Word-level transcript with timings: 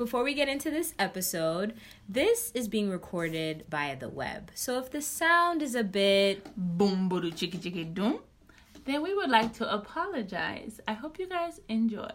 before 0.00 0.24
we 0.24 0.32
get 0.32 0.48
into 0.48 0.70
this 0.70 0.94
episode, 0.98 1.74
this 2.08 2.50
is 2.54 2.68
being 2.68 2.88
recorded 2.88 3.66
via 3.68 3.94
the 3.94 4.08
web. 4.08 4.50
So 4.54 4.78
if 4.78 4.90
the 4.90 5.02
sound 5.02 5.60
is 5.60 5.74
a 5.74 5.84
bit 5.84 6.46
boom 6.56 7.10
boom 7.10 7.30
chicky 7.32 7.58
chicky 7.58 7.84
doom, 7.84 8.20
then 8.86 9.02
we 9.02 9.14
would 9.14 9.28
like 9.28 9.52
to 9.58 9.70
apologize. 9.70 10.80
I 10.88 10.94
hope 10.94 11.18
you 11.18 11.28
guys 11.28 11.60
enjoy. 11.68 12.08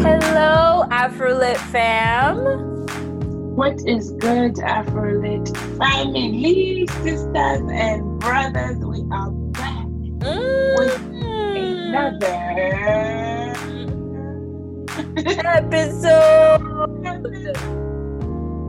Hello, 0.00 0.86
Afrolit 0.88 1.58
fam. 1.70 2.73
What 3.54 3.86
is 3.86 4.10
good, 4.18 4.54
Afrolit 4.56 5.46
family, 5.78 6.88
sisters, 7.04 7.62
and 7.70 8.18
brothers? 8.18 8.78
We 8.78 9.06
are 9.12 9.30
back 9.30 9.86
with 10.76 11.00
another 11.54 12.34
episode. 15.46 16.58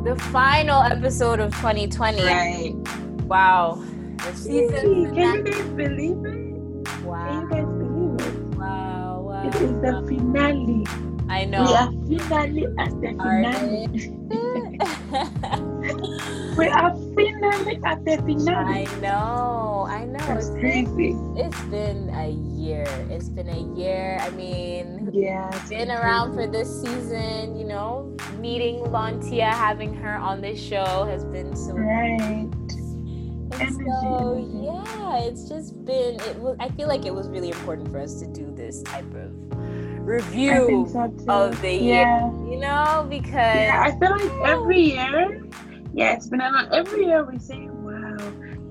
The 0.05 0.15
final 0.31 0.83
episode 0.83 1.39
of 1.39 1.49
2020. 1.55 2.21
Right. 2.21 2.75
Wow. 3.23 3.83
The 4.17 4.33
season. 4.35 5.15
Can 5.15 5.35
you 5.35 5.43
guys 5.43 5.63
believe 5.69 6.25
it? 6.25 6.85
Can 6.85 7.41
you 7.41 7.49
guys 7.49 7.65
believe 7.65 8.21
it? 8.21 8.55
Wow. 8.55 9.21
Wow. 9.21 9.47
It 9.47 9.55
is 9.55 9.81
the 9.81 10.05
finale. 10.07 10.85
I 11.27 11.45
know. 11.45 11.63
We 12.07 12.17
are 12.17 12.19
finally 12.29 12.67
at 12.77 12.91
the 13.01 13.13
finale. 13.17 14.41
we 16.57 16.67
are 16.67 16.91
finally 17.15 17.79
at 17.83 18.03
the 18.05 18.17
finale. 18.25 18.87
I 18.87 18.99
know. 19.01 19.85
I 19.89 20.05
know. 20.05 20.17
That's 20.19 20.47
It's 20.47 20.55
crazy. 20.59 21.15
it's 21.35 21.61
been 21.63 22.09
a 22.15 22.29
year. 22.29 22.85
It's 23.09 23.29
been 23.29 23.49
a 23.49 23.75
year. 23.77 24.17
I 24.21 24.29
mean, 24.31 25.09
Yeah. 25.13 25.49
been 25.69 25.87
crazy. 25.87 25.91
around 25.91 26.33
for 26.33 26.47
this 26.47 26.81
season, 26.81 27.57
you 27.57 27.65
know, 27.65 28.15
meeting 28.39 28.79
Lantia, 28.85 29.49
having 29.51 29.93
her 29.95 30.15
on 30.15 30.41
this 30.41 30.59
show 30.59 31.05
has 31.05 31.23
been 31.25 31.55
so 31.55 31.73
Right. 31.73 32.49
and 33.59 33.75
so 33.75 34.35
yeah, 34.63 35.19
it's 35.19 35.47
just 35.47 35.85
been 35.85 36.15
it 36.21 36.35
was 36.39 36.57
I 36.59 36.69
feel 36.69 36.87
like 36.87 37.05
it 37.05 37.13
was 37.13 37.29
really 37.29 37.49
important 37.49 37.89
for 37.91 37.99
us 37.99 38.19
to 38.21 38.27
do 38.27 38.51
this 38.55 38.81
type 38.83 39.13
of 39.15 39.44
review 40.05 40.87
so 40.91 41.11
of 41.27 41.61
the 41.61 41.73
yeah. 41.73 42.29
year, 42.29 42.51
you 42.51 42.57
know, 42.57 43.05
because 43.09 43.33
Yeah, 43.33 43.83
I 43.85 43.97
feel 43.99 44.11
like 44.11 44.47
every 44.47 44.81
year, 44.81 45.43
yeah, 45.93 46.13
it's 46.13 46.27
been 46.27 46.41
a 46.41 46.49
lot. 46.51 46.71
Every 46.71 47.05
year 47.05 47.23
we 47.23 47.39
say, 47.39 47.67
wow, 47.69 48.17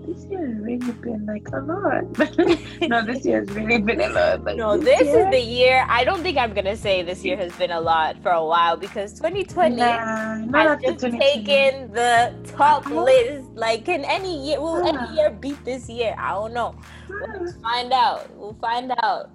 this 0.07 0.25
year 0.27 0.47
has 0.47 0.59
really 0.59 0.93
been 0.93 1.27
like 1.27 1.49
a 1.53 1.61
lot. 1.61 2.05
no, 2.89 3.05
this 3.05 3.25
year 3.25 3.41
has 3.41 3.51
really 3.51 3.79
been 3.79 4.01
a 4.01 4.09
lot. 4.11 4.45
Like, 4.45 4.57
no, 4.57 4.77
this 4.77 5.01
year, 5.03 5.27
is 5.27 5.31
the 5.31 5.41
year. 5.41 5.85
I 5.89 6.05
don't 6.05 6.23
think 6.23 6.39
I'm 6.39 6.55
gonna 6.55 6.77
say 6.77 7.03
this 7.03 7.25
year 7.25 7.37
has 7.37 7.53
been 7.57 7.71
a 7.73 7.81
lot 7.81 8.23
for 8.23 8.31
a 8.31 8.45
while 8.45 8.77
because 8.77 9.15
2020 9.15 9.77
Nah, 9.77 10.37
has 10.53 10.81
just 10.83 11.01
taken 11.19 11.93
the 11.93 12.33
top 12.57 12.87
list. 12.87 13.51
Like, 13.55 13.85
can 13.87 14.05
any 14.05 14.47
year 14.47 14.61
will 14.61 14.87
any 14.87 15.17
year 15.17 15.31
beat 15.31 15.65
this 15.65 15.89
year? 15.89 16.15
I 16.19 16.31
don't 16.33 16.53
know. 16.55 16.75
Ah, 17.11 17.33
Let's 17.41 17.57
find 17.61 17.93
out. 17.93 18.31
We'll 18.37 18.57
find 18.61 18.93
out. 19.03 19.31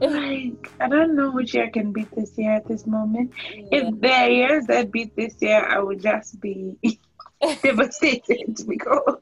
Like, 0.00 0.70
I 0.80 0.88
don't 0.88 1.16
know 1.16 1.30
which 1.30 1.54
year 1.54 1.70
can 1.70 1.92
beat 1.92 2.10
this 2.14 2.36
year 2.36 2.52
at 2.52 2.66
this 2.68 2.86
moment. 2.86 3.32
Yeah. 3.54 3.64
If 3.72 4.00
there 4.00 4.24
are 4.24 4.30
years 4.30 4.66
that 4.66 4.90
beat 4.92 5.16
this 5.16 5.34
year, 5.40 5.64
I 5.64 5.78
would 5.80 6.02
just 6.02 6.40
be 6.40 6.76
devastated 7.62 8.56
because 8.68 9.18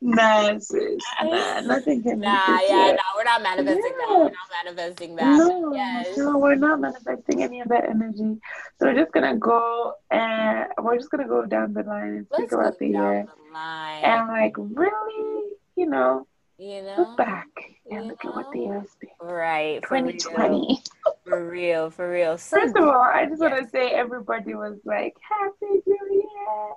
nah, 0.00 0.58
sis, 0.58 1.02
nah, 1.22 1.60
nothing 1.60 2.02
can 2.02 2.20
beat 2.20 2.26
Nah, 2.26 2.46
this 2.46 2.68
yeah, 2.68 2.86
year. 2.86 2.94
nah, 2.94 3.02
we're 3.16 3.24
not 3.24 3.42
manifesting 3.42 3.82
that. 3.82 4.06
Yeah. 4.08 4.16
We're 4.16 4.30
not 4.30 4.64
manifesting 4.64 5.16
that. 5.16 5.38
No, 5.38 5.74
yes. 5.74 6.16
no, 6.16 6.38
we're 6.38 6.54
not 6.56 6.80
manifesting 6.80 7.42
any 7.42 7.60
of 7.60 7.68
that 7.68 7.88
energy. 7.88 8.40
So 8.78 8.86
we're 8.86 8.94
just 8.94 9.12
gonna 9.12 9.36
go 9.36 9.94
and 10.10 10.66
we're 10.82 10.96
just 10.98 11.10
gonna 11.10 11.28
go 11.28 11.46
down 11.46 11.72
the 11.74 11.82
line 11.82 12.08
and 12.08 12.26
speak 12.26 12.38
Let's 12.38 12.50
go 12.52 12.60
about 12.60 12.78
the 12.78 12.88
year 12.88 13.26
the 13.52 13.58
and 13.58 14.28
like 14.28 14.54
really, 14.56 15.42
you 15.76 15.86
know, 15.86 16.26
you 16.58 16.82
know? 16.82 16.96
look 16.98 17.16
back 17.16 17.48
and 17.90 18.04
You 18.04 18.10
look 18.10 18.24
at 18.24 18.34
what 18.34 18.52
the 18.52 18.60
year 18.60 18.80
has 18.80 18.96
been. 19.00 19.10
Right. 19.20 19.84
For 19.86 19.94
real. 20.02 20.12
2020. 20.12 20.82
For 21.24 21.48
real. 21.48 21.90
For 21.90 22.10
real. 22.10 22.38
So 22.38 22.60
First 22.60 22.76
of 22.76 22.84
all, 22.84 22.90
I 22.92 23.26
just 23.26 23.40
want 23.40 23.56
to 23.62 23.68
say 23.70 23.90
everybody 23.90 24.54
was 24.54 24.78
like, 24.84 25.14
Happy 25.28 25.82
New 25.86 26.08
Year! 26.12 26.74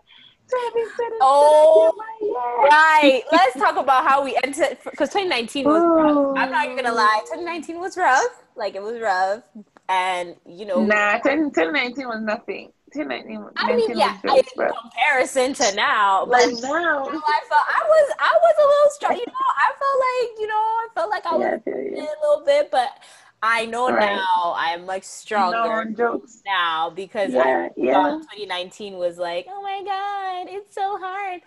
2020 0.50 1.16
Oh. 1.22 1.94
Right. 2.72 3.24
Let's 3.32 3.54
talk 3.56 3.78
about 3.78 4.08
how 4.08 4.24
we 4.24 4.38
entered 4.44 4.78
because 4.84 5.10
2019 5.10 5.66
was 5.66 5.82
rough. 5.82 6.38
I'm 6.38 6.52
not 6.52 6.66
even 6.66 6.76
gonna 6.76 6.96
lie. 6.96 7.22
2019 7.26 7.80
was 7.80 7.98
rough. 7.98 8.44
Like 8.56 8.76
it 8.76 8.82
was 8.82 9.00
rough, 9.00 9.44
and 9.88 10.36
you 10.46 10.66
know. 10.66 10.84
Nah, 10.84 11.20
10, 11.20 11.52
2019 11.52 12.08
was 12.08 12.22
nothing. 12.22 12.72
2019 12.92 13.42
was, 13.42 13.54
I 13.58 13.76
mean, 13.76 13.98
yeah, 13.98 14.14
was 14.24 14.24
in 14.26 14.44
jokes, 14.44 14.54
bro. 14.54 14.72
comparison 14.84 15.54
to 15.56 15.76
now, 15.76 16.26
but 16.32 16.40
But 16.40 16.54
now, 16.62 17.12
how 17.12 17.24
I 17.28 17.40
felt 17.50 17.66
I 17.68 17.82
was 17.88 18.14
I 18.20 18.34
was 18.42 18.56
a 18.60 18.68
little 18.68 18.92
strong. 18.92 19.14
You 19.16 19.26
know, 19.26 19.50
I 19.58 19.68
felt 19.80 20.00
like 20.08 20.40
you 20.40 20.48
know 20.48 20.56
I 20.56 20.88
felt 20.96 21.10
like 21.10 21.26
I 21.26 21.36
was 21.38 21.48
yeah, 21.48 21.56
I 21.56 21.60
feel 21.60 21.78
in 21.96 22.04
you. 22.04 22.08
a 22.08 22.28
little 22.28 22.46
bit, 22.46 22.72
but 22.72 22.90
I 23.42 23.66
know 23.66 23.90
Right. 23.90 23.98
now 23.98 24.54
I'm 24.58 24.86
like 24.86 25.04
stronger 25.04 25.70
No 25.72 25.92
jokes. 25.98 26.44
now 26.46 26.90
because 26.92 27.34
Yeah, 27.34 27.70
I 27.72 27.72
yeah. 27.78 28.18
2019 28.32 28.98
was 28.98 29.18
like, 29.18 29.46
oh 29.50 29.62
my 29.62 29.84
god, 29.86 30.54
it's 30.54 30.74
so 30.76 30.98
hard. 31.00 31.42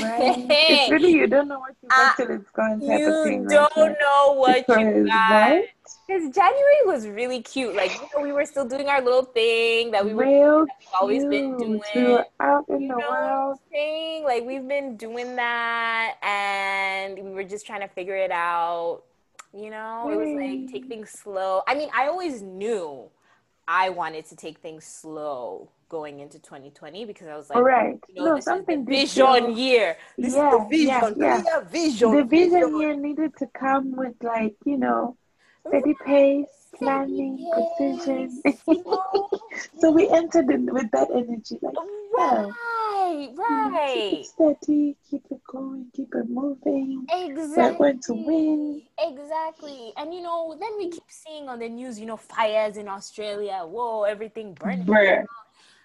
Right. 0.00 0.46
it's 0.68 0.88
really 0.88 1.12
you 1.12 1.26
don't 1.26 1.48
know 1.48 1.58
what 1.60 1.74
you 1.82 1.90
got 1.90 2.10
Uh, 2.10 2.14
till 2.16 2.30
it's 2.30 2.50
gone 2.50 2.82
type 2.82 3.06
of 3.06 3.14
you 3.14 3.22
thing. 3.22 3.46
don't 3.48 3.74
there. 3.76 3.96
know 4.00 4.32
what 4.34 4.58
you 4.58 4.64
Because 4.66 5.06
got. 5.06 5.50
what? 5.52 5.64
Because 6.06 6.34
January 6.34 6.82
was 6.86 7.06
really 7.06 7.42
cute. 7.42 7.74
Like 7.74 7.92
you 7.94 8.08
know, 8.14 8.22
we 8.22 8.32
were 8.32 8.44
still 8.44 8.64
doing 8.66 8.88
our 8.88 9.00
little 9.02 9.24
thing 9.24 9.90
that 9.92 10.04
we 10.04 10.14
were 10.14 10.24
Real 10.24 10.66
always 11.00 11.24
been 11.24 11.56
doing. 11.56 11.80
We 11.94 12.04
were 12.04 12.24
out 12.40 12.64
in 12.68 12.82
you 12.82 12.88
the 12.88 12.94
know 12.96 13.10
world. 13.10 13.58
Thing. 13.70 14.24
Like 14.24 14.44
we've 14.44 14.66
been 14.66 14.96
doing 14.96 15.36
that 15.36 16.14
and 16.22 17.18
we 17.18 17.30
were 17.30 17.44
just 17.44 17.66
trying 17.66 17.80
to 17.80 17.88
figure 17.88 18.16
it 18.16 18.30
out. 18.30 19.02
You 19.52 19.70
know, 19.70 20.10
it 20.10 20.16
was 20.16 20.28
like 20.34 20.66
take 20.72 20.84
Mm. 20.84 20.88
things 20.88 21.10
slow. 21.10 21.62
I 21.66 21.74
mean, 21.74 21.88
I 21.94 22.06
always 22.08 22.42
knew 22.42 23.10
I 23.66 23.90
wanted 23.90 24.26
to 24.26 24.36
take 24.36 24.58
things 24.58 24.84
slow 24.84 25.70
going 25.88 26.20
into 26.20 26.38
2020 26.38 27.04
because 27.04 27.26
I 27.28 27.36
was 27.36 27.48
like, 27.50 27.56
All 27.56 27.62
right. 27.62 27.98
you 28.08 28.22
know, 28.22 28.24
no, 28.30 28.34
this 28.36 28.40
is 28.40 28.44
the 28.46 28.50
something 28.50 28.84
vision 28.86 29.26
feel- 29.26 29.50
year. 29.58 29.96
This 30.16 30.34
Yeah, 30.34 30.46
is 30.48 30.52
the 30.60 30.66
vision. 30.68 30.88
yeah, 30.88 31.12
yeah. 31.16 31.40
Clear 31.42 31.60
vision. 31.64 32.16
The 32.16 32.24
vision 32.24 32.80
year 32.80 32.94
needed 32.96 33.36
to 33.38 33.46
come 33.48 33.96
with 33.96 34.14
like, 34.22 34.56
you 34.64 34.78
know, 34.78 35.16
steady 35.66 35.94
pace, 36.04 36.46
planning, 36.78 37.50
precision. 37.52 38.40
Yes, 38.44 38.62
you 38.68 38.84
know? 38.84 39.30
so 39.78 39.90
we 39.90 40.08
entered 40.10 40.50
in 40.50 40.66
with 40.72 40.90
that 40.92 41.08
energy, 41.14 41.58
like, 41.62 41.74
yeah. 42.18 42.46
Right, 43.08 43.30
you 43.30 43.36
know, 43.38 43.94
keep 43.94 44.20
it 44.20 44.26
steady, 44.26 44.96
keep 45.08 45.24
it 45.30 45.40
going, 45.46 45.86
keep 45.94 46.14
it 46.14 46.28
moving. 46.28 47.06
Exactly. 47.10 47.62
We're 47.64 47.78
going 47.78 48.00
to 48.00 48.12
win. 48.12 48.82
Exactly. 49.00 49.92
And 49.96 50.12
you 50.12 50.20
know, 50.20 50.54
then 50.60 50.70
we 50.76 50.90
keep 50.90 51.04
seeing 51.08 51.48
on 51.48 51.58
the 51.58 51.68
news, 51.70 51.98
you 51.98 52.04
know, 52.06 52.18
fires 52.18 52.76
in 52.76 52.86
Australia. 52.88 53.62
Whoa, 53.64 54.02
everything 54.02 54.52
burning. 54.54 54.84
Bruh. 54.84 55.24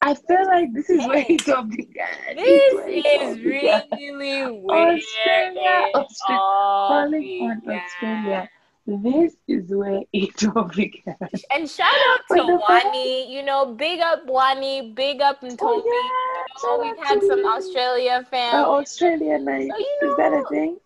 I 0.06 0.16
feel 0.16 0.46
like 0.48 0.74
this 0.74 0.90
is 0.90 1.00
where 1.08 1.26
it 1.30 1.48
all 1.48 1.64
began. 1.64 2.36
This 2.36 2.74
where 2.74 2.90
it 2.90 3.06
all 3.06 3.32
is 3.32 3.44
really 3.46 4.60
where 4.60 4.96
Australia, 4.96 5.54
it 5.56 5.96
Austra- 5.96 6.38
calling 6.38 7.62
on. 7.66 7.80
Australia. 7.80 8.50
This 8.86 9.38
is 9.48 9.70
where 9.70 10.02
it 10.12 10.44
all 10.46 10.64
began. 10.64 11.16
And 11.52 11.70
shout 11.70 11.88
out 12.10 12.20
to? 12.36 12.60
Wani, 12.68 13.34
you 13.34 13.44
know, 13.44 13.74
big 13.76 14.02
up 14.02 14.26
Wani, 14.26 14.92
big 14.92 15.22
up 15.22 15.40
Ntomi. 15.40 15.58
Oh, 15.62 15.82
yeah. 15.86 16.68
know, 16.68 16.84
we've 16.84 17.06
had 17.08 17.22
some 17.24 17.46
Australia 17.46 18.24
oh, 18.26 18.30
fans. 18.30 18.56
Oh, 18.56 18.80
Australia 18.82 19.40
night. 19.40 19.70
So, 19.72 19.78
you 19.78 20.12
Is 20.12 20.18
that 20.18 20.34
a 20.34 20.44
thing? 20.50 20.78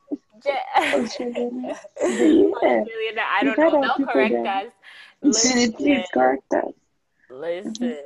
Ja- 0.46 0.54
Australia 1.02 1.50
night. 1.52 1.78
Yeah. 2.04 2.82
Australia, 2.84 3.24
I 3.26 3.44
don't 3.44 3.58
know. 3.58 3.82
They'll 3.98 4.08
correct 4.08 4.46
us. 4.46 4.72
Please 5.24 5.74
Listen, 5.80 6.04
correct 6.14 6.54
us. 6.54 6.66
Mm-hmm. 7.32 7.42
listen, 7.42 7.98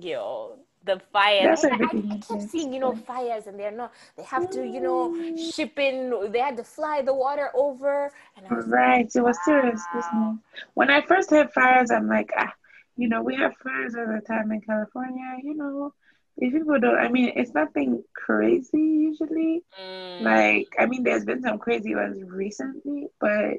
yo, 0.00 0.58
the 0.84 0.98
fires. 1.12 1.60
That's 1.60 1.64
I, 1.70 1.76
I, 1.82 1.94
I 2.10 2.16
everything 2.16 2.18
kept 2.28 2.42
is. 2.42 2.50
seeing, 2.50 2.72
you 2.72 2.80
know, 2.80 2.94
fires, 2.94 3.46
and 3.46 3.58
they're 3.58 3.70
not. 3.70 3.92
They 4.16 4.24
have 4.24 4.50
to, 4.50 4.66
you 4.66 4.80
know, 4.80 5.12
ship 5.36 5.78
in. 5.78 6.32
They 6.32 6.40
had 6.40 6.56
to 6.56 6.64
fly 6.64 7.02
the 7.02 7.14
water 7.14 7.50
over, 7.54 8.10
and 8.36 8.46
I 8.46 8.54
was 8.54 8.68
like, 8.70 8.80
Right. 8.80 9.10
It 9.14 9.20
was 9.20 9.42
serious 9.44 9.86
business. 9.88 10.38
When 10.74 10.90
I 10.90 11.00
first 11.02 11.30
heard 11.30 11.52
fires, 11.52 11.90
I'm 11.90 12.08
like, 12.08 12.30
ah, 12.36 12.52
you 12.96 13.08
know, 13.08 13.22
we 13.22 13.36
have 13.36 13.52
fires 13.62 13.94
all 13.96 14.06
the 14.06 14.20
time 14.26 14.52
in 14.52 14.60
California. 14.60 15.36
You 15.42 15.54
know, 15.54 15.94
if 16.36 16.52
people 16.52 16.78
don't, 16.80 16.98
I 16.98 17.08
mean, 17.08 17.32
it's 17.36 17.54
nothing 17.54 18.02
crazy 18.14 18.78
usually. 18.80 19.62
mm, 19.78 20.20
Like, 20.20 20.68
I 20.78 20.86
mean, 20.86 21.02
there's 21.04 21.24
been 21.24 21.42
some 21.42 21.58
crazy 21.58 21.94
ones 21.94 22.22
recently, 22.26 23.08
but 23.20 23.54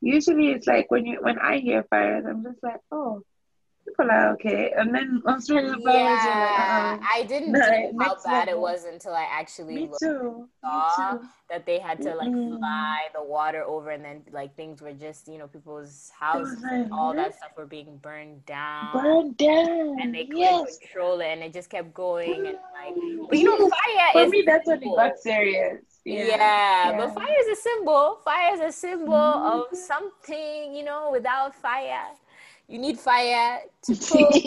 usually 0.00 0.50
it's 0.52 0.66
like 0.66 0.90
when 0.90 1.06
you 1.06 1.18
when 1.22 1.38
I 1.38 1.58
hear 1.58 1.84
fires, 1.84 2.24
I'm 2.26 2.42
just 2.44 2.62
like, 2.62 2.80
oh, 2.90 3.22
people 3.92 4.10
are 4.10 4.32
okay. 4.34 4.72
And 4.76 4.94
then 4.94 5.22
Australia 5.26 5.76
Yeah, 5.78 6.66
like, 6.76 6.98
uh 6.98 6.98
I 7.14 7.24
didn't 7.24 7.52
know 7.52 7.92
how 7.98 8.16
bad 8.24 8.48
it 8.48 8.58
was 8.58 8.84
until 8.84 9.14
I 9.14 9.24
actually 9.24 9.74
Me 9.74 9.88
looked 9.88 10.00
too. 10.00 10.48
Me 10.62 10.82
saw 10.82 10.88
too. 10.96 11.20
that 11.50 11.66
they 11.66 11.78
had 11.78 12.00
to 12.02 12.14
like 12.14 12.32
Mm-mm. 12.32 12.58
fly 12.58 13.08
the 13.14 13.22
water 13.22 13.62
over 13.64 13.90
and 13.90 14.04
then 14.04 14.22
like 14.32 14.56
things 14.56 14.80
were 14.82 14.92
just 14.92 15.28
you 15.28 15.38
know 15.38 15.48
people's 15.48 16.10
houses 16.18 16.62
was 16.62 16.64
and 16.72 16.86
like, 16.90 16.92
all 16.92 17.14
that 17.14 17.34
stuff 17.34 17.50
were 17.56 17.66
being 17.66 17.96
burned 17.98 18.44
down 18.46 19.02
burned 19.02 19.36
down. 19.36 19.98
and 20.02 20.14
they 20.14 20.24
couldn't 20.26 20.62
Yes. 20.62 20.78
control 20.80 21.20
it 21.20 21.26
and 21.26 21.42
it 21.42 21.52
just 21.52 21.70
kept 21.70 21.94
going 21.94 22.46
and 22.46 22.56
like 22.72 22.96
but 23.28 23.38
you 23.38 23.44
know 23.44 23.58
fire 23.58 24.12
For 24.12 24.26
me, 24.28 24.44
that's 24.46 24.66
what 24.66 24.82
it 24.82 24.94
got 24.94 25.18
serious. 25.18 25.82
yeah, 26.04 26.46
Yeah. 26.84 26.92
but 26.96 27.12
fire 27.12 27.40
is 27.40 27.58
a 27.58 27.62
symbol 27.62 28.18
fire 28.24 28.54
is 28.54 28.60
a 28.60 28.72
symbol 28.72 29.14
of 29.14 29.66
Mhm. 29.68 29.76
something 29.76 30.74
you 30.74 30.84
know 30.84 31.10
without 31.12 31.54
fire 31.54 32.08
you 32.72 32.78
need 32.78 32.98
fire 32.98 33.60
to 33.82 33.94
cook 34.10 34.42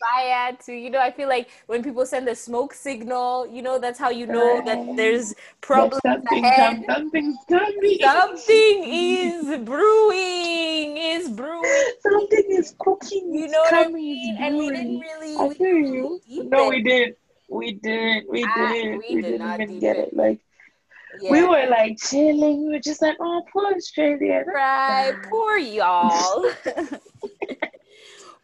fire 0.00 0.56
to 0.64 0.72
you 0.72 0.90
know 0.90 1.00
i 1.00 1.10
feel 1.10 1.28
like 1.28 1.48
when 1.66 1.82
people 1.82 2.06
send 2.06 2.28
a 2.28 2.34
smoke 2.34 2.72
signal 2.74 3.46
you 3.46 3.62
know 3.62 3.78
that's 3.78 3.98
how 3.98 4.10
you 4.10 4.26
know 4.26 4.60
that 4.60 4.78
there's 4.96 5.34
problems 5.60 6.00
something 6.04 6.44
ahead 6.44 6.56
come, 6.56 6.84
something's 6.88 7.36
coming. 7.48 7.98
something 8.02 8.84
is 8.86 9.58
brewing 9.64 10.96
is 10.96 11.28
brewing 11.30 11.68
Something 12.02 12.44
is 12.50 12.74
cooking. 12.78 13.34
you 13.34 13.48
know 13.48 13.60
what 13.60 13.74
i 13.74 13.88
mean 13.88 14.36
and 14.42 14.56
we 14.58 14.70
didn't 14.70 14.98
really 15.00 15.36
I 15.38 15.48
feel 15.54 15.76
you. 15.76 16.20
No, 16.50 16.68
we 16.68 16.82
didn't. 16.82 17.16
We 17.48 17.72
didn't. 17.72 18.30
We 18.30 18.44
Ah, 18.44 18.72
didn't. 18.72 18.98
we 18.98 19.14
We 19.16 19.22
did 19.22 19.30
didn't 19.32 19.48
not 19.48 19.60
even 19.60 19.80
get 19.80 19.96
it. 19.96 20.08
it. 20.08 20.16
Like 20.16 20.40
yeah. 21.20 21.30
we 21.30 21.42
were 21.42 21.66
like 21.68 21.98
chilling. 21.98 22.66
We 22.66 22.72
were 22.74 22.80
just 22.80 23.02
like, 23.02 23.16
oh, 23.20 23.42
poor 23.52 23.74
Australia. 23.74 24.44
Right 24.46 25.14
poor 25.28 25.56
y'all 25.58 26.10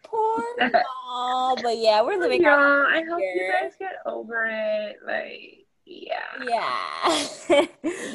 poor 0.02 0.44
y'all 0.58 1.56
but 1.62 1.76
yeah 1.76 2.02
we're 2.02 2.18
living 2.18 2.42
Y'all, 2.42 2.86
I 2.86 3.02
hope 3.08 3.20
you 3.20 3.52
guys 3.60 3.72
get 3.78 3.96
over 4.04 4.48
it. 4.50 4.96
Like, 5.06 5.66
yeah. 5.84 6.16
Yeah. 6.46 7.26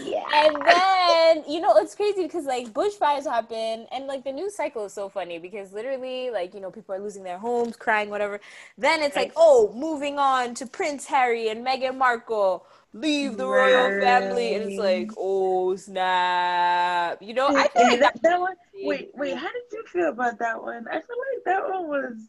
Yeah. 0.04 0.26
And 0.34 0.56
then, 0.66 1.44
you 1.50 1.62
know, 1.62 1.78
it's 1.78 1.96
crazy 1.96 2.24
because 2.24 2.46
like 2.46 2.74
bushfires 2.74 3.24
happen 3.24 3.88
and 3.92 4.08
like 4.08 4.26
the 4.26 4.32
news 4.32 4.56
cycle 4.56 4.86
is 4.86 4.94
so 4.94 5.08
funny 5.08 5.40
because 5.40 5.72
literally, 5.72 6.30
like, 6.30 6.54
you 6.54 6.60
know, 6.60 6.70
people 6.70 6.94
are 6.94 7.00
losing 7.00 7.24
their 7.24 7.38
homes, 7.38 7.78
crying, 7.78 8.10
whatever. 8.10 8.42
Then 8.78 9.02
it's 9.02 9.16
like, 9.16 9.32
oh, 9.38 9.72
moving 9.74 10.20
on 10.20 10.54
to 10.56 10.66
Prince 10.66 11.06
Harry 11.06 11.48
and 11.48 11.66
Meghan 11.66 11.98
Markle. 11.98 12.66
Leave 12.94 13.38
the 13.38 13.48
royal 13.48 13.90
family. 14.02 14.56
And 14.56 14.66
it's 14.66 14.80
like, 14.80 15.12
oh, 15.18 15.76
snap. 15.76 17.22
You 17.22 17.34
know, 17.34 17.48
I 17.48 17.54
like 17.54 17.74
that, 18.00 18.22
that 18.22 18.40
one. 18.40 18.56
Wait, 18.84 19.12
wait. 19.14 19.38
How 19.38 19.48
did 19.48 19.64
you 19.72 19.84
feel 19.88 20.10
about 20.10 20.40
that 20.40 20.62
one? 20.62 20.86
I 20.88 20.94
feel 20.94 21.02
like 21.02 21.44
that 21.46 21.70
one 21.70 21.88
was 21.88 22.28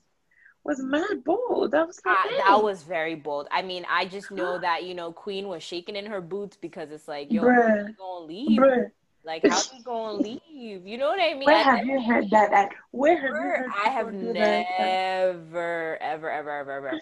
was 0.65 0.81
mad 0.81 1.25
bold. 1.25 1.73
that 1.73 1.87
was 1.87 2.01
like, 2.07 2.17
Uh, 2.17 2.37
that 2.47 2.63
was 2.63 2.85
very 2.85 3.17
bold. 3.17 3.49
I 3.51 3.63
mean, 3.63 3.85
I 3.91 4.05
just 4.05 4.31
know 4.31 4.59
that, 4.61 4.85
you 4.85 4.95
know, 4.95 5.13
Queen 5.13 5.49
was 5.49 5.63
shaking 5.63 5.97
in 5.97 6.07
her 6.07 6.21
boots 6.21 6.57
because 6.57 6.91
it's 6.91 7.09
like, 7.09 7.33
yo, 7.33 7.43
Bruh. 7.43 7.97
gonna 7.97 8.27
leave? 8.27 8.61
Bruh, 8.61 8.91
Like, 9.25 9.47
how 9.49 9.59
you 9.77 9.83
gonna 9.85 10.15
leave? 10.15 10.87
You 10.87 10.99
know 10.99 11.09
what 11.09 11.21
I 11.21 11.35
mean? 11.35 11.47
where 11.47 11.57
I- 11.57 11.63
have 11.63 11.87
you 11.87 12.01
heard 12.03 12.31
that 12.31 12.53
at? 12.53 12.71
Where 12.91 13.17
have 13.17 13.31
you 13.31 13.31
heard 13.31 13.71
I 13.85 13.89
have 13.91 14.11
people 14.11 14.33
do 14.35 14.39
that 14.39 14.67
at? 14.79 14.79
never, 14.79 15.99
ever, 16.01 16.31
ever, 16.31 16.51
ever, 16.51 16.89
ever, 16.89 17.01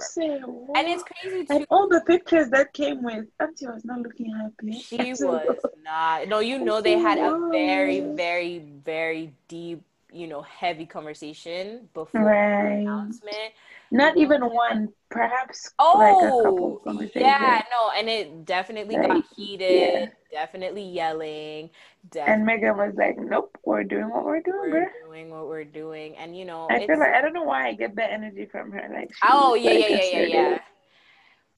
And 0.77 0.87
it's 0.89 1.03
crazy 1.03 1.47
And 1.51 1.67
all 1.71 1.89
the 1.89 2.01
pictures 2.07 2.51
that 2.51 2.73
came 2.73 3.03
with 3.03 3.27
Auntie 3.41 3.67
was 3.67 3.85
not 3.85 4.01
looking 4.01 4.33
happy. 4.33 4.73
She 4.81 5.15
was 5.15 5.67
not. 5.83 6.29
No, 6.29 6.41
you 6.41 6.59
know 6.65 6.81
they 6.81 6.99
had 6.99 7.19
a 7.19 7.49
very, 7.51 8.01
very, 8.01 8.59
very 8.85 9.33
deep, 9.49 9.83
you 10.13 10.27
know, 10.27 10.43
heavy 10.43 10.87
conversation 10.87 11.89
before 11.95 12.25
the 12.25 12.67
announcement. 12.83 13.53
Not 13.93 14.17
even 14.17 14.43
one, 14.43 14.89
perhaps 15.11 15.73
like 15.93 16.19
Oh, 16.23 16.81
conversations. 16.85 17.39
yeah, 17.39 17.63
no, 17.71 17.91
and 17.97 18.09
it 18.09 18.45
definitely 18.45 18.99
got 18.99 19.11
Like, 19.11 19.25
heated. 19.37 20.13
Definitely 20.31 20.85
yelling. 20.85 21.71
And 22.27 22.47
Meghan 22.49 22.77
was 22.79 22.95
like, 22.97 23.19
"Nope, 23.19 23.59
we're 23.65 23.85
doing 23.85 24.09
what 24.09 24.25
we're 24.25 24.41
doing, 24.41 24.71
we're 24.71 24.85
bruh." 24.85 24.91
doing 25.05 25.31
what 25.31 25.47
we're 25.49 25.65
doing, 25.65 26.17
and 26.17 26.37
you 26.37 26.45
know, 26.45 26.71
I 26.71 26.81
feel 26.87 26.99
like 26.99 27.11
I 27.15 27.21
don't 27.21 27.33
know 27.33 27.43
why 27.43 27.69
I 27.69 27.75
get 27.75 27.97
that 27.97 28.13
energy 28.13 28.47
from 28.47 28.71
her. 28.73 28.89
Like, 28.93 29.11
oh 29.23 29.55
yeah, 29.55 29.73
like 29.73 29.87
yeah, 29.89 30.03
yeah, 30.03 30.21
yeah, 30.23 30.23
yeah. 30.23 30.59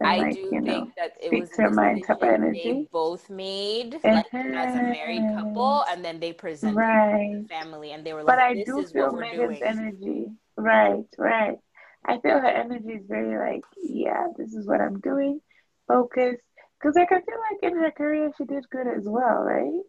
and 0.00 0.16
I 0.16 0.16
like 0.16 0.38
do 0.38 0.58
know, 0.60 0.60
think 0.64 0.94
that 0.96 1.12
it 1.22 1.30
was 1.32 1.56
her 1.56 1.70
mind 1.70 2.04
type 2.06 2.22
of 2.22 2.28
decision 2.28 2.50
they 2.52 2.72
energy. 2.72 2.88
both 2.92 3.30
made, 3.30 4.00
like 4.08 4.26
as 4.54 4.74
a 4.74 4.82
married 4.82 5.28
couple, 5.28 5.84
and 5.88 6.04
then 6.04 6.20
they 6.20 6.32
presented 6.32 6.84
Right. 6.86 7.44
the 7.48 7.54
family, 7.54 7.92
and 7.92 8.04
they 8.04 8.12
were 8.12 8.22
like, 8.22 8.26
But 8.26 8.38
like, 8.38 8.52
I 8.52 8.54
"This 8.54 8.76
do 8.76 8.84
is 8.84 8.92
feel 8.92 9.10
what 9.10 9.12
we're 9.12 9.24
Meghan's 9.24 9.60
doing." 9.60 9.62
energy. 9.62 10.26
Right, 10.56 11.04
right. 11.18 11.58
I 12.04 12.18
feel 12.20 12.40
her 12.40 12.46
energy 12.46 12.94
is 12.94 13.06
very 13.06 13.38
like, 13.38 13.62
yeah, 13.82 14.26
this 14.36 14.54
is 14.54 14.66
what 14.66 14.80
I'm 14.80 15.00
doing. 15.00 15.40
Focused. 15.88 16.42
Because 16.80 16.96
like 16.96 17.12
I 17.12 17.20
feel 17.20 17.38
like 17.50 17.72
in 17.72 17.78
her 17.78 17.90
career 17.92 18.30
she 18.36 18.44
did 18.44 18.68
good 18.70 18.88
as 18.88 19.04
well, 19.04 19.42
right? 19.42 19.80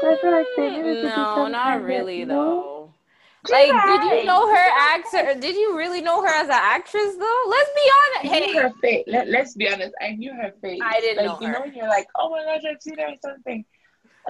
So 0.00 0.10
I 0.10 0.16
feel 0.20 0.32
like 0.32 0.46
they 0.56 0.70
needed 0.70 1.02
to 1.02 1.08
do 1.08 1.08
Mm, 1.08 1.36
No, 1.36 1.48
not 1.48 1.82
really 1.84 2.24
no? 2.24 2.34
though. 2.34 2.94
Did 3.44 3.52
Like, 3.52 3.84
did 3.86 4.02
you 4.04 4.26
know 4.26 4.48
her 4.48 4.68
actor? 4.78 5.40
Did 5.40 5.54
you 5.54 5.76
really 5.76 6.00
know 6.00 6.22
her 6.22 6.28
as 6.28 6.46
an 6.46 6.52
actress 6.52 7.16
though? 7.18 7.42
Let's 7.48 7.70
be 7.74 7.90
honest. 8.00 8.24
I 8.24 8.38
honest. 8.38 8.46
knew 8.46 8.54
Hey, 8.54 8.62
her 8.62 8.72
face. 8.80 9.04
Let, 9.06 9.28
let's 9.28 9.54
be 9.54 9.68
honest. 9.68 9.94
I 10.00 10.10
knew 10.12 10.32
her 10.32 10.52
face. 10.62 10.80
I 10.82 11.00
didn't 11.00 11.26
like, 11.26 11.40
know 11.40 11.46
you 11.46 11.52
know 11.52 11.58
her. 11.58 11.64
when 11.66 11.74
you're 11.74 11.88
like, 11.88 12.06
oh 12.16 12.30
my 12.30 12.42
gosh, 12.44 12.62
I've 12.70 12.80
seen 12.80 12.98
her 12.98 13.08
in 13.08 13.18
something. 13.20 13.64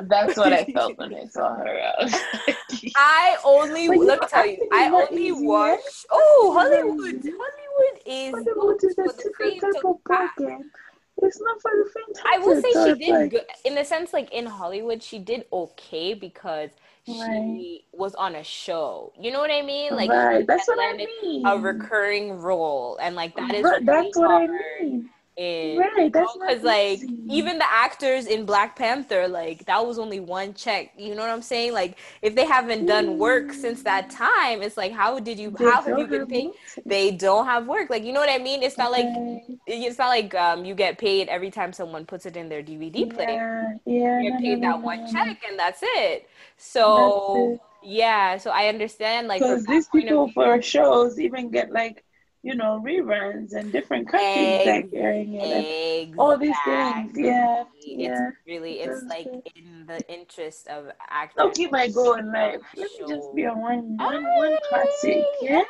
That's 0.02 0.36
what 0.36 0.52
I 0.52 0.64
felt 0.72 0.98
when 0.98 1.14
I 1.14 1.26
saw 1.26 1.54
her. 1.54 1.80
I 1.80 2.56
I 2.96 3.36
only 3.44 3.88
you 3.88 4.04
let 4.04 4.20
me 4.20 4.26
tell 4.26 4.46
you, 4.46 4.58
I 4.72 4.88
only 4.90 5.32
watch. 5.32 6.06
Oh, 6.10 6.52
Acting 6.56 6.56
is 6.56 6.70
not 6.70 6.80
Hollywood! 6.96 7.22
Hollywood 7.38 8.02
is 8.06 8.48
Hollywood 8.56 8.84
is 8.84 8.94
for 8.94 9.12
a 9.12 9.16
the 9.16 9.24
different 9.28 9.38
faint 9.38 9.60
type 9.60 9.84
of 9.84 9.84
of 9.84 10.04
ball. 10.04 10.28
It's 11.22 11.40
not 11.40 11.60
for 11.62 11.70
the 11.72 11.90
faint 11.90 12.18
I 12.26 12.38
will 12.38 12.56
say 12.56 12.74
she 12.74 12.94
did 12.98 13.10
like, 13.10 13.30
good 13.30 13.44
in 13.64 13.74
the 13.74 13.84
sense 13.84 14.12
like 14.12 14.32
in 14.32 14.46
Hollywood 14.46 15.02
she 15.02 15.18
did 15.18 15.46
okay 15.52 16.14
because 16.14 16.70
she 17.04 17.20
Right. 17.20 17.80
was 17.92 18.14
on 18.14 18.34
a 18.34 18.44
show. 18.44 19.12
You 19.20 19.30
know 19.30 19.40
what 19.40 19.50
I 19.50 19.62
mean? 19.62 19.94
Like 19.94 20.10
right. 20.10 20.46
That's 20.46 20.66
what 20.66 20.78
I 20.78 20.96
mean. 20.96 21.44
a 21.44 21.58
recurring 21.58 22.32
role 22.40 22.98
and 23.00 23.14
like 23.14 23.36
that 23.36 23.54
is 23.54 23.72
That's 23.84 24.16
what 24.16 24.30
I 24.30 24.46
mean. 24.80 25.10
In 25.36 25.90
Right. 25.96 26.12
That's 26.12 26.32
because 26.32 26.62
like 26.62 27.00
even 27.28 27.58
the 27.58 27.70
actors 27.70 28.26
in 28.26 28.46
Black 28.46 28.76
Panther 28.76 29.26
like 29.28 29.64
that 29.66 29.84
was 29.84 29.98
only 29.98 30.20
one 30.20 30.54
check. 30.54 30.92
You 30.96 31.14
know 31.14 31.22
what 31.22 31.30
I'm 31.30 31.42
saying? 31.42 31.72
Like 31.72 31.98
if 32.22 32.34
they 32.34 32.44
haven't 32.46 32.86
done 32.86 33.18
work 33.18 33.52
since 33.52 33.82
that 33.82 34.10
time, 34.10 34.62
it's 34.62 34.76
like 34.76 34.92
how 34.92 35.18
did 35.18 35.38
you 35.38 35.50
They 35.50 35.64
how 35.64 35.82
have 35.82 35.98
you 35.98 36.06
been 36.06 36.26
paid? 36.26 36.52
They 36.86 37.10
don't 37.10 37.46
have 37.46 37.66
work. 37.66 37.90
Like 37.90 38.04
you 38.04 38.12
know 38.12 38.20
what 38.20 38.30
I 38.30 38.38
mean? 38.38 38.62
It's 38.62 38.78
not 38.78 38.90
like 38.92 39.16
it's 39.66 39.98
not 39.98 40.08
like 40.08 40.34
um 40.34 40.64
you 40.64 40.74
get 40.74 40.98
paid 40.98 41.28
every 41.28 41.50
time 41.50 41.72
someone 41.72 42.06
puts 42.06 42.26
it 42.26 42.36
in 42.36 42.48
their 42.48 42.62
DVD 42.62 43.06
player 43.06 43.80
Yeah. 43.84 43.94
Yeah. 43.94 44.20
you 44.20 44.30
get 44.30 44.40
paid 44.40 44.62
that 44.62 44.80
one 44.82 45.06
check 45.06 45.42
and 45.48 45.58
that's 45.58 45.80
it. 45.82 46.28
So 46.56 47.54
it. 47.54 47.60
yeah, 47.82 48.38
so 48.38 48.50
I 48.50 48.68
understand 48.68 49.28
like 49.28 49.40
Because 49.40 49.64
these 49.66 49.88
people 49.88 50.28
for 50.28 50.60
shows 50.62 51.18
even 51.18 51.50
get 51.50 51.72
like, 51.72 52.04
you 52.44 52.54
know, 52.54 52.80
reruns 52.84 53.54
and 53.54 53.72
different 53.72 54.06
countries 54.08 54.66
like 54.66 54.88
airing 54.92 55.34
it 55.34 55.50
and 55.50 56.18
all 56.18 56.36
these 56.36 56.54
things. 56.64 57.12
Yeah, 57.16 57.62
Exactly. 57.64 57.94
yeah. 58.04 58.28
It's 58.28 58.36
really 58.46 58.72
it's 58.80 59.00
That's 59.00 59.10
like 59.10 59.32
good. 59.32 59.42
in 59.56 59.86
the 59.86 60.00
interest 60.12 60.68
of 60.68 60.86
actors. 61.08 61.36
Don't 61.38 61.54
keep 61.54 61.72
my 61.72 61.88
goal 61.88 62.14
in 62.14 62.30
life. 62.30 62.60
Let 62.76 62.90
me 62.92 63.06
just 63.08 63.34
be 63.34 63.46
on 63.46 63.60
one, 63.60 63.96
ah, 63.98 64.12
one, 64.12 64.24
one 64.24 64.56
classic. 64.68 65.24
Yeah, 65.40 65.64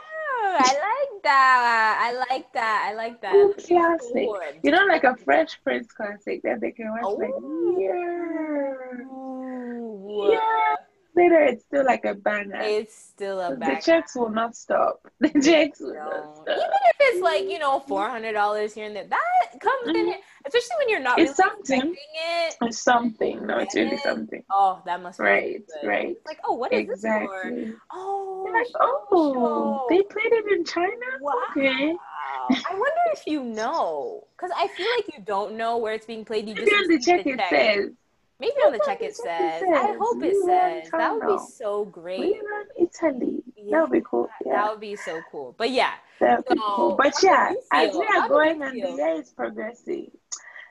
I 0.56 0.72
like 0.72 1.22
that. 1.22 1.98
I 2.00 2.12
like 2.30 2.52
that. 2.52 2.88
I 2.90 2.94
like 2.94 3.20
that. 3.22 3.32
Good 3.32 3.48
Looking 3.56 3.76
classic. 3.78 4.24
forward. 4.26 4.54
You 4.62 4.70
know, 4.72 4.84
like 4.86 5.04
a 5.04 5.16
Fresh 5.24 5.62
Prince 5.62 5.92
classic 5.92 6.42
that 6.42 6.60
they 6.60 6.72
can 6.72 6.90
watch 6.90 7.16
like 7.18 7.30
Oh. 7.36 7.76
years. 7.78 9.00
Ooh. 9.06 10.30
Yeah. 10.32 10.74
Later, 11.16 11.40
it's 11.44 11.62
still 11.64 11.84
like 11.84 12.04
a 12.04 12.14
banger. 12.14 12.58
It's 12.60 12.94
still 12.94 13.40
a 13.40 13.54
banner. 13.54 13.74
The 13.76 13.82
checks 13.82 14.16
will 14.16 14.30
not 14.30 14.56
stop. 14.56 15.06
The 15.20 15.28
checks 15.30 15.78
will 15.80 15.94
not 15.94 16.36
stop. 16.36 16.48
Even 16.48 16.80
if 16.90 16.96
it's 17.00 17.22
like, 17.22 17.48
you 17.48 17.58
know, 17.60 17.78
four 17.80 18.08
hundred 18.08 18.32
dollars 18.32 18.74
here 18.74 18.86
and 18.86 18.96
there, 18.96 19.06
that 19.06 19.60
comes 19.60 19.88
in 19.88 19.94
Mhm. 20.06 20.14
it. 20.14 20.20
Especially 20.46 20.76
when 20.78 20.88
you're 20.88 21.00
not 21.00 21.18
It's 21.20 21.38
really 21.38 21.50
something. 21.50 21.94
it. 21.94 22.56
It's 22.62 22.82
something. 22.82 23.46
No, 23.46 23.58
it's 23.58 23.74
really 23.76 23.96
something. 23.98 24.42
Oh, 24.50 24.82
that 24.86 25.00
must 25.02 25.18
be 25.18 25.24
Right, 25.24 25.62
good. 25.66 25.88
right. 25.88 26.08
It's 26.16 26.26
like, 26.26 26.40
oh, 26.44 26.54
what 26.54 26.72
is 26.72 26.88
this 26.88 27.00
for? 27.02 27.42
Exactly. 27.42 27.72
Oh, 27.92 28.50
like, 28.52 28.66
oh, 28.80 29.86
they 29.88 30.02
played 30.02 30.32
it 30.32 30.52
in 30.58 30.64
China? 30.64 30.90
Wow. 31.20 31.32
Okay. 31.52 31.96
I 32.50 32.72
wonder 32.72 33.00
if 33.12 33.26
you 33.26 33.42
know, 33.42 34.26
because 34.36 34.50
I 34.54 34.68
feel 34.68 34.86
like 34.96 35.16
you 35.16 35.24
don't 35.24 35.56
know 35.56 35.78
where 35.78 35.94
it's 35.94 36.04
being 36.06 36.24
played. 36.24 36.46
You 36.48 36.54
just 36.54 36.66
Maybe 36.70 36.76
on 36.76 36.88
the 36.88 36.98
check 36.98 37.26
it 37.26 37.40
says. 37.48 37.90
Maybe 38.40 38.52
on 38.66 38.72
the 38.72 38.80
check 38.84 39.00
it 39.00 39.16
says. 39.16 39.62
I 39.62 39.96
hope 39.98 40.22
it 40.22 40.34
We 40.34 40.42
says. 40.42 40.90
That 40.90 41.14
would 41.14 41.26
be 41.26 41.38
so 41.52 41.82
We 41.82 41.90
great. 41.92 42.34
Italy. 42.78 43.42
Yeah, 43.56 43.76
That 43.76 43.82
would 43.82 43.92
be 43.92 44.02
cool. 44.04 44.28
That 44.44 44.70
would 44.70 44.80
be 44.80 44.96
so 44.96 45.22
cool. 45.30 45.54
But 45.56 45.70
yeah, 45.70 45.94
that 46.20 46.38
would 46.38 46.56
be 46.56 46.60
cool. 46.74 46.96
But 46.96 47.14
yeah, 47.22 47.52
as 47.72 47.94
we 47.94 48.06
are 48.06 48.28
going 48.28 48.62
and 48.62 48.82
the 48.82 48.90
year 48.90 49.20
is 49.20 49.30
progressing. 49.30 50.10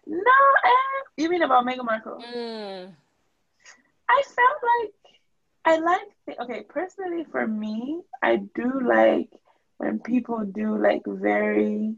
No, 0.06 0.18
eh, 0.66 1.02
you 1.18 1.30
mean 1.30 1.44
about 1.44 1.66
Meghan 1.66 1.86
Markle? 1.86 2.22
mm, 2.22 2.92
I 4.10 4.24
felt 4.24 4.60
like 4.82 4.94
I 5.66 5.78
like 5.78 6.10
the, 6.28 6.42
okay, 6.44 6.64
personally 6.68 7.26
for 7.32 7.48
me, 7.48 8.02
I 8.22 8.36
do 8.54 8.82
like 8.86 9.30
when 9.78 10.00
people 10.00 10.44
do 10.44 10.78
like 10.78 11.04
very 11.08 11.96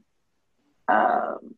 um 0.87 1.55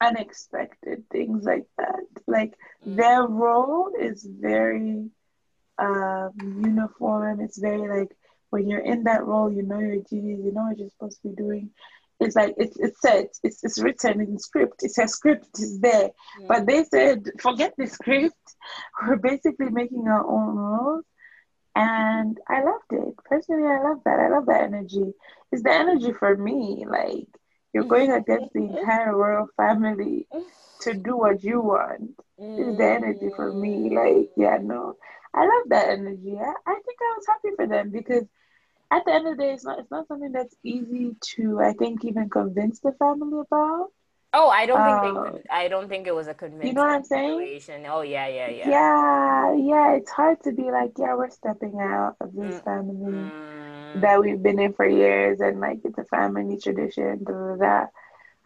unexpected 0.00 1.04
things 1.10 1.44
like 1.44 1.66
that. 1.78 2.04
Like 2.26 2.54
Mm. 2.86 2.96
their 2.96 3.22
role 3.26 3.92
is 4.00 4.24
very 4.24 5.10
um 5.78 6.32
uniform. 6.62 7.40
It's 7.40 7.58
very 7.58 7.88
like 8.00 8.16
when 8.50 8.68
you're 8.68 8.80
in 8.92 9.04
that 9.04 9.24
role, 9.26 9.50
you 9.52 9.62
know 9.62 9.78
your 9.78 9.96
duties, 9.96 10.40
you 10.44 10.52
know 10.52 10.64
what 10.64 10.78
you're 10.78 10.90
supposed 10.90 11.20
to 11.22 11.28
be 11.28 11.34
doing. 11.36 11.70
It's 12.20 12.36
like 12.36 12.54
it's 12.58 12.76
it's 12.78 13.00
set, 13.00 13.28
it's 13.42 13.62
it's 13.64 13.80
written 13.80 14.20
in 14.20 14.38
script. 14.38 14.82
It's 14.82 14.98
a 14.98 15.06
script, 15.08 15.48
it's 15.58 15.78
there. 15.80 16.10
But 16.48 16.66
they 16.66 16.84
said, 16.84 17.24
forget 17.40 17.74
the 17.78 17.86
script. 17.86 18.36
We're 19.06 19.16
basically 19.16 19.70
making 19.70 20.06
our 20.08 20.26
own 20.26 20.56
rules. 20.56 21.04
And 21.76 22.38
I 22.48 22.62
loved 22.64 22.90
it. 22.92 23.14
Personally, 23.24 23.68
I 23.68 23.82
love 23.82 23.98
that. 24.04 24.18
I 24.18 24.28
love 24.28 24.46
that 24.46 24.64
energy. 24.64 25.12
It's 25.52 25.62
the 25.62 25.72
energy 25.72 26.12
for 26.12 26.36
me. 26.36 26.84
Like, 26.88 27.28
you're 27.78 27.96
going 27.96 28.12
against 28.12 28.52
the 28.54 28.64
entire 28.64 29.16
royal 29.16 29.48
family 29.56 30.26
to 30.80 30.94
do 30.94 31.16
what 31.16 31.42
you 31.44 31.60
want. 31.60 32.14
It's 32.56 32.76
the 32.76 32.84
energy 32.86 33.30
for 33.34 33.52
me. 33.52 33.90
Like, 33.94 34.30
yeah, 34.36 34.58
no. 34.62 34.96
I 35.34 35.42
love 35.42 35.68
that 35.68 35.90
energy. 35.90 36.36
I, 36.38 36.52
I 36.70 36.74
think 36.74 36.98
I 37.00 37.14
was 37.16 37.26
happy 37.28 37.48
for 37.56 37.66
them 37.66 37.90
because 37.90 38.24
at 38.90 39.04
the 39.04 39.12
end 39.12 39.26
of 39.28 39.36
the 39.36 39.42
day, 39.44 39.52
it's 39.52 39.64
not 39.64 39.78
it's 39.78 39.90
not 39.90 40.06
something 40.08 40.32
that's 40.32 40.56
easy 40.64 41.16
to 41.36 41.60
I 41.60 41.72
think 41.72 42.04
even 42.04 42.28
convince 42.30 42.80
the 42.80 42.92
family 42.98 43.40
about. 43.40 43.88
Oh, 44.34 44.48
I 44.50 44.66
don't 44.66 44.84
think 44.84 45.00
they 45.00 45.10
Uh. 45.10 45.38
I 45.50 45.68
don't 45.68 45.88
think 45.88 46.06
it 46.06 46.14
was 46.14 46.28
a 46.28 46.34
convincing 46.34 46.68
You 46.68 46.74
know 46.74 46.82
what 46.82 46.90
I'm 46.90 47.04
saying? 47.04 47.38
situation. 47.38 47.86
Oh 47.86 48.02
yeah, 48.02 48.26
yeah, 48.28 48.48
yeah. 48.50 48.70
Yeah, 48.70 49.54
yeah, 49.54 49.94
it's 49.94 50.10
hard 50.10 50.42
to 50.44 50.52
be 50.52 50.70
like, 50.70 50.92
yeah, 50.98 51.14
we're 51.14 51.30
stepping 51.30 51.78
out 51.80 52.16
of 52.20 52.34
this 52.34 52.60
Mm. 52.60 52.64
family 52.64 53.32
Mm. 53.32 54.02
that 54.02 54.20
we've 54.20 54.42
been 54.42 54.60
in 54.60 54.72
for 54.74 54.86
years 54.86 55.40
and 55.40 55.60
like 55.60 55.80
it's 55.84 55.98
a 55.98 56.04
family 56.04 56.58
tradition, 56.58 57.24
da, 57.24 57.32
da, 57.32 57.56
da. 57.56 57.86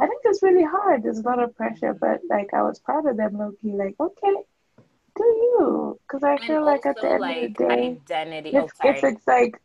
I 0.00 0.06
think 0.06 0.22
it's 0.24 0.42
really 0.42 0.64
hard. 0.64 1.02
There's 1.02 1.18
a 1.18 1.22
lot 1.22 1.42
of 1.42 1.54
pressure, 1.56 1.94
but 2.00 2.20
like 2.28 2.54
I 2.54 2.62
was 2.62 2.80
proud 2.80 3.06
of 3.06 3.16
them, 3.16 3.38
low 3.38 3.52
key. 3.60 3.72
Like, 3.74 3.96
okay, 4.00 4.34
do 5.16 5.24
you? 5.24 6.00
Because 6.06 6.22
I 6.24 6.38
And 6.40 6.46
feel 6.46 6.64
like 6.64 6.86
at 6.86 7.00
the 7.00 7.10
end 7.12 7.20
like 7.20 7.36
of 7.36 7.40
the 7.40 7.48
day, 7.64 7.98
identity. 8.10 8.56
Oh, 8.58 8.66
it's, 8.66 8.72
sorry. 8.74 9.00
it's 9.00 9.16
it's 9.18 9.26
like 9.26 9.60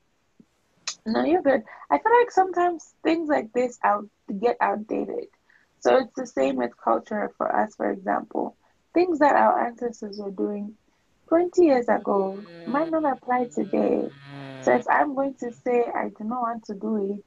no 1.05 1.24
you're 1.24 1.41
good 1.41 1.62
i 1.91 1.97
feel 1.97 2.12
like 2.19 2.31
sometimes 2.31 2.93
things 3.03 3.27
like 3.29 3.51
this 3.53 3.77
out 3.83 4.05
get 4.41 4.57
outdated 4.62 5.27
so 5.79 5.98
it's 5.98 6.13
the 6.15 6.25
same 6.25 6.55
with 6.57 6.72
culture 6.84 7.31
for 7.38 7.53
us 7.55 7.75
for 7.75 7.89
example. 7.91 8.57
Things 8.93 9.19
that 9.19 9.36
our 9.36 9.65
ancestors 9.67 10.19
were 10.19 10.31
doing 10.31 10.75
20 11.29 11.63
years 11.65 11.88
ago 11.89 12.43
might 12.65 12.89
not 12.89 13.05
apply 13.12 13.46
today. 13.53 14.10
So 14.62 14.74
if 14.75 14.86
i'm 14.89 15.15
going 15.15 15.36
to 15.39 15.51
say 15.51 15.86
i 15.96 16.10
do 16.17 16.24
not 16.24 16.41
want 16.41 16.63
to 16.65 16.74
do 16.75 17.13
it 17.13 17.25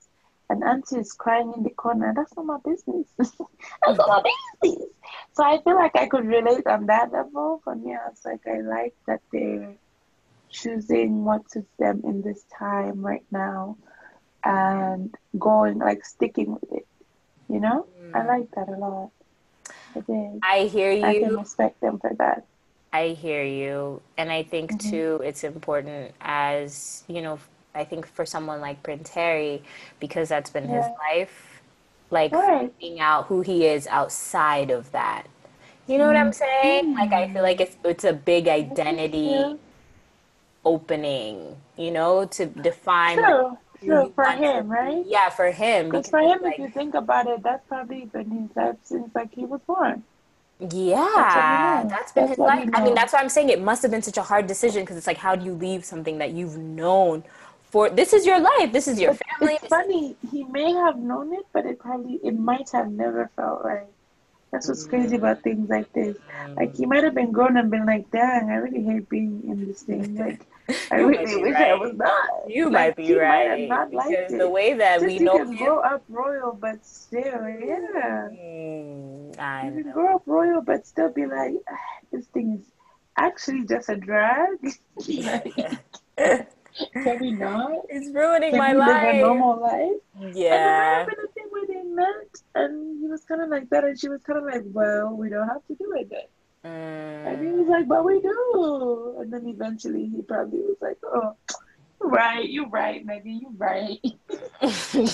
and 0.49 0.62
auntie 0.64 0.99
is 0.99 1.12
crying 1.12 1.52
in 1.57 1.62
the 1.62 1.71
corner 1.71 2.12
that's 2.14 2.35
not 2.37 2.47
my 2.47 2.59
business. 2.64 3.09
That's 3.19 3.99
not 3.99 4.09
my 4.09 4.23
business. 4.62 4.88
So 5.33 5.45
i 5.45 5.59
feel 5.62 5.76
like 5.76 5.97
i 5.97 6.07
could 6.07 6.26
relate 6.26 6.66
on 6.66 6.87
that 6.87 7.12
level. 7.12 7.61
For 7.64 7.75
me 7.75 7.95
i 7.95 8.09
was 8.09 8.21
like 8.25 8.40
i 8.47 8.61
like 8.61 8.95
that 9.07 9.21
they're 9.33 9.76
choosing 10.50 11.25
what 11.25 11.50
suits 11.50 11.73
them 11.78 12.02
in 12.04 12.23
this 12.23 12.45
time 12.59 13.04
right 13.04 13.26
now 13.30 13.76
and 14.45 15.14
going 15.38 15.78
like 15.78 16.04
sticking 16.04 16.52
with 16.52 16.73
it 16.73 16.87
you 17.50 17.61
know 17.61 17.87
i 18.14 18.25
like 18.25 18.49
that 18.57 18.69
a 18.69 18.78
lot 18.78 19.11
i 19.97 20.00
did 20.00 20.42
I 20.42 20.64
hear 20.64 20.92
you. 20.92 21.04
i 21.07 21.14
can 21.21 21.37
respect 21.37 21.80
them 21.80 21.99
for 22.00 22.12
that 22.19 22.47
I 22.92 23.09
hear 23.09 23.45
you. 23.45 24.02
And 24.19 24.33
I 24.33 24.42
think 24.42 24.73
Mm-hmm. 24.73 24.88
too, 24.90 25.21
it's 25.25 25.45
important 25.45 26.12
as, 26.21 27.04
you 27.09 27.23
know, 27.23 27.38
I 27.75 27.85
think 27.85 28.07
for 28.07 28.26
someone 28.26 28.61
like 28.61 28.83
Prince 28.83 29.11
Harry, 29.11 29.62
because 30.00 30.28
that's 30.28 30.50
been 30.50 30.69
his 30.69 30.87
life, 31.11 31.62
like 32.11 32.33
Right. 32.33 32.73
finding 32.80 33.00
out 33.00 33.26
who 33.26 33.42
he 33.42 33.66
is 33.66 33.87
outside 33.87 34.71
of 34.71 34.90
that. 34.92 35.26
You 35.87 35.99
know 35.99 36.07
what 36.07 36.16
I'm 36.16 36.33
saying? 36.33 36.83
Like, 36.99 37.12
I 37.12 37.28
feel 37.33 37.42
like 37.42 37.61
it's, 37.61 37.76
it's 37.85 38.04
a 38.04 38.12
big 38.12 38.49
identity 38.49 39.57
opening, 40.64 41.57
you 41.76 41.90
know, 41.90 42.26
to 42.26 42.47
define. 42.47 43.21
like, 43.23 43.35
true 43.85 44.05
who 44.05 44.05
true 44.05 44.07
you 44.09 44.13
for 44.15 44.25
to 44.25 44.33
him 44.33 44.69
right 44.69 45.05
Yeah, 45.07 45.31
for 45.31 45.51
him. 45.51 45.91
because 45.91 46.09
for 46.09 46.21
him 46.21 46.41
like, 46.43 46.55
if 46.55 46.59
you 46.59 46.71
think 46.71 46.95
about 46.95 47.27
it 47.27 47.43
that's 47.43 47.67
probably 47.69 48.07
been 48.07 48.31
his 48.31 48.57
life 48.57 48.77
since 48.83 49.15
like 49.15 49.35
he 49.35 49.45
was 49.45 49.61
born 49.67 50.05
Yeah, 50.61 51.85
know. 51.85 51.89
that's 51.89 52.13
been 52.13 52.27
That's 52.27 52.31
his 52.31 52.39
life. 52.39 52.69
I 52.75 52.85
mean, 52.85 52.95
that's 52.95 53.13
why 53.13 53.21
I'm 53.21 53.29
saying 53.31 53.49
it 53.51 53.61
must 53.63 53.83
have 53.83 53.91
been 53.91 54.03
such 54.03 54.19
a 54.19 54.23
hard 54.23 54.47
decision 54.47 54.83
because 54.83 54.97
it's 54.97 55.07
like, 55.07 55.17
how 55.19 55.35
do 55.37 55.45
you 55.45 55.55
leave 55.55 55.85
something 55.85 56.19
that 56.19 56.33
you've 56.33 56.59
known 56.59 57.25
for? 57.71 57.89
This 57.91 58.13
is 58.13 58.27
your 58.27 58.41
life. 58.41 58.73
This 58.73 58.87
is 58.89 59.01
your 59.01 59.15
But 59.15 59.23
family. 59.39 59.55
it's 59.57 59.67
funny 59.69 60.17
he 60.31 60.45
may 60.45 60.73
have 60.73 60.99
known 60.99 61.33
it 61.33 61.47
but 61.53 61.67
it 61.67 61.79
probably 61.79 62.21
it 62.23 62.39
might 62.39 62.69
have 62.71 62.91
never 62.91 63.31
felt 63.37 63.65
right 63.65 63.87
that's 64.53 64.69
what's 64.69 64.85
crazy 64.85 65.17
about 65.17 65.39
mm. 65.39 65.43
things 65.43 65.69
like 65.71 65.93
this 65.93 66.17
like 66.57 66.75
he 66.77 66.85
mm. 66.85 66.89
might 66.89 67.05
have 67.05 67.15
been 67.15 67.33
grown 67.33 67.57
and 67.57 67.71
been 67.71 67.87
like 67.87 68.11
dang 68.11 68.51
i 68.51 68.57
really 68.57 68.83
hate 68.83 69.09
being 69.09 69.43
in 69.45 69.67
this 69.67 69.83
thing 69.83 70.17
like 70.17 70.47
i 70.91 70.97
might 70.97 71.11
really 71.19 71.37
be 71.37 71.43
wish 71.43 71.57
i 71.57 71.75
was 71.75 71.95
not 71.95 72.29
You 72.49 72.65
like, 72.65 72.73
might 72.73 72.97
be 72.97 73.15
might 73.15 73.21
right 73.21 73.69
not 73.69 73.93
liked 73.93 74.29
because 74.29 74.39
the 74.39 74.49
way 74.49 74.75
that 74.75 75.00
just 75.00 75.07
we 75.07 75.19
you 75.19 75.25
know 75.27 75.39
can 75.39 75.50
him. 75.50 75.57
grow 75.59 75.79
up 75.81 76.03
royal 76.09 76.53
but 76.53 76.85
still 76.85 77.23
yeah 77.23 78.29
Mm, 78.33 79.39
I 79.39 79.67
you 79.67 79.73
can 79.83 79.93
grow 79.93 80.17
up 80.17 80.23
royal 80.27 80.62
but 80.62 80.87
still 80.87 81.12
be 81.12 81.27
like 81.27 81.55
"Ah, 81.71 81.79
this 82.12 82.27
thing 82.29 82.59
is 82.61 82.67
actually 83.17 83.65
just 83.67 83.89
a 83.89 83.97
drag 83.97 84.59
can 86.17 87.19
we 87.21 87.31
not 87.31 87.73
It's 87.89 88.09
ruining 88.15 88.53
can 88.53 88.59
my 88.59 88.73
we 88.73 88.79
live 88.79 89.03
a 89.03 89.12
life. 89.12 89.21
normal 89.27 89.61
life 89.61 90.00
And 90.15 90.77
might 90.77 90.91
Yeah. 90.91 90.99
have 90.99 91.07
been 91.07 91.25
a 91.25 91.29
thing 91.35 91.49
where 91.50 91.67
they 91.67 91.83
met, 91.83 92.31
and 92.55 93.00
he 93.00 93.07
was 93.09 93.25
kind 93.25 93.41
of 93.43 93.49
like 93.49 93.69
that, 93.71 93.85
and 93.85 93.99
she 93.99 94.09
was 94.09 94.23
kind 94.23 94.39
of 94.39 94.45
like, 94.45 94.65
"Well, 94.79 95.15
we 95.17 95.29
don't 95.31 95.49
have 95.49 95.65
to 95.69 95.75
do 95.75 95.93
it 96.00 96.09
then." 96.11 96.29
And 97.25 97.40
he 97.40 97.49
Mm, 97.49 97.52
was 97.52 97.69
like, 97.69 97.88
"But 97.88 98.05
we 98.05 98.21
do." 98.21 99.17
And 99.21 99.33
then 99.33 99.47
eventually, 99.47 100.07
he 100.09 100.23
probably 100.23 100.61
was 100.61 100.76
like, 100.81 100.99
"Oh, 101.05 101.37
you're 102.00 102.11
right, 102.11 102.49
you're 102.49 102.69
right, 102.69 103.07
Meghan, 103.07 103.40
you're 103.40 103.50
right." 103.52 103.99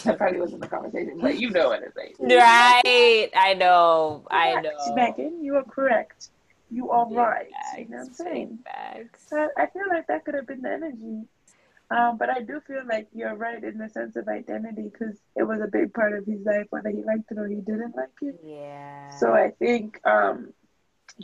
that 0.05 0.17
probably 0.19 0.41
wasn't 0.41 0.63
the 0.63 0.69
conversation, 0.69 1.19
but 1.21 1.39
you 1.39 1.51
know 1.51 1.69
what 1.69 1.83
I'm 1.83 1.93
saying. 1.97 2.15
right. 2.21 3.31
I 3.37 3.55
know. 3.55 4.27
I 4.31 4.55
Correct, 4.55 4.65
know. 4.65 4.95
Meghan, 4.97 5.43
you 5.43 5.57
are 5.57 5.65
correct. 5.65 6.31
You 6.71 6.91
are 6.91 7.07
Big 7.09 7.17
right. 7.17 7.49
You 7.79 7.89
know 7.89 7.99
what 7.99 8.07
I'm 8.09 8.13
saying? 8.15 8.59
bags. 8.65 9.21
So 9.29 9.49
I 9.57 9.67
feel 9.67 9.89
like 9.89 10.07
that 10.09 10.25
could 10.25 10.35
have 10.35 10.47
been 10.47 10.63
the 10.63 10.71
energy. 10.73 11.23
Um, 11.91 12.17
but 12.19 12.31
I 12.31 12.41
do 12.41 12.61
feel 12.67 12.83
like 12.89 13.09
you're 13.13 13.35
right 13.35 13.63
in 13.63 13.79
the 13.79 13.89
sense 13.89 14.17
of 14.17 14.29
identity 14.29 14.91
because 14.93 15.21
it 15.37 15.45
was 15.45 15.61
a 15.61 15.69
big 15.69 15.93
part 15.95 16.15
of 16.19 16.27
his 16.27 16.41
life, 16.45 16.67
whether 16.71 16.91
he 16.91 17.03
liked 17.05 17.31
it 17.31 17.39
or 17.39 17.47
he 17.47 17.57
didn't 17.57 17.95
like 17.97 18.09
it. 18.23 18.37
Yeah. 18.43 19.09
So 19.09 19.33
I 19.33 19.51
think 19.59 20.01
um, 20.07 20.53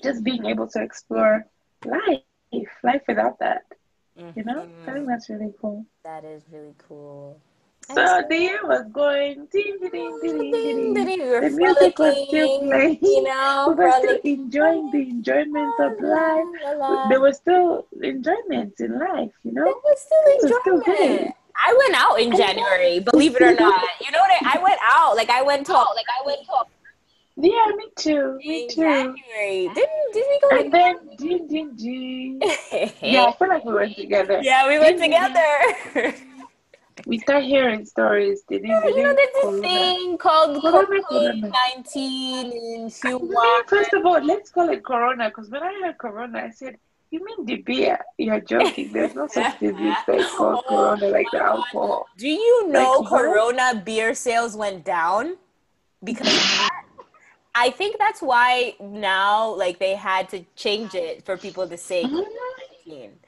just 0.00 0.22
being 0.24 0.46
able 0.46 0.68
to 0.68 0.82
explore 0.82 1.44
life, 1.84 2.28
life 2.50 2.72
without 2.78 3.06
that, 3.10 3.28
you 4.34 4.44
know, 4.44 4.64
I 4.64 4.68
Mhm. 4.76 4.84
think 4.92 5.08
that's 5.08 5.30
really 5.30 5.52
cool. 5.60 5.86
That 6.04 6.24
is 6.24 6.42
really 6.50 6.74
cool. 6.88 7.40
So 7.82 8.22
the 8.28 8.36
year 8.36 8.60
was 8.64 8.84
going 8.92 9.46
ding 9.52 9.78
ding 9.80 10.18
ding 10.20 10.20
ding 10.20 10.50
ding. 10.62 11.04
ding. 11.06 11.20
We 11.20 11.28
were 11.28 11.42
The 11.42 11.50
music 11.50 11.98
was 11.98 12.18
still 12.20 12.48
playing. 12.58 13.00
you 13.02 13.22
know, 13.22 13.66
We 13.66 13.74
were 13.74 13.90
still 13.90 14.18
enjoying 14.24 14.90
the 14.90 15.02
enjoyment 15.10 15.78
of 15.80 16.00
life. 16.00 16.48
There 17.04 17.20
was 17.20 17.36
still 17.38 17.86
enjoyment 18.02 18.74
in 18.80 18.98
life, 18.98 19.32
you 19.44 19.52
know, 19.52 19.64
There 19.64 19.74
was 19.84 20.00
still 20.00 20.24
Things 20.24 20.42
were 20.42 20.52
still 20.60 20.80
enjoyment. 20.80 21.34
I 21.56 21.74
went 21.78 21.94
out 22.02 22.20
in 22.20 22.34
January, 22.34 23.00
believe 23.00 23.36
it 23.36 23.42
or 23.42 23.54
not. 23.54 23.88
You 24.00 24.10
know 24.12 24.18
what? 24.20 24.30
I, 24.30 24.58
I 24.58 24.62
went 24.62 24.80
out. 24.82 25.16
Like 25.16 25.30
I 25.30 25.42
went 25.42 25.66
to 25.66 25.72
like 25.96 26.08
I 26.08 26.26
went 26.26 26.40
to 26.46 26.64
Yeah, 27.36 27.66
me 27.76 27.86
too. 27.96 28.38
Me 28.44 28.62
in 28.64 28.68
too. 28.68 28.82
January. 28.82 29.70
Didn't 29.74 30.12
did 30.12 30.24
we 30.28 30.40
go 30.40 30.48
And 30.58 30.72
then 30.72 30.96
ding 31.16 31.48
ding 31.48 31.74
ding. 31.76 32.40
Yeah, 33.00 33.24
I 33.26 33.32
feel 33.38 33.48
like 33.48 33.64
we 33.64 33.72
went 33.74 33.96
together. 34.04 34.40
Yeah, 34.42 34.68
we 34.68 34.78
ding, 34.78 35.00
together. 35.00 36.14
We 37.06 37.18
start 37.18 37.42
hearing 37.44 37.84
stories. 37.86 38.42
Ding, 38.48 38.62
ding, 38.62 38.70
you 38.70 39.02
know, 39.02 39.14
there's 39.14 39.16
this 39.16 39.42
corona. 39.42 39.62
thing 39.62 40.18
called 40.18 40.62
COVID 40.62 41.52
19 41.74 42.52
in 42.52 42.84
I 42.84 42.88
Q1. 42.90 43.66
First 43.66 43.92
of 43.94 44.04
all, 44.06 44.22
let's 44.22 44.50
call 44.50 44.68
it 44.68 44.84
Corona 44.84 45.28
because 45.28 45.48
when 45.48 45.62
I 45.62 45.72
heard 45.82 45.98
Corona, 45.98 46.40
I 46.40 46.50
said, 46.50 46.76
"You 47.10 47.24
mean 47.24 47.46
the 47.46 47.56
beer? 47.56 47.98
You're 48.18 48.40
joking. 48.40 48.92
There's 48.92 49.14
no 49.16 49.26
such 49.26 49.58
disease 49.58 49.96
that's 50.06 50.30
called 50.36 50.62
Oh 50.68 50.68
Corona, 50.68 51.08
like 51.08 51.26
the 51.32 51.42
alcohol." 51.42 52.06
Do 52.18 52.28
you 52.28 52.68
know 52.68 52.98
Like? 53.00 53.08
Corona 53.08 53.82
beer 53.84 54.14
sales 54.14 54.54
went 54.54 54.84
down? 54.84 55.38
Because 56.04 56.28
of 56.28 56.34
that? 56.34 56.81
I 57.54 57.70
think 57.70 57.98
that's 57.98 58.22
why 58.22 58.74
now, 58.80 59.54
like, 59.54 59.78
they 59.78 59.94
had 59.94 60.28
to 60.30 60.44
change 60.56 60.94
it 60.94 61.24
for 61.24 61.36
people 61.36 61.68
to 61.68 61.76
say 61.76 62.04
Mhm. 62.04 62.24
COVID-19. 62.86 63.18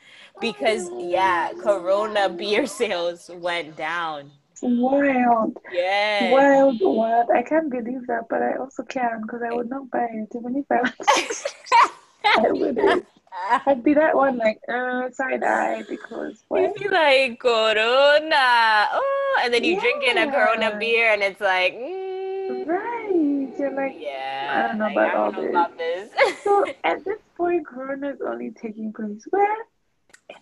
Because, 0.40 0.90
yeah, 0.98 1.52
Corona 1.58 2.28
beer 2.38 2.66
sales 2.66 3.30
went 3.32 3.76
down. 3.76 4.32
Wild, 4.62 5.58
Yeah. 5.70 6.30
wild, 6.32 6.78
wild. 6.80 7.30
I 7.30 7.42
can't 7.42 7.70
believe 7.70 8.06
that, 8.06 8.24
but 8.30 8.42
I 8.42 8.56
also 8.56 8.82
can 8.84 9.22
because 9.22 9.42
I 9.42 9.52
would 9.52 9.68
not 9.68 9.90
buy 9.90 10.08
it 10.10 10.28
even 10.34 10.56
if 10.56 10.66
I. 10.70 10.80
I 12.36 12.52
wouldn't. 12.52 13.04
I'd 13.66 13.82
be 13.82 13.94
that 13.94 14.16
one 14.16 14.38
like 14.38 14.58
uh 14.68 15.10
side 15.10 15.42
eye 15.44 15.82
because 15.88 16.42
You 16.54 16.72
what? 16.72 16.74
be 16.78 16.88
like 16.88 17.40
Corona, 17.40 18.88
oh, 18.92 19.40
and 19.42 19.52
then 19.52 19.64
you 19.64 19.78
drink 19.78 20.04
in 20.04 20.18
a 20.18 20.30
Corona 20.30 20.76
beer, 20.78 21.12
and 21.12 21.22
it's 21.22 21.40
like, 21.40 21.74
mm, 21.74 22.66
Right. 22.66 22.93
You're 23.58 23.75
like 23.75 23.96
yeah, 23.99 24.64
I 24.64 24.68
don't 24.68 24.78
know 24.78 24.84
like, 24.87 25.12
about 25.12 25.16
all 25.16 25.32
know 25.32 25.40
this. 25.42 25.50
about 25.50 25.78
this. 25.78 26.11
so 26.42 26.64
at 26.84 27.04
this 27.04 27.18
point 27.37 27.66
Corona 27.66 28.11
is 28.11 28.20
only 28.26 28.50
taking 28.50 28.92
place 28.92 29.25
where? 29.30 29.56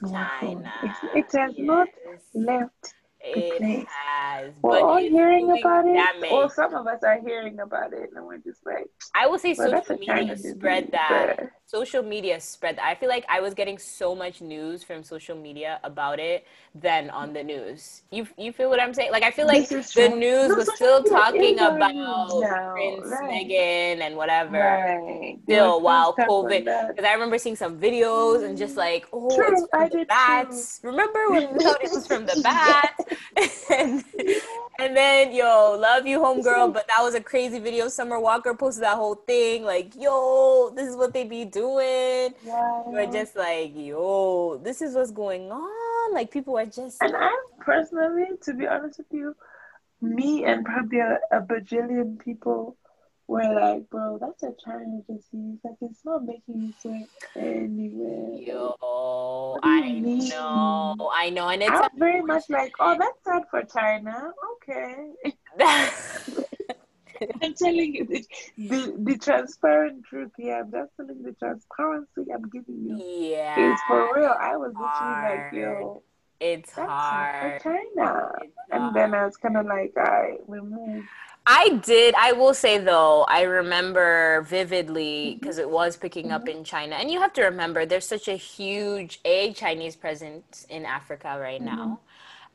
In. 0.02 0.11
China. 0.11 0.73
It's, 0.83 1.33
it 1.33 1.38
has 1.38 1.54
not 1.59 1.88
left 2.35 2.95
it 3.25 3.87
has. 3.88 4.52
We're 4.62 4.71
but 4.71 4.83
all 4.83 4.99
hearing 4.99 5.50
about 5.59 5.85
it. 5.87 6.33
Or 6.33 6.50
some 6.50 6.75
of 6.75 6.87
us 6.87 7.02
are 7.05 7.21
hearing 7.21 7.61
about 7.61 7.93
it 7.93 8.11
and 8.14 8.26
we're 8.26 8.38
just 8.38 8.64
like, 8.64 8.91
I 9.14 9.26
will 9.26 9.38
say 9.38 9.55
well, 9.57 9.83
social 9.83 9.99
media 9.99 10.37
spread 10.37 10.91
that. 10.93 11.37
but- 11.37 11.50
Social 11.67 12.02
media 12.02 12.38
spread 12.38 12.76
that. 12.76 12.85
I 12.85 12.95
feel 12.95 13.09
like 13.09 13.25
I 13.31 13.41
was 13.41 13.55
getting 13.55 13.79
so 13.79 14.14
much 14.14 14.43
news 14.43 14.83
from 14.83 15.02
social 15.02 15.35
media 15.35 15.81
about 15.85 16.19
it 16.21 16.47
than 16.75 17.09
on 17.09 17.33
the 17.33 17.43
news. 17.43 18.02
You 18.11 18.29
you 18.37 18.52
feel 18.52 18.69
what 18.69 18.79
I'm 18.79 18.93
saying? 18.93 19.11
Like 19.11 19.23
I 19.23 19.31
feel 19.31 19.47
like 19.47 19.67
the 19.71 20.09
news 20.11 20.49
No, 20.50 20.55
was 20.55 20.75
still 20.75 21.02
talking 21.02 21.59
about 21.59 21.95
now, 21.95 22.73
Prince 22.73 23.07
right. 23.07 23.47
Meghan 23.49 24.02
and 24.02 24.17
whatever. 24.17 24.59
Right. 24.59 25.38
Still, 25.45 25.81
was 25.81 25.83
while 25.83 26.05
some 26.17 26.25
stuff 26.25 26.29
on 26.29 26.45
COVID, 26.45 26.88
because 26.88 27.05
I 27.07 27.12
remember 27.14 27.38
seeing 27.38 27.57
some 27.57 27.81
videos 27.81 28.45
and 28.45 28.59
just 28.59 28.75
mm. 28.75 28.79
like, 28.79 29.07
oh, 29.12 29.35
True, 29.35 29.52
it's 29.52 29.67
from 29.71 29.81
I 29.81 29.88
the 29.88 30.05
bats. 30.05 30.81
Remember 30.83 31.31
when 31.31 31.55
we 31.55 31.64
thought 31.64 31.83
it 31.83 31.91
was 31.91 32.07
from 32.07 32.26
the 32.26 32.38
bats? 32.43 33.05
and, 33.71 34.04
and 34.78 34.97
then, 34.97 35.33
yo, 35.33 35.76
love 35.78 36.07
you, 36.07 36.19
homegirl. 36.21 36.73
But 36.73 36.87
that 36.88 37.02
was 37.02 37.14
a 37.14 37.21
crazy 37.21 37.59
video. 37.59 37.88
Summer 37.88 38.19
Walker 38.19 38.54
posted 38.54 38.85
that 38.85 38.97
whole 38.97 39.14
thing, 39.14 39.64
like, 39.64 39.95
yo, 39.97 40.73
this 40.75 40.88
is 40.88 40.97
what 40.97 41.12
they 41.12 41.25
be 41.25 41.45
doing. 41.45 42.35
Wow. 42.45 42.85
We're 42.87 43.11
just 43.11 43.37
like, 43.37 43.73
yo, 43.75 44.61
this 44.62 44.83
is 44.83 44.95
what's 44.95 45.11
going 45.11 45.50
on. 45.50 46.14
Like, 46.14 46.31
people 46.31 46.59
are 46.59 46.66
just. 46.66 47.00
And 47.02 47.14
I 47.16 47.31
personally, 47.61 48.26
to 48.42 48.54
be 48.54 48.66
honest 48.66 48.99
with 48.99 49.07
you, 49.11 49.35
me 50.00 50.45
and 50.45 50.64
probably 50.64 50.99
a, 50.99 51.19
a 51.31 51.40
bajillion 51.40 52.19
people 52.19 52.76
were 53.32 53.54
like, 53.54 53.88
bro, 53.90 54.18
that's 54.20 54.42
a 54.42 54.52
China 54.64 55.00
disease. 55.08 55.58
Like, 55.64 55.76
it's 55.80 56.04
not 56.04 56.24
making 56.24 56.72
its 56.74 56.84
way 56.84 57.06
anywhere. 57.36 58.38
Yo, 58.38 58.76
you 58.82 59.60
I 59.62 59.92
mean? 60.00 60.28
know, 60.28 61.10
I 61.14 61.30
know, 61.30 61.48
and 61.48 61.62
it's 61.62 61.70
I'm 61.72 61.88
very 61.98 62.22
much 62.22 62.44
like, 62.48 62.72
oh, 62.80 62.96
that's 62.98 63.24
sad 63.24 63.42
for 63.50 63.62
China. 63.64 64.32
Okay. 64.68 65.12
I'm 67.42 67.54
telling 67.54 67.94
you 67.94 68.04
the, 68.04 68.24
the, 68.58 68.94
the 68.98 69.18
transparent 69.18 70.04
truth 70.04 70.32
here. 70.36 70.56
I'm 70.58 70.70
just 70.72 70.90
telling 70.96 71.22
the 71.22 71.32
transparency 71.32 72.32
I'm 72.34 72.48
giving 72.50 72.82
you. 72.84 72.96
yeah, 73.30 73.72
it's 73.72 73.82
for 73.86 74.10
real. 74.16 74.34
I 74.40 74.56
was 74.56 74.72
literally 74.74 75.22
like, 75.22 75.52
yo, 75.52 76.02
it's 76.40 76.72
hard. 76.72 77.62
for 77.62 77.70
China. 77.70 78.28
It's 78.42 78.52
And 78.72 78.94
then. 78.96 79.14
I 79.14 79.24
was 79.24 79.36
kind 79.36 79.56
of 79.56 79.66
like, 79.66 79.92
all 79.96 80.02
right, 80.02 80.38
we 80.48 80.60
move. 80.60 81.04
I 81.46 81.80
did. 81.84 82.14
I 82.16 82.32
will 82.32 82.54
say 82.54 82.78
though, 82.78 83.25
I 83.25 83.42
remember 83.42 84.42
vividly 84.42 85.38
because 85.40 85.58
it 85.58 85.68
was 85.68 85.96
picking 85.96 86.30
up 86.30 86.46
Mm-hmm. 86.46 86.49
in 86.49 86.64
China, 86.64 86.96
and 86.96 87.11
you 87.11 87.20
have 87.20 87.32
to 87.34 87.42
remember 87.42 87.84
there's 87.84 88.06
such 88.06 88.28
a 88.28 88.37
huge 88.37 89.20
a 89.25 89.52
Chinese 89.52 89.96
presence 89.96 90.64
in 90.70 90.84
Africa 90.87 91.38
right 91.40 91.62
now, 91.62 92.00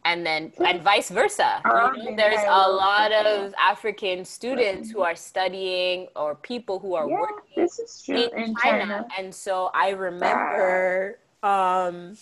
and 0.05 0.25
then 0.25 0.53
and 0.63 0.81
vice 0.81 1.09
versa. 1.09 1.65
Ah, 1.65 1.91
You 1.91 1.91
know, 1.91 2.15
there's 2.15 2.43
a 2.47 2.69
lot 2.69 3.11
of 3.11 3.53
African 3.59 4.23
students 4.25 4.89
who 4.89 5.01
are 5.01 5.15
studying 5.15 6.07
or 6.15 6.35
people 6.35 6.79
who 6.79 6.95
are 6.95 7.07
Yeah, 7.07 7.15
working 7.19 7.45
this 7.55 7.79
is 7.79 8.01
true 8.05 8.29
in, 8.35 8.43
in 8.43 8.55
China. 8.55 8.85
China. 8.85 9.11
And 9.17 9.35
so 9.35 9.69
I 9.73 9.89
remember 9.89 11.19
um 11.43 12.17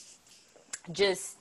just 0.91 1.37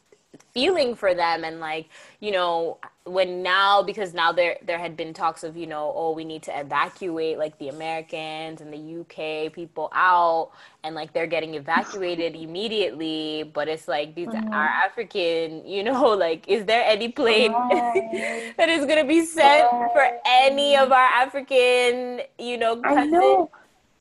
feeling 0.54 0.94
for 0.94 1.14
them 1.14 1.44
and 1.44 1.60
like, 1.60 1.88
you 2.20 2.32
know, 2.32 2.78
when 3.04 3.42
now 3.42 3.82
because 3.82 4.14
now 4.14 4.32
there 4.32 4.56
there 4.64 4.78
had 4.78 4.96
been 4.96 5.12
talks 5.12 5.44
of, 5.44 5.56
you 5.56 5.66
know, 5.66 5.92
oh, 5.96 6.12
we 6.12 6.24
need 6.24 6.42
to 6.44 6.58
evacuate 6.58 7.38
like 7.38 7.58
the 7.58 7.68
Americans 7.68 8.60
and 8.60 8.72
the 8.72 8.78
UK 8.78 9.50
people 9.50 9.90
out 9.92 10.52
and 10.84 10.94
like 10.94 11.12
they're 11.12 11.26
getting 11.26 11.54
evacuated 11.54 12.36
immediately, 12.36 13.50
but 13.54 13.68
it's 13.68 13.88
like 13.88 14.14
these 14.14 14.32
Mhm. 14.32 14.40
are 14.52 14.68
African, 14.86 15.66
you 15.66 15.82
know, 15.82 16.10
like 16.16 16.48
is 16.48 16.64
there 16.66 16.84
any 16.84 17.08
plane 17.08 17.56
that 17.70 18.68
is 18.68 18.86
gonna 18.86 19.04
be 19.04 19.24
sent 19.26 19.68
for 19.92 20.06
any 20.26 20.76
of 20.76 20.92
our 20.92 21.06
African, 21.06 22.22
you 22.38 22.58
know, 22.58 22.84
cousins? 22.84 23.48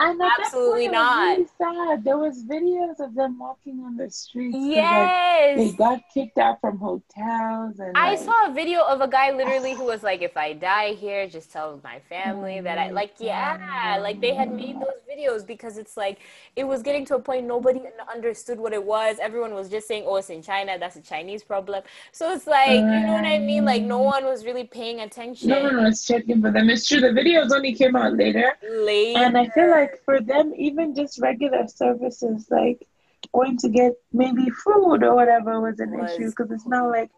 And 0.04 0.22
Absolutely 0.40 0.88
not. 0.90 1.38
Really 1.38 1.48
sad. 1.58 2.04
There 2.04 2.18
was 2.18 2.44
videos 2.44 3.00
of 3.00 3.16
them 3.16 3.40
walking 3.40 3.80
on 3.86 3.96
the 3.96 4.10
streets. 4.10 4.54
'cause, 4.54 4.64
like, 4.64 4.76
Yes. 4.76 5.58
they 5.58 5.72
got 5.72 6.02
kicked 6.14 6.38
out 6.38 6.60
from 6.62 6.78
hotels 6.78 7.80
and 7.80 7.98
I 7.98 8.12
like, 8.12 8.20
saw 8.20 8.48
a 8.48 8.52
video 8.52 8.82
of 8.84 9.02
a 9.02 9.08
guy 9.08 9.32
literally 9.32 9.74
who 9.74 9.86
was 9.86 10.04
like, 10.04 10.22
if 10.22 10.36
I 10.38 10.54
die 10.54 10.94
here, 10.94 11.28
just 11.28 11.52
tell 11.52 11.80
my 11.84 12.00
family 12.00 12.60
that 12.62 12.78
I 12.78 12.88
mm-hmm. 12.88 12.96
like, 12.96 13.14
yeah, 13.20 13.98
like 14.02 14.20
they 14.20 14.34
had 14.34 14.52
made 14.52 14.76
those 14.80 15.00
videos 15.10 15.46
because 15.46 15.78
it's 15.78 15.96
like 15.96 16.20
it 16.56 16.66
was 16.66 16.82
getting 16.82 17.06
to 17.06 17.16
a 17.16 17.20
point 17.20 17.46
nobody 17.46 17.82
understood 18.14 18.60
what 18.60 18.74
it 18.74 18.84
was. 18.84 19.18
Everyone 19.20 19.54
was 19.54 19.70
just 19.70 19.88
saying, 19.88 20.04
oh, 20.06 20.18
it's 20.18 20.30
in 20.30 20.42
China, 20.42 20.78
that's 20.80 20.96
a 20.96 21.02
Chinese 21.02 21.44
problem. 21.44 21.84
So 22.12 22.34
it's 22.34 22.48
like, 22.48 22.72
you 22.72 22.86
know 22.86 23.14
what 23.14 23.26
I 23.26 23.40
mean? 23.40 23.66
Like 23.66 23.84
no 23.84 24.00
one 24.00 24.26
was 24.26 24.46
really 24.46 24.66
paying 24.66 25.00
attention. 25.02 25.50
no 25.50 25.62
one 25.64 25.84
was 25.84 26.06
checking 26.06 26.42
for 26.42 26.52
them. 26.52 26.70
It's 26.70 26.88
true. 26.88 27.00
The 27.00 27.08
videos 27.10 27.52
only 27.52 27.74
came 27.74 27.96
out 27.96 28.14
later. 28.14 28.54
Later. 28.70 29.20
And 29.20 29.38
I 29.38 29.48
feel 29.50 29.70
like 29.70 29.93
for 30.06 30.20
them, 30.22 30.54
even 30.56 30.96
just 30.96 31.20
regular 31.22 31.68
services, 31.68 32.48
like 32.50 32.88
going 33.34 33.58
to 33.58 33.70
get 33.70 33.94
maybe 34.12 34.50
food 34.50 35.04
or 35.04 35.16
whatever, 35.16 35.60
was 35.62 35.80
an 35.80 35.92
Was 35.92 36.12
issue 36.12 36.30
because 36.30 36.52
it's 36.52 36.68
not 36.68 36.90
like 36.90 37.10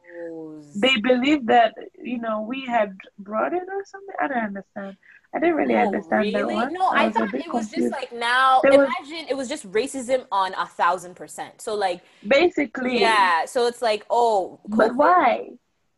they 0.76 0.96
believe 0.98 1.46
that 1.48 1.74
you 2.02 2.20
know 2.20 2.42
we 2.42 2.66
had 2.66 2.96
brought 3.20 3.54
it 3.54 3.64
or 3.68 3.84
something. 3.86 4.16
I 4.22 4.28
don't 4.28 4.38
understand. 4.38 4.98
I 5.34 5.40
didn't 5.40 5.56
really 5.56 5.74
No, 5.74 5.88
understand 5.88 6.34
that 6.34 6.48
one. 6.48 6.74
No, 6.74 6.88
I, 6.88 7.08
was 7.08 7.16
thought 7.16 7.34
it 7.34 7.54
was 7.54 7.70
just 7.70 7.92
like 7.92 8.14
now. 8.14 8.62
There 8.64 8.78
was- 8.78 8.88
imagine 8.88 9.28
it 9.30 9.36
was 9.36 9.50
just 9.50 9.70
racism 9.72 10.26
on 10.32 10.54
a 10.54 10.66
thousand 10.66 11.16
percent. 11.16 11.62
So 11.62 11.76
like, 11.76 12.02
basically. 12.26 13.02
yeah. 13.02 13.46
So 13.46 13.68
it's 13.68 13.82
like, 13.82 14.06
oh, 14.10 14.60
But 14.68 14.96
why? 14.96 15.50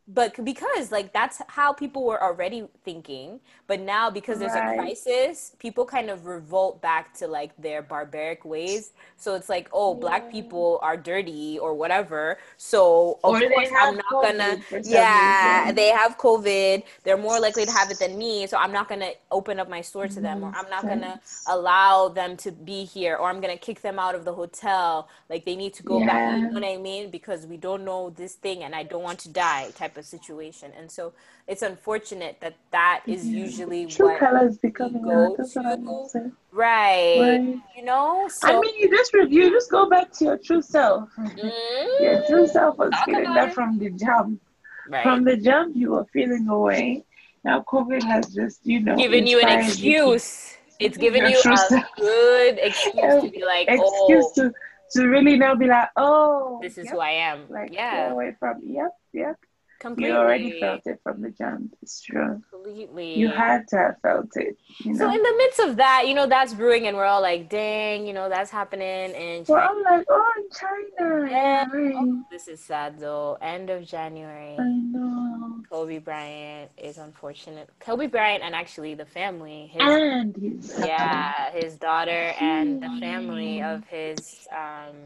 But 0.08 0.42
because 0.44 0.90
like 0.90 1.12
that's 1.12 1.42
how 1.48 1.72
people 1.72 2.04
were 2.04 2.22
already 2.22 2.66
thinking 2.84 3.38
but 3.66 3.78
now 3.80 4.10
because 4.10 4.38
there's 4.38 4.52
Right. 4.54 4.74
a 4.74 4.78
crisis 4.78 5.52
people 5.58 5.84
kind 5.84 6.08
of 6.08 6.24
revolt 6.26 6.80
back 6.80 7.12
to 7.18 7.26
like 7.28 7.52
their 7.58 7.82
barbaric 7.82 8.44
ways. 8.44 8.92
So 9.16 9.34
it's 9.34 9.48
like 9.50 9.68
oh 9.72 9.94
black 9.94 10.30
people 10.30 10.78
are 10.82 10.96
dirty 10.96 11.58
or 11.58 11.74
whatever. 11.74 12.38
So 12.56 13.20
of 13.22 13.34
Or 13.34 13.40
course 13.40 13.68
i'm 13.78 13.96
not 13.96 14.10
gonna 14.22 14.56
COVID 14.70 14.84
some 14.84 14.92
yeah 14.94 15.60
reason. 15.60 15.74
they 15.76 15.88
have 15.88 16.16
covid. 16.18 16.84
They're 17.04 17.18
more 17.18 17.38
likely 17.38 17.66
to 17.66 17.70
have 17.72 17.90
it 17.90 17.98
than 17.98 18.16
me. 18.16 18.46
So 18.46 18.56
i'm 18.56 18.72
not 18.72 18.88
gonna 18.88 19.10
open 19.30 19.60
up 19.60 19.68
my 19.68 19.82
store 19.82 20.08
to 20.08 20.20
them 20.20 20.42
or 20.42 20.52
i'm 20.56 20.70
not 20.70 20.88
gonna 20.88 21.20
mm-hmm. 21.20 21.52
allow 21.52 22.08
them 22.08 22.36
to 22.38 22.50
be 22.52 22.84
here 22.84 23.16
or 23.16 23.28
i'm 23.28 23.40
gonna 23.40 23.58
kick 23.58 23.82
them 23.82 23.98
out 23.98 24.14
of 24.14 24.24
the 24.24 24.32
hotel. 24.32 25.08
Like 25.28 25.44
they 25.44 25.56
need 25.56 25.74
to 25.74 25.82
go 25.82 26.00
back. 26.00 26.38
You 26.38 26.48
know 26.48 26.60
what 26.60 26.64
i 26.64 26.78
mean? 26.78 27.10
Because 27.10 27.46
we 27.46 27.58
don't 27.58 27.84
know 27.84 28.10
this 28.10 28.34
thing 28.34 28.64
and 28.64 28.74
i 28.74 28.82
don't 28.82 29.02
want 29.02 29.18
to 29.20 29.28
die 29.28 29.70
type 29.76 29.97
of 29.98 30.04
situation 30.06 30.72
and 30.78 30.90
so 30.90 31.12
it's 31.46 31.62
unfortunate 31.62 32.36
that 32.40 32.54
that 32.70 33.02
is 33.06 33.26
usually 33.26 33.86
True 33.86 34.08
what 34.08 34.20
colors 34.20 34.58
becoming 34.58 35.02
go 35.02 35.26
out. 35.26 35.36
That's 35.38 35.54
what 35.56 35.66
I'm 35.66 35.84
to- 36.12 36.32
right, 36.52 37.18
Right. 37.20 37.56
you 37.76 37.84
know 37.84 38.28
so 38.28 38.48
I 38.48 38.60
mean, 38.60 38.74
you 38.78 38.88
just 38.90 39.12
you 39.12 39.50
just 39.50 39.70
go 39.70 39.88
back 39.88 40.12
to 40.18 40.24
your 40.24 40.38
true 40.38 40.62
self. 40.62 41.08
Mm, 41.18 42.00
Your 42.00 42.26
true 42.26 42.46
self 42.46 42.78
was 42.78 42.90
Talk 42.90 43.04
feeling 43.06 43.34
that 43.34 43.48
it. 43.48 43.54
from 43.54 43.78
the 43.78 43.90
jump. 43.90 44.40
right 44.88 45.02
From 45.02 45.24
the 45.24 45.36
jump, 45.36 45.76
you 45.76 45.90
were 45.92 46.06
feeling 46.12 46.48
away. 46.48 47.04
Now 47.44 47.64
COVID 47.72 48.02
has 48.02 48.24
just, 48.34 48.60
you 48.64 48.80
know, 48.80 48.96
given 48.96 49.26
you 49.26 49.38
an 49.40 49.48
inspired 49.48 49.78
you 49.78 50.12
excuse 50.12 50.54
it's 50.80 50.96
given 51.06 51.22
you 51.30 51.38
a 51.38 51.56
self. 51.56 51.84
good 51.96 52.58
excuse 52.62 53.22
to 53.22 53.30
be 53.30 53.44
like 53.44 53.66
excuse 53.76 54.26
oh 54.26 54.32
to 54.36 54.52
to 54.92 55.06
really 55.06 55.36
now 55.36 55.54
be 55.54 55.66
like, 55.66 55.90
oh, 55.96 56.58
this 56.62 56.78
is 56.78 56.86
yep, 56.86 56.94
who 56.94 57.00
i 57.00 57.10
am 57.10 57.38
like 57.50 57.70
yeah 57.72 58.10
away 58.10 58.34
from. 58.38 58.54
Yep, 58.64 58.92
yep. 59.12 59.36
Completely 59.78 60.12
You 60.12 60.18
already 60.18 60.60
felt 60.60 60.86
it 60.86 61.00
from 61.02 61.22
the 61.22 61.30
jump. 61.30 61.74
It's 61.82 62.00
true. 62.00 62.42
completely 62.50 63.14
You 63.18 63.28
had 63.28 63.66
to 63.68 63.76
have 63.76 63.96
felt 64.02 64.36
it. 64.36 64.56
You 64.80 64.92
know. 64.92 64.98
So 64.98 65.06
in 65.06 65.22
the 65.22 65.34
midst 65.38 65.60
of 65.60 65.76
that, 65.76 66.08
you 66.08 66.14
know, 66.14 66.26
that's 66.26 66.54
brewing, 66.54 66.86
and 66.86 66.96
we're 66.96 67.04
all 67.04 67.22
like, 67.22 67.48
"Dang, 67.48 68.06
you 68.06 68.12
know, 68.12 68.28
that's 68.28 68.50
happening." 68.50 69.14
And 69.14 69.46
well, 69.46 69.68
I'm 69.70 69.82
like, 69.82 70.06
oh, 70.08 70.32
in 70.36 70.98
China. 70.98 71.30
Yeah. 71.30 71.66
Right. 71.72 72.22
this 72.30 72.48
is 72.48 72.60
sad 72.60 72.98
though. 72.98 73.38
End 73.40 73.70
of 73.70 73.86
January, 73.86 74.56
I 74.58 74.64
know. 74.64 75.62
Kobe 75.70 75.98
Bryant 75.98 76.70
is 76.78 76.98
unfortunate. 76.98 77.68
Kobe 77.78 78.06
Bryant 78.06 78.42
and 78.42 78.54
actually 78.54 78.94
the 78.94 79.04
family, 79.04 79.68
his 79.72 79.82
And 79.82 80.36
he's 80.36 80.74
yeah, 80.78 81.50
his 81.52 81.76
daughter 81.76 82.32
and 82.40 82.82
the 82.82 82.96
family 83.00 83.62
of 83.62 83.84
his, 83.84 84.48
um, 84.50 84.96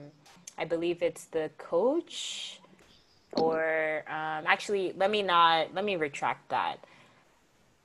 I 0.59 0.65
believe 0.65 1.03
it's 1.03 1.25
the 1.27 1.51
coach, 1.59 2.61
or 3.37 4.05
um, 4.09 4.45
actually, 4.47 4.93
let 4.97 5.11
me 5.11 5.23
not 5.23 5.75
let 5.75 5.85
me 5.85 5.97
retract 5.97 6.49
that. 6.51 6.79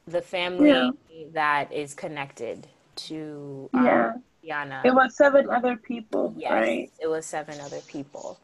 The 0.08 0.22
family 0.22 0.70
Yeah. 0.70 0.92
that 1.34 1.72
is 1.74 1.94
connected 1.94 2.68
to 3.08 3.70
um, 3.74 3.86
Yeah. 3.86 4.14
Gianna. 4.44 4.82
It 4.86 4.94
was 4.94 5.16
seven 5.16 5.50
other 5.50 5.76
people, 5.78 6.34
yes, 6.38 6.52
right? 6.52 6.92
it 7.00 7.08
was 7.08 7.26
seven 7.26 7.60
other 7.60 7.82
people. 7.82 8.40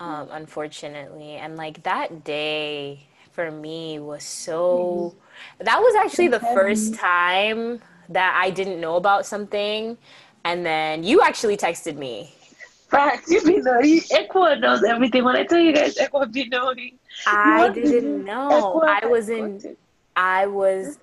Um, 0.00 0.28
unfortunately, 0.30 1.34
and 1.34 1.56
like 1.56 1.82
that 1.82 2.24
day 2.24 3.06
for 3.32 3.50
me 3.50 3.98
was 3.98 4.22
so. 4.24 5.14
That 5.58 5.80
was 5.80 5.94
actually 5.96 6.28
the 6.28 6.40
first 6.40 6.94
time 6.94 7.80
that 8.08 8.38
I 8.40 8.50
didn't 8.50 8.80
know 8.80 8.96
about 8.96 9.26
something, 9.26 9.98
and 10.44 10.64
then 10.64 11.04
you 11.04 11.20
actually 11.20 11.56
texted 11.56 11.96
me. 11.96 12.32
Facts, 12.88 13.30
you 13.30 13.42
be 13.42 13.58
knowing. 13.60 14.00
Equa 14.00 14.58
knows 14.60 14.82
everything. 14.82 15.24
When 15.24 15.36
I 15.36 15.44
tell 15.44 15.58
you 15.58 15.72
guys, 15.74 15.96
Equa 15.96 16.30
be 16.32 16.48
knowing. 16.48 16.98
I 17.26 17.68
didn't 17.70 18.24
know. 18.24 18.48
Equa 18.50 19.02
I 19.02 19.06
was 19.06 19.28
in. 19.28 19.76
I 20.16 20.46
was 20.46 20.98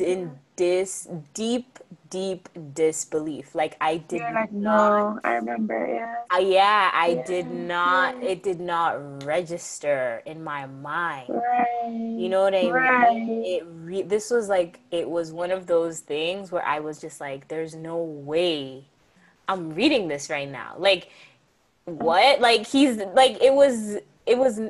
in 0.00 0.32
this 0.56 1.06
deep, 1.34 1.78
deep 2.10 2.48
disbelief. 2.74 3.54
Like 3.54 3.76
I 3.80 3.98
did 3.98 4.20
You're 4.20 4.32
like, 4.32 4.52
not. 4.52 4.88
no, 5.14 5.20
I 5.22 5.34
remember, 5.34 5.86
yeah. 5.86 6.14
Uh, 6.34 6.40
yeah, 6.40 6.90
I 6.92 7.08
Yeah, 7.08 7.24
did 7.24 7.50
not. 7.50 8.20
yeah. 8.20 8.28
It 8.30 8.42
did 8.42 8.58
not 8.58 9.22
register 9.24 10.22
in 10.26 10.42
my 10.42 10.66
mind. 10.66 11.28
Right. 11.28 11.86
You 12.18 12.28
know 12.28 12.42
what 12.42 12.54
I 12.54 12.62
mean? 12.62 12.72
Right. 12.72 13.26
It 13.46 13.64
re- 13.68 14.02
this 14.02 14.30
was 14.30 14.48
like 14.48 14.80
it 14.90 15.08
was 15.08 15.32
one 15.32 15.52
of 15.52 15.66
those 15.66 16.00
things 16.00 16.50
where 16.50 16.64
I 16.64 16.80
was 16.80 17.00
just 17.00 17.20
like, 17.20 17.46
"There's 17.48 17.74
no 17.76 17.98
way 17.98 18.86
I'm 19.48 19.74
reading 19.74 20.08
this 20.08 20.30
right 20.30 20.48
now." 20.48 20.74
Like, 20.78 21.10
what? 21.84 22.40
Like 22.40 22.66
he's 22.66 22.96
like 23.14 23.40
it 23.42 23.52
was 23.52 23.96
it 24.26 24.38
was 24.38 24.60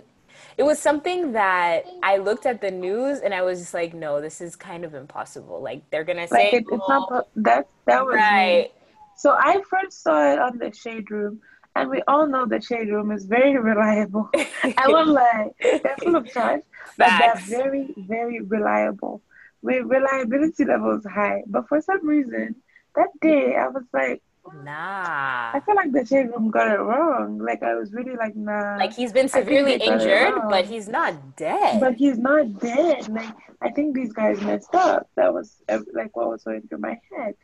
it 0.59 0.62
was 0.62 0.79
something 0.79 1.33
that 1.33 1.85
I 2.03 2.17
looked 2.17 2.47
at 2.47 2.61
the 2.61 2.71
news 2.71 3.21
and 3.21 3.35
I 3.35 3.43
was 3.43 3.59
just 3.59 3.75
like, 3.75 3.95
"No, 3.95 4.21
this 4.21 4.41
is 4.41 4.57
kind 4.57 4.85
of 4.85 4.95
impossible." 4.95 5.61
Like 5.61 5.89
they're 5.91 6.05
gonna 6.05 6.29
say, 6.29 6.45
Like, 6.45 6.55
it, 6.55 6.65
it's 6.71 6.89
not, 6.89 7.09
"Oh, 7.11 7.23
that, 7.37 7.69
that 7.87 8.05
was 8.05 8.15
me. 8.15 8.21
right." 8.21 8.71
So 9.17 9.33
I 9.33 9.62
first 9.71 10.03
saw 10.03 10.33
it 10.33 10.39
on 10.39 10.59
the 10.59 10.73
Shade 10.73 11.11
Room, 11.11 11.41
and 11.75 11.91
we 11.91 12.03
all 12.07 12.27
know 12.27 12.47
the 12.47 12.61
Shade 12.61 12.89
Room 12.89 13.11
is 13.12 13.25
very 13.27 13.57
reliable. 13.59 14.31
I 14.77 14.89
won't 14.89 15.09
lie, 15.09 15.51
they're 15.61 15.97
full 16.03 16.17
of 16.17 16.31
trash, 16.31 16.62
but 16.97 17.17
they're 17.19 17.37
very, 17.37 17.95
very 17.97 18.41
reliable. 18.41 19.23
With 19.62 19.85
reliability 19.87 20.65
levels 20.65 21.05
high. 21.05 21.43
But 21.47 21.69
for 21.69 21.81
some 21.81 22.07
reason, 22.07 22.57
that 22.95 23.09
day 23.21 23.57
I 23.57 23.69
was 23.69 23.85
like, 23.93 24.23
Nah. 24.62 25.50
I 25.54 25.61
feel 25.64 25.74
like 25.74 25.92
the 25.92 26.04
Shade 26.04 26.30
Room 26.30 26.50
got 26.50 26.68
it 26.68 26.78
wrong. 26.80 27.38
Like 27.38 27.62
I 27.62 27.74
was 27.74 27.92
really 27.92 28.16
like, 28.16 28.37
nah. 28.37 28.76
Like 28.76 28.92
he's 28.92 29.12
been 29.12 29.28
severely 29.28 29.78
they 29.78 29.87
got 29.87 30.00
it 30.00 30.09
injured, 30.09 30.42
but 30.48 30.64
he's 30.66 30.88
not 30.88 31.37
dead. 31.37 31.80
but 31.80 31.94
he's 31.94 32.18
not 32.18 32.59
dead. 32.61 33.09
Like 33.09 33.35
I 33.61 33.70
think 33.70 33.94
these 33.94 34.12
guys 34.12 34.40
messed 34.40 34.74
up. 34.74 35.09
That 35.16 35.32
was 35.32 35.62
like 35.92 36.16
what 36.16 36.28
was 36.28 36.42
going 36.44 36.62
through 36.68 36.78
my 36.78 37.00
head, 37.16 37.35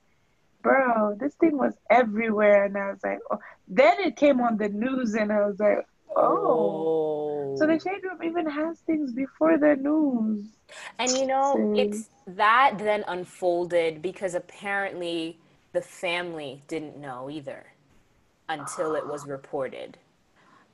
bro. 0.62 1.16
This 1.18 1.34
thing 1.34 1.56
was 1.56 1.74
everywhere, 1.90 2.64
and 2.64 2.76
I 2.76 2.90
was 2.90 3.00
like, 3.02 3.18
oh. 3.30 3.38
Then 3.68 4.00
it 4.00 4.16
came 4.16 4.40
on 4.40 4.56
the 4.56 4.68
news, 4.68 5.14
and 5.14 5.32
I 5.32 5.46
was 5.46 5.58
like, 5.58 5.78
oh. 6.16 7.56
So 7.58 7.66
the 7.66 7.74
oh. 7.74 7.78
shade 7.78 8.02
room 8.02 8.22
even 8.22 8.46
has 8.48 8.78
things 8.80 9.12
before 9.12 9.58
the 9.58 9.76
news. 9.76 10.46
And 10.98 11.10
you 11.12 11.26
know, 11.26 11.54
So- 11.54 11.74
it's 11.76 12.08
that 12.26 12.74
then 12.78 13.04
unfolded 13.08 14.02
because 14.02 14.34
apparently 14.34 15.38
the 15.72 15.82
family 15.82 16.62
didn't 16.68 16.96
know 16.98 17.28
either 17.30 17.66
until 18.48 18.94
it 18.94 19.06
was 19.06 19.26
reported. 19.26 19.98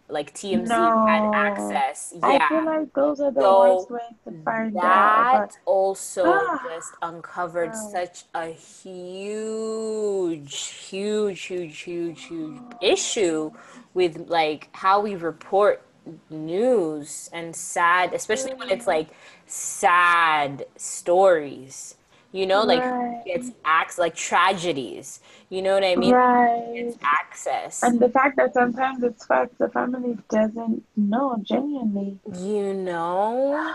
Like 0.08 0.34
TMZ 0.34 0.70
had 1.06 1.28
access. 1.32 2.12
Yeah. 2.16 2.20
I 2.22 2.48
feel 2.48 2.64
like 2.64 2.92
those 2.94 3.20
are 3.20 3.30
the 3.30 3.40
So 3.40 3.42
worst 3.42 3.90
ways 3.90 4.02
to 4.24 4.32
find 4.44 4.76
out. 4.76 4.82
that 4.82 5.58
also 5.66 6.24
Ah. 6.24 6.60
just 6.62 6.94
uncovered 7.02 7.68
Wow. 7.74 7.74
such 7.74 8.24
a 8.34 8.46
huge, 8.48 10.56
huge, 10.88 11.42
huge, 11.42 11.78
huge, 11.80 12.24
huge 12.24 12.60
issue 12.80 13.52
with 13.94 14.28
like 14.28 14.68
how 14.72 15.00
we 15.00 15.14
report 15.14 15.82
news 16.30 17.28
and 17.32 17.54
sad, 17.54 18.14
especially 18.14 18.54
when 18.54 18.70
it's 18.70 18.86
like 18.86 19.08
sad 19.46 20.64
stories. 20.76 21.96
You 22.32 22.46
know, 22.46 22.62
like 22.64 22.80
Right. 22.82 23.22
it's 23.24 23.52
acts 23.64 23.98
like 23.98 24.14
tragedies. 24.14 25.20
You 25.48 25.62
know 25.62 25.74
what 25.74 25.84
I 25.84 25.96
mean? 25.96 26.12
Right. 26.12 26.72
It's 26.74 26.98
access. 27.02 27.82
And 27.82 28.00
the 28.00 28.08
fact 28.10 28.36
that 28.36 28.52
sometimes 28.54 29.02
it's 29.02 29.24
facts 29.24 29.54
the 29.58 29.68
family 29.70 30.18
doesn't 30.30 30.84
know 30.96 31.38
genuinely. 31.42 32.18
You 32.38 32.74
know? 32.74 33.74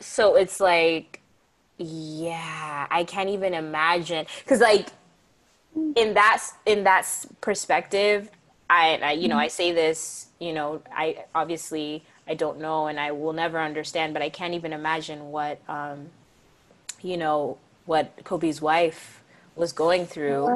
So 0.00 0.36
it's 0.36 0.60
like, 0.60 1.20
yeah, 1.76 2.86
I 2.90 3.04
can't 3.04 3.28
even 3.28 3.52
imagine. 3.52 4.26
Because, 4.42 4.60
like, 4.60 4.88
in 5.94 6.14
that 6.14 6.42
in 6.66 6.84
that 6.84 7.06
perspective, 7.40 8.30
I, 8.68 8.98
I 9.02 9.12
you 9.12 9.28
know 9.28 9.36
I 9.38 9.48
say 9.48 9.72
this, 9.72 10.28
you 10.38 10.52
know, 10.52 10.82
I 10.94 11.24
obviously 11.34 12.04
I 12.26 12.34
don't 12.34 12.60
know 12.60 12.86
and 12.86 12.98
I 12.98 13.12
will 13.12 13.32
never 13.32 13.58
understand, 13.60 14.12
but 14.14 14.22
I 14.22 14.30
can't 14.30 14.54
even 14.54 14.72
imagine 14.72 15.30
what 15.30 15.60
um, 15.68 16.10
you 17.02 17.16
know, 17.16 17.58
what 17.86 18.12
Kobe's 18.24 18.60
wife 18.60 19.22
was 19.56 19.72
going 19.72 20.06
through 20.06 20.46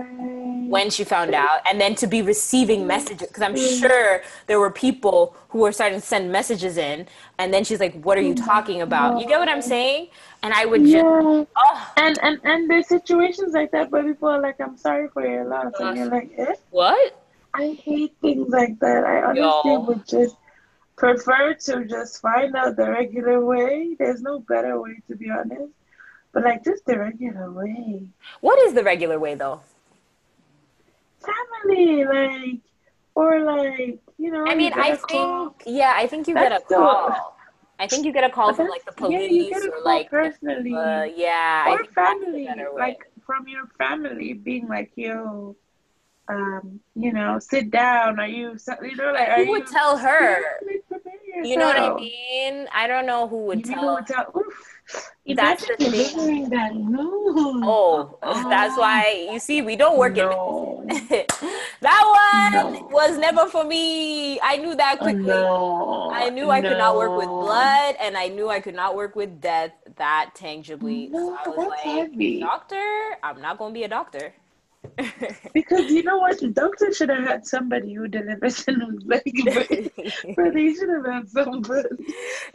when 0.70 0.88
she 0.88 1.04
found 1.04 1.34
out 1.34 1.60
and 1.68 1.80
then 1.80 1.94
to 1.94 2.06
be 2.06 2.22
receiving 2.22 2.86
messages 2.86 3.28
because 3.28 3.42
i'm 3.42 3.56
sure 3.56 4.22
there 4.46 4.58
were 4.58 4.70
people 4.70 5.36
who 5.48 5.58
were 5.58 5.72
starting 5.72 6.00
to 6.00 6.06
send 6.06 6.32
messages 6.32 6.78
in 6.78 7.06
and 7.38 7.52
then 7.52 7.64
she's 7.64 7.80
like 7.80 8.00
what 8.02 8.16
are 8.16 8.22
you 8.22 8.34
talking 8.34 8.80
about 8.80 9.20
you 9.20 9.26
get 9.26 9.38
what 9.38 9.48
i'm 9.48 9.60
saying 9.60 10.08
and 10.42 10.54
i 10.54 10.64
would 10.64 10.82
just 10.86 11.04
oh 11.04 11.92
And 11.96 12.18
and 12.22 12.40
and 12.44 12.70
there's 12.70 12.88
situations 12.88 13.52
like 13.52 13.70
that 13.72 13.90
where 13.90 14.02
people 14.02 14.28
are 14.28 14.40
like, 14.40 14.60
"I'm 14.60 14.76
sorry 14.76 15.08
for 15.08 15.26
your 15.26 15.44
loss," 15.44 15.72
and 15.80 15.96
you're 15.96 16.06
like, 16.06 16.32
"Eh." 16.36 16.54
what 16.70 17.24
I 17.54 17.78
hate 17.82 18.14
things 18.20 18.48
like 18.48 18.78
that. 18.80 19.04
I 19.04 19.22
honestly 19.22 19.72
Yo. 19.72 19.80
would 19.80 20.06
just 20.06 20.36
prefer 20.96 21.54
to 21.54 21.84
just 21.84 22.20
find 22.20 22.54
out 22.56 22.76
the 22.76 22.90
regular 22.90 23.44
way. 23.44 23.94
There's 23.98 24.22
no 24.22 24.40
better 24.40 24.80
way, 24.80 25.00
to 25.08 25.16
be 25.16 25.30
honest. 25.30 25.72
But 26.34 26.42
like 26.44 26.64
just 26.64 26.84
the 26.84 26.98
regular 26.98 27.50
way. 27.52 28.02
what 28.40 28.58
is 28.66 28.74
the 28.74 28.84
regular 28.84 29.18
way 29.18 29.34
though 29.36 29.60
Family, 31.20 32.04
like, 32.04 32.60
or 33.14 33.42
like, 33.44 33.98
you 34.18 34.30
know. 34.30 34.44
i 34.46 34.54
mean 34.54 34.72
I 34.74 34.88
a 34.90 34.96
call. 34.98 35.50
think 35.50 35.62
yeah 35.66 35.94
i 35.96 36.06
think 36.06 36.28
you 36.28 36.34
get 36.34 36.52
a 36.52 36.56
That's 36.56 36.68
call 36.68 37.36
i 37.78 37.86
think 37.86 38.04
you 38.04 38.12
get 38.12 38.24
a 38.24 38.30
call 38.30 38.48
But 38.48 38.56
from 38.56 38.68
like 38.68 38.84
the 38.84 38.92
yeah, 39.08 39.20
you 39.20 39.48
get 39.48 39.62
police 39.62 39.64
a 39.64 39.68
or 39.68 39.72
call 39.72 39.84
like 39.84 40.10
personally. 40.10 40.74
uh, 40.74 41.04
yeah 41.04 41.64
I 41.66 41.70
or 41.72 41.78
think 41.78 41.94
family, 41.94 42.48
like 42.76 43.00
from 43.26 43.48
your 43.48 43.66
family 43.78 44.34
being 44.34 44.68
like, 44.68 44.92
yo, 44.96 45.56
um, 46.28 46.80
you 46.94 47.10
know, 47.12 47.38
sit 47.38 47.70
down. 47.70 48.20
Are 48.20 48.28
you, 48.28 48.56
you 48.82 48.96
know, 48.96 49.12
like, 49.12 49.28
who 49.32 49.42
you, 49.44 49.50
would 49.52 49.66
tell 49.66 49.96
her 49.96 50.38
you 51.42 51.56
know 51.56 51.66
what 51.66 51.76
i 51.78 51.94
mean 51.94 52.66
i 52.72 52.86
don't 52.86 53.06
know 53.06 53.26
who 53.28 53.44
would 53.46 53.66
You 53.66 53.74
tell 53.74 53.82
know, 53.82 54.00
tell, 54.06 54.30
oof, 54.36 54.73
That's 55.26 55.66
the 55.66 55.76
thing. 55.76 56.50
that 56.50 56.74
news. 56.76 57.34
Oh, 57.64 58.18
oh, 58.22 58.48
that's 58.50 58.76
why 58.76 59.28
you 59.32 59.38
see 59.38 59.62
we 59.62 59.74
don't 59.76 59.96
work 59.98 60.16
no. 60.16 60.84
in 60.88 60.98
that 61.80 62.02
one 62.52 62.72
No. 62.74 62.88
was 62.92 63.16
never 63.18 63.46
for 63.48 63.64
me. 63.64 64.38
I 64.40 64.58
knew 64.58 64.74
that 64.74 64.98
oh, 65.00 65.02
quickly. 65.02 65.22
No. 65.24 66.10
I 66.12 66.28
knew 66.30 66.50
I 66.50 66.60
could 66.60 66.76
not 66.76 66.96
work 66.96 67.16
with 67.16 67.26
blood, 67.28 67.96
and 68.00 68.16
I 68.16 68.28
knew 68.28 68.48
I 68.50 68.60
could 68.60 68.74
not 68.74 68.94
work 68.94 69.16
with 69.16 69.40
death 69.40 69.72
that 69.96 70.32
tangibly. 70.34 71.08
No, 71.08 71.38
so 71.44 71.52
I 71.52 71.56
was 71.56 71.56
that's 71.56 71.86
like, 71.86 72.10
heavy. 72.10 72.40
doctor, 72.40 73.16
I'm 73.22 73.40
not 73.40 73.56
gonna 73.58 73.72
be 73.72 73.84
a 73.84 73.88
doctor. 73.88 74.34
Because 75.54 75.90
you 75.90 76.02
know 76.02 76.18
what? 76.18 76.40
The 76.40 76.48
doctor 76.48 76.92
should 76.92 77.08
have 77.08 77.24
had 77.24 77.46
somebody 77.46 77.94
who 77.94 78.08
delivers 78.08 78.64
the 78.64 78.72
news. 78.72 79.02
Like, 79.06 79.24
but 80.36 80.54
they 80.54 80.72
should 80.74 80.88
have 80.88 81.06
had 81.06 81.28
somebody. 81.28 81.88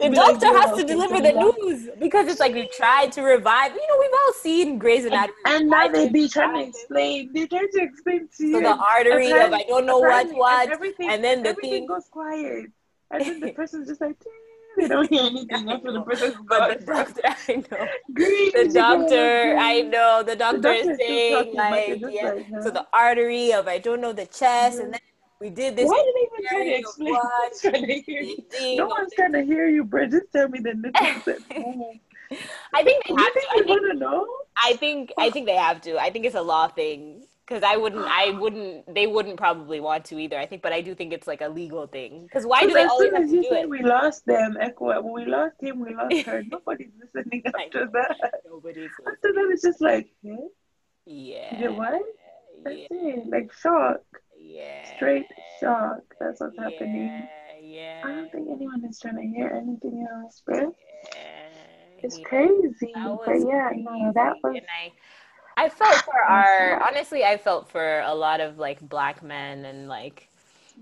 the 0.00 0.10
Be 0.10 0.16
like, 0.16 0.38
doctor 0.40 0.58
has 0.58 0.76
to 0.78 0.84
deliver 0.84 1.20
the 1.20 1.32
now- 1.32 1.54
news 1.60 1.88
because 1.98 2.28
it's 2.28 2.40
like 2.40 2.54
we've 2.54 2.70
tried 2.72 3.12
to 3.12 3.22
revive. 3.22 3.72
You 3.72 3.86
know, 3.88 3.96
we've 4.00 4.18
all 4.26 4.32
seen 4.34 4.78
Grey's 4.78 5.04
Anatomy. 5.04 5.34
And 5.46 5.68
now 5.70 5.88
they 5.88 6.08
be 6.08 6.28
trying 6.28 6.54
to 6.54 6.68
explain. 6.68 7.32
They 7.32 7.46
try 7.46 7.66
to 7.72 7.82
explain 7.82 8.28
to 8.36 8.46
you. 8.46 8.52
So 8.54 8.60
the 8.60 8.76
artery 8.76 9.30
of 9.32 9.52
I 9.52 9.64
don't 9.68 9.86
know 9.86 9.98
what 9.98 10.28
what, 10.34 10.64
and, 10.64 10.72
everything, 10.72 11.10
and 11.10 11.22
then 11.24 11.42
the 11.42 11.50
everything 11.50 11.70
thing. 11.72 11.86
goes 11.86 12.06
quiet. 12.10 12.66
And 13.10 13.20
then 13.24 13.40
the 13.40 13.52
person's 13.60 13.88
just 13.88 14.00
like, 14.00 14.16
they 14.80 14.88
don't 14.94 15.10
hear 15.10 15.22
anything 15.22 15.70
after 15.70 15.92
the 15.92 16.02
person's 16.02 16.34
But 16.48 16.80
the 16.80 16.84
doctor, 16.86 17.20
I 17.48 17.54
know. 17.70 17.86
Green, 18.14 18.50
The 18.54 18.70
doctor, 18.72 19.56
I 19.58 19.82
know. 19.82 20.22
The 20.26 20.36
doctor 20.36 20.60
doctor 20.60 20.90
is 20.92 20.98
saying 20.98 21.54
talking, 21.54 21.54
like, 21.54 22.14
yeah. 22.14 22.32
like, 22.32 22.46
huh? 22.50 22.62
So 22.62 22.70
the 22.70 22.86
artery 22.92 23.52
of 23.52 23.68
I 23.68 23.78
don't 23.78 24.00
know 24.00 24.12
the 24.12 24.26
chest, 24.26 24.80
and 24.80 24.92
then 24.94 25.00
we 25.40 25.50
did 25.50 25.76
this. 25.76 25.88
Why 25.88 26.02
did 26.04 26.14
they 26.14 26.26
even 26.28 26.48
try 26.48 26.64
to 26.64 26.78
explain? 26.78 27.14
what, 27.14 27.52
trying 27.60 27.86
to 27.86 27.94
hear 28.02 28.22
you? 28.22 28.36
No 28.76 28.86
one's 28.88 29.10
the- 29.10 29.16
trying 29.16 29.32
to 29.32 29.42
hear 29.42 29.68
you, 29.68 29.84
bro. 29.84 30.06
Just 30.06 30.26
tell 30.32 30.48
me 30.48 30.60
the 30.60 30.72
home. 31.54 32.00
I 32.74 32.82
think 32.84 33.04
they 33.06 33.14
You 33.14 33.16
have 33.16 33.32
to. 33.32 33.40
think 33.40 33.48
I 33.52 33.62
think, 33.64 33.80
to 33.92 33.94
know? 33.94 34.26
I 34.56 34.72
think 34.76 35.12
I 35.18 35.30
think 35.30 35.46
they 35.46 35.56
have 35.56 35.80
to. 35.82 35.98
I 35.98 36.10
think 36.10 36.24
it's 36.26 36.36
a 36.36 36.42
law 36.42 36.68
thing 36.68 37.24
because 37.50 37.64
I 37.64 37.76
wouldn't. 37.76 38.06
I 38.06 38.30
wouldn't. 38.30 38.94
They 38.94 39.06
wouldn't 39.08 39.36
probably 39.36 39.80
want 39.80 40.04
to 40.06 40.18
either. 40.20 40.38
I 40.38 40.46
think, 40.46 40.62
but 40.62 40.72
I 40.72 40.80
do 40.80 40.94
think 40.94 41.12
it's 41.12 41.26
like 41.26 41.40
a 41.40 41.48
legal 41.48 41.86
thing. 41.88 42.22
Because 42.22 42.46
why 42.46 42.60
do 42.64 42.72
they 42.72 42.84
always 42.84 43.12
have 43.12 43.24
as 43.24 43.30
to 43.30 43.42
do 43.42 43.48
said 43.48 43.64
it? 43.64 43.68
we 43.68 43.82
lost 43.82 44.24
them, 44.24 44.56
Echo, 44.60 44.86
when 45.02 45.12
we 45.12 45.24
lost 45.26 45.56
him, 45.60 45.80
we 45.80 45.92
lost 45.94 46.22
her. 46.26 46.44
Nobody's 46.48 46.92
listening 47.02 47.42
after 47.46 47.86
that. 47.92 48.16
Nobody's. 48.48 48.90
After 49.06 49.32
that, 49.32 49.48
it's 49.52 49.62
just 49.62 49.80
like, 49.80 50.08
hey, 50.22 50.36
Yeah. 51.06 51.56
you 51.58 51.68
did 51.68 51.76
what? 51.76 52.00
That's 52.62 52.76
yeah. 52.76 52.86
it. 52.90 53.26
Like 53.28 53.52
shock. 53.52 54.00
Yeah. 54.38 54.94
Straight 54.96 55.26
shock. 55.60 56.00
That's 56.20 56.40
what's 56.40 56.56
happening. 56.56 57.26
Yeah, 57.62 58.00
yeah. 58.00 58.02
I 58.04 58.08
don't 58.14 58.30
think 58.32 58.48
anyone 58.48 58.84
is 58.88 59.00
trying 59.00 59.16
to 59.16 59.22
hear 59.26 59.48
anything 59.48 60.06
else, 60.10 60.40
bro. 60.46 60.72
yeah. 61.16 61.48
It's 62.02 62.18
Yeah. 62.18 62.24
crazy. 62.24 62.92
But 62.94 63.40
yeah, 63.46 63.70
no, 63.76 64.12
that 64.14 64.36
was 64.42 64.56
I 65.56 65.68
felt 65.68 65.96
for 65.96 66.18
our 66.28 66.82
honestly 66.88 67.24
I 67.24 67.36
felt 67.36 67.70
for 67.70 68.00
a 68.00 68.14
lot 68.14 68.40
of 68.40 68.58
like 68.58 68.80
black 68.80 69.22
men 69.22 69.64
and 69.64 69.88
like 69.88 70.28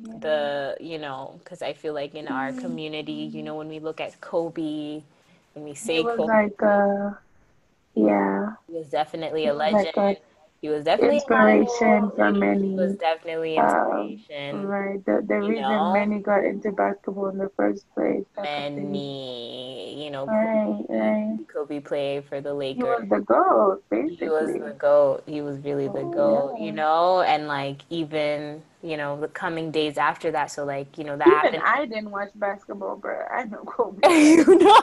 the 0.00 0.76
you 0.80 0.98
know 0.98 1.38
because 1.42 1.62
I 1.62 1.72
feel 1.72 1.94
like 1.94 2.14
in 2.14 2.28
our 2.28 2.52
community 2.52 3.12
you 3.12 3.42
know 3.42 3.56
when 3.56 3.68
we 3.68 3.80
look 3.80 4.00
at 4.00 4.20
Kobe 4.20 5.02
when 5.54 5.64
we 5.64 5.74
say 5.74 6.02
Kobe 6.02 6.24
like 6.24 6.62
uh 6.62 7.10
yeah. 7.94 8.52
he 8.68 8.74
was 8.74 8.88
definitely 8.88 9.46
a 9.46 9.54
like 9.54 9.74
legend. 9.74 9.88
a 9.96 10.16
he 10.60 10.68
was 10.68 10.84
definitely 10.84 11.16
inspiration 11.16 12.10
for 12.16 12.30
many. 12.32 12.68
he 12.70 12.74
was 12.74 12.96
definitely 12.96 13.58
Um, 13.58 13.66
inspiration 13.66 14.66
Right. 14.66 15.04
The 15.04 15.22
the 15.26 15.40
reason 15.40 15.62
know? 15.62 15.92
many 15.92 16.18
got 16.20 16.44
into 16.44 16.72
basketball 16.72 17.28
in 17.28 17.38
the 17.38 17.50
first 17.56 17.84
place. 17.94 18.24
type 18.36 18.44
of 18.44 18.44
thing. 18.44 18.76
many 18.76 20.04
you 20.04 20.10
know 20.10 20.26
Right, 20.26 20.84
right. 20.88 21.38
Kobe 21.52 21.80
played 21.80 22.24
for 22.24 22.40
the 22.40 22.54
Lakers. 22.54 22.82
He 22.82 22.84
was 22.84 23.08
the 23.08 23.20
GOAT, 23.20 23.82
basically. 23.90 24.16
he 24.16 24.28
was 24.28 24.52
the 24.52 24.74
goat 24.78 25.22
he 25.26 25.40
was 25.42 25.58
really 25.60 25.88
the 25.88 26.00
Oh, 26.00 26.10
goat 26.12 26.54
yeah. 26.58 26.64
you 26.66 26.72
know 26.72 27.20
and 27.22 27.46
like 27.48 27.82
even 27.90 28.62
you 28.82 28.96
know 28.96 29.20
the 29.20 29.28
coming 29.28 29.70
days 29.70 29.98
after 29.98 30.30
that 30.32 30.46
so 30.50 30.64
like 30.64 30.98
you 30.98 31.04
know 31.04 31.16
that 31.16 31.26
Even 31.26 31.54
happened 31.54 31.64
I 31.64 31.86
didn't 31.86 32.10
watch 32.10 32.30
basketball, 32.34 32.96
bro. 32.96 33.26
I 33.30 33.44
know 33.44 33.64
Kobe. 33.64 34.02
you 34.08 34.44
know 34.58 34.80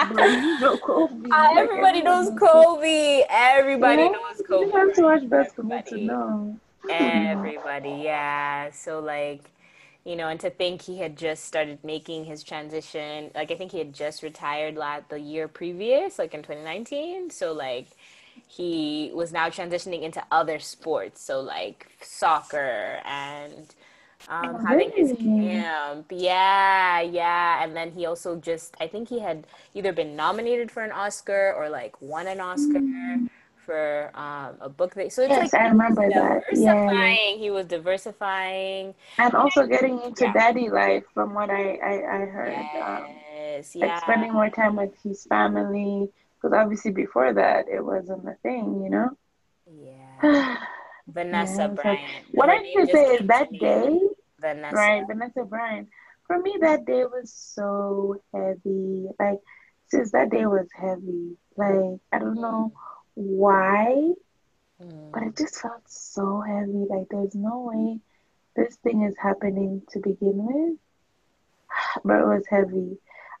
Bro, 0.00 0.26
you 0.28 0.58
know 0.58 0.78
Kobe. 0.78 1.30
Ah, 1.30 1.50
like, 1.54 1.56
everybody 1.56 2.02
everyone 2.02 2.02
knows 2.02 2.30
Kobe 2.30 3.24
everybody 3.28 4.08
Yeah, 4.08 4.10
knows 4.10 4.42
You 4.48 4.48
Kobe 4.48 4.70
don't 4.70 4.72
have 4.88 4.92
to 4.94 5.02
watch 5.02 5.28
basketball 5.28 5.82
to 5.84 5.98
know. 5.98 6.60
everybody 6.88 7.90
yeah 7.90 8.70
so 8.70 9.00
like 9.00 9.42
you 10.04 10.14
know 10.16 10.28
and 10.28 10.38
to 10.40 10.50
think 10.50 10.82
he 10.82 10.98
had 10.98 11.16
just 11.16 11.44
started 11.44 11.78
making 11.84 12.24
his 12.24 12.44
transition 12.44 13.30
like 13.34 13.50
i 13.50 13.56
think 13.56 13.72
he 13.72 13.78
had 13.78 13.92
just 13.92 14.22
retired 14.22 14.76
last 14.76 15.08
the 15.08 15.18
year 15.20 15.48
previous 15.48 16.18
like 16.18 16.32
in 16.34 16.42
2019 16.42 17.30
so 17.30 17.52
like 17.52 17.88
he 18.46 19.10
was 19.14 19.32
now 19.32 19.48
transitioning 19.48 20.02
into 20.02 20.22
other 20.30 20.58
sports 20.58 21.22
so 21.22 21.40
like 21.40 21.88
soccer 22.00 23.00
and 23.04 23.74
um, 24.28 24.58
Oh, 24.58 24.66
having 24.66 24.90
his 24.96 25.12
camp 25.12 26.06
yeah 26.10 27.00
yeah 27.00 27.62
and 27.62 27.76
then 27.76 27.92
he 27.92 28.06
also 28.06 28.36
just 28.36 28.74
i 28.80 28.86
think 28.86 29.08
he 29.08 29.20
had 29.20 29.46
either 29.74 29.92
been 29.92 30.16
nominated 30.16 30.70
for 30.70 30.82
an 30.84 30.92
oscar 30.92 31.54
or 31.56 31.68
like 31.68 32.00
won 32.00 32.26
an 32.26 32.40
oscar 32.40 32.80
for 33.56 34.10
um, 34.14 34.56
a 34.60 34.68
book 34.68 34.94
that 34.94 35.12
so 35.12 35.22
it's 35.22 35.36
Yes, 35.36 35.52
like 35.52 35.54
I 35.54 35.66
remember 35.68 36.10
that. 36.14 36.44
Yeah, 36.50 36.90
yeah. 36.94 37.18
diversifying. 37.18 37.38
He 37.38 37.50
was 37.50 37.66
diversifying. 37.66 38.94
And 39.18 39.34
also 39.34 39.66
getting 39.66 40.00
into 40.02 40.26
Yeah. 40.26 40.32
daddy 40.32 40.68
life, 40.70 41.04
from 41.14 41.34
what 41.34 41.50
I 41.50 41.76
I, 41.76 41.92
I 42.22 42.26
heard. 42.26 42.74
Um, 42.76 43.20
Yes, 43.32 43.74
like 43.80 43.96
yeah. 43.96 43.98
spending 43.98 44.32
more 44.32 44.50
time 44.50 44.76
with 44.76 44.92
his 45.02 45.24
family, 45.26 46.10
because 46.36 46.52
obviously 46.56 46.92
before 46.92 47.32
that 47.32 47.66
it 47.68 47.84
wasn't 47.84 48.28
a 48.28 48.34
thing, 48.42 48.82
you 48.84 48.90
know. 48.90 49.10
Yeah. 49.70 50.56
Vanessa 51.08 51.62
Yeah, 51.62 51.72
it's 51.72 51.84
like- 51.84 52.00
What 52.32 52.48
I 52.50 52.58
to 52.58 52.86
say 52.86 53.04
is 53.16 53.26
that 53.28 53.50
day, 53.52 53.98
Vanessa. 54.40 54.76
right? 54.76 55.06
Vanessa 55.06 55.44
Bryant. 55.44 55.88
For 56.26 56.38
me, 56.40 56.56
that 56.60 56.84
day 56.86 57.04
was 57.04 57.32
so 57.32 58.16
heavy. 58.34 59.06
Like, 59.20 59.38
since 59.88 60.10
that 60.12 60.30
day 60.30 60.46
was 60.46 60.66
heavy. 60.74 61.36
Like, 61.56 62.00
I 62.12 62.18
don't 62.18 62.40
know 62.40 62.72
why, 63.14 64.12
Mm. 64.82 65.10
but 65.12 65.22
it 65.22 65.36
just 65.36 65.60
felt 65.62 65.88
so 65.88 66.40
heavy. 66.40 66.84
Like, 66.90 67.06
there's 67.08 67.34
no 67.34 67.60
way 67.62 67.98
this 68.56 68.76
thing 68.76 69.02
is 69.04 69.16
happening 69.16 69.82
to 69.92 70.00
begin 70.00 70.44
with. 70.44 70.78
But 72.04 72.20
it 72.20 72.26
was 72.26 72.46
heavy. 72.48 72.98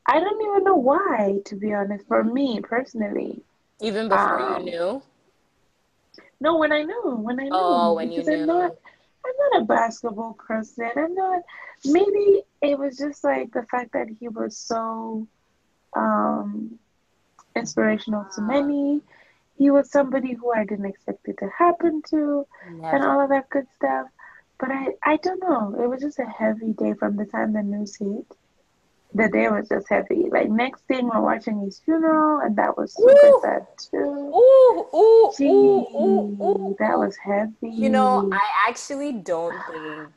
I 0.08 0.20
don't 0.20 0.40
even 0.42 0.64
know 0.64 0.76
why, 0.76 1.40
to 1.46 1.56
be 1.56 1.72
honest. 1.72 2.06
For 2.06 2.22
me 2.24 2.60
personally, 2.60 3.42
Even 3.80 4.08
before 4.08 4.40
Um, 4.40 4.64
you 4.64 4.64
knew. 4.64 5.02
no. 6.40 6.56
When 6.58 6.72
I 6.72 6.82
knew, 6.82 7.16
when 7.22 7.40
I 7.40 7.44
knew, 7.44 7.52
Oh, 7.52 7.94
when 7.94 8.12
you 8.12 8.18
because 8.18 8.28
I'm 8.28 8.46
knew. 8.46 8.46
not, 8.46 8.72
I'm 9.24 9.34
not 9.52 9.62
a 9.62 9.64
basketball 9.64 10.34
person. 10.46 10.90
I'm 10.96 11.14
not. 11.14 11.42
Maybe 11.84 12.42
it 12.62 12.78
was 12.78 12.96
just 12.96 13.24
like 13.24 13.52
the 13.52 13.62
fact 13.70 13.92
that 13.92 14.08
he 14.08 14.28
was 14.28 14.58
so 14.58 15.26
um, 15.96 16.78
inspirational 17.56 18.26
to 18.34 18.42
many. 18.42 19.00
He 19.56 19.70
was 19.70 19.90
somebody 19.90 20.34
who 20.34 20.52
I 20.52 20.64
didn't 20.64 20.86
expect 20.86 21.28
it 21.28 21.38
to 21.38 21.48
happen 21.58 22.02
to, 22.10 22.46
and 22.92 23.04
all 23.04 23.20
of 23.20 23.30
that 23.30 23.48
good 23.50 23.66
stuff. 23.76 24.06
But 24.58 24.70
I, 24.70 24.88
I 25.04 25.16
don't 25.16 25.40
know. 25.40 25.74
It 25.82 25.88
was 25.88 26.00
just 26.02 26.18
a 26.18 26.24
heavy 26.26 26.72
day 26.72 26.94
from 26.94 27.16
the 27.16 27.26
time 27.26 27.52
the 27.52 27.62
news 27.62 27.96
hit. 27.96 28.26
The 29.14 29.28
day 29.28 29.48
was 29.48 29.68
just 29.68 29.86
heavy. 29.88 30.26
Like 30.30 30.50
next 30.50 30.82
thing, 30.86 31.08
we're 31.08 31.20
watching 31.22 31.60
his 31.60 31.80
funeral, 31.84 32.40
and 32.40 32.56
that 32.56 32.76
was 32.76 32.94
super 32.94 33.12
Ooh. 33.12 33.40
sad 33.42 33.66
too. 33.90 34.32
Ooh, 34.34 34.86
ooh, 34.94 35.32
ooh, 35.40 35.86
ooh, 35.96 36.36
ooh. 36.42 36.76
that 36.78 36.98
was 36.98 37.16
heavy. 37.16 37.52
You 37.62 37.88
know, 37.90 38.28
I 38.30 38.68
actually 38.68 39.12
don't 39.12 39.64
think 39.66 40.10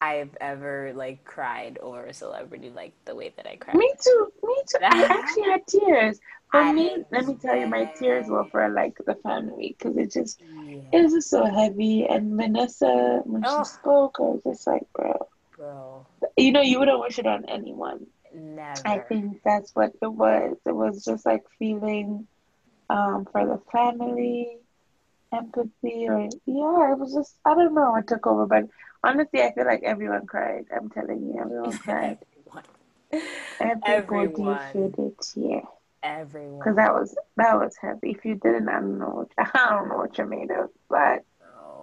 I've 0.00 0.36
ever 0.40 0.92
like 0.94 1.24
cried 1.24 1.78
over 1.80 2.04
a 2.04 2.12
celebrity 2.12 2.70
like 2.74 2.92
the 3.06 3.14
way 3.14 3.32
that 3.36 3.46
I 3.46 3.56
cried. 3.56 3.76
Me 3.76 3.90
too. 4.02 4.32
Me 4.42 4.56
too. 4.68 4.78
I 4.82 5.02
actually 5.18 5.42
had 5.50 5.66
tears. 5.66 6.20
For 6.50 6.62
I- 6.62 6.72
me, 6.72 7.04
let 7.10 7.26
me 7.26 7.36
tell 7.36 7.56
you, 7.56 7.66
my 7.66 7.86
tears 7.98 8.28
were 8.28 8.46
for 8.50 8.68
like 8.68 8.96
the 9.06 9.14
family 9.22 9.74
because 9.78 9.96
it 9.96 10.12
just 10.12 10.40
Yeah, 10.40 10.98
it 10.98 11.02
was 11.02 11.12
just 11.12 11.30
so 11.30 11.44
heavy. 11.46 12.06
And 12.06 12.36
Vanessa, 12.36 13.22
when 13.24 13.42
Oh. 13.44 13.58
she 13.58 13.64
spoke, 13.64 14.16
I 14.20 14.22
was 14.24 14.42
just 14.46 14.66
like, 14.66 14.82
bro, 14.94 15.28
bro. 15.56 16.06
you 16.36 16.52
know, 16.52 16.60
you 16.60 16.78
wouldn't 16.78 17.00
wish 17.00 17.18
it 17.18 17.26
on 17.26 17.44
anyone. 17.48 18.06
Never. 18.34 18.80
I 18.84 18.98
think 18.98 19.42
that's 19.44 19.70
what 19.74 19.92
it 20.02 20.12
was. 20.12 20.56
It 20.66 20.74
was 20.74 21.04
just 21.04 21.24
like 21.24 21.44
feeling 21.58 22.26
um, 22.90 23.26
for 23.30 23.46
the 23.46 23.60
family, 23.70 24.58
empathy, 25.32 26.08
or 26.08 26.28
yeah, 26.46 26.92
it 26.92 26.98
was 26.98 27.14
just 27.14 27.36
I 27.44 27.54
don't 27.54 27.74
know 27.74 27.92
what 27.92 28.08
took 28.08 28.26
over, 28.26 28.46
but 28.46 28.64
honestly, 29.04 29.40
I 29.42 29.52
feel 29.54 29.66
like 29.66 29.82
everyone 29.84 30.26
cried. 30.26 30.64
I'm 30.74 30.90
telling 30.90 31.22
you, 31.22 31.40
everyone 31.40 31.78
cried. 31.78 32.18
Everybody 33.60 33.84
Everyone. 33.84 34.60
shed 34.72 34.94
a 34.98 35.22
tear 35.22 35.62
Everyone. 36.02 36.58
because 36.58 36.76
that 36.76 36.92
was 36.92 37.16
that 37.36 37.54
was 37.54 37.76
heavy. 37.80 38.10
If 38.10 38.24
you 38.24 38.34
didn't, 38.34 38.68
I 38.68 38.80
don't 38.80 38.98
know. 38.98 39.10
What, 39.10 39.30
I 39.54 39.70
don't 39.70 39.88
know 39.88 39.96
what 39.98 40.18
you're 40.18 40.26
made 40.26 40.50
of, 40.50 40.70
but. 40.88 41.22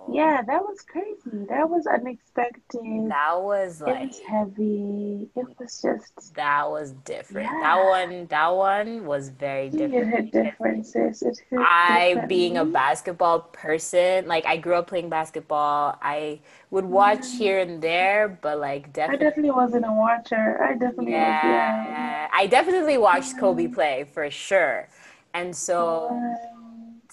Yeah, 0.08 0.42
that 0.42 0.62
was 0.64 0.82
crazy. 0.82 1.46
That 1.50 1.70
was 1.70 1.88
unexpected. 1.88 3.10
That 3.10 3.42
was 3.42 3.82
it 3.86 3.96
like 3.96 4.08
was 4.08 4.20
heavy. 4.20 5.30
It 5.36 5.48
was 5.60 5.82
just 5.82 6.36
that 6.36 6.70
was 6.70 6.94
different. 7.06 7.50
Yeah. 7.52 7.60
That 7.62 7.84
one 7.84 8.28
that 8.28 8.48
one 8.56 9.06
was 9.06 9.30
very 9.30 9.70
it 9.72 9.78
different. 9.78 10.10
hit 10.10 10.32
because 10.32 10.32
differences. 10.32 11.22
It 11.22 11.40
hit 11.50 11.70
I 11.70 12.24
being 12.28 12.58
a 12.58 12.66
basketball 12.66 13.42
person, 13.42 14.28
like 14.28 14.46
I 14.46 14.58
grew 14.58 14.76
up 14.76 14.88
playing 14.88 15.10
basketball. 15.10 15.98
I 16.02 16.42
would 16.72 16.86
watch 16.86 17.36
here 17.38 17.60
and 17.60 17.82
there, 17.82 18.28
but 18.30 18.60
like 18.60 18.94
definitely, 18.94 19.28
I 19.28 19.30
definitely 19.30 19.52
wasn't 19.52 19.86
a 19.86 19.94
watcher. 19.94 20.62
I 20.62 20.74
definitely 20.74 21.18
was. 21.18 21.40
Yeah. 21.44 21.84
yeah, 21.84 22.28
I 22.34 22.48
definitely 22.48 22.98
watched 22.98 23.38
Kobe 23.38 23.68
play 23.68 24.06
for 24.12 24.30
sure. 24.32 24.90
And 25.34 25.56
so 25.56 26.22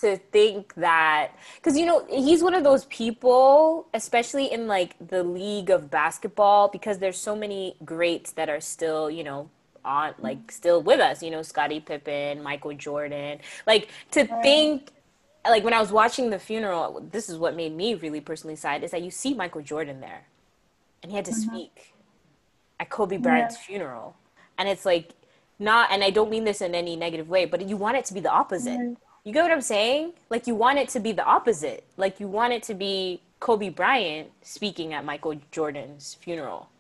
to 0.01 0.17
think 0.17 0.75
that 0.75 1.33
because 1.57 1.77
you 1.77 1.85
know 1.85 2.05
he's 2.09 2.43
one 2.43 2.55
of 2.55 2.65
those 2.65 2.85
people 2.87 3.87
especially 3.95 4.53
in 4.53 4.67
like 4.67 4.95
the 5.09 5.23
league 5.23 5.71
of 5.71 5.91
basketball 5.91 6.69
because 6.69 6.99
there's 6.99 7.19
so 7.19 7.35
many 7.35 7.75
greats 7.85 8.33
that 8.33 8.49
are 8.49 8.61
still 8.61 9.11
you 9.11 9.25
know 9.25 9.51
on 9.85 10.15
like 10.19 10.53
still 10.53 10.83
with 10.83 11.01
us 11.01 11.23
you 11.23 11.31
know 11.31 11.43
Scottie 11.43 11.81
Pippen 11.81 12.43
Michael 12.43 12.75
Jordan. 12.75 13.39
Like 13.67 13.89
to 14.13 14.25
think 14.43 14.91
like 15.49 15.65
when 15.65 15.73
I 15.73 15.81
was 15.81 15.91
watching 15.91 16.31
the 16.31 16.39
funeral 16.39 17.07
this 17.11 17.29
is 17.29 17.39
what 17.39 17.57
made 17.57 17.75
me 17.75 17.95
really 17.95 18.21
personally 18.21 18.57
sad 18.57 18.85
is 18.85 18.91
that 18.91 19.03
you 19.03 19.11
see 19.11 19.35
Michael 19.35 19.63
Jordan 19.63 20.01
there 20.01 20.27
and 21.03 21.11
he 21.11 21.17
had 21.17 21.25
to 21.25 21.33
mm-hmm. 21.33 21.51
speak 21.51 21.95
at 22.79 22.91
Kobe 22.91 23.17
Bryant's 23.17 23.57
funeral. 23.57 24.15
And 24.59 24.69
it's 24.69 24.85
like 24.85 25.15
not 25.59 25.91
and 25.91 26.05
I 26.05 26.11
don't 26.11 26.31
mean 26.31 26.45
this 26.45 26.61
in 26.61 26.75
any 26.75 26.95
negative 26.95 27.29
way 27.29 27.47
but 27.47 27.67
you 27.67 27.77
want 27.77 27.97
it 27.97 28.05
to 28.07 28.15
be 28.15 28.21
the 28.21 28.31
opposite. 28.31 28.77
Right. 28.77 28.97
You 29.29 29.35
get 29.35 29.43
what 29.43 29.53
I'm 29.53 29.61
saying? 29.61 30.15
Like 30.31 30.47
you 30.47 30.55
want 30.55 30.79
it 30.79 30.89
to 30.89 31.01
be 31.01 31.13
the 31.13 31.23
opposite. 31.23 31.85
Like 31.99 32.19
you 32.19 32.27
want 32.27 32.55
it 32.55 32.63
to 32.63 32.75
be 32.75 33.21
Kobe 33.41 33.69
Bryant 33.69 34.31
speaking 34.41 34.95
at 34.95 35.05
Michael 35.05 35.39
Jordan's 35.51 36.15
funeral. 36.15 36.71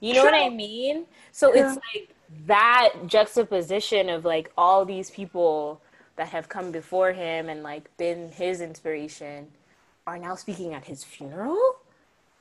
You 0.00 0.12
know 0.12 0.22
what 0.22 0.34
I 0.34 0.50
mean? 0.50 1.06
So 1.32 1.50
True. 1.50 1.62
it's 1.62 1.76
like 1.76 2.14
that 2.46 2.92
juxtaposition 3.06 4.10
of 4.10 4.26
like 4.26 4.52
all 4.58 4.84
these 4.84 5.08
people 5.08 5.80
that 6.16 6.28
have 6.28 6.50
come 6.50 6.72
before 6.72 7.14
him 7.14 7.48
and 7.48 7.62
like 7.62 7.96
been 7.96 8.32
his 8.32 8.60
inspiration 8.60 9.46
are 10.06 10.18
now 10.18 10.34
speaking 10.34 10.74
at 10.74 10.84
his 10.84 11.04
funeral. 11.04 11.76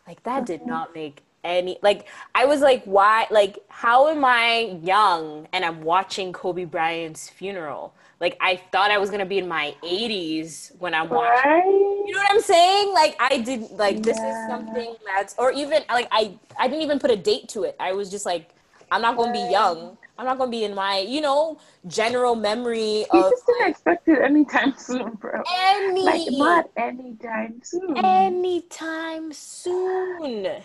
Like 0.06 0.24
that 0.24 0.46
did 0.46 0.60
mm-hmm. 0.60 0.72
not 0.72 0.94
make 0.94 1.24
any 1.44 1.78
like 1.82 2.08
I 2.36 2.46
was 2.46 2.62
like 2.62 2.84
why 2.86 3.28
like 3.32 3.60
how 3.70 4.10
am 4.10 4.26
I 4.26 4.80
young 4.82 5.48
and 5.54 5.64
I'm 5.64 5.82
watching 5.82 6.34
Kobe 6.34 6.66
Bryant's 6.66 7.30
funeral? 7.30 7.94
Like 8.20 8.38
I 8.42 8.58
thought 8.72 8.92
I 8.92 8.98
was 8.98 9.10
gonna 9.10 9.26
be 9.26 9.38
in 9.38 9.48
my 9.48 9.76
80s 9.84 10.76
when 10.80 10.94
I'm 10.94 11.10
watching. 11.10 11.52
Right? 11.52 11.66
You 11.66 12.12
know 12.14 12.20
what 12.20 12.32
I'm 12.32 12.42
saying? 12.42 12.94
Like 12.94 13.16
I 13.20 13.38
didn't 13.38 13.78
like 13.78 14.02
this 14.02 14.18
is 14.18 14.36
something 14.48 14.96
that's 15.06 15.36
or 15.38 15.52
even 15.52 15.84
like 15.90 16.08
I 16.12 16.38
I 16.60 16.68
didn't 16.68 16.84
even 16.84 17.00
put 17.00 17.12
a 17.12 17.16
date 17.16 17.48
to 17.50 17.64
it. 17.64 17.76
I 17.80 17.94
was 17.94 18.10
just 18.10 18.26
like 18.26 18.50
I'm 18.92 19.02
not 19.02 19.18
gonna 19.18 19.34
be 19.34 19.52
young. 19.52 19.98
I'm 20.18 20.26
not 20.26 20.40
gonna 20.40 20.50
be 20.50 20.64
in 20.64 20.74
my 20.74 21.00
you 21.00 21.22
know 21.22 21.60
general 21.88 22.36
memory 22.36 23.06
of 23.12 23.32
just 23.32 23.46
didn't 23.46 23.70
expect 23.70 24.08
it 24.08 24.20
anytime 24.20 24.74
soon, 24.78 25.12
bro. 25.14 25.44
any 25.54 26.04
Like 26.04 26.28
not 26.32 26.70
anytime 26.76 27.62
soon. 27.64 27.98
anytime 27.98 29.32
soon. 29.32 30.64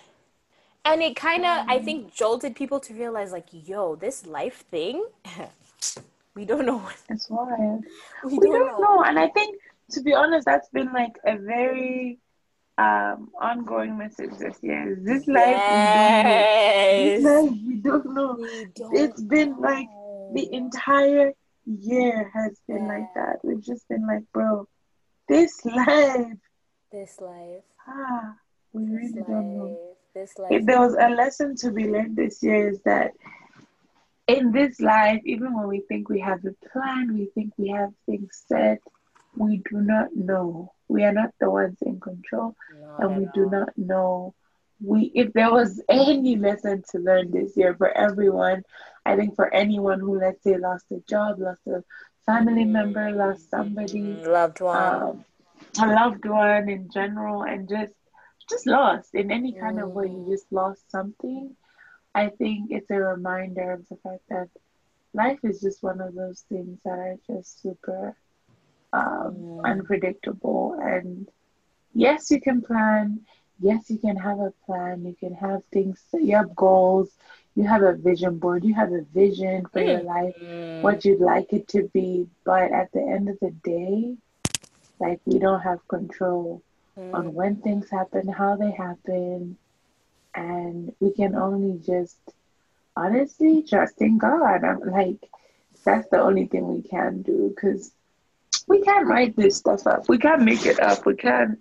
And 0.84 1.00
it 1.02 1.14
kind 1.14 1.44
of, 1.44 1.66
I 1.68 1.78
Mm. 1.78 1.84
think, 1.84 2.14
jolted 2.14 2.56
people 2.56 2.80
to 2.80 2.94
realize, 2.94 3.30
like, 3.32 3.46
yo, 3.52 3.94
this 3.94 4.26
life 4.26 4.64
thing, 4.70 5.04
we 6.34 6.44
don't 6.44 6.66
know. 6.66 6.78
what- 6.78 6.96
It's 7.08 7.30
wild. 7.30 7.84
We, 8.24 8.38
We 8.38 8.50
don't 8.50 8.80
know. 8.80 9.02
And 9.04 9.18
I 9.18 9.28
think, 9.28 9.58
to 9.92 10.00
be 10.02 10.12
honest, 10.14 10.44
that's 10.44 10.68
been 10.70 10.92
like 10.92 11.14
a 11.24 11.36
very 11.36 12.18
um 12.78 13.30
ongoing 13.38 13.98
message 13.98 14.32
this 14.38 14.56
year. 14.62 14.92
Is 14.92 15.04
This 15.04 15.26
life, 15.28 15.60
Yes. 15.68 17.20
we 17.20 17.22
don't. 17.22 17.22
This 17.22 17.24
life, 17.24 17.58
we 17.68 17.74
don't 17.76 18.14
know. 18.14 18.34
We 18.40 18.64
don't 18.74 18.96
It's 18.96 19.20
been 19.22 19.56
like 19.60 19.88
the 20.32 20.48
entire 20.52 21.32
year 21.66 22.30
has 22.34 22.58
been 22.66 22.88
like 22.88 23.12
that. 23.14 23.36
We've 23.44 23.60
just 23.62 23.86
been 23.88 24.06
like, 24.06 24.24
bro, 24.32 24.66
this 25.28 25.64
life, 25.64 26.38
this 26.90 27.20
life, 27.20 27.62
ah, 27.86 28.34
we 28.72 28.82
this 28.86 28.92
really 29.12 29.22
don't 29.30 29.48
know. 29.56 29.96
This 30.14 30.38
life. 30.38 30.50
If 30.50 30.66
there 30.66 30.80
was 30.80 30.94
a 30.94 31.08
lesson 31.10 31.56
to 31.56 31.70
be 31.72 31.88
learned 31.88 32.16
this 32.16 32.42
year, 32.42 32.68
is 32.70 32.80
that 32.84 33.12
in 34.26 34.52
this 34.52 34.80
life, 34.80 35.20
even 35.24 35.54
when 35.56 35.68
we 35.68 35.80
think 35.88 36.08
we 36.08 36.20
have 36.20 36.40
a 36.44 36.52
plan, 36.72 37.14
we 37.14 37.26
think 37.34 37.52
we 37.58 37.68
have 37.68 37.90
things 38.06 38.44
set, 38.46 38.78
we 39.36 39.58
do 39.70 39.80
not 39.80 40.08
know. 40.14 40.72
We 40.88 41.04
are 41.04 41.12
not 41.12 41.30
the 41.40 41.50
ones 41.50 41.78
in 41.82 42.00
control, 42.00 42.54
Not 42.68 42.98
and 42.98 43.16
we 43.16 43.26
at 43.26 43.32
do 43.32 43.46
not 43.46 43.70
know. 43.76 44.34
We, 44.84 45.10
if 45.14 45.32
there 45.32 45.50
was 45.52 45.82
any 45.88 46.36
lesson 46.36 46.82
to 46.90 46.98
learn 46.98 47.30
this 47.30 47.56
year 47.56 47.74
for 47.76 47.90
everyone, 47.96 48.62
I 49.04 49.16
think 49.16 49.34
for 49.36 49.52
anyone 49.52 50.00
who, 50.00 50.18
let's 50.18 50.42
say, 50.44 50.56
lost 50.56 50.86
a 50.92 51.00
job, 51.08 51.38
lost 51.38 51.60
a 51.66 51.82
family 52.26 52.64
member, 52.64 53.10
lost 53.10 53.48
somebody, 53.50 54.18
Mm, 54.18 54.26
loved 54.26 54.60
one. 54.60 55.02
um, 55.02 55.24
a 55.82 55.86
loved 55.86 56.24
one 56.26 56.68
in 56.68 56.88
general 56.90 57.42
and 57.42 57.68
just 57.68 57.92
just 58.52 58.66
lost. 58.68 59.14
In 59.14 59.32
any 59.32 59.54
kind 59.54 59.80
of 59.80 59.90
way 59.92 60.08
you 60.08 60.26
just 60.30 60.52
lost 60.52 60.90
something. 60.90 61.56
I 62.14 62.28
think 62.30 62.70
it's 62.70 62.90
a 62.90 62.96
reminder 63.00 63.72
of 63.72 63.88
the 63.88 63.96
fact 63.96 64.22
that 64.30 64.48
life 65.14 65.40
is 65.44 65.60
just 65.60 65.82
one 65.82 66.00
of 66.00 66.14
those 66.14 66.44
things 66.48 66.80
that 66.84 66.98
are 66.98 67.16
just 67.26 67.62
super 67.62 68.16
um, 68.92 69.48
Mm. 69.48 69.64
unpredictable. 69.64 70.76
And 70.80 71.28
yes 71.94 72.30
you 72.30 72.40
can 72.40 72.62
plan. 72.62 73.20
Yes 73.60 73.90
you 73.90 73.98
can 73.98 74.16
have 74.16 74.40
a 74.40 74.52
plan. 74.66 75.04
You 75.04 75.16
can 75.18 75.34
have 75.34 75.62
things 75.72 76.04
you 76.14 76.36
have 76.36 76.54
goals. 76.56 77.16
You 77.54 77.64
have 77.68 77.82
a 77.82 77.94
vision 77.94 78.38
board. 78.38 78.64
You 78.64 78.74
have 78.74 78.92
a 78.92 79.02
vision 79.12 79.66
for 79.72 79.82
your 79.82 80.02
life 80.02 80.34
Mm. 80.42 80.80
what 80.80 81.04
you'd 81.04 81.20
like 81.20 81.52
it 81.52 81.68
to 81.68 81.88
be, 81.94 82.26
but 82.44 82.72
at 82.72 82.90
the 82.92 83.00
end 83.02 83.28
of 83.28 83.38
the 83.40 83.50
day, 83.64 84.16
like 85.00 85.20
we 85.26 85.38
don't 85.38 85.60
have 85.60 85.78
control 85.88 86.62
Mm. 86.98 87.14
on 87.14 87.34
when 87.34 87.56
things 87.56 87.88
happen, 87.90 88.28
how 88.28 88.56
they 88.56 88.70
happen, 88.70 89.56
and 90.34 90.92
we 91.00 91.12
can 91.12 91.34
only 91.34 91.78
just 91.78 92.18
honestly 92.96 93.62
trust 93.62 94.00
in 94.02 94.18
God. 94.18 94.62
I'm 94.64 94.80
like, 94.80 95.28
that's 95.84 96.08
the 96.10 96.20
only 96.20 96.46
thing 96.46 96.68
we 96.68 96.82
can 96.82 97.22
do 97.22 97.52
because 97.54 97.92
we 98.68 98.82
can't 98.82 99.06
write 99.06 99.36
this 99.36 99.56
stuff 99.56 99.86
up. 99.86 100.08
We 100.08 100.18
can't 100.18 100.42
make 100.42 100.66
it 100.66 100.80
up. 100.80 101.06
We 101.06 101.14
can't. 101.16 101.58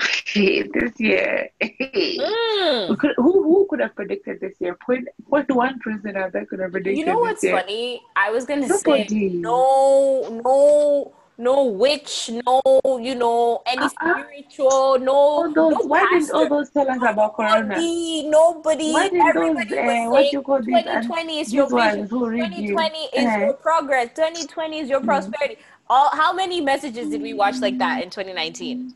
this 0.34 0.92
year, 0.98 1.48
Mm. 1.60 2.98
could, 2.98 3.14
who 3.16 3.42
who 3.42 3.66
could 3.68 3.80
have 3.80 3.94
predicted 3.94 4.40
this 4.40 4.54
year? 4.60 4.76
Point 4.86 5.08
point 5.28 5.50
one 5.50 5.80
out 6.16 6.32
there 6.32 6.46
could 6.46 6.60
have 6.60 6.70
predicted. 6.72 6.98
You 6.98 7.06
know 7.06 7.18
what's 7.18 7.42
year. 7.42 7.58
funny? 7.58 8.02
I 8.16 8.30
was 8.30 8.44
gonna 8.46 8.68
Nobody. 8.68 9.08
say 9.08 9.28
no, 9.34 10.40
no, 10.44 11.12
no 11.40 11.64
witch, 11.64 12.30
no, 12.46 12.60
you 13.00 13.14
know, 13.14 13.62
any 13.66 13.80
Uh-uh. 13.82 13.90
spiritual, 14.14 14.98
no, 15.00 15.12
All 15.12 15.52
those, 15.52 15.72
no 15.72 15.80
why 15.86 16.06
didn't 16.10 16.30
all 16.30 16.48
those 16.48 16.70
tell 16.70 16.88
us 16.90 16.98
about 16.98 17.34
Corona? 17.36 17.68
nobody, 17.74 18.28
nobody. 18.28 18.92
Why 18.92 19.08
didn't 19.08 19.26
Everybody 19.26 19.70
those, 19.70 19.78
uh, 19.78 20.10
what 20.10 20.32
you 20.32 20.42
call 20.42 20.62
these, 20.62 20.74
and 20.76 21.02
2020 21.02 21.40
is 21.40 21.46
these 21.46 21.54
your 21.54 21.64
vision. 21.70 21.98
ones 21.98 22.10
who 22.10 22.28
read 22.28 22.54
you? 22.54 22.68
2020 22.68 22.98
is 22.98 23.24
Uh-huh. 23.26 23.38
your 23.40 23.54
progress. 23.54 24.08
2020 24.14 24.78
is 24.80 24.88
your 24.88 25.00
Mm. 25.00 25.06
prosperity. 25.06 25.58
All 25.88 26.10
how 26.12 26.32
many 26.32 26.60
messages 26.60 27.08
did 27.10 27.22
we 27.22 27.34
watch 27.34 27.60
like 27.60 27.78
that 27.78 28.02
in 28.02 28.10
2019? 28.10 28.94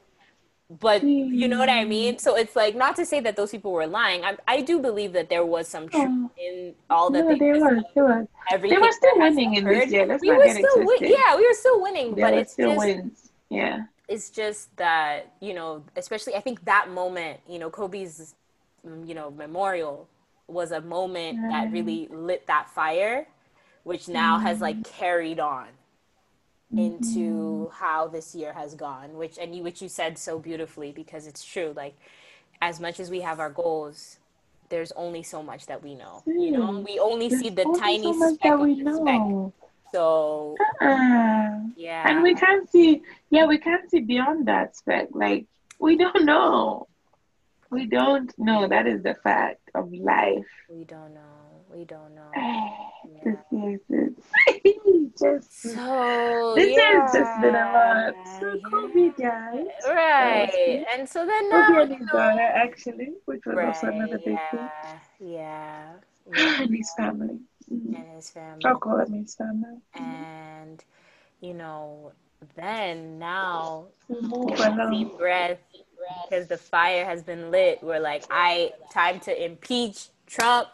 But 0.70 1.02
you 1.04 1.46
know 1.46 1.58
what 1.58 1.68
I 1.68 1.84
mean? 1.84 2.18
So 2.18 2.36
it's 2.36 2.56
like 2.56 2.74
not 2.74 2.96
to 2.96 3.04
say 3.04 3.20
that 3.20 3.36
those 3.36 3.50
people 3.50 3.70
were 3.72 3.86
lying. 3.86 4.24
I, 4.24 4.36
I 4.48 4.60
do 4.62 4.80
believe 4.80 5.12
that 5.12 5.28
there 5.28 5.44
was 5.44 5.68
some 5.68 5.88
truth 5.88 6.08
Oh. 6.08 6.30
in 6.38 6.74
all 6.88 7.10
that 7.10 7.22
No, 7.24 7.28
they 7.28 7.38
they 7.38 7.52
were, 7.60 7.82
they 7.94 8.00
were. 8.00 8.26
They 8.58 8.78
were 8.78 8.92
still 8.92 9.18
winning 9.18 9.54
in 9.56 9.64
this 9.64 9.90
year. 9.92 10.06
Let's 10.06 10.22
we 10.22 10.30
were 10.32 10.48
still 10.48 10.84
win- 10.84 10.98
yeah, 11.02 11.36
we 11.36 11.46
were 11.46 11.54
still 11.54 11.82
winning, 11.82 12.14
but 12.14 12.32
it's 12.34 12.52
still 12.52 12.70
just 12.74 12.78
wins. 12.86 13.30
Yeah. 13.50 13.84
it's 14.08 14.30
just 14.30 14.74
that 14.78 15.32
you 15.40 15.52
know, 15.54 15.84
especially 15.96 16.34
I 16.34 16.40
think 16.40 16.64
that 16.64 16.88
moment, 16.90 17.40
you 17.46 17.58
know, 17.58 17.68
Kobe's 17.70 18.34
mm, 18.86 19.06
you 19.06 19.14
know 19.14 19.30
memorial 19.30 20.08
was 20.48 20.72
a 20.72 20.80
moment 20.80 21.38
that 21.50 21.70
really 21.72 22.08
lit 22.10 22.46
that 22.46 22.70
fire, 22.70 23.26
which 23.84 24.08
now 24.08 24.38
has 24.38 24.60
like 24.62 24.82
carried 24.82 25.40
on 25.40 25.66
into 26.78 27.68
mm-hmm. 27.68 27.84
how 27.84 28.08
this 28.08 28.34
year 28.34 28.52
has 28.52 28.74
gone. 28.74 29.14
Which 29.16 29.38
and 29.38 29.54
you 29.54 29.62
which 29.62 29.80
you 29.82 29.88
said 29.88 30.18
so 30.18 30.38
beautifully 30.38 30.92
because 30.92 31.26
it's 31.26 31.44
true. 31.44 31.72
Like 31.76 31.96
as 32.60 32.80
much 32.80 33.00
as 33.00 33.10
we 33.10 33.20
have 33.20 33.40
our 33.40 33.50
goals. 33.50 34.18
There's 34.70 34.92
only 34.92 35.22
so 35.22 35.42
much 35.42 35.66
that 35.66 35.82
we 35.82 35.94
know. 35.94 36.22
You 36.26 36.52
know, 36.52 36.80
we 36.80 36.98
only 36.98 37.28
There's 37.28 37.42
see 37.42 37.50
the 37.50 37.64
only 37.64 37.78
tiny 37.78 38.18
so 38.18 38.34
speck 38.34 38.42
that 38.42 38.54
of 38.54 38.60
we 38.60 38.82
the 38.82 38.96
speck. 38.96 39.20
So 39.92 40.56
Uh-uh. 40.58 41.60
yeah, 41.76 42.08
And 42.08 42.22
we 42.22 42.34
can't 42.34 42.68
see, 42.68 43.02
yeah, 43.30 43.46
we 43.46 43.58
can't 43.58 43.88
see 43.88 44.00
beyond 44.00 44.48
that 44.48 44.74
speck. 44.74 45.08
Like, 45.12 45.46
we 45.78 45.96
don't 45.96 46.24
know. 46.24 46.88
We 47.70 47.86
don't 47.86 48.36
know. 48.38 48.66
That 48.66 48.88
is 48.88 49.02
the 49.04 49.14
fact 49.14 49.60
of 49.74 49.92
life. 49.92 50.46
we 50.68 50.82
don't 50.84 51.14
know. 51.14 51.20
We 51.74 51.84
don't 51.84 52.14
know. 52.14 52.30
this 53.24 53.36
is 54.86 55.10
just. 55.20 55.62
So 55.62 56.52
This 56.56 56.76
yeah, 56.76 57.02
has 57.02 57.12
just 57.12 57.40
been 57.40 57.54
a 57.54 57.72
lot. 57.72 58.14
So. 58.40 58.58
COVID, 58.70 59.16
guys. 59.16 59.66
Right, 59.88 60.84
and 60.94 61.08
so 61.08 61.26
then 61.26 61.50
now, 61.50 61.68
Kobe 61.68 61.94
and 61.94 62.00
you 62.00 62.06
know, 62.12 62.38
actually, 62.38 63.12
which 63.24 63.40
was 63.44 63.56
also 63.58 63.88
another 63.88 64.18
big 64.18 64.38
thing. 64.50 64.68
yeah, 65.20 65.20
yeah, 65.20 65.92
mm-hmm. 66.30 66.62
And 66.62 66.76
his 66.76 66.92
family. 66.96 67.38
And 67.70 68.06
his 68.14 68.30
family, 68.30 68.64
I'll 68.64 68.78
call 68.78 68.98
him 68.98 69.12
his 69.14 69.34
family. 69.34 69.78
and 69.94 70.84
you 71.40 71.54
know, 71.54 72.12
then 72.56 73.18
now, 73.18 73.86
mm-hmm. 74.10 74.90
deep 74.90 75.08
along. 75.08 75.18
breath, 75.18 75.58
because 76.28 76.46
the 76.46 76.56
fire 76.56 77.04
has 77.04 77.22
been 77.22 77.50
lit. 77.50 77.80
We're 77.82 78.00
like, 78.00 78.24
I 78.30 78.72
time 78.92 79.20
to 79.20 79.44
impeach 79.44 80.08
Trump. 80.26 80.68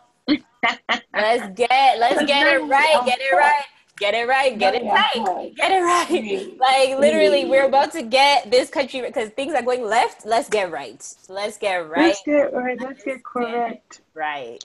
Let's 1.14 1.58
get, 1.58 1.98
let's 1.98 2.24
get 2.24 2.46
it 2.46 2.62
right, 2.62 3.02
get 3.04 3.18
it 3.20 3.34
right, 3.34 3.64
get 3.98 4.14
it 4.14 4.28
right, 4.28 4.58
get 4.58 4.74
it 4.74 4.84
right, 4.84 5.54
get 5.56 5.70
it 5.70 5.82
right. 5.82 6.58
Like 6.58 6.98
literally, 6.98 7.46
we're 7.46 7.66
about 7.66 7.92
to 7.92 8.02
get 8.02 8.50
this 8.50 8.70
country 8.70 9.00
because 9.02 9.30
things 9.30 9.54
are 9.54 9.62
going 9.62 9.84
left. 9.84 10.26
Let's 10.26 10.48
get 10.48 10.70
right. 10.70 11.02
Let's 11.28 11.58
get 11.58 11.76
right, 11.88 12.06
Let's 12.08 12.22
get 12.24 12.52
right. 12.52 12.80
Let's 12.80 13.04
get 13.04 13.24
correct. 13.24 14.00
right. 14.14 14.62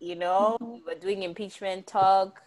You 0.00 0.16
know, 0.16 0.58
mm-hmm. 0.60 0.72
we 0.72 0.82
were 0.86 1.00
doing 1.00 1.22
impeachment 1.22 1.86
talk. 1.86 2.42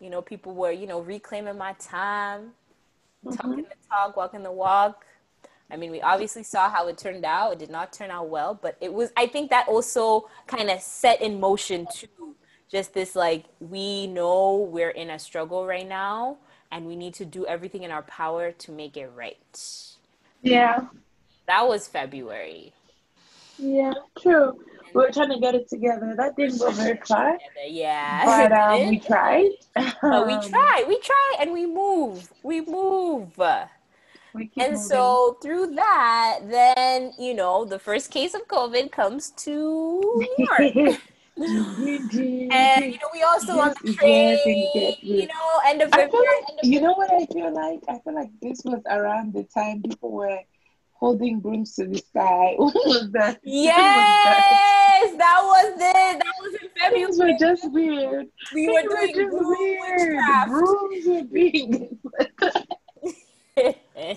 You 0.00 0.10
know, 0.10 0.22
people 0.22 0.54
were, 0.54 0.72
you 0.72 0.86
know, 0.86 1.00
reclaiming 1.00 1.58
my 1.58 1.74
time, 1.74 2.52
talking 3.24 3.50
mm-hmm. 3.50 3.60
the 3.60 3.88
talk, 3.90 4.16
walking 4.16 4.42
the 4.42 4.52
walk. 4.52 5.04
I 5.72 5.76
mean, 5.76 5.90
we 5.90 6.00
obviously 6.00 6.42
saw 6.42 6.68
how 6.70 6.88
it 6.88 6.98
turned 6.98 7.24
out. 7.24 7.52
It 7.52 7.58
did 7.58 7.70
not 7.70 7.92
turn 7.92 8.10
out 8.10 8.28
well, 8.28 8.54
but 8.60 8.76
it 8.80 8.92
was, 8.92 9.10
I 9.16 9.26
think 9.26 9.50
that 9.50 9.68
also 9.68 10.28
kind 10.46 10.70
of 10.70 10.80
set 10.80 11.20
in 11.20 11.40
motion 11.40 11.86
too. 11.92 12.34
Just 12.70 12.94
this, 12.94 13.16
like, 13.16 13.44
we 13.58 14.06
know 14.06 14.56
we're 14.70 14.90
in 14.90 15.10
a 15.10 15.18
struggle 15.18 15.66
right 15.66 15.88
now 15.88 16.36
and 16.70 16.86
we 16.86 16.94
need 16.94 17.14
to 17.14 17.24
do 17.24 17.44
everything 17.46 17.82
in 17.82 17.90
our 17.90 18.02
power 18.02 18.52
to 18.52 18.72
make 18.72 18.96
it 18.96 19.10
right. 19.14 19.36
Yeah. 20.42 20.86
That 21.46 21.66
was 21.66 21.88
February. 21.88 22.72
Yeah. 23.58 23.92
True. 24.20 24.58
We 24.94 25.02
were 25.02 25.10
trying 25.10 25.30
to 25.30 25.38
get 25.40 25.54
it 25.54 25.68
together. 25.68 26.14
That 26.16 26.36
didn't 26.36 26.58
go 26.58 26.70
very 26.70 26.98
far. 27.06 27.38
Yeah. 27.66 28.24
But 28.24 28.52
um, 28.58 28.88
we 28.88 28.98
tried. 29.00 29.50
But 29.74 30.26
we 30.26 30.34
Um, 30.34 30.48
try, 30.48 30.84
we 30.86 30.98
try, 31.00 31.36
and 31.40 31.52
we 31.52 31.66
move, 31.66 32.32
we 32.42 32.60
move. 32.60 33.38
And 34.34 34.72
moving. 34.72 34.76
so 34.76 35.38
through 35.42 35.74
that, 35.74 36.40
then 36.48 37.12
you 37.18 37.34
know 37.34 37.64
the 37.64 37.78
first 37.78 38.10
case 38.10 38.34
of 38.34 38.46
COVID 38.48 38.92
comes 38.92 39.30
to 39.46 40.00
New 40.16 40.36
York. 40.38 41.00
And 41.36 42.84
you 42.84 42.98
know, 43.00 43.08
we 43.12 43.22
also 43.22 43.58
on 43.58 43.70
the 43.70 43.74
This 43.82 43.96
is 43.96 44.02
where 44.02 44.36
train, 44.36 44.44
things 44.44 44.70
get 44.74 45.02
you 45.02 45.26
know, 45.26 45.60
end 45.66 45.82
of 45.82 45.90
February. 45.90 46.26
like 46.48 46.58
you 46.62 46.80
know 46.80 46.92
what 46.94 47.10
I 47.12 47.24
feel 47.32 47.52
like. 47.54 47.80
I 47.88 47.98
feel 48.00 48.14
like 48.14 48.30
this 48.42 48.60
was 48.64 48.82
around 48.90 49.32
the 49.32 49.44
time 49.44 49.82
people 49.82 50.10
were 50.12 50.38
holding 50.92 51.40
brooms 51.40 51.74
to 51.76 51.86
the 51.86 51.98
sky. 51.98 52.54
When 52.58 52.72
was 52.74 53.10
that? 53.12 53.40
When 53.42 53.64
was 53.72 54.12
that? 54.24 54.50
Yes, 54.52 55.16
that 55.16 55.40
was 55.42 55.72
it. 55.76 56.18
That 56.18 56.34
was 56.42 56.54
in 56.60 56.68
February. 56.78 57.04
Things 57.06 57.18
were 57.18 57.36
just 57.38 57.72
weird. 57.72 58.26
We 58.52 58.66
Things 58.66 58.84
were 58.84 58.90
were 58.90 59.06
doing 59.06 59.14
just 59.14 59.30
broom 59.30 59.58
weird. 59.58 59.80
witchcraft. 59.98 60.48
Brooms 60.50 61.06
were 61.06 61.24
being. 61.24 61.98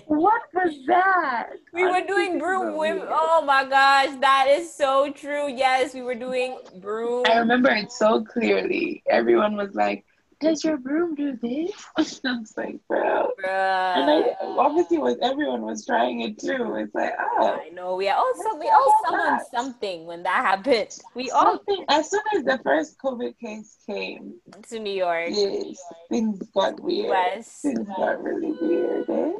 What 0.06 0.42
was 0.54 0.74
that? 0.86 1.50
we 1.72 1.84
were 1.84 2.06
doing 2.06 2.38
broom. 2.38 3.02
Oh 3.08 3.42
my 3.44 3.64
gosh, 3.64 4.18
that 4.20 4.46
is 4.48 4.72
so 4.72 5.12
true. 5.12 5.48
Yes, 5.48 5.94
we 5.94 6.02
were 6.02 6.14
doing 6.14 6.58
broom. 6.80 7.24
I 7.26 7.38
remember 7.38 7.70
it 7.70 7.92
so 7.92 8.24
clearly. 8.24 9.02
Everyone 9.10 9.56
was 9.56 9.74
like, 9.74 10.04
"Does 10.44 10.64
your 10.64 10.76
broom 10.76 11.14
do 11.14 11.36
this?" 11.36 11.72
I 11.96 12.02
was 12.38 12.54
like, 12.56 12.78
"Bro." 12.88 13.30
And 13.44 14.10
I 14.10 14.34
obviously 14.40 14.98
was 14.98 15.16
everyone 15.22 15.62
was 15.62 15.84
trying 15.86 16.20
it 16.20 16.38
too. 16.38 16.74
It's 16.76 16.94
like, 16.94 17.12
oh, 17.18 17.58
I 17.64 17.68
know 17.70 17.96
we 17.96 18.08
all 18.08 18.32
some 18.42 18.58
we 18.58 18.68
all 18.68 18.94
summoned 19.06 19.40
something 19.50 20.06
when 20.06 20.22
that 20.24 20.44
happened. 20.44 20.90
We 21.14 21.30
all 21.30 21.56
something. 21.58 21.84
As 21.88 22.10
soon 22.10 22.22
as 22.36 22.44
the 22.44 22.58
first 22.62 22.98
COVID 22.98 23.38
case 23.38 23.76
came, 23.86 24.34
to 24.68 24.78
New 24.78 24.92
York. 24.94 25.28
yes, 25.30 25.78
things 26.10 26.38
got 26.54 26.80
weird. 26.80 27.10
West. 27.10 27.62
Things 27.62 27.88
got 27.96 28.22
really 28.22 28.52
weird. 28.60 29.08
Eh? 29.10 29.32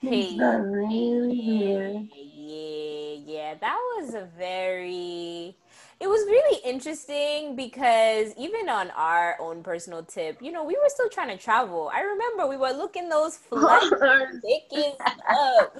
Things 0.00 0.30
Hey. 0.32 0.38
got 0.38 0.62
really 0.62 1.42
weird. 1.44 2.08
Yeah, 2.14 3.14
yeah, 3.26 3.54
that 3.60 3.78
was 3.96 4.14
a 4.14 4.28
very. 4.38 5.56
It 6.00 6.08
was 6.08 6.20
really 6.26 6.60
interesting 6.64 7.56
because 7.56 8.32
even 8.38 8.68
on 8.68 8.90
our 8.92 9.36
own 9.40 9.64
personal 9.64 10.04
tip, 10.04 10.38
you 10.40 10.52
know, 10.52 10.62
we 10.62 10.74
were 10.74 10.88
still 10.88 11.08
trying 11.08 11.36
to 11.36 11.42
travel. 11.42 11.90
I 11.92 12.02
remember 12.02 12.46
we 12.46 12.56
were 12.56 12.70
looking 12.70 13.08
those 13.08 13.36
flight 13.50 13.90
tickets 14.44 14.96
up. 15.28 15.76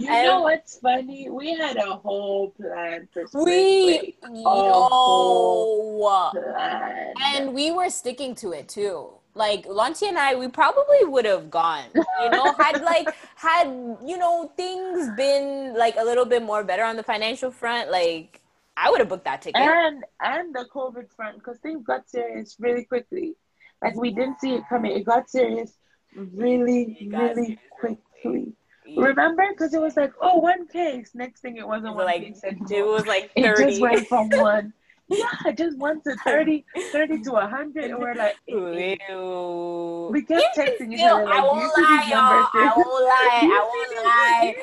you 0.00 0.08
And- 0.10 0.26
know 0.26 0.40
what's 0.42 0.78
funny? 0.80 1.30
We 1.30 1.56
had 1.56 1.76
a 1.76 1.94
whole 1.94 2.50
plan 2.50 3.08
for 3.12 3.26
We 3.44 4.16
know. 4.28 6.30
Plan. 6.32 7.14
And 7.22 7.54
we 7.54 7.70
were 7.70 7.90
sticking 7.90 8.34
to 8.36 8.50
it 8.52 8.68
too. 8.68 9.08
Like 9.34 9.66
Lanti 9.68 10.08
and 10.08 10.18
I, 10.18 10.34
we 10.34 10.48
probably 10.48 11.04
would 11.04 11.24
have 11.24 11.48
gone. 11.50 11.84
You 11.94 12.30
know, 12.30 12.52
had 12.58 12.82
like 12.82 13.08
had 13.36 13.68
you 14.04 14.18
know 14.18 14.50
things 14.56 15.08
been 15.16 15.76
like 15.78 15.94
a 15.96 16.02
little 16.04 16.24
bit 16.24 16.42
more 16.42 16.64
better 16.64 16.82
on 16.82 16.96
the 16.96 17.04
financial 17.04 17.52
front, 17.52 17.92
like 17.92 18.40
I 18.76 18.90
would 18.90 19.00
have 19.00 19.08
booked 19.08 19.24
that 19.24 19.42
ticket. 19.42 19.60
and 19.60 20.04
and 20.20 20.54
the 20.54 20.66
COVID 20.72 21.10
front 21.14 21.38
because 21.38 21.58
things 21.58 21.84
got 21.84 22.08
serious 22.08 22.56
really 22.58 22.84
quickly. 22.84 23.34
Like 23.82 23.96
we 23.96 24.10
didn't 24.10 24.40
see 24.40 24.54
it 24.54 24.62
coming. 24.68 24.92
It 24.92 25.04
got 25.04 25.30
serious 25.30 25.72
really, 26.14 27.08
got 27.10 27.36
really 27.36 27.44
serious. 27.44 27.60
quickly. 27.78 28.52
Remember? 28.96 29.44
Because 29.50 29.72
it 29.74 29.80
was 29.80 29.96
like, 29.96 30.12
oh, 30.20 30.38
one 30.38 30.66
case. 30.66 31.12
Next 31.14 31.40
thing 31.40 31.56
it 31.56 31.66
wasn't 31.66 31.94
one 31.94 32.06
like 32.06 32.22
case 32.22 32.40
it 32.42 32.84
was 32.84 33.06
like 33.06 33.30
30. 33.36 33.40
It 33.48 33.56
just 33.68 33.80
went 33.80 34.08
from 34.08 34.28
one. 34.32 34.72
Yeah, 35.08 35.50
just 35.56 35.76
one 35.76 36.00
to 36.02 36.14
30, 36.24 36.64
30 36.92 37.22
to 37.22 37.30
100. 37.32 37.84
And 37.84 37.98
we're 37.98 38.14
like. 38.14 38.36
Ew. 38.46 40.08
we 40.12 40.22
kept 40.22 40.56
Even 40.56 40.72
texting 40.72 40.94
each 40.94 41.00
other. 41.00 41.24
Like, 41.24 41.34
I 41.34 41.40
won't 41.40 41.72
lie, 41.76 42.06
y'all. 42.08 42.48
I 42.54 42.72
won't 42.76 43.04
lie. 43.04 43.40
I 43.42 43.60
won't 43.60 44.04
lie. 44.04 44.54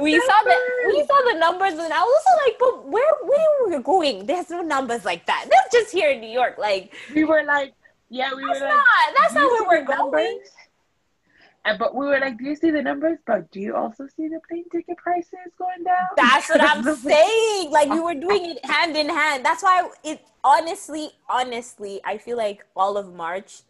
We 0.00 0.18
saw 0.20 0.42
the 0.44 0.56
we 0.86 0.92
numbers? 0.92 1.06
saw 1.08 1.32
the 1.32 1.38
numbers, 1.38 1.72
and 1.84 1.92
I 1.92 2.00
was 2.00 2.22
also 2.26 2.46
like, 2.46 2.58
"But 2.58 2.88
where 2.88 3.12
where 3.24 3.78
we 3.78 3.82
going? 3.82 4.26
There's 4.26 4.48
no 4.50 4.62
numbers 4.62 5.04
like 5.04 5.26
that. 5.26 5.46
That's 5.50 5.72
just 5.72 5.92
here 5.92 6.10
in 6.10 6.20
New 6.20 6.30
York. 6.30 6.56
Like 6.58 6.94
We 7.14 7.24
were 7.24 7.42
like, 7.44 7.74
yeah, 8.08 8.34
we 8.34 8.42
were 8.42 8.48
like, 8.48 8.60
not 8.60 8.86
that's 9.16 9.34
not 9.34 9.50
where 9.50 9.68
we're 9.68 9.84
going." 9.84 10.40
And, 11.64 11.78
but 11.78 11.94
we 11.94 12.06
were 12.06 12.18
like, 12.18 12.38
do 12.38 12.44
you 12.44 12.56
see 12.56 12.70
the 12.70 12.82
numbers? 12.82 13.18
But 13.24 13.52
do 13.52 13.60
you 13.60 13.76
also 13.76 14.08
see 14.16 14.26
the 14.26 14.40
plane 14.48 14.64
ticket 14.72 14.96
prices 14.96 15.38
going 15.56 15.84
down? 15.84 16.08
That's 16.16 16.48
what 16.48 16.60
I'm 16.60 16.82
saying. 16.96 17.70
Like 17.70 17.88
we 17.88 18.00
were 18.00 18.14
doing 18.14 18.46
it 18.50 18.64
hand 18.74 18.96
in 18.96 19.08
hand. 19.08 19.44
That's 19.44 19.62
why 19.62 19.88
it 20.02 20.20
honestly, 20.42 21.10
honestly, 21.28 22.00
I 22.04 22.18
feel 22.18 22.36
like 22.36 22.64
all 22.74 22.96
of 22.96 23.14
March 23.14 23.62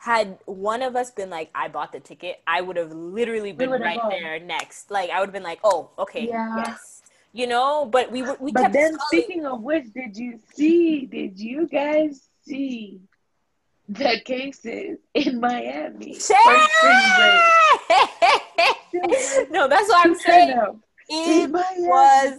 had 0.00 0.38
one 0.46 0.80
of 0.80 0.96
us 0.96 1.10
been 1.10 1.28
like, 1.28 1.50
I 1.54 1.68
bought 1.68 1.92
the 1.92 2.00
ticket, 2.00 2.40
I 2.46 2.62
would 2.62 2.78
have 2.78 2.90
literally 2.90 3.52
been 3.52 3.68
right 3.70 3.98
gone. 4.00 4.08
there 4.08 4.40
next. 4.40 4.90
Like 4.90 5.10
I 5.10 5.20
would 5.20 5.26
have 5.26 5.34
been 5.34 5.42
like, 5.42 5.60
oh, 5.62 5.90
okay, 5.98 6.26
Yeah. 6.26 6.56
yes. 6.56 7.02
You 7.34 7.46
know, 7.46 7.84
but 7.84 8.10
we 8.10 8.22
were 8.22 8.36
we 8.40 8.50
But 8.50 8.62
kept 8.62 8.72
then, 8.72 8.94
scrolling. 8.94 8.98
speaking 9.08 9.44
of 9.44 9.60
which, 9.62 9.92
did 9.92 10.16
you 10.16 10.40
see? 10.54 11.04
Did 11.04 11.38
you 11.38 11.68
guys 11.68 12.28
see 12.48 13.00
the 13.90 14.20
cases 14.24 14.98
in 15.12 15.38
Miami 15.38 16.14
for 16.14 16.20
spring 16.20 17.00
break? 17.18 17.42
no, 19.50 19.68
that's 19.68 19.88
what 19.88 20.06
I'm 20.06 20.14
saying. 20.14 20.58
up. 20.58 20.76
It 21.12 21.50
was 21.50 22.38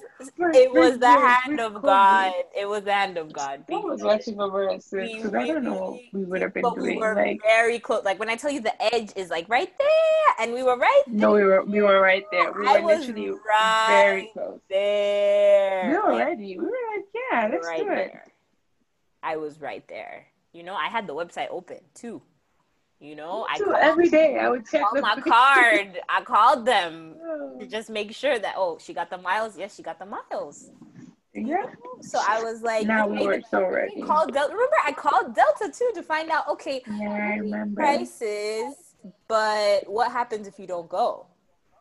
it 0.56 0.72
was 0.72 0.98
the 0.98 1.08
hand 1.08 1.60
of 1.60 1.82
God. 1.82 2.32
It 2.58 2.68
was 2.68 2.84
the 2.84 2.94
hand 2.94 3.18
of 3.18 3.34
God. 3.34 3.66
I 3.70 3.76
was 3.76 4.02
watching 4.02 4.40
over 4.40 4.70
We 4.70 4.78
because 5.16 5.34
I 5.34 5.48
don't 5.48 5.64
know 5.66 5.74
what 5.74 6.00
we 6.14 6.24
would 6.24 6.42
have 6.42 6.54
been 6.54 6.62
but 6.64 6.78
we 6.80 6.96
were 6.96 7.14
Like, 7.14 7.42
very 7.42 7.80
close. 7.80 8.06
Like 8.06 8.18
when 8.18 8.30
I 8.30 8.38
tell 8.38 8.50
you 8.50 8.62
the 8.62 8.94
edge 8.94 9.12
is 9.18 9.30
like 9.30 9.50
right 9.50 9.72
there, 9.78 10.36
and 10.40 10.54
we 10.54 10.64
were 10.64 10.78
right 10.78 11.04
no, 11.08 11.34
we 11.34 11.44
were 11.44 11.66
we 11.66 11.82
were 11.82 12.00
right 12.00 12.24
there. 12.32 12.54
We 12.54 12.66
I 12.66 12.80
were 12.80 12.88
was 12.96 13.08
literally 13.08 13.32
right 13.48 13.88
very 13.90 14.30
close. 14.34 14.60
there. 14.70 15.90
We 15.90 15.98
were 15.98 16.18
ready. 16.18 16.58
We 16.58 16.64
were 16.66 16.72
like, 16.96 17.06
yeah, 17.14 17.50
let's 17.52 17.68
right 17.68 17.80
do 17.80 17.92
it. 17.92 17.96
there. 17.96 18.26
I 19.22 19.36
was 19.36 19.60
right 19.60 19.86
there. 19.90 20.28
You 20.54 20.64
know, 20.64 20.76
I 20.76 20.88
had 20.88 21.08
the 21.08 21.14
website 21.14 21.48
open 21.50 21.80
too. 21.94 22.22
You 23.02 23.16
know, 23.16 23.48
I 23.50 23.58
called, 23.58 23.78
every 23.82 24.10
day 24.10 24.38
I 24.38 24.48
would 24.48 24.66
check 24.68 24.84
my 24.94 25.16
card. 25.28 26.00
I 26.08 26.22
called 26.22 26.66
them 26.68 27.16
Oh, 27.20 27.58
to 27.60 27.66
just 27.66 27.90
make 27.90 28.14
sure 28.14 28.38
that 28.38 28.54
oh, 28.56 28.78
she 28.80 28.94
got 28.94 29.10
the 29.10 29.18
miles. 29.18 29.58
Yes, 29.58 29.76
she 29.76 29.82
got 29.82 29.98
the 29.98 30.06
miles. 30.06 30.70
yeah. 31.34 31.64
So 32.02 32.20
I 32.24 32.44
was 32.44 32.62
like, 32.62 32.86
Now 32.88 33.08
we 33.08 33.26
were 33.26 33.42
so 33.50 33.66
ready. 33.68 34.02
called 34.04 34.34
Delta. 34.34 34.54
Remember, 34.54 34.76
I 34.86 34.92
called 34.92 35.34
Delta 35.36 35.72
too 35.76 35.92
to 35.96 36.04
find 36.04 36.30
out. 36.30 36.48
Okay, 36.50 36.84
Yeah, 37.00 37.10
I 37.10 37.38
remember. 37.38 37.82
prices, 37.82 38.76
but 39.28 39.90
what 39.90 40.12
happens 40.12 40.48
if 40.48 40.60
you 40.60 40.68
don't 40.68 40.88
go? 40.90 41.26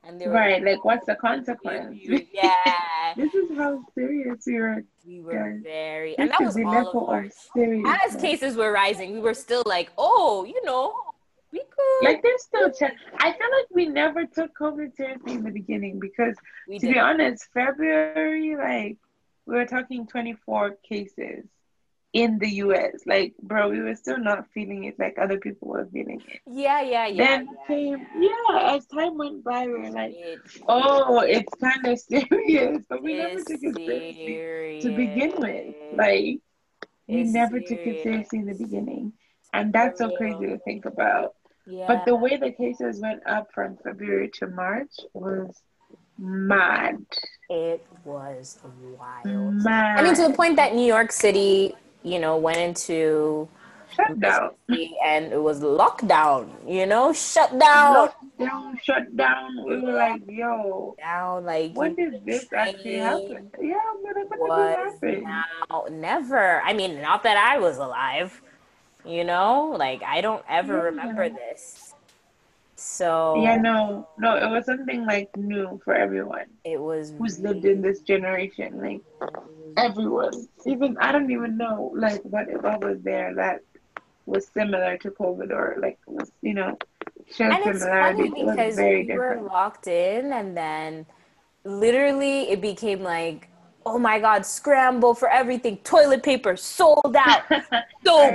And 0.02 0.18
they 0.18 0.26
were 0.26 0.32
Right, 0.32 0.64
like 0.64 0.82
what's 0.84 1.04
the 1.04 1.16
consequence? 1.16 1.98
yeah, 2.32 3.12
this 3.14 3.34
is 3.34 3.50
how 3.58 3.84
serious 3.94 4.38
we 4.46 4.54
were. 4.54 4.84
we 5.06 5.20
were 5.20 5.32
Yeah. 5.32 5.58
very, 5.62 6.16
and 6.16 6.30
that 6.30 6.40
was 6.40 6.56
all 6.64 7.10
of 7.10 7.32
serious. 7.52 7.86
As 8.08 8.16
cases 8.16 8.56
were 8.56 8.72
rising, 8.72 9.12
we 9.12 9.20
were 9.20 9.34
still 9.34 9.62
like, 9.66 9.90
oh, 9.98 10.44
you 10.44 10.60
know, 10.64 10.94
we 11.52 11.60
could. 11.60 12.04
Like 12.04 12.22
there's 12.22 12.42
still 12.42 12.70
ch- 12.70 12.94
I 13.18 13.32
feel 13.32 13.50
like 13.58 13.66
we 13.72 13.86
never 13.86 14.24
took 14.26 14.56
COVID 14.58 14.94
seriously 14.96 15.32
in 15.34 15.42
the 15.44 15.50
beginning 15.50 15.98
because 16.00 16.36
we 16.68 16.78
to 16.78 16.86
did. 16.86 16.94
be 16.94 16.98
honest, 16.98 17.48
February 17.52 18.38
like 18.38 18.78
we 19.28 19.34
were 19.56 19.66
talking 19.66 20.06
24 20.06 20.76
cases 20.88 21.44
in 22.12 22.38
the 22.38 22.48
US. 22.48 23.02
Like, 23.06 23.34
bro, 23.42 23.68
we 23.68 23.80
were 23.80 23.94
still 23.94 24.18
not 24.18 24.46
feeling 24.52 24.84
it 24.84 24.98
like 24.98 25.16
other 25.18 25.38
people 25.38 25.68
were 25.68 25.86
feeling 25.92 26.22
it. 26.26 26.40
Yeah, 26.46 26.80
yeah, 26.82 27.06
yeah. 27.06 27.24
Then 27.24 27.48
came, 27.66 28.06
yeah, 28.14 28.74
as 28.74 28.86
time 28.86 29.16
went 29.18 29.44
by, 29.44 29.66
we 29.66 29.72
were 29.72 29.90
like, 29.90 30.16
oh, 30.68 31.20
it's 31.20 31.54
kind 31.56 31.86
of 31.86 31.98
serious, 31.98 32.84
but 32.88 33.02
we 33.02 33.14
never 33.14 33.42
took 33.42 33.60
it 33.62 33.76
seriously 33.84 34.42
to 34.80 34.90
begin 34.90 35.32
with. 35.38 35.74
Like, 35.90 36.40
we 37.08 37.22
It's 37.22 37.32
never 37.32 37.60
took 37.60 37.80
it 37.84 38.00
seriously 38.02 38.40
in 38.40 38.46
the 38.46 38.54
beginning. 38.54 39.12
And 39.52 39.72
that's 39.72 39.98
so 39.98 40.10
crazy 40.10 40.46
to 40.46 40.58
think 40.58 40.84
about. 40.84 41.34
Yeah. 41.70 41.86
But 41.86 42.04
the 42.04 42.14
way 42.14 42.36
the 42.36 42.52
cases 42.52 43.00
went 43.00 43.22
up 43.26 43.48
from 43.54 43.76
February 43.82 44.30
to 44.38 44.46
March 44.48 44.92
was 45.14 45.62
mad. 46.18 47.04
it 47.48 47.84
was 48.04 48.58
wild. 48.98 49.54
Mad. 49.64 49.98
I 49.98 50.02
mean, 50.02 50.14
to 50.14 50.28
the 50.28 50.34
point 50.34 50.56
that 50.56 50.74
New 50.74 50.86
York 50.86 51.12
City, 51.12 51.74
you 52.02 52.18
know, 52.18 52.36
went 52.36 52.58
into 52.58 53.48
shut 53.94 54.20
down. 54.20 54.50
and 55.04 55.32
it 55.32 55.42
was 55.42 55.60
lockdown. 55.60 56.48
You 56.66 56.86
know, 56.86 57.12
shut 57.12 57.50
down. 57.58 58.10
Lockdown, 58.38 58.80
shut 58.82 59.16
down. 59.16 59.64
We 59.66 59.80
were 59.80 59.92
like, 59.92 60.22
yo, 60.28 60.94
Down, 60.98 61.44
like 61.44 61.76
when 61.76 61.94
did 61.94 62.24
this 62.24 62.46
actually 62.52 62.98
happen? 62.98 63.50
Yeah, 63.60 63.74
but 64.04 64.14
when 64.14 64.26
did 64.26 64.38
was 64.40 65.00
this 65.00 65.24
happen? 65.24 65.24
now 65.68 65.84
never. 65.90 66.60
I 66.62 66.72
mean, 66.72 67.00
not 67.00 67.22
that 67.22 67.36
I 67.36 67.58
was 67.58 67.78
alive. 67.78 68.40
You 69.10 69.24
know, 69.24 69.74
like 69.78 70.02
I 70.04 70.20
don't 70.22 70.44
ever 70.48 70.74
Yeah. 70.74 70.82
remember 70.84 71.28
this. 71.30 71.94
So 72.76 73.40
Yeah, 73.42 73.56
no, 73.56 74.08
no, 74.18 74.36
it 74.36 74.50
was 74.50 74.66
something 74.66 75.06
like 75.06 75.30
new 75.36 75.80
for 75.84 75.94
everyone 75.94 76.46
it 76.64 76.80
was 76.80 77.12
who's 77.18 77.38
lived 77.40 77.64
in 77.64 77.82
this 77.82 78.00
generation. 78.02 78.80
Like 78.80 79.02
everyone, 79.76 80.48
even 80.66 80.96
I 81.00 81.12
don't 81.12 81.30
even 81.30 81.56
know 81.56 81.92
like 81.96 82.22
what 82.24 82.46
what 82.62 82.82
was 82.82 83.02
there 83.02 83.34
that 83.36 83.60
was 84.26 84.48
similar 84.56 84.96
to 84.98 85.10
COVID 85.10 85.50
or 85.50 85.76
like 85.80 85.98
was 86.06 86.30
you 86.42 86.54
know 86.54 86.76
Showed 87.32 87.52
and 87.52 87.64
it's 87.64 87.84
funny 87.98 88.30
It 88.30 88.44
was 88.44 88.56
because 88.56 88.76
very 88.76 89.04
we 89.04 89.18
were 89.18 89.26
different. 89.26 89.46
locked 89.52 89.86
in 89.88 90.32
and 90.32 90.56
then 90.56 91.06
literally 91.64 92.50
it 92.50 92.60
became 92.60 93.02
like 93.02 93.49
oh 93.86 93.98
my 93.98 94.18
god 94.18 94.44
scramble 94.44 95.14
for 95.14 95.28
everything 95.30 95.76
toilet 95.78 96.22
paper 96.22 96.56
sold 96.56 97.16
out 97.16 97.42
soap 98.04 98.34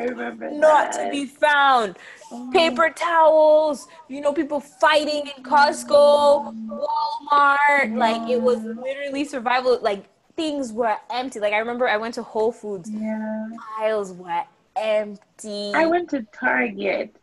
not 0.51 0.91
to 0.91 1.07
be 1.11 1.25
found 1.25 1.97
Oh, 2.31 2.49
paper 2.51 2.89
towels 2.89 3.87
you 4.07 4.19
know 4.19 4.33
people 4.33 4.59
fighting 4.59 5.27
in 5.37 5.43
costco 5.43 6.51
walmart 6.67 7.95
like 7.95 8.27
it 8.29 8.41
was 8.41 8.63
literally 8.63 9.23
survival 9.25 9.77
like 9.81 10.05
things 10.35 10.73
were 10.73 10.97
empty 11.11 11.39
like 11.39 11.53
i 11.53 11.57
remember 11.59 11.87
i 11.87 11.97
went 11.97 12.15
to 12.15 12.23
whole 12.23 12.51
foods 12.51 12.89
Yeah. 12.89 13.47
aisles 13.79 14.11
were 14.13 14.43
empty 14.75 15.71
I 15.73 15.85
went 15.85 16.09
to 16.09 16.25
Target. 16.33 17.15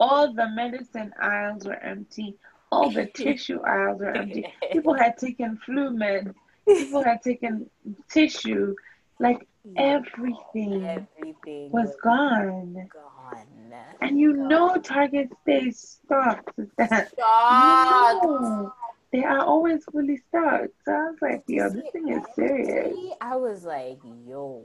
All 0.00 0.32
the 0.32 0.48
medicine 0.50 1.12
aisles 1.20 1.64
were 1.66 1.78
empty. 1.78 2.36
All 2.72 2.90
the 2.90 3.06
tissue 3.14 3.60
aisles 3.62 4.00
were 4.00 4.10
empty. 4.10 4.44
People 4.72 4.94
had 4.94 5.16
taken 5.16 5.56
flu 5.64 5.90
meds. 5.90 6.34
People 6.66 7.02
had 7.02 7.22
taken 7.22 7.70
tissue. 8.10 8.74
Like 9.18 9.46
everything 9.76 10.84
everything 10.84 11.70
was 11.70 11.94
gone. 12.02 12.88
gone 12.92 13.74
And 14.00 14.18
you 14.18 14.32
know 14.34 14.76
Target 14.76 15.30
stays 15.42 16.00
stocked. 16.04 16.50
with 16.56 16.68
that. 16.76 17.12
Shocked. 17.18 18.24
You 18.24 18.30
know, 18.30 18.72
they 19.12 19.24
are 19.24 19.40
always 19.40 19.84
fully 19.84 20.18
stocked. 20.28 20.68
So 20.84 20.92
I 20.92 21.10
was 21.10 21.16
like, 21.22 21.44
yo, 21.46 21.70
this 21.70 21.84
thing 21.92 22.08
is 22.10 22.22
serious. 22.34 22.96
I 23.20 23.36
was 23.36 23.64
like, 23.64 23.98
yo, 24.26 24.62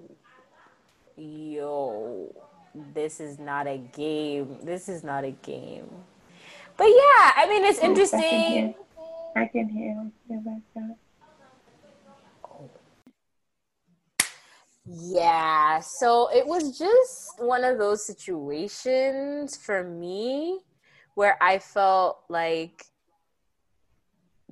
yo, 1.15 2.33
this 2.93 3.19
is 3.19 3.39
not 3.39 3.67
a 3.67 3.77
game. 3.77 4.57
This 4.63 4.89
is 4.89 5.03
not 5.03 5.23
a 5.23 5.31
game. 5.31 5.89
But 6.77 6.87
yeah, 6.87 7.31
I 7.35 7.45
mean, 7.49 7.63
it's 7.63 7.79
I 7.79 7.81
can 7.81 7.89
interesting. 7.91 8.19
hear, 8.21 8.73
I 9.35 9.45
can 9.47 9.69
hear, 9.69 10.11
hear 10.27 10.39
back 10.39 10.61
there. 10.75 10.95
Yeah, 14.93 15.79
so 15.79 16.29
it 16.33 16.45
was 16.45 16.77
just 16.77 17.39
one 17.39 17.63
of 17.63 17.77
those 17.77 18.05
situations 18.05 19.55
for 19.55 19.85
me 19.85 20.59
where 21.15 21.37
I 21.41 21.59
felt 21.59 22.19
like 22.27 22.83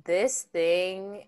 this 0.04 0.46
thing 0.50 1.24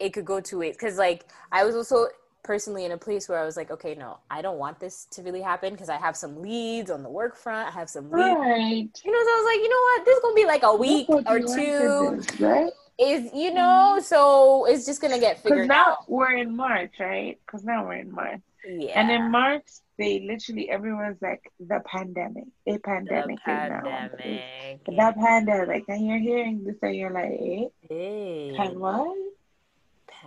it 0.00 0.12
could 0.12 0.24
go 0.24 0.40
two 0.40 0.58
ways 0.58 0.74
because 0.74 0.98
like 0.98 1.26
I 1.52 1.62
was 1.62 1.76
also 1.76 2.08
personally 2.42 2.84
in 2.84 2.92
a 2.92 2.98
place 2.98 3.28
where 3.28 3.38
I 3.38 3.44
was 3.44 3.56
like, 3.56 3.70
okay, 3.70 3.94
no, 3.94 4.18
I 4.28 4.42
don't 4.42 4.58
want 4.58 4.80
this 4.80 5.06
to 5.12 5.22
really 5.22 5.42
happen 5.42 5.72
because 5.72 5.88
I 5.88 5.98
have 5.98 6.16
some 6.16 6.42
leads 6.42 6.90
on 6.90 7.04
the 7.04 7.10
work 7.10 7.36
front. 7.36 7.68
I 7.68 7.78
have 7.78 7.90
some 7.90 8.10
leads. 8.10 8.40
Right. 8.40 8.88
You 9.04 9.12
know, 9.12 9.18
so 9.18 9.28
I 9.28 9.36
was 9.38 9.46
like, 9.54 9.62
you 9.62 9.68
know 9.68 9.82
what, 9.82 10.04
this 10.04 10.16
is 10.16 10.22
gonna 10.22 10.34
be 10.34 10.46
like 10.46 10.62
a 10.64 10.74
week 10.74 11.08
or 11.08 11.38
two. 11.38 12.16
this, 12.16 12.40
right? 12.40 12.72
Is 13.00 13.30
you 13.34 13.54
know, 13.54 13.98
so 14.02 14.66
it's 14.66 14.84
just 14.84 15.00
gonna 15.00 15.18
get 15.18 15.42
figured 15.42 15.68
now 15.68 15.92
out. 15.92 16.10
we're 16.10 16.36
in 16.36 16.54
March, 16.54 16.92
right? 17.00 17.38
Because 17.46 17.64
now 17.64 17.86
we're 17.86 17.94
in 17.94 18.12
March. 18.12 18.40
Yeah. 18.66 19.00
And 19.00 19.10
in 19.10 19.30
March, 19.30 19.64
they 19.98 20.20
literally, 20.20 20.70
everyone's 20.70 21.20
like, 21.22 21.50
the 21.58 21.80
pandemic. 21.86 22.44
A 22.66 22.72
the 22.72 22.78
pandemic 22.78 23.38
now. 23.46 23.80
pandemic. 23.80 24.84
The 24.84 25.14
pandemic. 25.18 25.84
And 25.88 26.06
you're 26.06 26.18
hearing 26.18 26.64
this 26.64 26.76
and 26.82 26.94
you're 26.94 27.10
like, 27.10 27.32
eh? 27.32 27.64
Hey, 27.88 28.54
Pan 28.56 28.78
what? 28.78 29.16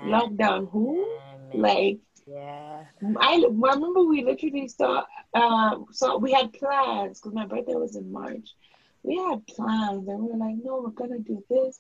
Lockdown 0.03 0.69
who? 0.71 1.07
Like, 1.53 1.99
yeah. 2.25 2.83
I, 3.19 3.35
I 3.35 3.45
remember 3.47 4.03
we 4.03 4.23
literally 4.23 4.67
saw, 4.67 5.03
uh, 5.33 5.77
so 5.91 6.17
we 6.17 6.31
had 6.31 6.53
plans 6.53 7.19
because 7.19 7.33
my 7.33 7.45
birthday 7.45 7.75
was 7.75 7.95
in 7.95 8.11
March. 8.11 8.49
We 9.03 9.17
had 9.17 9.45
plans 9.47 10.07
and 10.07 10.19
we 10.19 10.31
were 10.31 10.37
like, 10.37 10.55
no, 10.63 10.81
we're 10.83 10.89
gonna 10.89 11.19
do 11.19 11.43
this, 11.49 11.79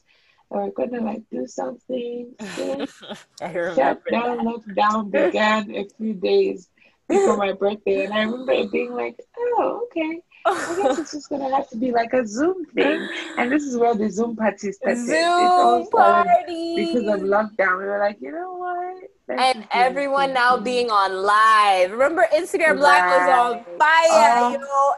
we're 0.49 0.69
gonna 0.71 1.01
like 1.01 1.23
do 1.31 1.47
something. 1.47 2.33
So 2.55 2.85
I 3.41 3.51
remember 3.53 3.75
shut 3.75 4.01
that. 4.05 4.11
down, 4.11 4.39
lockdown 4.45 5.11
began 5.11 5.75
a 5.75 5.85
few 5.97 6.13
days 6.13 6.69
before 7.09 7.37
my 7.37 7.51
birthday, 7.53 8.05
and 8.05 8.13
I 8.13 8.21
remember 8.23 8.51
it 8.53 8.71
being 8.71 8.93
like, 8.93 9.19
oh, 9.37 9.87
okay. 9.91 10.19
I 10.45 10.75
guess 10.81 10.99
it's 10.99 11.11
just 11.13 11.29
gonna 11.29 11.53
have 11.55 11.69
to 11.69 11.77
be 11.77 11.91
like 11.91 12.11
a 12.13 12.25
Zoom 12.27 12.65
thing, 12.65 13.07
and 13.37 13.51
this 13.51 13.63
is 13.63 13.77
where 13.77 13.95
the 13.95 14.09
Zoom 14.09 14.35
party 14.35 14.71
started. 14.73 14.99
all 14.99 15.77
Zoom 15.79 15.87
started 15.87 16.29
party. 16.29 16.75
because 16.75 17.07
of 17.13 17.21
lockdown. 17.21 17.77
We 17.79 17.85
were 17.85 17.99
like, 17.99 18.17
you 18.21 18.31
know 18.31 18.53
what? 18.55 19.09
Let's 19.27 19.41
and 19.55 19.67
everyone 19.71 20.33
now 20.33 20.57
being 20.57 20.91
on 20.91 21.13
live. 21.23 21.91
Remember 21.91 22.27
Instagram 22.35 22.77
live 22.79 23.09
was 23.09 23.29
on 23.29 23.77
fire. 23.79 24.09
Oh, 24.11 24.51
you 24.51 24.57
know, 24.59 24.93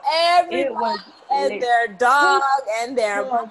It 0.49 0.65
everyone 0.65 0.97
and 1.31 1.49
lit. 1.53 1.61
their 1.61 1.87
dog 1.89 2.41
and 2.81 2.97
their 2.97 3.21
TikTok. 3.21 3.43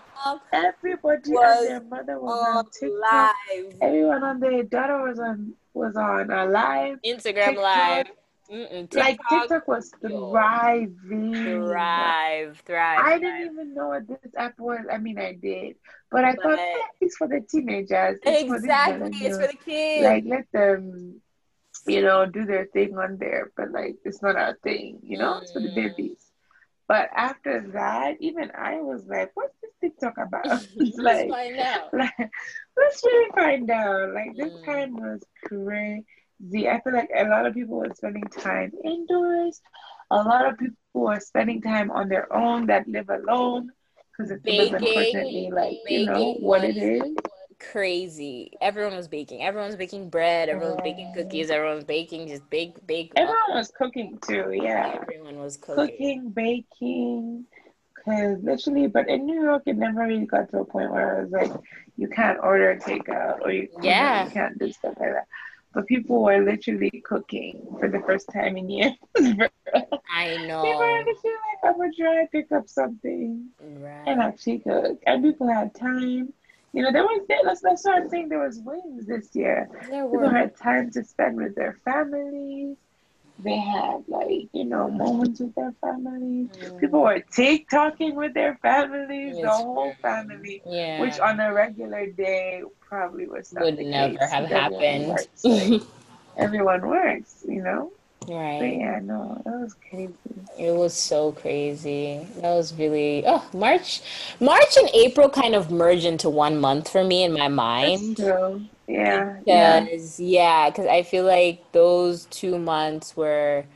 Everybody 0.52 1.30
was 1.32 1.58
and 1.60 1.68
their 1.70 1.80
mother 1.82 2.20
was 2.20 2.32
on 2.32 2.56
on 2.56 2.64
TikTok. 2.72 3.00
live. 3.10 3.74
Everyone 3.80 4.22
on 4.24 4.40
their 4.40 4.62
daughter 4.62 5.02
was 5.08 5.18
on 5.18 5.54
was 5.74 5.96
on 5.96 6.30
a 6.30 6.46
live. 6.46 6.98
Instagram 7.04 7.44
TikTok. 7.46 7.62
live. 7.62 8.06
Mm-mm, 8.50 8.94
Like 8.94 9.18
TikTok, 9.18 9.40
TikTok 9.42 9.68
was 9.68 9.90
thriving. 10.00 11.42
thrive, 11.44 12.62
thrive. 12.66 13.00
I 13.02 13.18
didn't 13.18 13.46
even 13.52 13.74
know 13.74 13.88
what 13.88 14.06
this 14.06 14.18
app 14.36 14.58
was. 14.58 14.80
I 14.92 14.98
mean, 14.98 15.18
I 15.18 15.32
did, 15.32 15.76
but 16.10 16.24
I 16.24 16.34
thought 16.34 16.58
eh, 16.58 16.78
it's 17.00 17.16
for 17.16 17.26
the 17.26 17.40
teenagers. 17.40 18.18
It's 18.22 18.48
for 18.48 18.56
Exactly, 18.56 19.10
it's 19.22 19.36
for 19.38 19.46
the 19.46 19.56
kids. 19.56 20.04
Like 20.04 20.24
let 20.26 20.44
them, 20.52 21.20
you 21.86 22.02
know, 22.02 22.26
do 22.26 22.44
their 22.44 22.66
thing 22.66 22.96
on 22.98 23.16
there. 23.18 23.50
But 23.56 23.72
like, 23.72 23.96
it's 24.04 24.20
not 24.22 24.36
our 24.36 24.56
thing. 24.62 24.98
You 25.02 25.18
know, 25.18 25.38
it's 25.38 25.52
for 25.52 25.60
the 25.60 25.68
Mm. 25.68 25.74
babies. 25.74 26.23
But 26.88 27.08
after 27.14 27.70
that, 27.72 28.16
even 28.20 28.50
I 28.56 28.80
was 28.80 29.06
like, 29.06 29.30
"What's 29.34 29.54
this 29.62 29.72
TikTok 29.80 30.14
about?" 30.18 30.44
it's 30.78 30.96
Let's 30.98 31.22
like, 31.22 31.28
find 31.28 31.58
out. 31.60 31.90
like, 31.92 32.30
let's 32.76 33.02
really 33.04 33.30
find 33.34 33.70
out. 33.70 34.12
Like 34.14 34.36
this 34.36 34.52
Mm. 34.52 34.64
time 34.64 34.96
was 34.96 35.22
crazy. 35.46 36.68
I 36.68 36.80
feel 36.82 36.92
like 36.92 37.10
a 37.16 37.24
lot 37.28 37.46
of 37.46 37.54
people 37.54 37.76
were 37.78 37.92
spending 37.94 38.24
time 38.28 38.72
indoors. 38.84 39.60
A 40.10 40.16
lot 40.22 40.46
of 40.46 40.58
people 40.58 40.76
were 40.94 41.20
spending 41.20 41.60
time 41.62 41.90
on 41.90 42.08
their 42.08 42.32
own 42.32 42.66
that 42.66 42.86
live 42.88 43.08
alone 43.10 43.70
because 44.12 44.30
it 44.30 44.42
was 44.56 44.72
Baking, 44.72 44.72
unfortunately 44.72 45.50
like 45.50 45.78
you 45.88 46.00
know 46.00 46.34
what 46.38 46.64
it 46.64 46.76
is. 46.76 47.16
Crazy. 47.72 48.52
Everyone 48.60 48.96
was 48.96 49.08
baking. 49.08 49.42
Everyone 49.42 49.68
was 49.68 49.76
baking 49.76 50.08
bread. 50.10 50.48
Everyone 50.48 50.74
was 50.74 50.82
baking 50.82 51.12
cookies. 51.14 51.50
Everyone 51.50 51.76
was 51.76 51.84
baking. 51.84 52.28
Just 52.28 52.48
bake, 52.50 52.84
bake. 52.86 53.12
Everyone 53.16 53.54
was 53.54 53.70
cooking 53.76 54.18
too. 54.26 54.52
Yeah, 54.52 54.98
Everyone 55.02 55.38
was 55.38 55.56
cooking. 55.56 55.86
cooking, 55.88 56.30
baking. 56.30 57.46
Cause 58.04 58.38
literally, 58.42 58.86
but 58.86 59.08
in 59.08 59.24
New 59.24 59.42
York, 59.42 59.62
it 59.66 59.76
never 59.76 60.00
really 60.06 60.26
got 60.26 60.50
to 60.50 60.58
a 60.58 60.64
point 60.64 60.90
where 60.90 61.20
it 61.20 61.30
was 61.30 61.32
like 61.32 61.60
you 61.96 62.06
can't 62.08 62.38
order 62.42 62.76
takeout 62.76 63.40
or 63.40 63.50
you, 63.50 63.68
Yeah. 63.82 64.26
you 64.26 64.30
can't 64.30 64.58
do 64.58 64.70
stuff 64.72 64.94
like 65.00 65.12
that. 65.12 65.26
But 65.72 65.86
people 65.86 66.22
were 66.22 66.38
literally 66.44 67.02
cooking 67.04 67.66
for 67.80 67.88
the 67.88 68.00
first 68.00 68.28
time 68.32 68.56
in 68.58 68.68
years. 68.68 68.92
I 69.16 70.36
know. 70.46 70.62
People 70.62 70.80
were 70.80 70.98
literally 70.98 71.36
like, 71.46 71.64
I'm 71.64 71.78
gonna 71.78 71.92
try 71.98 72.26
pick 72.30 72.52
up 72.52 72.68
something 72.68 73.48
and 73.60 73.82
Right. 73.82 74.18
actually 74.18 74.58
cook. 74.60 74.98
And 75.06 75.24
people 75.24 75.48
had 75.48 75.74
time. 75.74 76.32
You 76.74 76.82
know, 76.82 76.90
there 76.92 77.04
was 77.04 77.20
that's 77.28 77.60
that's 77.60 77.84
what 77.84 78.02
I'm 78.02 78.08
saying. 78.08 78.28
There 78.30 78.40
was 78.40 78.58
wins 78.58 79.06
this 79.06 79.28
year. 79.34 79.68
There 79.88 80.04
People 80.08 80.28
had 80.28 80.56
time 80.56 80.90
to 80.90 81.04
spend 81.04 81.36
with 81.36 81.54
their 81.54 81.78
families. 81.84 82.76
They 83.38 83.56
had 83.56 84.02
like 84.08 84.48
you 84.52 84.64
know 84.64 84.90
moments 84.90 85.40
with 85.40 85.54
their 85.54 85.72
families. 85.80 86.48
Mm. 86.50 86.80
People 86.80 87.02
were 87.02 87.20
TikToking 87.20 88.14
with 88.14 88.34
their 88.34 88.56
families, 88.60 89.36
the 89.40 89.50
whole 89.50 89.94
family, 90.02 90.62
Yeah. 90.66 91.00
which 91.00 91.18
on 91.20 91.38
a 91.38 91.52
regular 91.52 92.06
day 92.06 92.62
probably 92.80 93.26
was 93.28 93.52
not 93.52 93.64
would 93.64 93.78
never 93.78 94.14
case 94.18 94.30
have 94.30 94.44
everyone 94.50 94.72
happened. 94.72 95.08
works, 95.08 95.44
like, 95.44 95.82
everyone 96.36 96.86
works, 96.88 97.44
you 97.48 97.62
know. 97.62 97.92
But 98.26 98.34
right. 98.34 98.78
yeah, 98.78 99.00
no, 99.02 99.40
that 99.44 99.60
was 99.60 99.74
crazy. 99.90 100.14
It 100.58 100.72
was 100.74 100.94
so 100.94 101.32
crazy. 101.32 102.26
That 102.36 102.54
was 102.54 102.74
really 102.74 103.24
oh 103.26 103.44
March, 103.52 104.02
March 104.40 104.76
and 104.76 104.88
April 104.94 105.28
kind 105.28 105.54
of 105.54 105.70
merge 105.70 106.04
into 106.04 106.30
one 106.30 106.58
month 106.60 106.90
for 106.90 107.04
me 107.04 107.24
in 107.24 107.32
my 107.32 107.48
That's 107.80 108.14
mind. 108.16 108.16
true. 108.16 108.68
Yeah, 108.86 109.40
yeah. 109.46 109.80
Because 109.80 110.20
yeah, 110.20 110.70
because 110.70 110.86
I 110.86 111.02
feel 111.02 111.24
like 111.24 111.72
those 111.72 112.26
two 112.26 112.58
months 112.58 113.16
where 113.16 113.66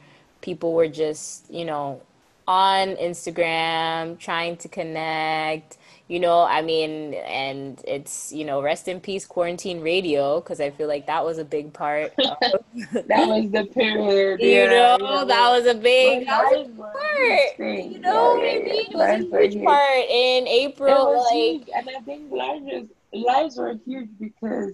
people 0.40 0.72
were 0.74 0.88
just 0.88 1.50
you 1.50 1.64
know 1.64 2.00
on 2.46 2.96
Instagram 2.96 4.18
trying 4.18 4.56
to 4.58 4.68
connect. 4.68 5.78
You 6.08 6.20
know, 6.20 6.40
I 6.42 6.62
mean, 6.62 7.12
and 7.14 7.80
it's 7.86 8.32
you 8.32 8.44
know, 8.46 8.62
rest 8.62 8.88
in 8.88 8.98
peace, 9.00 9.26
quarantine 9.26 9.82
radio, 9.82 10.40
because 10.40 10.58
I 10.58 10.70
feel 10.70 10.88
like 10.88 11.06
that 11.06 11.22
was 11.24 11.36
a 11.38 11.44
big 11.44 11.72
part. 11.74 12.12
Of, 12.18 12.36
That 13.08 13.28
was 13.28 13.50
the 13.50 13.64
period. 13.66 14.40
you 14.40 14.48
yeah, 14.48 14.96
know, 14.96 15.24
that 15.26 15.50
was 15.50 15.66
a 15.66 15.74
big. 15.74 16.26
That 16.26 16.44
was 16.44 16.66
a 16.68 16.70
part. 16.80 17.58
You 17.58 17.98
know 18.00 18.36
Yeah, 18.42 18.50
I 18.50 18.54
yeah? 18.54 18.72
It 18.72 18.94
was 18.94 19.32
a 19.32 19.48
huge 19.48 19.64
part 19.64 20.04
in 20.08 20.46
April. 20.48 21.24
Like, 21.24 21.32
huge, 21.34 21.68
and 21.74 21.88
I 21.90 22.00
think 22.00 22.30
lives 22.32 22.88
lives 23.12 23.56
were 23.56 23.74
huge 23.84 24.08
because 24.18 24.72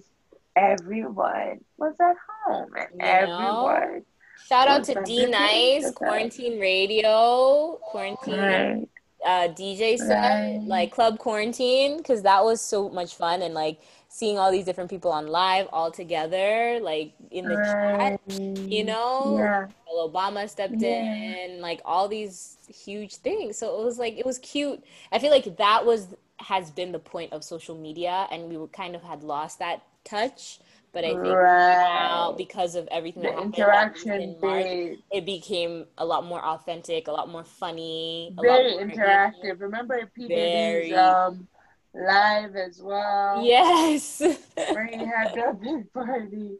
everyone 0.56 1.60
was 1.78 1.94
at 2.00 2.16
home, 2.46 2.70
and 2.76 2.88
You 2.92 2.98
know? 2.98 3.66
everyone 3.66 4.02
shout 4.48 4.68
out 4.68 4.84
to 4.84 5.02
D 5.04 5.26
Nice, 5.26 5.90
Quarantine 5.92 6.60
Radio, 6.60 7.78
Quarantine 7.82 8.38
right. 8.38 8.88
Uh, 9.24 9.48
DJ 9.48 9.96
set, 9.98 10.08
Right. 10.08 10.60
like 10.66 10.92
Club 10.92 11.18
Quarantine, 11.18 11.98
because 11.98 12.22
that 12.22 12.44
was 12.44 12.60
so 12.60 12.88
much 12.88 13.14
fun 13.16 13.42
and 13.42 13.54
like 13.54 13.80
seeing 14.08 14.38
all 14.38 14.52
these 14.52 14.64
different 14.64 14.90
people 14.90 15.10
on 15.10 15.26
live 15.26 15.66
all 15.72 15.90
together, 15.90 16.78
like 16.80 17.12
in 17.30 17.46
the 17.48 17.56
chat, 17.56 18.20
you 18.28 18.84
know? 18.84 19.36
Yeah. 19.38 19.66
Obama 19.96 20.48
stepped 20.48 20.80
Yeah. 20.80 21.02
in, 21.44 21.60
like 21.60 21.80
all 21.84 22.08
these 22.08 22.58
huge 22.68 23.16
things. 23.16 23.58
So 23.58 23.80
it 23.80 23.84
was 23.84 23.98
like 23.98 24.18
it 24.18 24.26
was 24.26 24.38
cute. 24.38 24.82
I 25.12 25.18
feel 25.18 25.30
like 25.30 25.56
that 25.56 25.86
was 25.86 26.08
has 26.40 26.70
been 26.70 26.92
the 26.92 26.98
point 26.98 27.32
of 27.32 27.44
social 27.44 27.76
media, 27.76 28.26
and 28.30 28.48
we 28.48 28.56
were 28.56 28.66
kind 28.68 28.94
of 28.96 29.02
had 29.02 29.22
lost 29.22 29.60
that 29.60 29.82
touch. 30.04 30.58
But 30.94 31.04
I 31.04 31.08
think 31.08 31.24
now 31.24 32.34
because 32.38 32.76
of 32.76 32.88
everything 32.90 33.22
The 33.22 33.28
that 33.28 33.34
happened 33.34 33.54
interaction 33.56 34.12
in 34.12 34.40
March, 34.40 34.98
it 35.12 35.26
became 35.26 35.86
a 35.98 36.04
lot 36.06 36.24
more 36.24 36.42
authentic, 36.42 37.08
a 37.08 37.12
lot 37.12 37.28
more 37.28 37.44
funny, 37.44 38.32
a 38.38 38.40
lot 38.40 38.42
Very 38.42 38.70
more 38.72 38.84
interactive. 38.84 39.60
Remember 39.60 40.08
P. 40.14 40.28
Very. 40.28 40.90
Diddy's 40.90 40.96
um 40.96 41.48
live 41.94 42.56
as 42.56 42.80
well. 42.82 43.44
Yes. 43.44 44.20
Where 44.54 44.86
he 44.86 44.96
had 44.96 45.32
that 45.34 45.60
big 45.62 45.92
party. 45.92 46.56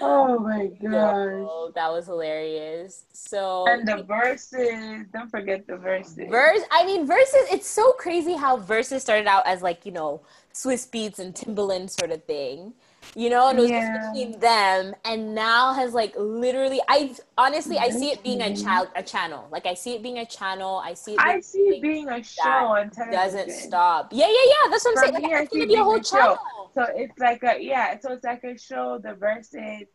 Oh 0.00 0.38
my 0.40 0.66
gosh. 0.82 1.46
Oh, 1.48 1.72
that 1.74 1.92
was 1.92 2.06
hilarious. 2.06 3.04
So 3.12 3.66
And 3.68 3.86
the 3.86 4.04
Verzuz, 4.04 5.10
don't 5.12 5.30
forget 5.30 5.66
the 5.66 5.74
Verzuz. 5.74 6.30
Verse, 6.30 6.62
I 6.70 6.84
mean, 6.84 7.06
Verzuz. 7.06 7.52
It's 7.52 7.68
so 7.68 7.92
crazy 7.92 8.34
how 8.34 8.58
Verzuz 8.58 9.00
started 9.00 9.26
out 9.26 9.46
as 9.46 9.62
like 9.62 9.86
you 9.86 9.92
know 9.92 10.22
Swizz 10.52 10.88
Beatz 10.90 11.18
and 11.18 11.34
Timbaland 11.34 11.90
sort 11.90 12.10
of 12.10 12.24
thing, 12.24 12.74
you 13.14 13.30
know, 13.30 13.48
and 13.48 13.58
it 13.58 13.62
was 13.62 13.70
just 13.70 13.92
between 13.92 14.40
them, 14.40 14.94
and 15.04 15.34
now 15.34 15.72
has 15.72 15.94
like 15.94 16.14
literally. 16.16 16.80
I 16.88 17.14
honestly, 17.38 17.78
I 17.78 17.90
see 17.90 18.10
it 18.10 18.22
being 18.22 18.42
a 18.42 18.56
child, 18.56 18.88
a 18.96 19.02
channel. 19.02 19.48
Like 19.50 19.66
I 19.66 19.74
see 19.74 19.94
it 19.94 20.02
being 20.02 20.18
a 20.18 20.26
channel. 20.26 20.80
I 20.84 20.94
see 20.94 21.14
it. 21.14 21.20
I 21.20 21.32
being 21.32 21.42
see 21.42 21.58
it 21.58 21.82
being 21.82 22.08
a 22.08 22.22
show 22.22 22.42
on 22.42 22.90
television. 22.90 23.12
doesn't 23.12 23.50
stop. 23.50 24.12
Yeah, 24.12 24.26
yeah, 24.26 24.32
yeah. 24.32 24.70
That's 24.70 24.84
what 24.84 24.98
I'm 24.98 25.12
saying. 25.12 25.22
Like, 25.22 25.32
I 25.32 25.44
see 25.46 25.60
it 25.62 25.68
be 25.68 25.74
a 25.74 25.84
whole 25.84 25.96
a 25.96 26.04
show. 26.04 26.16
channel. 26.18 26.70
So 26.74 26.86
it's 26.94 27.18
like 27.18 27.42
a 27.44 27.62
yeah, 27.62 27.98
so 28.00 28.12
it's 28.12 28.24
like 28.24 28.42
a 28.44 28.58
show, 28.58 28.98
the 29.02 29.10
Verzuz. 29.10 29.86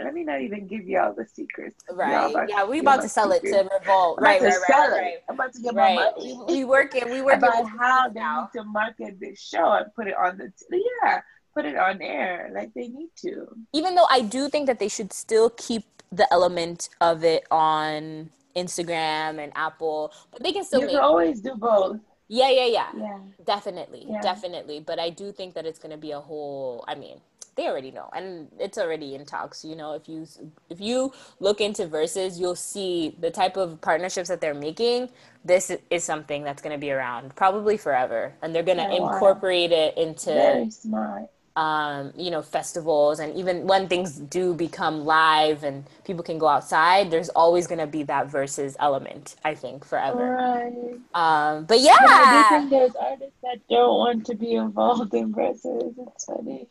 Let 0.00 0.14
me 0.14 0.22
not 0.22 0.40
even 0.42 0.68
give 0.68 0.86
you 0.86 1.00
all 1.00 1.12
the 1.12 1.26
secrets. 1.26 1.74
Y'all 1.88 1.96
Right. 1.96 2.30
about 2.30 2.48
Yeah, 2.48 2.64
we 2.64 2.78
about 2.78 3.02
to 3.02 3.08
sell 3.08 3.32
it 3.32 3.42
to. 3.42 3.68
Revolt. 3.80 4.20
Right, 4.20 4.40
right, 4.40 4.52
right, 4.68 4.90
right, 4.90 5.06
it. 5.14 5.24
I'm 5.28 5.34
about 5.34 5.52
to 5.54 5.60
get 5.60 5.74
Right. 5.74 5.96
my 5.96 6.12
We, 6.16 6.34
money. 6.34 6.54
we 6.54 6.64
working. 6.64 7.10
We 7.10 7.20
working 7.20 7.38
about 7.38 7.66
how 7.68 8.08
they 8.08 8.20
now. 8.20 8.48
need 8.54 8.60
to 8.60 8.64
market 8.64 9.18
this 9.18 9.40
show 9.40 9.72
and 9.72 9.92
put 9.96 10.06
it 10.06 10.14
on 10.16 10.38
the 10.38 10.52
t- 10.70 10.84
yeah, 11.02 11.20
put 11.58 11.66
it 11.66 11.76
on 11.76 12.00
air 12.02 12.50
like 12.54 12.72
they 12.74 12.88
need 12.88 13.10
to. 13.26 13.46
even 13.72 13.94
though 13.94 14.06
I 14.10 14.20
do 14.22 14.48
think 14.48 14.66
that 14.66 14.78
they 14.78 14.88
should 14.88 15.12
still 15.12 15.50
keep 15.50 15.84
the 16.10 16.26
element 16.32 16.88
of 17.00 17.24
it 17.24 17.44
on 17.50 18.30
Instagram 18.56 19.38
and 19.38 19.52
Apple, 19.54 20.12
but 20.32 20.42
they 20.42 20.52
can 20.52 20.64
still 20.64 20.80
you 20.80 20.88
can 20.88 21.00
always 21.00 21.40
do 21.40 21.54
both. 21.54 22.00
Yeah, 22.28 22.50
yeah, 22.50 22.66
yeah, 22.66 22.92
Yeah. 22.92 23.18
definitely, 23.44 24.06
Yeah. 24.08 24.20
definitely. 24.22 24.80
But 24.80 24.98
I 24.98 25.10
do 25.10 25.32
think 25.32 25.54
that 25.54 25.66
it's 25.66 25.78
gonna 25.78 25.96
be 25.96 26.12
a 26.12 26.20
whole. 26.20 26.84
I 26.88 26.94
mean, 26.94 27.20
they 27.56 27.66
already 27.68 27.90
know, 27.90 28.08
and 28.14 28.48
it's 28.58 28.78
already 28.78 29.14
in 29.14 29.24
talks. 29.26 29.64
You 29.64 29.76
know, 29.76 29.92
if 29.94 30.08
you 30.08 30.26
if 30.70 30.80
you 30.80 31.12
look 31.40 31.60
into 31.60 31.86
Verzuz, 31.86 32.38
you'll 32.38 32.54
see 32.56 33.16
the 33.20 33.30
type 33.30 33.56
of 33.56 33.80
partnerships 33.80 34.28
that 34.28 34.40
they're 34.40 34.54
making. 34.54 35.10
This 35.44 35.70
is 35.90 36.04
something 36.04 36.42
that's 36.42 36.62
gonna 36.62 36.78
be 36.78 36.90
around 36.90 37.34
probably 37.36 37.76
forever, 37.76 38.34
and 38.42 38.54
they're 38.54 38.64
Oh, 38.70 38.96
wow. 38.96 38.96
incorporate 38.96 39.72
it 39.72 39.96
into 39.96 40.30
Very 40.32 40.70
smart. 40.70 41.28
Um, 41.56 42.12
you 42.16 42.30
know, 42.30 42.42
festivals, 42.42 43.18
and 43.20 43.34
even 43.36 43.66
when 43.66 43.88
things 43.88 44.16
do 44.18 44.54
become 44.54 45.04
live 45.04 45.64
and 45.64 45.84
people 46.04 46.22
can 46.24 46.38
go 46.38 46.48
outside, 46.48 47.10
there's 47.10 47.30
always 47.30 47.66
going 47.66 47.80
to 47.80 47.86
be 47.86 48.04
that 48.04 48.28
Verzuz 48.28 48.76
element, 48.80 49.36
I 49.44 49.54
think, 49.54 49.84
forever. 49.84 50.36
Right. 50.36 51.00
Um, 51.14 51.64
but 51.66 51.80
But 51.98 52.12
I 52.12 52.26
do 52.26 52.44
yeah, 52.44 52.44
think 52.44 52.70
there's 52.70 52.94
artists 52.96 53.38
that 53.42 53.58
don't 53.70 53.98
want 53.98 54.26
to 54.26 54.36
be 54.36 54.54
involved 54.54 55.14
in 55.14 55.32
Verzuz. 55.34 55.94
It's 55.98 56.24
funny. 56.26 56.68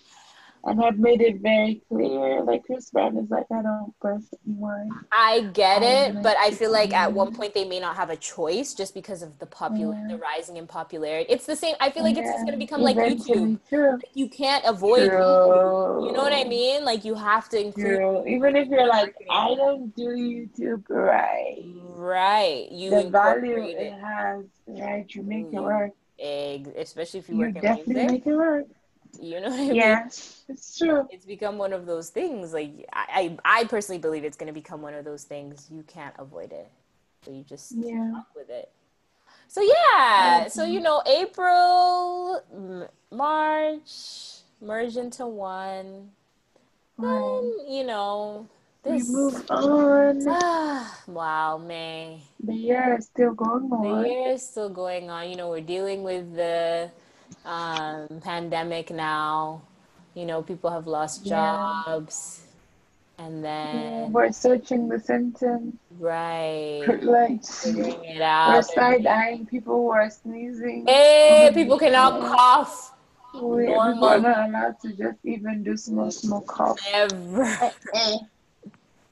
And 0.68 0.84
I've 0.84 1.00
made 1.00 1.22
it 1.22 1.40
very 1.42 1.82
clear. 1.88 2.44
Like 2.44 2.66
Chris 2.66 2.92
Brown 2.92 3.18
is 3.18 3.30
like, 3.30 3.46
I 3.52 3.62
don't 3.62 3.94
personally 4.02 4.42
want. 4.46 4.92
I 5.14 5.50
get 5.54 5.82
it, 5.82 6.16
like 6.16 6.24
but 6.24 6.38
I 6.38 6.52
feel 6.52 6.72
like 6.74 6.94
at 6.94 7.14
one 7.14 7.32
point 7.32 7.54
they 7.54 7.64
may 7.66 7.80
not 7.80 7.96
have 7.96 8.10
a 8.10 8.18
choice 8.18 8.74
just 8.74 8.94
because 8.94 9.22
of 9.24 9.40
the 9.40 9.46
popular, 9.46 9.96
Yeah. 9.96 10.08
the 10.10 10.18
rising 10.18 10.58
in 10.58 10.68
popularity. 10.68 11.32
It's 11.32 11.46
the 11.46 11.56
same. 11.56 11.76
I 11.80 11.90
feel 11.90 12.04
like 12.04 12.18
it's 12.18 12.30
just 12.32 12.46
going 12.46 12.60
to 12.60 12.60
become 12.60 12.82
like 12.82 12.98
YouTube. 12.98 13.60
True. 13.70 14.00
You 14.14 14.30
can't 14.30 14.66
avoid 14.66 15.08
True. 15.08 16.06
You 16.06 16.12
know 16.12 16.22
what 16.22 16.34
I 16.34 16.44
mean? 16.44 16.84
Like 16.86 17.06
you 17.06 17.16
have 17.16 17.50
to 17.50 17.60
include. 17.60 17.98
True. 17.98 18.28
Even 18.28 18.56
if 18.58 18.68
you're 18.68 18.88
like, 18.88 19.16
I 19.30 19.56
don't 19.56 19.96
do 19.96 20.10
YouTube 20.10 20.84
right. 20.90 21.64
Right. 21.64 22.68
You 22.72 22.90
the 22.92 23.04
value 23.10 23.64
it 23.64 23.78
it, 23.78 23.94
has, 23.94 24.46
right? 24.68 25.06
You 25.16 25.24
make 25.24 25.54
it 25.54 25.56
Mm, 25.56 25.64
work. 25.64 25.92
egg, 26.20 26.74
especially 26.78 27.20
if 27.22 27.30
you 27.30 27.36
You 27.36 27.40
work 27.42 27.56
in 27.56 27.62
definitely 27.62 27.94
music. 27.94 28.12
make 28.12 28.28
it 28.28 28.36
work. 28.36 28.66
You 29.22 29.42
know 29.42 29.50
what 29.50 29.60
I 29.60 29.68
mean? 29.68 29.76
Yeah, 29.76 30.06
it's 30.50 30.78
true. 30.78 31.08
it's 31.12 31.26
become 31.26 31.58
one 31.58 31.74
of 31.74 31.86
those 31.86 32.10
things 32.10 32.54
like 32.54 32.72
I, 32.94 33.38
I, 33.46 33.62
I 33.62 33.64
personally 33.66 34.00
believe 34.00 34.24
it's 34.24 34.38
going 34.38 34.48
to 34.48 34.54
become 34.54 34.82
one 34.82 34.94
of 34.94 35.06
those 35.06 35.24
things 35.24 35.68
you 35.72 35.84
can't 35.88 36.16
avoid 36.20 36.52
it 36.52 36.70
so 37.24 37.32
you 37.32 37.44
just 37.44 37.74
Yeah. 37.74 38.12
fuck 38.14 38.28
with 38.36 38.50
it 38.50 38.70
so 39.48 39.62
yeah 39.62 40.48
so 40.48 40.64
you 40.66 40.80
know 40.80 41.02
april 41.06 42.42
M- 42.54 42.88
march 43.12 44.40
merge 44.62 44.98
into 44.98 45.26
one 45.28 46.10
Right. 46.98 47.20
then 47.22 47.74
you 47.76 47.84
know 47.86 48.48
We 48.86 48.92
this 48.92 49.10
move 49.10 49.46
on. 49.52 50.26
ah, 50.30 51.02
wow 51.08 51.58
may 51.58 52.22
The 52.44 52.54
year 52.54 52.96
is 52.98 53.06
still 53.06 53.34
going 53.34 53.72
on. 53.72 53.82
the 54.04 54.10
year 54.10 54.32
is 54.32 54.48
still 54.48 54.70
going 54.70 55.10
on. 55.10 55.30
You 55.30 55.36
know, 55.36 55.50
we're 55.50 55.62
dealing 55.62 56.04
with 56.04 56.36
the 56.36 56.90
um, 57.48 58.20
pandemic 58.22 58.92
now. 58.92 59.62
You 60.14 60.26
know, 60.26 60.42
people 60.44 60.70
have 60.70 60.88
lost 60.88 61.26
Yeah. 61.26 61.84
jobs. 61.88 62.44
And 63.20 63.42
Yeah, 63.42 63.50
then, 64.06 64.14
we're 64.14 64.32
searching 64.32 64.88
the 64.90 65.00
symptoms, 65.00 65.74
right, 65.98 66.86
like 67.02 67.44
figuring 67.44 68.04
it 68.06 68.18
we're 68.20 68.24
out. 68.24 68.66
side 68.66 69.08
eyeing 69.08 69.48
people 69.48 69.74
who 69.74 69.90
are 69.90 70.08
sneezing. 70.12 70.86
Eh, 70.88 71.50
hey, 71.50 71.52
people 71.52 71.80
cannot 71.80 72.22
cough 72.22 72.94
we, 73.42 73.74
are 73.74 73.94
not 73.96 74.50
allowed 74.50 74.80
to 74.82 74.94
just 74.94 75.18
even 75.24 75.64
do 75.64 75.78
small, 75.78 76.12
small 76.12 76.42
cough. 76.42 76.80
ever. 76.94 77.44
Eh, 77.94 78.18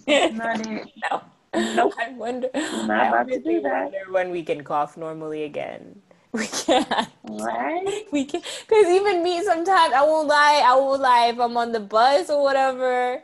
eh. 0.07 0.29
Not 0.33 0.61
it. 0.61 0.87
no. 1.11 1.21
Nope. 1.55 1.93
I 1.97 2.09
wonder. 2.13 2.49
I 2.53 2.59
about 2.59 3.27
to 3.27 3.35
honestly 3.35 3.55
do 3.55 3.61
that. 3.61 3.83
wonder 3.91 4.11
when 4.11 4.29
we 4.31 4.43
can 4.43 4.63
cough 4.63 4.97
normally 4.97 5.43
again. 5.43 6.01
We 6.35 6.47
can't. 6.47 7.07
Right? 7.29 8.05
We 8.11 8.25
can, 8.25 8.41
cause 8.41 8.85
even 8.87 9.23
me 9.23 9.43
sometimes 9.43 9.93
I 9.93 10.03
won't 10.03 10.27
lie. 10.27 10.63
I 10.65 10.75
won't 10.75 11.01
lie 11.01 11.27
if 11.27 11.39
I'm 11.39 11.57
on 11.57 11.71
the 11.71 11.79
bus 11.79 12.29
or 12.29 12.43
whatever, 12.43 13.23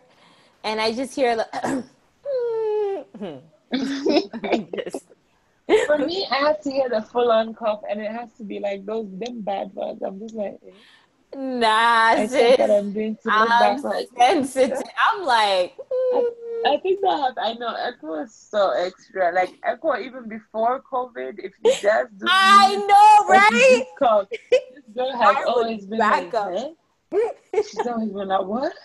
and 0.63 0.81
I 0.81 0.93
just 0.93 1.15
hear 1.15 1.35
like, 1.35 1.85
just 4.75 5.05
For 5.85 5.97
me, 5.97 6.27
I 6.29 6.35
have 6.35 6.61
to 6.61 6.71
hear 6.71 6.89
the 6.89 7.01
full 7.01 7.31
on 7.31 7.53
cough, 7.53 7.81
and 7.89 8.01
it 8.01 8.11
has 8.11 8.33
to 8.37 8.43
be 8.43 8.59
like 8.59 8.85
those 8.85 9.07
them 9.11 9.41
bad 9.41 9.73
ones. 9.73 10.01
I'm 10.01 10.19
just 10.19 10.35
like, 10.35 10.59
eh. 10.67 10.71
Nah, 11.35 12.09
I 12.09 12.27
think 12.27 12.57
that. 12.57 12.71
I'm 12.71 12.93
doing 12.93 13.17
to 13.23 13.27
look 13.27 13.49
I'm 13.51 13.81
back 13.81 13.83
like. 13.83 14.09
I'm 14.17 15.25
like, 15.25 15.77
mm. 15.77 16.31
I 16.65 16.77
think 16.81 17.01
that 17.01 17.33
I 17.37 17.53
know 17.53 17.75
Echo 17.75 18.21
is 18.23 18.33
so 18.33 18.71
extra. 18.71 19.31
Like 19.31 19.53
Echo, 19.63 19.97
even 19.97 20.27
before 20.27 20.81
COVID, 20.91 21.39
if 21.39 21.53
you 21.63 21.71
just 21.71 22.17
do 22.17 22.25
I 22.29 22.75
know, 22.75 23.27
or 23.27 23.35
if 23.35 23.51
you 23.51 23.57
right? 23.57 23.85
cough, 23.99 24.27
this 24.29 24.83
girl 24.95 25.11
has 25.11 25.37
I 25.37 25.43
always 25.43 25.85
been 25.85 25.99
back 25.99 26.33
like, 26.33 26.33
up. 26.33 26.51
eh? 26.53 26.69
She's 27.55 27.87
always 27.87 28.09
been 28.09 28.27
like, 28.27 28.45
what? 28.45 28.73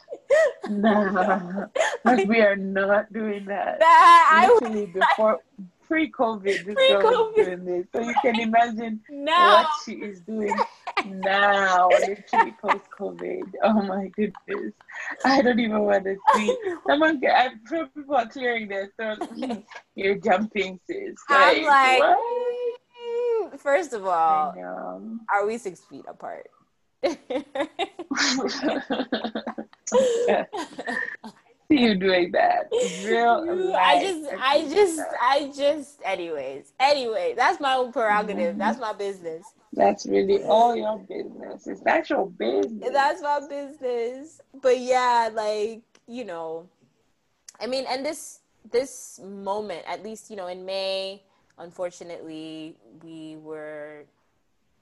Nah, 0.69 1.67
like 2.05 2.27
we 2.27 2.41
are 2.41 2.57
not 2.57 3.13
doing 3.13 3.45
that. 3.45 3.79
That 3.79 4.29
I 4.33 4.59
would 4.61 4.93
before 4.93 5.39
pre-COVID, 5.87 6.65
this 6.65 6.75
girl 6.75 7.03
was 7.03 7.33
Pre-COVID. 7.35 7.45
doing 7.45 7.65
this. 7.65 7.87
So 7.93 8.01
you 8.01 8.15
can 8.23 8.41
imagine 8.41 9.01
now. 9.09 9.63
what 9.63 9.69
she 9.85 9.93
is 9.93 10.21
doing 10.21 10.57
now, 11.07 11.89
literally 11.89 12.55
post-COVID. 12.61 13.53
Oh 13.63 13.83
my 13.83 14.09
goodness, 14.09 14.73
I 15.25 15.43
don't 15.43 15.59
even 15.61 15.81
want 15.81 16.05
to 16.05 16.17
see. 16.35 16.57
Someone, 16.87 17.21
I'm 17.35 17.61
sure 17.69 17.87
people 17.89 18.17
are 18.17 18.27
clearing 18.27 18.69
their 18.69 18.91
throats. 18.97 19.27
You're 19.95 20.17
jumping, 20.17 20.81
sis. 20.87 21.15
I'm 21.29 21.65
like, 21.65 21.99
what? 22.01 22.19
mm, 23.53 23.59
first 23.61 23.93
of 23.93 24.07
all, 24.07 24.55
are 25.31 25.47
we 25.47 25.59
six 25.59 25.81
feet 25.81 26.05
apart? 26.09 26.49
See 31.69 31.81
you 31.83 31.95
doing 31.95 32.33
that. 32.33 32.69
Real 33.05 33.75
I 33.77 34.01
just, 34.01 34.31
I 34.41 34.69
just. 34.69 35.01
I 35.21 35.53
just. 35.57 36.01
Anyways, 36.05 36.73
anyway, 36.79 37.35
that's 37.37 37.61
my 37.61 37.75
own 37.75 37.93
prerogative. 37.93 38.55
Mhm. 38.55 38.59
That's 38.59 38.79
my 38.79 38.93
business. 38.93 39.45
That's 39.73 40.07
really 40.07 40.43
all 40.45 40.77
your 40.77 40.99
business. 40.99 41.67
It's 41.67 41.81
that's 41.81 42.09
your 42.11 42.27
business. 42.31 42.91
That's 42.93 43.21
my 43.23 43.41
business. 43.49 44.41
But 44.63 44.81
yeah, 44.81 45.31
like 45.33 45.83
you 46.07 46.25
know, 46.25 46.69
I 47.61 47.67
mean, 47.67 47.85
and 47.89 48.05
this 48.05 48.41
this 48.71 49.21
moment, 49.25 49.83
at 49.87 50.03
least 50.03 50.31
you 50.31 50.37
know, 50.37 50.47
in 50.47 50.65
May, 50.65 51.23
unfortunately, 51.59 52.77
we 53.03 53.37
were, 53.37 54.05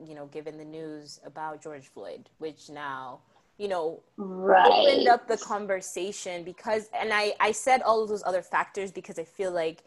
you 0.05 0.15
know, 0.15 0.27
given 0.27 0.59
the 0.59 0.65
news 0.65 1.21
about 1.25 1.63
George 1.63 1.89
Floyd, 1.89 2.29
which 2.39 2.69
now, 2.69 3.21
you 3.59 3.69
know, 3.69 4.01
Right. 4.17 4.67
opened 4.67 5.09
up 5.09 5.29
the 5.29 5.37
conversation 5.37 6.45
because, 6.45 6.89
and 6.99 7.13
I, 7.13 7.35
I 7.41 7.53
said 7.53 7.83
all 7.83 8.03
of 8.03 8.09
those 8.09 8.23
other 8.25 8.43
factors 8.43 8.91
because 8.93 9.19
I 9.19 9.25
feel 9.25 9.51
like, 9.53 9.83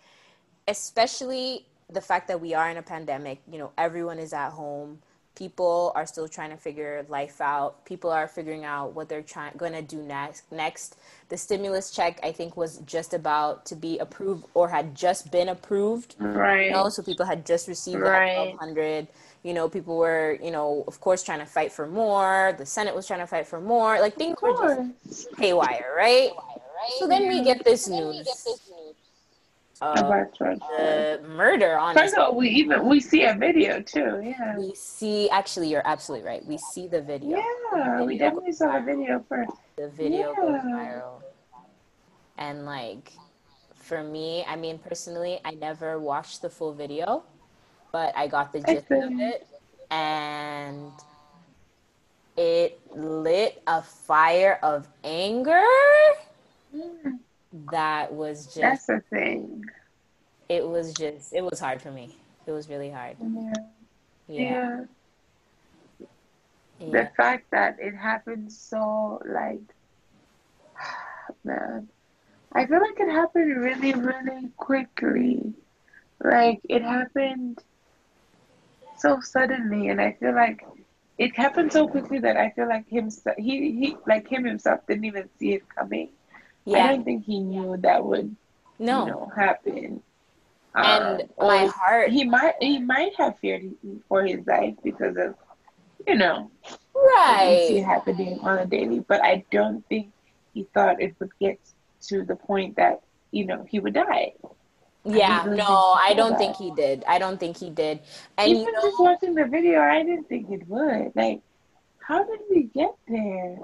especially 0.68 1.66
the 1.90 2.02
fact 2.02 2.28
that 2.28 2.42
we 2.42 2.54
are 2.54 2.70
in 2.70 2.78
a 2.78 2.82
pandemic, 2.82 3.40
you 3.52 3.58
know, 3.58 3.72
everyone 3.78 4.20
is 4.20 4.34
at 4.34 4.52
home. 4.52 5.00
People 5.36 5.92
are 5.96 6.06
still 6.08 6.28
trying 6.28 6.50
to 6.50 6.58
figure 6.58 7.06
life 7.10 7.40
out. 7.42 7.86
People 7.86 8.10
are 8.10 8.28
figuring 8.28 8.66
out 8.66 8.94
what 8.94 9.08
they're 9.08 9.22
trying 9.22 9.54
going 9.56 9.74
to 9.74 9.84
do 9.84 10.02
next. 10.02 10.52
Next, 10.52 10.98
the 11.30 11.38
stimulus 11.38 11.92
check 11.92 12.20
I 12.24 12.32
think 12.32 12.58
was 12.58 12.80
just 12.80 13.14
about 13.14 13.66
to 13.68 13.76
be 13.76 14.00
approved 14.00 14.46
or 14.56 14.70
had 14.70 14.96
just 14.96 15.32
been 15.32 15.50
approved 15.50 16.16
Right. 16.20 16.66
you 16.68 16.74
know, 16.74 16.90
so 16.90 17.04
people 17.04 17.26
had 17.26 17.46
just 17.46 17.68
received 17.68 18.02
Right. 18.02 18.36
1200 18.36 19.08
you 19.48 19.54
know 19.54 19.70
people 19.70 19.96
were 19.98 20.38
you 20.44 20.52
know 20.52 20.84
of 20.88 21.00
course 21.00 21.24
trying 21.24 21.40
to 21.40 21.46
fight 21.46 21.72
for 21.72 21.88
more 21.88 22.54
the 22.58 22.66
senate 22.66 22.94
was 22.94 23.08
trying 23.08 23.22
to 23.22 23.28
fight 23.28 23.48
for 23.48 23.62
more 23.62 24.00
like 24.02 24.16
things 24.16 24.38
were 24.42 24.86
just 25.08 25.28
haywire 25.38 25.94
right 25.96 26.32
so 27.00 27.08
then 27.08 27.30
we 27.30 27.42
get 27.44 27.64
this 27.64 27.88
news 27.88 28.28
of 29.80 29.98
About 30.00 30.36
George 30.36 30.58
Floyd. 30.58 30.80
the 30.80 31.22
murder 31.28 31.78
on 31.78 31.94
First 31.94 32.16
of 32.16 32.20
all, 32.24 32.36
we 32.36 32.50
even 32.50 32.88
we 32.88 33.00
see 33.00 33.26
a 33.26 33.36
video 33.36 33.80
too. 33.80 34.20
Yeah. 34.24 34.58
we 34.58 34.74
see 34.74 35.30
actually 35.30 35.70
you're 35.70 35.86
absolutely 35.86 36.26
right 36.28 36.44
we 36.46 36.58
see 36.58 36.88
the 36.88 37.02
video 37.02 37.38
Yeah, 37.38 38.02
we 38.02 38.18
definitely 38.18 38.54
saw 38.54 38.80
the 38.80 38.84
video 38.84 39.24
first. 39.30 39.52
the 39.78 39.90
video 39.90 40.34
goes 40.34 40.62
viral 40.62 41.22
and 42.40 42.66
like 42.66 43.14
for 43.76 44.04
me 44.04 44.44
i 44.48 44.56
mean 44.56 44.78
personally 44.80 45.40
i 45.46 45.52
never 45.52 46.00
watched 46.00 46.42
the 46.42 46.50
full 46.50 46.74
video 46.74 47.24
but 47.92 48.16
i 48.16 48.28
got 48.28 48.52
the 48.54 48.60
gist 48.60 48.86
of 48.92 49.12
it 49.20 49.48
and 49.92 50.92
it 52.38 52.80
lit 52.96 53.62
a 53.68 53.82
fire 53.82 54.60
of 54.62 54.88
anger 55.04 55.64
Mm, 56.76 57.20
that 57.72 58.14
was 58.14 58.46
just 58.54 58.58
That's 58.62 58.86
the 58.88 59.02
thing. 59.10 59.64
it 60.50 60.68
was 60.68 60.94
just 60.94 61.34
it 61.34 61.44
was 61.44 61.60
hard 61.60 61.82
for 61.82 61.92
me 61.92 62.16
it 62.46 62.52
was 62.52 62.70
really 62.70 62.90
hard 62.90 63.16
Yeah. 63.20 63.54
yeah 64.28 64.44
yeah. 64.50 64.88
yeah, 66.80 67.04
The 67.04 67.10
fact 67.18 67.48
that 67.52 67.78
it 67.80 67.96
happened 67.96 68.52
so 68.52 69.22
like 69.26 69.62
man. 71.44 71.88
I 72.54 72.66
feel 72.66 72.80
like 72.80 73.00
it 73.00 73.10
happened 73.12 73.58
really, 73.62 73.94
really 73.94 74.50
quickly. 74.58 75.54
Like 76.24 76.60
it 76.70 76.82
happened 76.82 77.60
so 78.98 79.20
suddenly 79.22 79.90
and 79.90 80.02
I 80.02 80.14
feel 80.20 80.34
like 80.36 80.66
it 81.18 81.36
happened 81.36 81.72
so 81.74 81.88
quickly 81.88 82.20
that 82.20 82.38
I 82.38 82.52
feel 82.52 82.68
like 82.68 82.88
him 82.90 83.10
he 83.38 83.72
he 83.80 83.98
like 84.08 84.28
him 84.28 84.46
himself 84.46 84.82
didn't 84.88 85.06
even 85.06 85.30
see 85.40 85.54
it 85.54 85.64
coming. 85.78 86.10
Yeah. 86.66 86.80
I 86.80 86.88
don't 86.88 87.04
think 87.04 87.26
he 87.26 87.40
knew 87.40 87.78
that 87.78 88.04
would 88.06 88.36
no 88.80 89.06
you 89.06 89.06
know 89.06 89.32
happen. 89.36 90.04
and 90.76 91.22
Um, 91.22 91.22
my 91.40 91.66
heart 91.66 92.10
he 92.12 92.24
might 92.26 92.56
he 92.62 92.80
might 92.80 93.14
have 93.18 93.38
feared 93.40 93.64
for 94.10 94.24
his 94.26 94.46
life 94.48 94.76
because 94.84 95.18
of 95.18 95.36
you 96.08 96.16
know 96.16 96.52
what 97.28 97.48
we 97.48 97.58
see 97.60 97.82
right 97.82 97.86
happening 97.86 98.40
on 98.42 98.60
a 98.60 98.66
daily 98.66 99.00
but 99.08 99.24
i 99.24 99.44
don't 99.52 99.86
think 99.88 100.12
he 100.54 100.64
thought 100.74 101.02
it 101.02 101.16
would 101.20 101.32
get 101.40 101.60
to 102.02 102.24
the 102.26 102.36
point 102.36 102.76
that 102.78 103.02
you 103.32 103.46
know 103.46 103.66
he 103.70 103.80
would 103.80 103.94
die 103.94 104.34
yeah 105.08 105.46
really 105.46 105.58
no 105.58 105.96
i 106.00 106.14
don't 106.14 106.32
did 106.32 106.38
think 106.38 106.56
he 106.58 106.72
did. 106.72 107.04
I 107.08 107.20
don't 107.20 107.40
think 107.40 107.58
he 107.58 107.70
did. 107.70 108.00
And 108.38 108.50
even 108.50 108.62
you 108.64 108.72
know 108.72 108.82
just 108.82 109.00
watching 109.00 109.34
the 109.36 109.46
video 109.46 109.82
i 109.82 110.04
didn't 110.04 110.28
think 110.30 110.50
it 110.50 110.68
would. 110.68 111.12
Like 111.16 111.42
how 112.08 112.24
did 112.24 112.40
we 112.50 112.64
get 112.64 112.96
there? 113.08 113.58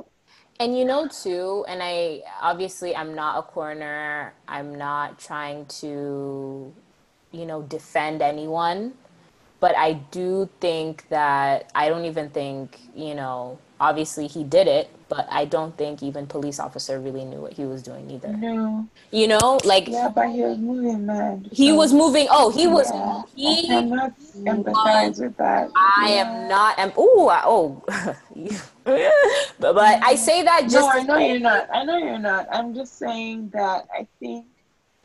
And 0.60 0.78
you 0.78 0.86
know 0.86 1.08
too, 1.08 1.66
and 1.68 1.82
I 1.82 2.22
obviously 2.42 2.96
I'm 2.96 3.16
not 3.16 3.40
a 3.40 3.42
coroner. 3.42 4.34
I'm 4.48 4.76
not 4.76 5.18
trying 5.18 5.66
to, 5.82 6.74
you 7.32 7.46
know, 7.46 7.62
defend 7.64 8.22
anyone, 8.22 8.94
but 9.60 9.78
I 9.78 9.94
do 9.94 10.50
think 10.60 11.08
that 11.10 11.72
I 11.74 11.90
don't 11.90 12.06
even 12.06 12.30
think, 12.30 12.80
you 12.94 13.16
know, 13.16 13.60
obviously 13.84 14.28
he 14.32 14.44
did 14.48 14.68
it, 14.68 14.88
but 15.12 15.28
I 15.30 15.44
don't 15.46 15.76
think 15.78 16.02
even 16.02 16.26
police 16.26 16.60
officer 16.60 17.00
really 17.00 17.26
knew 17.26 17.42
what 17.44 17.54
he 17.60 17.66
was 17.66 17.84
doing 17.84 18.10
either. 18.16 18.32
no 18.32 18.88
You 19.12 19.28
know, 19.28 19.60
like 19.68 19.88
yeah 19.92 20.08
but 20.08 20.28
he 20.32 20.42
was 20.42 20.58
moving 20.58 21.06
mad 21.06 21.50
he 21.52 21.68
so, 21.70 21.76
was 21.76 21.92
moving. 21.94 22.28
Oh, 22.32 22.48
he 22.50 22.66
was 22.68 22.88
yeah, 22.90 23.52
i 23.52 23.54
he 23.60 23.68
cannot 23.68 24.12
empathize 24.48 25.20
with 25.20 25.36
that 25.38 25.68
I 25.76 26.16
Yeah. 26.16 26.24
am 26.24 26.30
not 26.48 26.80
am 26.80 26.92
ooh, 26.98 27.28
I- 27.28 27.44
oh. 27.46 27.84
but, 28.86 29.72
but 29.76 30.00
I 30.12 30.16
say 30.16 30.44
that 30.44 30.62
just 30.72 30.76
no 30.76 30.88
i 30.90 31.04
know 31.04 31.18
you're 31.18 31.40
not 31.40 31.68
i 31.74 31.84
know 31.84 31.98
you're 31.98 32.20
not 32.20 32.48
i'm 32.52 32.74
just 32.74 32.98
saying 32.98 33.50
that 33.54 33.86
i 34.00 34.08
think 34.20 34.48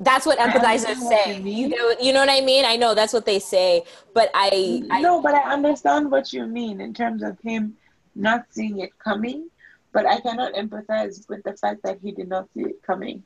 That's 0.00 0.26
what 0.30 0.38
empathizers 0.38 1.02
what 1.02 1.10
say. 1.26 1.42
you. 1.42 1.50
You 1.50 1.66
know, 1.74 1.86
you 2.00 2.12
know 2.14 2.20
what 2.22 2.30
I 2.30 2.38
mean? 2.40 2.62
I 2.64 2.76
know 2.78 2.94
that's 2.94 3.10
what 3.12 3.26
they 3.26 3.40
say, 3.42 3.82
but 4.14 4.30
I, 4.30 4.86
I 4.94 5.02
no, 5.02 5.18
but 5.20 5.34
I 5.34 5.42
understand 5.52 6.12
what 6.14 6.32
you 6.32 6.46
mean 6.46 6.80
in 6.80 6.94
terms 6.94 7.20
of 7.26 7.34
him 7.42 7.74
not 8.18 8.52
seeing 8.52 8.80
it 8.80 8.90
coming. 8.98 9.50
But 9.92 10.06
I 10.06 10.20
cannot 10.20 10.54
empathize 10.54 11.28
with 11.28 11.42
the 11.44 11.56
fact 11.56 11.82
that 11.84 11.98
he 12.02 12.12
did 12.12 12.28
not 12.28 12.48
see 12.54 12.62
it 12.62 12.82
coming. 12.86 13.24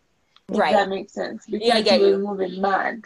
If 0.52 0.58
Right. 0.58 0.72
that 0.72 0.88
makes 0.88 1.12
sense. 1.14 1.46
Because 1.46 1.66
Yeah, 1.66 1.76
I 1.76 1.82
get 1.82 2.00
he 2.00 2.06
was 2.06 2.18
you. 2.18 2.18
moving 2.18 2.60
mad. 2.60 3.02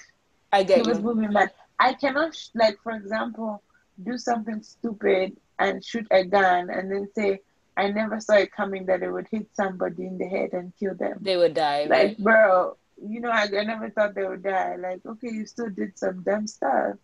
I 0.53 0.62
He 0.72 0.82
get 0.82 0.82
was 0.82 1.01
moving 1.01 1.32
mad. 1.32 1.51
I 1.78 1.95
cannot, 1.95 2.34
sh- 2.34 2.49
like, 2.55 2.76
for 2.82 2.93
example, 2.93 3.62
do 4.03 4.18
something 4.18 4.62
stupid 4.62 5.39
and 5.59 5.84
shoot 5.84 6.07
a 6.11 6.24
gun 6.24 6.70
and 6.70 6.91
then 6.91 7.09
say, 7.14 7.41
I 7.76 7.91
never 7.91 8.20
saw 8.20 8.34
it 8.34 8.53
coming 8.53 8.87
that 8.87 9.03
it 9.03 9.11
would 9.11 9.28
hit 9.30 9.49
somebody 9.55 10.07
in 10.07 10.18
the 10.18 10.26
head 10.26 10.51
and 10.53 10.72
kill 10.78 10.95
them. 10.95 11.18
They 11.20 11.37
would 11.37 11.55
die. 11.55 11.87
Like, 11.87 12.16
Right? 12.16 12.18
bro, 12.18 12.76
you 12.97 13.20
know, 13.20 13.30
I, 13.30 13.45
I 13.45 13.64
never 13.64 13.91
thought 13.91 14.14
they 14.14 14.24
would 14.26 14.43
die. 14.43 14.76
Like, 14.76 15.01
okay, 15.07 15.30
you 15.30 15.47
still 15.47 15.70
did 15.70 15.99
some 15.99 16.22
dumb 16.22 16.47
stuff. 16.47 16.97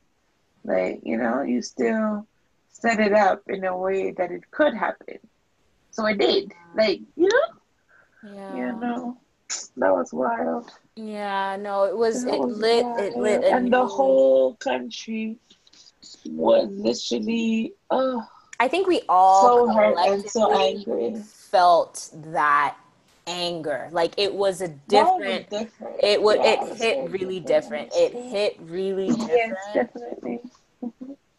Like, 0.65 1.01
you 1.03 1.17
know, 1.19 1.43
you 1.43 1.63
still 1.63 2.27
set 2.83 2.99
it 2.99 3.13
up 3.13 3.43
in 3.49 3.65
a 3.65 3.77
way 3.77 4.11
that 4.19 4.31
it 4.33 4.51
could 4.51 4.75
happen. 4.75 5.19
So 5.93 6.05
I 6.05 6.15
did. 6.15 6.53
Like, 6.75 7.01
you 7.17 7.29
know? 7.29 8.33
Yeah. 8.35 8.57
You 8.57 8.67
know, 8.81 9.19
that 9.77 9.93
was 9.93 10.13
wild. 10.13 10.71
Yeah. 10.97 11.57
No, 11.61 11.85
it 11.85 11.97
was. 11.97 12.25
That 12.25 12.35
It 12.35 12.41
was 12.41 12.59
lit. 12.59 12.87
It 13.07 13.17
lit. 13.17 13.45
And 13.45 13.73
the 13.73 13.87
whole 13.87 14.55
country 14.57 15.39
was 16.27 16.69
literally, 16.71 17.75
oh, 17.91 18.27
I 18.59 18.69
think 18.69 18.87
we 18.87 19.03
all 19.09 19.67
so 19.67 19.73
hurt 19.75 19.97
and 19.99 20.29
so 20.29 20.53
angry. 20.61 21.21
felt 21.25 22.11
that 22.33 22.77
anger. 23.27 23.89
Like 23.93 24.15
it 24.19 24.33
was 24.35 24.63
a 24.63 24.69
That 24.89 25.05
was 25.05 25.23
different. 25.23 25.51
different. 25.51 25.97
It 26.03 26.23
would. 26.23 26.39
Yeah, 26.39 26.53
It 26.53 26.61
was 26.71 26.79
hit 26.81 27.11
really 27.11 27.41
different. 27.41 27.91
It 27.95 28.13
hit 28.13 28.57
really 28.61 29.09
different. 29.09 29.31
Yes, 29.33 29.57
definitely. 29.75 30.41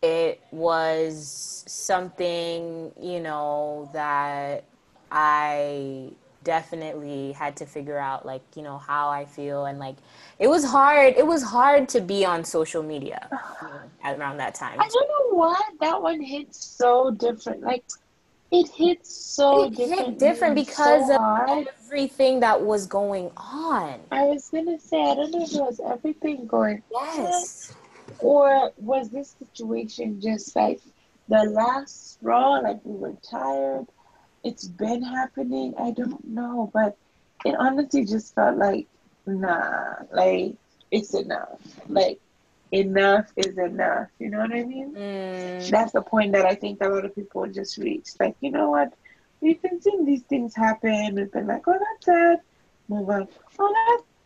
It 0.03 0.41
was 0.51 1.63
something 1.65 2.91
you 3.01 3.19
know 3.21 3.89
that 3.93 4.65
i 5.11 6.09
definitely 6.43 7.31
had 7.31 7.55
to 7.55 7.65
figure 7.65 7.97
out 7.97 8.25
like 8.25 8.41
you 8.55 8.61
know 8.61 8.77
how 8.77 9.09
i 9.09 9.23
feel 9.23 9.65
and 9.65 9.79
like 9.79 9.95
it 10.39 10.47
was 10.47 10.65
hard 10.65 11.13
it 11.15 11.25
was 11.25 11.41
hard 11.41 11.87
to 11.87 12.01
be 12.01 12.25
on 12.25 12.43
social 12.43 12.83
media 12.83 13.29
you 13.31 13.67
know, 14.03 14.17
around 14.17 14.35
that 14.37 14.53
time 14.53 14.77
I 14.79 14.87
don't 14.89 15.07
know 15.07 15.37
why 15.37 15.61
that 15.79 16.01
one 16.01 16.21
hits 16.21 16.65
so 16.65 17.11
different. 17.11 17.61
Like 17.61 17.85
it 18.51 18.67
hits 18.69 19.09
so 19.15 19.63
it 19.65 19.75
different. 19.75 20.07
hit 20.09 20.19
different 20.19 20.55
because 20.55 21.07
so 21.07 21.15
of 21.15 21.21
hard. 21.21 21.67
everything 21.85 22.41
that 22.41 22.61
was 22.61 22.85
going 22.85 23.31
on 23.37 23.99
I 24.11 24.23
was 24.25 24.49
gonna 24.49 24.77
say 24.79 25.01
I 25.01 25.15
don't 25.15 25.31
know 25.31 25.43
if 25.43 25.53
it 25.53 25.61
was 25.61 25.79
everything 25.85 26.45
going 26.45 26.83
yes 26.91 27.73
or 28.19 28.71
was 28.77 29.09
this 29.09 29.35
situation 29.39 30.21
just 30.21 30.55
like 30.55 30.81
the 31.27 31.43
last 31.43 32.13
straw? 32.13 32.59
Like 32.59 32.79
we 32.83 32.95
were 32.95 33.15
tired. 33.29 33.87
It's 34.43 34.67
been 34.67 35.03
happening. 35.03 35.73
I 35.77 35.91
don't 35.91 36.23
know, 36.25 36.69
but 36.73 36.97
it 37.45 37.55
honestly 37.57 38.05
just 38.05 38.35
felt 38.35 38.57
like 38.57 38.87
nah, 39.25 39.95
like 40.11 40.55
it's 40.91 41.13
enough. 41.13 41.59
Like 41.87 42.19
enough 42.71 43.31
is 43.35 43.57
enough. 43.57 44.09
You 44.19 44.29
know 44.29 44.39
what 44.39 44.53
I 44.53 44.63
mean? 44.63 44.97
mm, 44.97 45.69
that's 45.69 45.91
the 45.93 46.01
point 46.01 46.33
that 46.33 46.45
I 46.45 46.55
think 46.55 46.81
a 46.81 46.87
lot 46.89 47.05
of 47.05 47.15
people 47.15 47.47
just 47.47 47.77
reach. 47.77 48.09
Like, 48.19 48.35
you 48.41 48.51
know 48.51 48.69
what? 48.69 48.93
We've 49.41 49.61
been 49.61 49.81
seeing 49.81 50.05
these 50.05 50.23
things 50.23 50.55
happen. 50.55 51.15
We've 51.15 51.31
been 51.31 51.47
like, 51.47 51.67
oh, 51.67 51.73
that's 51.79 52.05
sad. 52.05 52.39
Move 52.87 53.09
on. 53.09 53.27
Oh, 53.59 53.73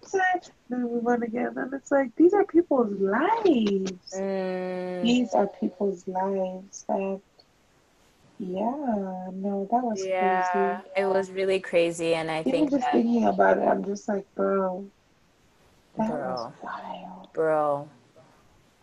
that's 0.01 0.11
sad. 0.11 0.49
Then 0.69 0.83
we 0.87 0.95
move 0.95 1.07
on 1.07 1.23
again. 1.23 1.53
And 1.57 1.73
it's 1.73 1.91
like, 1.91 2.11
these 2.15 2.33
are 2.33 2.45
people's 2.45 2.91
lives. 2.99 4.13
mm, 4.13 5.01
These 5.01 5.33
are 5.33 5.47
people's 5.47 6.07
lives. 6.07 6.85
That, 6.87 7.21
yeah, 8.39 9.29
no, 9.33 9.67
that 9.71 9.83
was 9.83 10.05
yeah 10.05 10.79
crazy. 10.81 10.89
it 10.95 11.05
was 11.05 11.31
really 11.31 11.59
crazy 11.59 12.13
and 12.15 12.29
i 12.29 12.43
Even 12.43 12.51
think 12.51 12.69
just 12.69 12.83
that, 12.83 12.91
thinking 12.91 13.25
about 13.25 13.57
it, 13.57 13.61
I'm 13.61 13.83
just 13.83 14.07
like, 14.07 14.25
bro, 14.35 14.91
that 15.97 16.09
Bro. 16.09 16.17
was 16.19 16.47
wild. 16.63 17.29
bro 17.33 17.89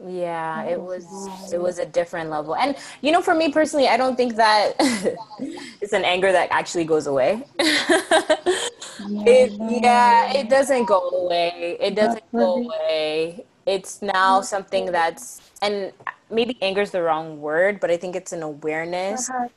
Yeah, 0.06 0.64
it 0.64 0.80
was 0.80 1.28
it 1.52 1.58
was 1.60 1.78
a 1.78 1.86
different 1.86 2.30
level. 2.30 2.56
And 2.56 2.76
you 3.00 3.12
know, 3.12 3.22
for 3.22 3.34
me 3.34 3.50
personally, 3.52 3.86
I 3.88 3.96
don't 3.96 4.16
think 4.16 4.34
that 4.36 4.74
it's 5.80 5.92
an 5.92 6.04
anger 6.04 6.32
that 6.32 6.48
actually 6.50 6.84
goes 6.84 7.06
away. 7.06 7.44
it, 9.26 9.52
yeah, 9.82 10.32
it 10.32 10.48
doesn't 10.48 10.86
go 10.86 11.08
away. 11.10 11.76
It 11.80 11.94
doesn't 11.94 12.24
go 12.32 12.64
away. 12.64 13.44
It's 13.66 14.02
now 14.02 14.40
something 14.40 14.92
that's 14.92 15.40
and 15.62 15.92
maybe 16.30 16.58
anger 16.60 16.82
is 16.82 16.90
the 16.90 17.02
wrong 17.02 17.40
word, 17.40 17.80
but 17.80 17.90
I 17.90 17.96
think 17.96 18.16
it's 18.16 18.32
an 18.32 18.42
awareness 18.42 19.28
Perhaps. 19.28 19.54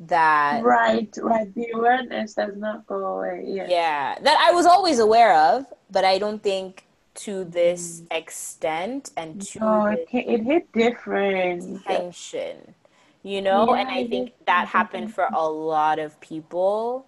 that 0.00 0.64
Right, 0.64 1.08
right. 1.20 1.54
The 1.54 1.70
awareness 1.74 2.34
does 2.34 2.56
not 2.56 2.86
go 2.86 3.04
away. 3.04 3.44
Yes. 3.46 3.68
yeah, 3.70 4.18
that 4.22 4.38
I 4.40 4.52
was 4.52 4.66
always 4.66 4.98
aware 4.98 5.34
of, 5.34 5.66
but 5.90 6.04
I 6.04 6.18
don't 6.18 6.42
think 6.42 6.86
to 7.16 7.44
this 7.44 8.02
mm. 8.02 8.16
extent 8.16 9.10
and 9.16 9.40
to 9.40 9.58
No, 9.58 9.86
it, 9.86 10.08
it 10.12 10.42
hit 10.44 10.70
different. 10.72 11.84
tension, 11.84 12.74
you 13.22 13.42
know? 13.42 13.74
and 13.74 13.88
I 13.88 14.06
think 14.06 14.32
that 14.46 14.68
happened 14.68 15.14
for 15.14 15.28
a 15.32 15.48
lot 15.48 15.98
of 15.98 16.20
people, 16.20 17.06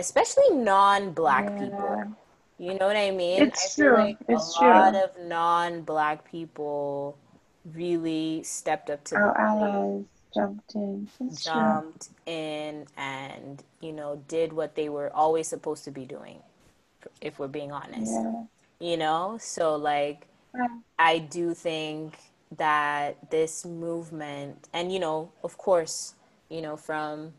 especially 0.00 0.50
non-black 0.50 1.44
Yeah. 1.50 1.58
people. 1.58 1.96
You 2.58 2.74
know 2.78 2.86
what 2.88 2.96
I 2.96 3.10
mean? 3.10 3.42
It's 3.42 3.78
I 3.78 3.82
true. 3.82 3.96
like 3.96 4.18
It's 4.28 4.56
a 4.58 4.62
lot 4.64 4.94
of 4.94 5.10
non-black 5.20 6.24
people 6.30 7.16
really 7.74 8.42
stepped 8.42 8.90
up 8.90 9.04
to 9.04 9.16
Our 9.16 9.38
allies 9.38 10.04
jumped 10.34 10.74
in. 10.74 11.08
It's 11.20 11.44
true. 11.44 11.52
jumped 11.52 12.08
in, 12.26 12.86
and 12.96 13.62
you 13.80 13.92
know, 13.92 14.22
did 14.28 14.52
what 14.52 14.74
they 14.74 14.88
were 14.88 15.10
always 15.14 15.48
supposed 15.48 15.84
to 15.84 15.90
be 15.90 16.04
doing, 16.04 16.38
if 17.20 17.38
we're 17.38 17.48
being 17.60 17.72
honest. 17.72 18.12
Yeah. 18.12 18.44
You 18.80 18.96
know? 18.96 19.38
So 19.40 19.76
like 19.76 20.26
Yeah. 20.54 20.66
I 20.98 21.18
do 21.18 21.54
think 21.54 22.18
that 22.56 23.30
this 23.30 23.64
movement, 23.64 24.68
and 24.72 24.92
you 24.92 24.98
know, 24.98 25.30
of 25.44 25.56
course, 25.56 26.14
you 26.48 26.60
know, 26.60 26.76
from 26.76 27.32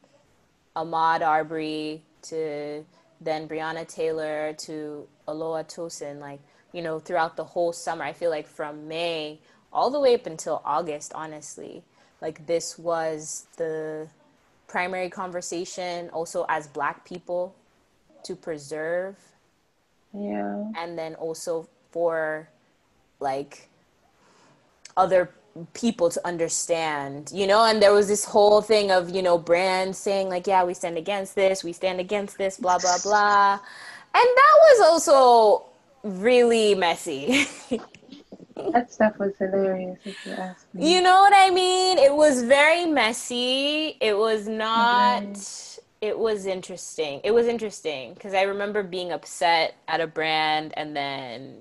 Ahmaud 0.75 1.21
Arbery 1.21 2.01
to 2.23 2.85
then 3.19 3.47
Breonna 3.47 3.87
Taylor 3.87 4.53
to 4.53 5.07
Aloha 5.27 5.63
Tosin, 5.63 6.19
like, 6.19 6.39
you 6.73 6.81
know, 6.81 6.99
throughout 6.99 7.35
the 7.35 7.43
whole 7.43 7.71
summer, 7.71 8.03
I 8.03 8.13
feel 8.13 8.29
like 8.31 8.47
from 8.47 8.87
May 8.87 9.39
all 9.71 9.89
the 9.89 9.99
way 9.99 10.15
up 10.15 10.25
until 10.25 10.61
August, 10.65 11.11
honestly, 11.13 11.83
like 12.21 12.45
this 12.47 12.77
was 12.79 13.45
the 13.57 14.07
primary 14.67 15.09
conversation 15.09 16.09
also 16.09 16.45
as 16.49 16.67
Black 16.67 17.05
people 17.05 17.53
to 18.23 18.35
preserve 18.35 19.15
Yeah. 20.13 20.71
and 20.75 20.97
then 20.97 21.15
also 21.15 21.67
for 21.91 22.49
like 23.19 23.69
other 24.95 25.29
people 25.73 26.09
to 26.09 26.27
understand, 26.27 27.31
you 27.33 27.47
know, 27.47 27.65
and 27.65 27.81
there 27.81 27.93
was 27.93 28.07
this 28.07 28.25
whole 28.25 28.61
thing 28.61 28.91
of, 28.91 29.09
you 29.09 29.21
know, 29.21 29.37
brands 29.37 29.97
saying 29.97 30.29
like, 30.29 30.47
yeah, 30.47 30.63
we 30.63 30.73
stand 30.73 30.97
against 30.97 31.35
this, 31.35 31.63
we 31.63 31.73
stand 31.73 31.99
against 31.99 32.37
this, 32.37 32.57
blah 32.57 32.79
blah 32.79 32.97
blah. 33.03 33.53
And 34.13 34.27
that 34.35 34.57
was 34.61 34.81
also 34.81 35.65
really 36.03 36.75
messy. 36.75 37.45
That 38.73 38.93
stuff 38.93 39.17
was 39.17 39.33
hilarious, 39.39 39.97
if 40.05 40.23
you 40.25 40.33
ask 40.33 40.67
me. 40.73 40.93
you 40.93 41.01
know 41.01 41.21
what 41.21 41.33
I 41.35 41.49
mean? 41.49 41.97
It 41.97 42.13
was 42.13 42.43
very 42.43 42.85
messy. 42.85 43.97
It 43.99 44.15
was 44.15 44.47
not 44.47 45.37
it 46.01 46.17
was 46.17 46.47
interesting. 46.47 47.21
It 47.23 47.31
was 47.31 47.45
interesting 47.45 48.15
because 48.15 48.33
I 48.33 48.41
remember 48.41 48.81
being 48.81 49.11
upset 49.11 49.75
at 49.87 50.01
a 50.01 50.07
brand 50.07 50.73
and 50.75 50.95
then 50.95 51.57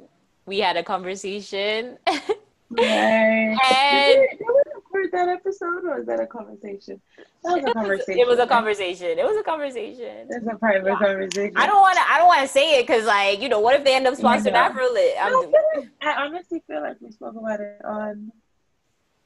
we 0.46 0.58
had 0.58 0.76
a 0.76 0.82
conversation. 0.82 1.98
Right. 2.70 3.56
And- 3.72 4.28
Did 4.30 4.38
we, 4.40 4.62
record 4.74 5.12
that 5.12 5.28
episode 5.28 5.84
or 5.84 6.00
is 6.00 6.06
that 6.06 6.20
a 6.20 6.26
conversation? 6.26 7.00
That 7.44 7.56
was 7.56 7.64
a 7.64 7.72
conversation. 7.72 8.18
It 8.18 8.26
was 8.26 8.38
a 8.38 8.46
conversation. 8.46 9.18
It 9.18 9.24
was 9.24 9.36
a 9.36 9.42
conversation. 9.42 10.28
It's 10.28 10.46
a 10.46 10.56
private 10.56 10.98
conversation. 10.98 11.52
I 11.56 11.66
don't 11.66 11.80
want 11.80 11.96
to. 11.96 12.02
I 12.08 12.18
don't 12.18 12.26
want 12.28 12.42
to 12.42 12.48
say 12.48 12.78
it 12.78 12.86
because, 12.86 13.04
like, 13.06 13.40
you 13.40 13.48
know, 13.48 13.60
what 13.60 13.76
if 13.76 13.84
they 13.84 13.94
end 13.94 14.06
up 14.06 14.14
sponsoring 14.14 14.52
Yeah. 14.52 14.70
Afrolit? 14.70 15.16
I, 15.16 15.26
I'm, 15.26 15.32
feel 15.42 15.52
like, 15.76 15.88
I 16.02 16.12
honestly 16.24 16.62
feel 16.66 16.82
like 16.82 16.96
we 17.00 17.10
spoke 17.12 17.34
about 17.36 17.60
it 17.60 17.80
on 17.84 18.30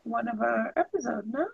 one 0.04 0.28
of 0.28 0.40
our 0.40 0.72
episodes, 0.76 1.26
no? 1.30 1.46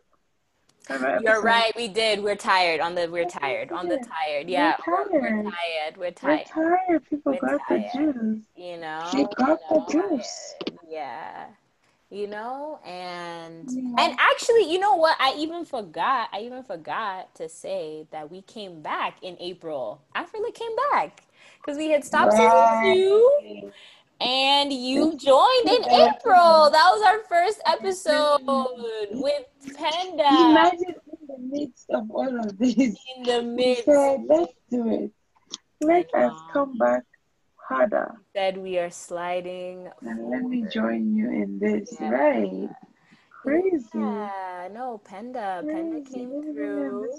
Of 0.88 1.22
you're 1.22 1.42
right. 1.42 1.72
We 1.76 1.88
did. 1.88 2.22
We're 2.22 2.34
tired 2.34 2.80
on 2.80 2.94
the. 2.94 3.08
We're 3.08 3.28
tired 3.28 3.70
on 3.70 3.86
the 3.88 3.98
tired. 3.98 4.48
Yeah, 4.48 4.76
we're, 4.86 5.04
we're 5.12 5.20
tired. 5.20 5.44
tired. 5.44 5.96
We're 5.96 6.04
We're 6.06 6.10
tired. 6.10 6.46
tired. 6.46 7.04
People 7.10 7.38
We're 7.40 7.48
got 7.48 7.60
tired. 7.68 7.84
the 7.94 7.98
juice. 8.12 8.44
You 8.56 8.76
know. 8.78 9.08
They 9.12 9.24
got 9.36 9.60
the 9.68 9.84
you 9.88 10.00
know? 10.02 10.16
juice. 10.18 10.54
Yeah. 10.88 11.46
You 12.10 12.26
know, 12.26 12.80
and 12.84 13.70
Yeah. 13.70 14.04
and 14.04 14.14
actually, 14.18 14.70
you 14.72 14.80
know 14.80 14.96
what? 14.96 15.16
I 15.20 15.34
even 15.38 15.64
forgot. 15.64 16.28
I 16.32 16.40
even 16.40 16.64
forgot 16.64 17.32
to 17.36 17.48
say 17.48 18.08
that 18.10 18.30
we 18.30 18.42
came 18.42 18.82
back 18.82 19.22
in 19.22 19.36
April. 19.38 20.02
Afrolit 20.16 20.54
came 20.54 20.74
back 20.90 21.22
because 21.60 21.76
we 21.78 21.90
had 21.90 22.04
stopped 22.04 22.32
season 22.32 22.82
two. 22.82 23.72
And 24.20 24.70
you 24.72 25.16
joined 25.16 25.68
in. 25.68 25.84
April. 25.84 26.68
That 26.70 26.90
was 26.92 27.02
our 27.06 27.20
first 27.28 27.62
episode 27.64 28.40
with 29.12 29.44
Panda 29.74 30.50
Imagine 30.50 30.94
in 31.06 31.26
the 31.26 31.38
midst 31.38 31.88
of 31.90 32.10
all 32.10 32.38
of 32.40 32.58
this, 32.58 32.76
in 32.76 33.22
the 33.22 33.42
midst. 33.42 33.84
said, 33.84 34.24
let's 34.28 34.52
do 34.70 34.88
it. 34.88 35.10
Let 35.80 36.12
us 36.14 36.42
come 36.52 36.76
back 36.76 37.04
harder. 37.70 38.14
Said 38.34 38.58
we 38.58 38.78
are 38.78 38.90
sliding. 38.90 39.88
And 40.02 40.30
let 40.30 40.42
me 40.42 40.64
join 40.72 41.14
you 41.14 41.30
in 41.30 41.58
this. 41.58 41.96
Yeah. 42.00 42.10
Right. 42.10 42.68
Crazy. 43.42 43.88
Yeah, 43.94 44.68
no, 44.72 45.00
Panda. 45.04 45.62
Panda 45.66 46.02
Crazy. 46.02 46.14
came 46.14 46.54
through. 46.54 47.12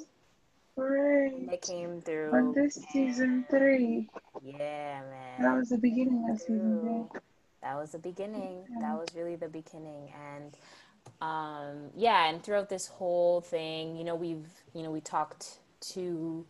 Right. 0.75 1.31
Panda 1.31 1.57
came 1.57 2.01
through. 2.01 2.31
On 2.31 2.53
this 2.53 2.77
season 2.91 3.45
three. 3.49 4.09
Yeah, 4.43 5.01
man. 5.09 5.41
That 5.41 5.57
was 5.57 5.69
the 5.69 5.77
beginning 5.77 6.29
of 6.29 6.39
season 6.39 7.07
three. 7.11 7.21
That 7.63 7.77
was 7.77 7.91
the 7.91 7.99
beginning. 7.99 8.65
That 8.81 8.97
was 8.97 9.07
really 9.15 9.35
the 9.35 9.47
beginning. 9.47 10.11
And 10.35 10.57
um, 11.21 11.89
yeah, 11.95 12.29
and 12.29 12.43
throughout 12.43 12.69
this 12.69 12.87
whole 12.87 13.41
thing, 13.41 13.95
you 13.95 14.03
know, 14.03 14.15
we've, 14.15 14.49
you 14.73 14.83
know, 14.83 14.91
we 14.91 15.01
talked 15.01 15.59
to, 15.93 16.45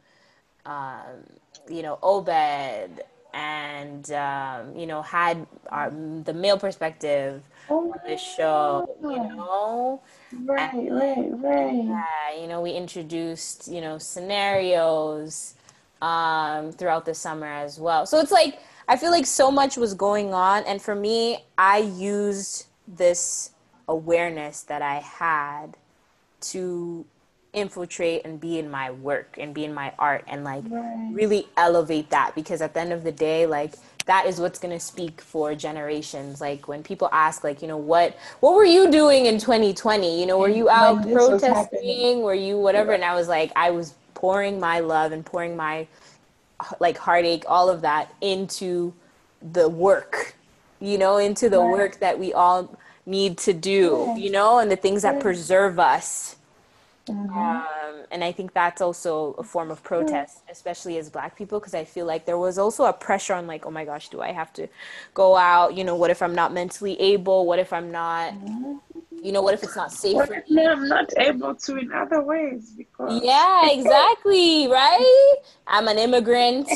um, 0.66 1.24
you 1.70 1.82
know, 1.82 2.00
Obed 2.02 3.04
and, 3.34 4.12
um, 4.12 4.76
you 4.76 4.86
know, 4.86 5.02
had 5.02 5.46
our, 5.70 5.90
the 5.90 6.34
male 6.34 6.58
perspective 6.58 7.42
Oh, 7.70 7.92
on 7.92 8.00
this 8.06 8.20
show, 8.22 8.96
you 9.02 9.18
know. 9.18 10.02
Right, 10.44 10.74
right, 10.92 11.30
right. 11.32 11.84
Yeah, 11.86 12.42
you 12.42 12.48
know, 12.48 12.62
we 12.62 12.72
introduced, 12.72 13.68
you 13.68 13.82
know, 13.82 13.98
scenarios 13.98 15.56
um, 16.02 16.72
throughout 16.74 17.06
the 17.06 17.14
summer 17.14 17.48
as 17.48 17.80
well. 17.80 18.06
So 18.06 18.20
it's 18.20 18.32
like, 18.32 18.60
I 18.88 18.98
feel 18.98 19.12
like 19.12 19.26
so 19.26 19.52
much 19.52 19.78
was 19.78 19.94
going 19.94 20.34
on. 20.34 20.64
And 20.66 20.82
for 20.82 20.96
me, 20.96 21.46
I 21.58 21.78
used 21.78 22.66
this 22.88 23.52
awareness 23.88 24.64
that 24.64 24.82
I 24.82 24.96
had 24.96 25.78
to 26.42 27.06
infiltrate 27.54 28.22
and 28.26 28.40
be 28.40 28.60
in 28.60 28.70
my 28.72 28.92
work 28.92 29.38
and 29.40 29.54
be 29.54 29.66
in 29.66 29.74
my 29.74 29.94
art 30.00 30.24
and 30.28 30.44
like 30.44 30.64
Right. 30.70 31.10
really 31.12 31.48
elevate 31.58 32.10
that. 32.12 32.34
Because 32.36 32.62
at 32.62 32.74
the 32.74 32.80
end 32.82 32.94
of 32.94 33.04
the 33.04 33.12
day 33.12 33.46
like 33.46 33.76
that 34.06 34.26
is 34.26 34.40
what's 34.40 34.60
going 34.60 34.74
to 34.74 34.80
speak 34.80 35.22
for 35.22 35.54
generations. 35.56 36.42
Like 36.42 36.68
when 36.68 36.84
people 36.84 37.10
ask 37.12 37.44
like 37.44 37.62
you 37.62 37.68
know 37.68 37.78
what 37.78 38.18
what 38.40 38.54
were 38.56 38.66
you 38.66 38.90
doing 38.92 39.26
in 39.26 39.38
2020 39.40 40.20
you 40.20 40.26
know 40.26 40.38
were 40.40 40.50
you 40.50 40.70
out 40.70 41.06
When 41.06 41.14
protesting? 41.14 42.22
Were 42.22 42.34
you 42.34 42.58
whatever? 42.58 42.94
And 42.94 43.04
i 43.04 43.14
was 43.16 43.28
like 43.28 43.52
i 43.56 43.72
was 43.72 43.94
pouring 44.14 44.60
my 44.60 44.80
love 44.80 45.12
and 45.12 45.26
pouring 45.26 45.56
my 45.56 45.88
like 46.80 46.98
heartache 46.98 47.44
all 47.48 47.70
of 47.70 47.82
that 47.82 48.14
into 48.22 48.94
the 49.42 49.68
work 49.68 50.36
you 50.80 50.98
know 50.98 51.18
into 51.18 51.50
the 51.50 51.60
Right. 51.60 51.72
work 51.72 52.00
that 52.00 52.20
we 52.20 52.34
all 52.34 52.78
need 53.06 53.38
to 53.40 53.54
do 53.54 54.12
Yeah. 54.16 54.16
you 54.16 54.32
know 54.32 54.60
and 54.60 54.70
the 54.72 54.76
things 54.76 55.02
that 55.02 55.20
preserve 55.20 55.80
us 55.80 56.36
Mhm. 57.12 57.30
um, 57.30 58.06
and 58.12 58.24
I 58.24 58.32
think 58.32 58.54
that's 58.54 58.82
also 58.82 59.34
a 59.38 59.44
form 59.44 59.72
of 59.72 59.84
protest, 59.84 60.44
especially 60.50 60.98
as 60.98 61.10
Black 61.10 61.36
people, 61.36 61.60
because 61.60 61.74
I 61.74 61.84
feel 61.84 62.06
like 62.06 62.26
there 62.26 62.38
was 62.38 62.58
also 62.58 62.86
a 62.86 62.94
pressure 62.94 63.34
on, 63.34 63.48
like, 63.48 63.66
oh 63.66 63.72
my 63.72 63.86
gosh, 63.86 64.10
do 64.10 64.22
I 64.22 64.32
have 64.32 64.54
to 64.54 64.68
go 65.14 65.36
out? 65.36 65.76
You 65.76 65.84
know, 65.84 65.96
what 65.96 66.10
if 66.12 66.22
I'm 66.22 66.36
not 66.36 66.54
mentally 66.54 67.00
able? 67.02 67.46
What 67.46 67.60
if 67.60 67.74
I'm 67.74 67.92
not, 67.92 68.34
you 69.22 69.32
know, 69.32 69.42
what 69.42 69.54
if 69.54 69.64
it's 69.64 69.76
not 69.76 69.92
safe 69.92 70.16
What 70.16 70.32
if 70.32 70.50
me? 70.50 70.66
I'm 70.66 70.88
not 70.88 71.12
able 71.18 71.56
to 71.56 71.78
in 71.78 71.92
other 71.92 72.22
ways 72.22 72.72
because 72.78 73.22
Yeah, 73.24 73.70
exactly, 73.72 74.68
right? 74.68 75.36
I'm 75.68 75.88
an 75.88 75.98
immigrant. 75.98 76.68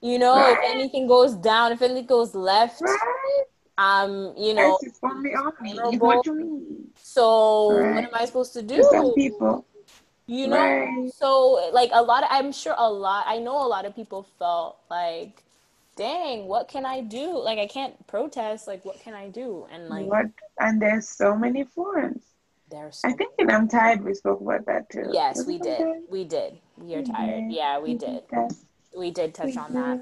You 0.00 0.18
know, 0.18 0.46
if 0.46 0.58
anything 0.64 1.06
goes 1.06 1.34
down, 1.34 1.72
if 1.72 1.82
anything 1.82 2.06
goes 2.06 2.34
left, 2.34 2.80
right? 2.80 3.44
Um, 3.80 4.34
you 4.36 4.54
know, 4.54 4.78
This 4.82 4.92
is 4.92 4.98
only 5.02 5.30
on 5.34 5.52
me. 5.62 5.72
vulnerable. 5.74 6.06
What 6.06 6.24
do 6.24 6.30
you 6.30 6.36
mean? 6.36 6.88
so 7.02 7.68
what 7.94 8.04
am 8.04 8.10
I 8.14 8.24
supposed 8.26 8.52
to 8.54 8.62
To 8.62 8.82
some 8.84 9.06
do? 9.06 9.12
people. 9.16 9.64
You 10.26 10.46
know, 10.46 10.56
Right. 10.56 11.10
so 11.12 11.70
like 11.72 11.90
a 11.92 12.02
lot 12.02 12.22
of, 12.22 12.28
I'm 12.30 12.52
sure 12.52 12.74
a 12.78 12.88
lot, 12.88 13.24
I 13.26 13.38
know 13.38 13.56
a 13.56 13.66
lot 13.66 13.84
of 13.84 13.96
people 13.96 14.26
felt 14.38 14.78
like 14.90 15.42
dang, 15.96 16.46
what 16.46 16.66
can 16.68 16.86
I 16.86 17.02
do? 17.02 17.36
Like, 17.38 17.58
I 17.58 17.66
can't 17.66 17.94
protest. 18.06 18.66
Like, 18.66 18.84
what 18.86 18.98
can 19.00 19.12
I 19.12 19.28
do? 19.28 19.66
And 19.70 19.88
like, 19.88 20.06
what? 20.06 20.26
And 20.58 20.80
there's 20.80 21.08
so 21.08 21.36
many 21.36 21.64
forms. 21.64 22.22
there's 22.70 22.98
so 22.98 23.08
I 23.08 23.12
think 23.12 23.32
in 23.38 23.50
I'm 23.50 23.68
tired 23.68 24.02
we 24.02 24.14
spoke 24.14 24.40
about 24.40 24.64
that 24.66 24.88
too. 24.88 25.10
Yes, 25.12 25.38
Was 25.38 25.46
we 25.46 25.58
did. 25.58 25.86
We 26.08 26.24
did. 26.24 26.58
We 26.78 26.94
are 26.94 27.02
tired. 27.02 27.52
Yeah, 27.52 27.78
we 27.80 27.94
did. 27.94 28.22
that. 28.30 28.54
We 28.96 29.10
did 29.10 29.34
touch 29.34 29.46
We 29.54 29.58
on 29.58 29.74
that. 29.74 30.00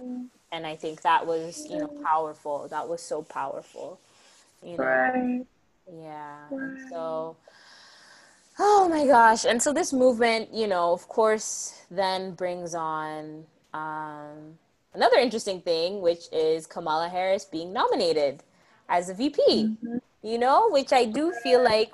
And 0.53 0.67
I 0.67 0.77
think 0.77 1.03
that 1.03 1.27
was, 1.27 1.67
you 1.69 1.79
know, 1.79 1.89
powerful. 2.05 2.69
That 2.69 2.89
was 2.89 3.03
so 3.03 3.23
powerful. 3.23 4.01
You 4.63 4.79
know, 4.79 4.85
Right. 4.85 5.47
yeah. 5.93 6.37
And 6.51 6.79
so, 6.91 7.37
oh 8.59 8.89
my 8.89 9.07
gosh. 9.07 9.45
And 9.45 9.63
so 9.63 9.73
this 9.73 9.93
movement, 9.93 10.53
you 10.53 10.67
know, 10.67 10.93
of 10.93 11.09
course, 11.09 11.83
then 11.91 12.33
brings 12.33 12.75
on 12.75 13.45
um, 13.75 14.59
another 14.95 15.17
interesting 15.19 15.61
thing, 15.61 16.01
which 16.01 16.25
is 16.33 16.67
Kamala 16.67 17.09
Harris 17.09 17.45
being 17.45 17.73
nominated 17.73 18.43
as 18.89 19.09
a 19.11 19.15
VP, 19.15 19.43
Mm-hmm. 19.49 19.99
you 20.23 20.39
know, 20.39 20.69
which 20.71 20.93
I 20.93 21.05
do 21.05 21.33
feel 21.43 21.63
like 21.63 21.93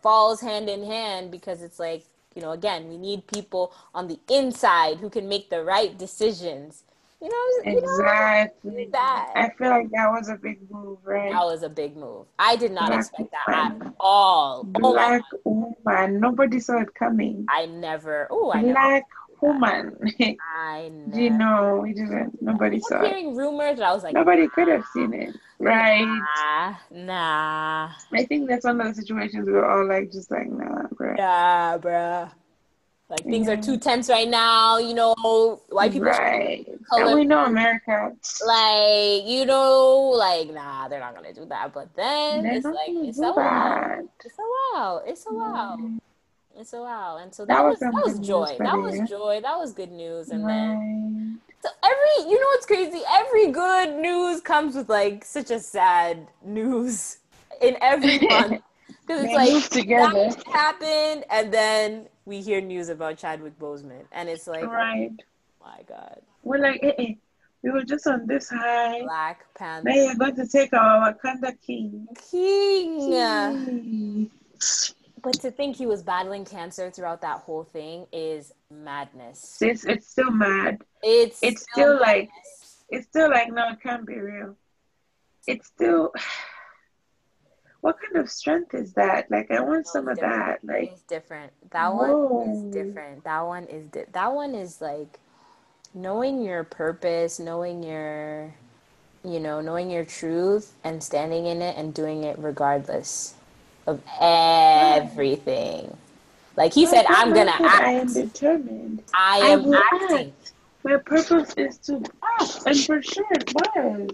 falls 0.00 0.40
hand 0.40 0.68
in 0.68 0.84
hand 0.84 1.30
because 1.30 1.62
it's 1.62 1.78
like, 1.80 2.04
you 2.34 2.42
know, 2.42 2.52
again, 2.52 2.88
we 2.88 2.96
need 2.96 3.26
people 3.26 3.72
on 3.94 4.06
the 4.06 4.20
inside 4.30 4.98
who 4.98 5.10
can 5.10 5.28
make 5.28 5.50
the 5.50 5.64
right 5.64 5.98
decisions. 5.98 6.84
You 7.20 7.28
know, 7.28 7.72
you 7.72 7.80
know, 7.80 7.88
Exactly. 7.98 8.88
that. 8.92 9.32
I 9.34 9.50
feel 9.58 9.70
like 9.70 9.90
that 9.90 10.08
was 10.12 10.28
a 10.28 10.36
big 10.36 10.58
move, 10.70 10.98
right? 11.04 11.32
that 11.32 11.44
was 11.44 11.64
a 11.64 11.68
big 11.68 11.96
move. 11.96 12.26
I 12.38 12.54
did 12.54 12.70
not 12.70 12.88
Black 12.88 13.00
expect 13.00 13.32
that 13.32 13.54
at 13.54 13.72
woman. 13.72 13.94
all. 13.98 14.68
Oh 14.76 14.92
Black 14.92 15.22
woman. 15.44 16.20
Nobody 16.20 16.60
saw 16.60 16.80
it 16.80 16.94
coming. 16.94 17.44
I 17.48 17.66
never. 17.66 18.28
Oh, 18.30 18.52
I 18.52 18.62
never. 18.62 18.72
Black 18.72 19.04
woman. 19.40 19.96
I 20.40 20.90
never. 20.94 21.20
you 21.20 21.30
know, 21.30 21.80
we 21.82 21.92
didn't. 21.92 22.40
Nobody 22.40 22.76
I 22.76 22.80
saw 22.80 23.00
was 23.00 23.08
it. 23.08 23.16
hearing 23.16 23.34
rumors, 23.36 23.80
I 23.80 23.92
was 23.92 24.04
like, 24.04 24.14
Nobody 24.14 24.46
could 24.48 24.68
have 24.68 24.84
seen 24.92 25.12
it. 25.12 25.34
Right. 25.58 26.04
Nah, 26.06 26.74
nah, 26.92 27.90
I 28.12 28.24
think 28.26 28.48
that's 28.48 28.64
one 28.64 28.80
of 28.80 28.86
the 28.86 28.94
situations 28.94 29.44
we 29.46 29.52
were 29.54 29.68
all 29.68 29.84
like, 29.88 30.12
just 30.12 30.30
like, 30.30 30.48
nah, 30.48 30.86
bro. 30.92 31.14
nah, 31.14 31.78
bruh. 31.78 32.30
Like 33.10 33.24
things 33.24 33.48
are 33.48 33.54
Yeah. 33.54 33.60
too 33.62 33.78
tense 33.78 34.10
right 34.10 34.28
now. 34.28 34.76
You 34.78 34.92
know, 34.94 35.14
white 35.70 35.92
people. 35.92 36.08
Right. 36.08 36.66
color- 36.90 37.06
And 37.06 37.14
we 37.14 37.24
know 37.24 37.44
America. 37.46 38.12
Like 38.46 39.24
you 39.26 39.46
know, 39.46 40.12
like 40.14 40.52
nah, 40.52 40.88
they're 40.88 41.00
not 41.00 41.14
gonna 41.14 41.32
do 41.32 41.46
that. 41.46 41.72
But 41.72 41.94
then 41.96 42.42
They're 42.44 42.52
it's 42.54 42.66
like 42.66 42.88
it's 42.90 43.18
a 43.18 43.32
wow, 43.32 44.00
it's 44.24 44.38
a 44.38 44.42
wow, 44.76 45.02
it's 45.06 45.26
a 45.26 45.32
wow, 45.34 45.78
it's 46.56 46.72
a 46.74 46.80
wow. 46.82 47.16
And 47.16 47.34
so 47.34 47.46
that, 47.46 47.54
That 47.54 47.64
was 47.64 47.78
was 47.80 47.80
that 47.80 47.92
was 47.94 48.18
joy. 48.18 48.56
That 48.58 48.76
was 48.76 49.08
joy. 49.08 49.40
That 49.42 49.58
was 49.58 49.72
good 49.72 49.90
news. 49.92 50.30
And 50.30 50.46
then 50.46 50.76
Right. 50.76 51.38
So 51.60 51.70
every, 51.82 52.30
you 52.30 52.38
know 52.38 52.46
what's 52.52 52.66
crazy? 52.66 53.02
Every 53.10 53.50
good 53.50 53.96
news 53.96 54.40
comes 54.40 54.76
with 54.76 54.88
like 54.88 55.24
such 55.24 55.50
a 55.50 55.58
sad 55.58 56.28
news 56.44 57.18
in 57.60 57.76
every 57.80 58.18
month 58.28 58.62
because 59.08 59.24
it's 59.24 59.32
They 59.32 59.52
like 59.54 59.68
together. 59.70 60.28
that 60.30 60.46
happened, 60.46 61.24
and 61.30 61.52
then 61.52 62.06
we 62.26 62.40
hear 62.42 62.60
news 62.60 62.90
about 62.90 63.16
Chadwick 63.16 63.58
Boseman, 63.58 64.04
and 64.12 64.28
it's 64.28 64.46
like, 64.46 64.64
Right. 64.66 65.10
oh 65.18 65.64
my 65.66 65.80
God, 65.88 66.20
We're 66.42 66.58
like, 66.58 66.80
eh, 66.82 66.92
eh. 66.98 67.14
We 67.62 67.70
were 67.70 67.82
just 67.82 68.06
on 68.06 68.26
this 68.26 68.48
high. 68.50 69.02
Black 69.02 69.44
Now 69.60 69.82
Panther 69.82 69.90
you're 69.90 70.14
going 70.14 70.36
to 70.36 70.46
take 70.46 70.72
our 70.72 71.12
Wakanda 71.12 71.60
king. 71.60 72.06
King. 72.30 73.12
Yay. 73.12 74.30
But 75.22 75.32
to 75.40 75.50
think 75.50 75.74
he 75.74 75.84
was 75.86 76.04
battling 76.04 76.44
cancer 76.44 76.88
throughout 76.92 77.20
that 77.22 77.38
whole 77.40 77.64
thing 77.64 78.06
is 78.12 78.52
madness. 78.70 79.58
It's, 79.60 79.84
it's 79.84 80.06
still 80.08 80.30
mad. 80.30 80.82
It's 81.02 81.40
It's 81.42 81.62
still 81.72 81.98
like- 81.98 82.30
It's 82.90 83.06
still 83.08 83.28
like, 83.28 83.50
no, 83.52 83.70
it 83.72 83.80
can't 83.82 84.06
be 84.06 84.18
real. 84.20 84.54
It's 85.48 85.66
still. 85.66 86.12
What 87.88 87.96
kind 88.02 88.22
of 88.22 88.30
strength 88.30 88.74
is 88.74 88.92
that? 88.92 89.30
Like, 89.30 89.50
I 89.50 89.60
want 89.60 89.86
some 89.86 90.08
of 90.08 90.18
that. 90.20 90.62
Like, 90.62 90.92
it's 90.92 91.00
different. 91.04 91.54
That 91.70 91.94
one 91.94 92.50
is 92.50 92.62
different. 92.74 93.24
That 93.24 93.40
one 93.46 93.64
is 93.64 93.86
di- 93.86 94.04
that 94.12 94.34
one 94.34 94.54
is 94.54 94.82
like 94.82 95.18
knowing 95.94 96.42
your 96.42 96.64
purpose, 96.64 97.38
knowing 97.40 97.82
your 97.82 98.52
you 99.24 99.40
know, 99.40 99.62
knowing 99.62 99.90
your 99.90 100.04
truth 100.04 100.74
and 100.84 101.02
standing 101.02 101.46
in 101.46 101.62
it 101.62 101.78
and 101.78 101.94
doing 101.94 102.24
it 102.24 102.38
regardless 102.38 103.32
of 103.86 104.02
everything. 104.20 105.96
Like 106.56 106.74
he 106.74 106.84
said, 106.84 107.06
I'm 107.08 107.32
gonna 107.32 107.52
act. 107.52 107.62
I 107.62 107.92
am 107.92 108.12
determined. 108.12 109.02
I 109.14 109.40
I 109.42 109.46
am 109.48 109.64
will 109.64 109.76
acting. 109.76 110.34
act. 110.42 110.52
My 110.84 110.98
purpose 110.98 111.54
is 111.56 111.78
to 111.78 112.02
act, 112.38 112.66
and 112.66 112.78
for 112.84 113.00
sure 113.00 113.24
it 113.30 113.50
was. 113.54 114.10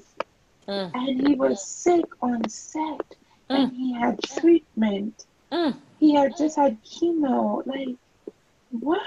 Mm. 0.69 0.91
And 0.95 1.27
he 1.27 1.35
was 1.35 1.67
sick 1.67 2.05
on 2.23 2.49
set, 2.49 3.17
and 3.49 3.73
he 3.73 3.93
had 3.95 4.21
treatment. 4.23 5.27
Mm. 5.53 5.77
He 6.01 6.15
had 6.15 6.37
just 6.37 6.57
had 6.57 6.83
chemo. 6.85 7.67
Like, 7.67 7.97
what? 8.71 9.01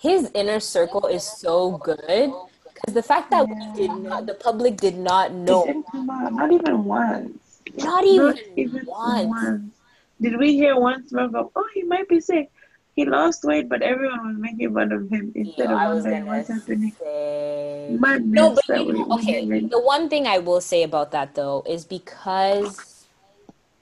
His 0.00 0.30
inner 0.34 0.60
circle 0.60 1.06
is 1.06 1.22
so 1.24 1.78
good 1.78 2.32
because 2.68 2.94
the 2.94 3.02
fact 3.02 3.30
that 3.30 3.46
we 3.48 3.86
did 3.86 3.90
not, 4.02 4.26
the 4.26 4.34
public 4.34 4.76
did 4.76 4.96
not 4.98 5.32
know, 5.32 5.64
didn't 5.66 5.86
come 5.90 6.10
out. 6.10 6.32
Not 6.32 6.52
even 6.52 6.84
once. 6.84 7.60
not 7.78 8.04
even, 8.04 8.26
Not 8.26 8.38
even 8.56 8.86
once. 8.86 9.26
once. 9.28 9.72
Did 10.20 10.36
we 10.38 10.54
hear 10.54 10.78
once 10.78 11.12
more 11.12 11.28
go, 11.28 11.50
oh, 11.56 11.68
he 11.74 11.82
might 11.82 12.08
be 12.08 12.20
sick? 12.20 12.50
He 12.94 13.04
lost 13.04 13.42
weight, 13.44 13.68
but 13.68 13.82
everyone 13.82 14.28
was 14.28 14.36
making 14.38 14.72
fun 14.72 14.92
of 14.92 15.10
him 15.10 15.32
instead 15.34 15.68
Yo, 15.70 15.76
of 15.76 15.94
wondering 15.94 16.26
what's 16.26 16.48
happening. 16.48 16.92
say. 17.00 17.96
No, 17.98 18.54
but 18.54 18.68
you 18.68 18.92
know, 18.92 19.08
okay. 19.18 19.44
The 19.60 19.80
one 19.80 20.08
thing 20.08 20.26
I 20.28 20.38
will 20.38 20.60
say 20.60 20.84
about 20.84 21.10
that 21.10 21.34
though 21.34 21.64
is 21.66 21.84
because 21.84 22.93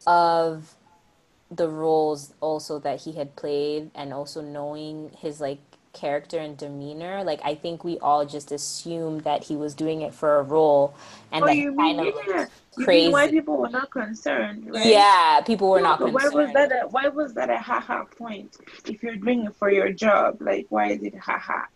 of 0.07 0.75
the 1.51 1.69
roles 1.69 2.33
also 2.41 2.79
that 2.79 3.03
he 3.03 3.13
had 3.13 3.37
played 3.37 3.91
and 3.95 4.13
also 4.13 4.41
knowing 4.41 5.11
his 5.19 5.41
like 5.41 5.59
character 5.93 6.39
and 6.39 6.57
demeanor, 6.57 7.23
like 7.25 7.41
I 7.45 7.55
think 7.55 7.85
we 7.85 7.99
all 7.99 8.25
just 8.25 8.51
assumed 8.51 9.23
that 9.23 9.45
he 9.45 9.57
was 9.57 9.75
doing 9.75 10.01
it 10.01 10.15
for 10.15 10.39
a 10.39 10.43
role 10.43 10.95
and 11.31 11.45
Oh, 11.45 11.47
that 11.47 11.57
you 11.57 11.75
kind 11.77 11.99
mean, 11.99 12.09
of 12.09 12.15
yeah. 12.27 12.47
mean 12.79 13.13
why 13.13 13.29
people 13.29 13.59
were 13.59 13.69
not 13.69 13.91
concerned, 13.91 14.73
right? 14.73 14.87
Yeah, 14.87 15.41
people 15.43 15.71
were 15.71 15.81
No, 15.81 15.91
not 15.91 15.99
but 16.01 16.13
why 16.13 16.29
was 16.29 16.53
that? 16.55 16.73
A, 16.73 16.89
why 16.89 17.09
was 17.09 17.35
that 17.35 17.51
a 17.51 17.59
haha 17.59 18.05
point? 18.05 18.57
If 18.87 19.03
you're 19.03 19.17
doing 19.17 19.45
it 19.45 19.55
for 19.57 19.71
your 19.71 19.93
job, 19.93 20.39
like 20.41 20.67
why 20.71 20.93
is 20.93 21.03
it 21.03 21.15
haha? 21.19 21.67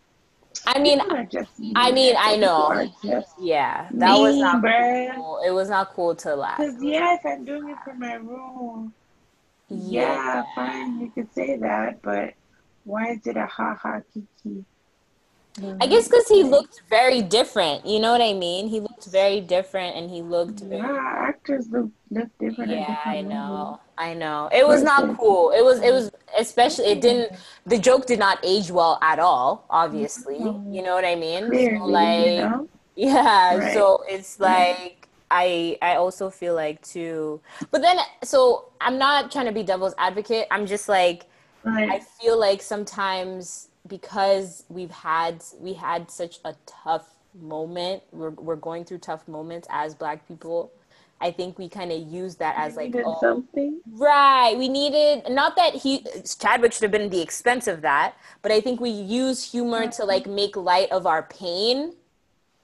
I 0.66 0.78
mean, 0.78 1.00
I 1.00 1.26
mean, 1.58 1.94
mean. 1.94 2.16
I 2.18 2.36
know. 2.36 2.90
yeah, 3.40 3.88
that 3.92 4.18
was 4.18 4.36
not 4.36 4.62
bruh. 4.62 5.14
cool. 5.14 5.40
It 5.44 5.50
was 5.50 5.68
not 5.68 5.92
cool 5.94 6.14
to 6.16 6.34
laugh. 6.36 6.58
Because 6.58 6.82
yes, 6.82 7.20
I'm 7.24 7.44
doing 7.44 7.68
it 7.68 7.76
for 7.84 7.94
my 7.94 8.14
room. 8.14 8.92
Yeah, 9.68 10.44
fine, 10.54 11.00
you 11.00 11.10
could 11.10 11.32
say 11.34 11.56
that, 11.56 12.00
but 12.02 12.34
why 12.84 13.10
is 13.10 13.26
it 13.26 13.36
a 13.36 13.46
haha 13.46 14.00
kiki? 14.14 14.64
I 15.56 15.60
mm-hmm. 15.60 15.90
guess 15.90 16.06
because 16.06 16.28
he 16.28 16.42
looked 16.42 16.82
very 16.90 17.22
different. 17.22 17.86
You 17.86 17.98
know 17.98 18.12
what 18.12 18.20
I 18.20 18.34
mean? 18.34 18.68
He 18.68 18.80
looked 18.80 19.06
very 19.06 19.40
different, 19.40 19.96
and 19.96 20.10
he 20.10 20.20
looked 20.20 20.60
very. 20.60 20.82
Yeah, 20.82 21.14
actors 21.16 21.68
look 21.70 21.88
look 22.10 22.28
different. 22.38 22.72
Yeah, 22.72 22.98
I 23.04 23.22
know. 23.22 23.80
I 23.96 24.12
know. 24.12 24.50
It 24.52 24.66
was 24.66 24.82
not 24.82 25.16
cool. 25.16 25.52
It 25.52 25.64
was. 25.64 25.80
It 25.80 25.92
was 25.92 26.10
mm-hmm. 26.10 26.40
especially. 26.42 26.86
It 26.86 27.00
didn't. 27.00 27.38
The 27.64 27.78
joke 27.78 28.06
did 28.06 28.18
not 28.18 28.38
age 28.42 28.70
well 28.70 28.98
at 29.00 29.18
all. 29.18 29.64
Obviously, 29.70 30.38
mm-hmm. 30.38 30.74
you 30.74 30.82
know 30.82 30.94
what 30.94 31.06
I 31.06 31.14
mean. 31.14 31.48
movies. 31.48 31.78
So, 31.78 31.86
like, 31.86 32.26
you 32.26 32.36
know. 32.36 32.68
yeah. 32.94 33.56
Right. 33.56 33.72
So 33.72 34.04
it's 34.08 34.38
like 34.38 35.08
I. 35.30 35.78
I 35.80 35.96
also 35.96 36.28
feel 36.28 36.54
like 36.54 36.82
too. 36.82 37.40
But 37.70 37.80
then, 37.80 37.96
so 38.22 38.66
I'm 38.82 38.98
not 38.98 39.32
trying 39.32 39.46
to 39.46 39.52
be 39.52 39.62
devil's 39.62 39.94
advocate. 39.96 40.48
I'm 40.50 40.66
just 40.66 40.88
like. 40.88 41.24
I 41.68 41.98
feel 42.20 42.38
like 42.38 42.62
sometimes 42.62 43.70
because 43.88 44.64
we've 44.68 44.90
had 44.90 45.42
we 45.58 45.74
had 45.74 46.10
such 46.10 46.40
a 46.44 46.54
tough 46.66 47.08
moment, 47.34 48.02
we're 48.12 48.30
we're 48.30 48.56
going 48.56 48.84
through 48.84 48.98
tough 48.98 49.26
moments 49.28 49.68
as 49.70 49.94
Black 49.94 50.26
people. 50.26 50.72
I 51.18 51.30
think 51.30 51.58
we 51.58 51.68
kind 51.68 51.90
of 51.92 51.98
use 52.02 52.36
that 52.36 52.56
as 52.58 52.76
like, 52.76 52.94
oh, 53.02 53.16
something. 53.20 53.80
right, 53.92 54.54
we 54.56 54.68
needed 54.68 55.30
not 55.30 55.56
that 55.56 55.74
he 55.74 56.04
Chadwick 56.38 56.72
should 56.74 56.82
have 56.82 56.90
been 56.90 57.08
the 57.08 57.22
expense 57.22 57.66
of 57.66 57.80
that, 57.82 58.16
but 58.42 58.52
I 58.52 58.60
think 58.60 58.80
we 58.80 58.90
use 58.90 59.50
humor 59.50 59.88
to 59.92 60.04
like 60.04 60.26
make 60.26 60.56
light 60.56 60.90
of 60.92 61.06
our 61.06 61.22
pain. 61.22 61.94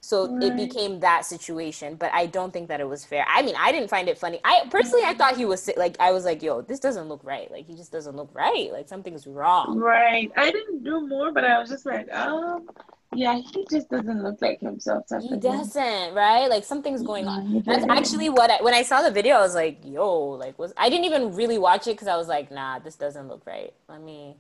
So 0.05 0.37
it 0.43 0.57
became 0.57 0.99
that 0.99 1.25
situation, 1.25 1.95
but 1.95 2.11
I 2.13 2.27
don't 2.27 2.53
think 2.53 2.67
that 2.69 2.81
it 2.81 2.89
was 2.89 3.05
fair. 3.05 3.25
I 3.29 3.41
mean, 3.43 3.55
I 3.57 3.71
didn't 3.71 3.89
find 3.89 4.09
it 4.09 4.19
funny. 4.19 4.41
I 4.43 4.67
personally, 4.69 5.05
I 5.05 5.15
thought 5.15 5.37
he 5.37 5.45
was. 5.45 5.71
Like, 5.77 5.97
I 6.01 6.11
was 6.11 6.25
like, 6.25 6.43
"Yo, 6.43 6.61
this 6.61 6.81
doesn't 6.81 7.09
look 7.09 7.21
right. 7.23 7.49
Like, 7.53 7.67
he 7.67 7.77
just 7.77 7.93
doesn't 7.93 8.17
look 8.17 8.31
right. 8.35 8.73
Like, 8.73 8.89
something's 8.89 9.29
wrong." 9.29 9.79
Right. 9.79 10.33
I 10.37 10.51
didn't 10.51 10.83
do 10.83 11.07
more, 11.07 11.31
but 11.31 11.45
I 11.45 11.57
was 11.61 11.71
just 11.71 11.87
like, 11.87 12.13
um, 12.13 12.69
yeah, 13.15 13.39
he 13.39 13.65
just 13.71 13.91
doesn't 13.91 14.25
look 14.25 14.43
like 14.43 14.59
himself. 14.59 15.05
He 15.21 15.37
doesn't, 15.37 16.15
right? 16.15 16.49
Like, 16.49 16.65
something's 16.65 17.03
going 17.03 17.29
on. 17.29 17.63
That's 17.65 17.85
actually 17.89 18.29
what 18.29 18.51
I, 18.51 18.61
when 18.61 18.75
I 18.75 18.83
saw 18.83 19.03
the 19.03 19.11
video, 19.13 19.37
I 19.37 19.43
was 19.43 19.55
like, 19.55 19.79
"Yo, 19.85 20.31
like, 20.31 20.59
was 20.59 20.73
I 20.77 20.89
didn't 20.91 21.05
even 21.05 21.33
really 21.37 21.59
watch 21.59 21.87
it 21.87 21.93
because 21.93 22.09
I 22.09 22.17
was 22.17 22.27
like, 22.27 22.51
nah, 22.51 22.81
this 22.81 22.97
doesn't 22.97 23.29
look 23.29 23.47
right. 23.47 23.73
Let 23.89 24.03
me, 24.03 24.35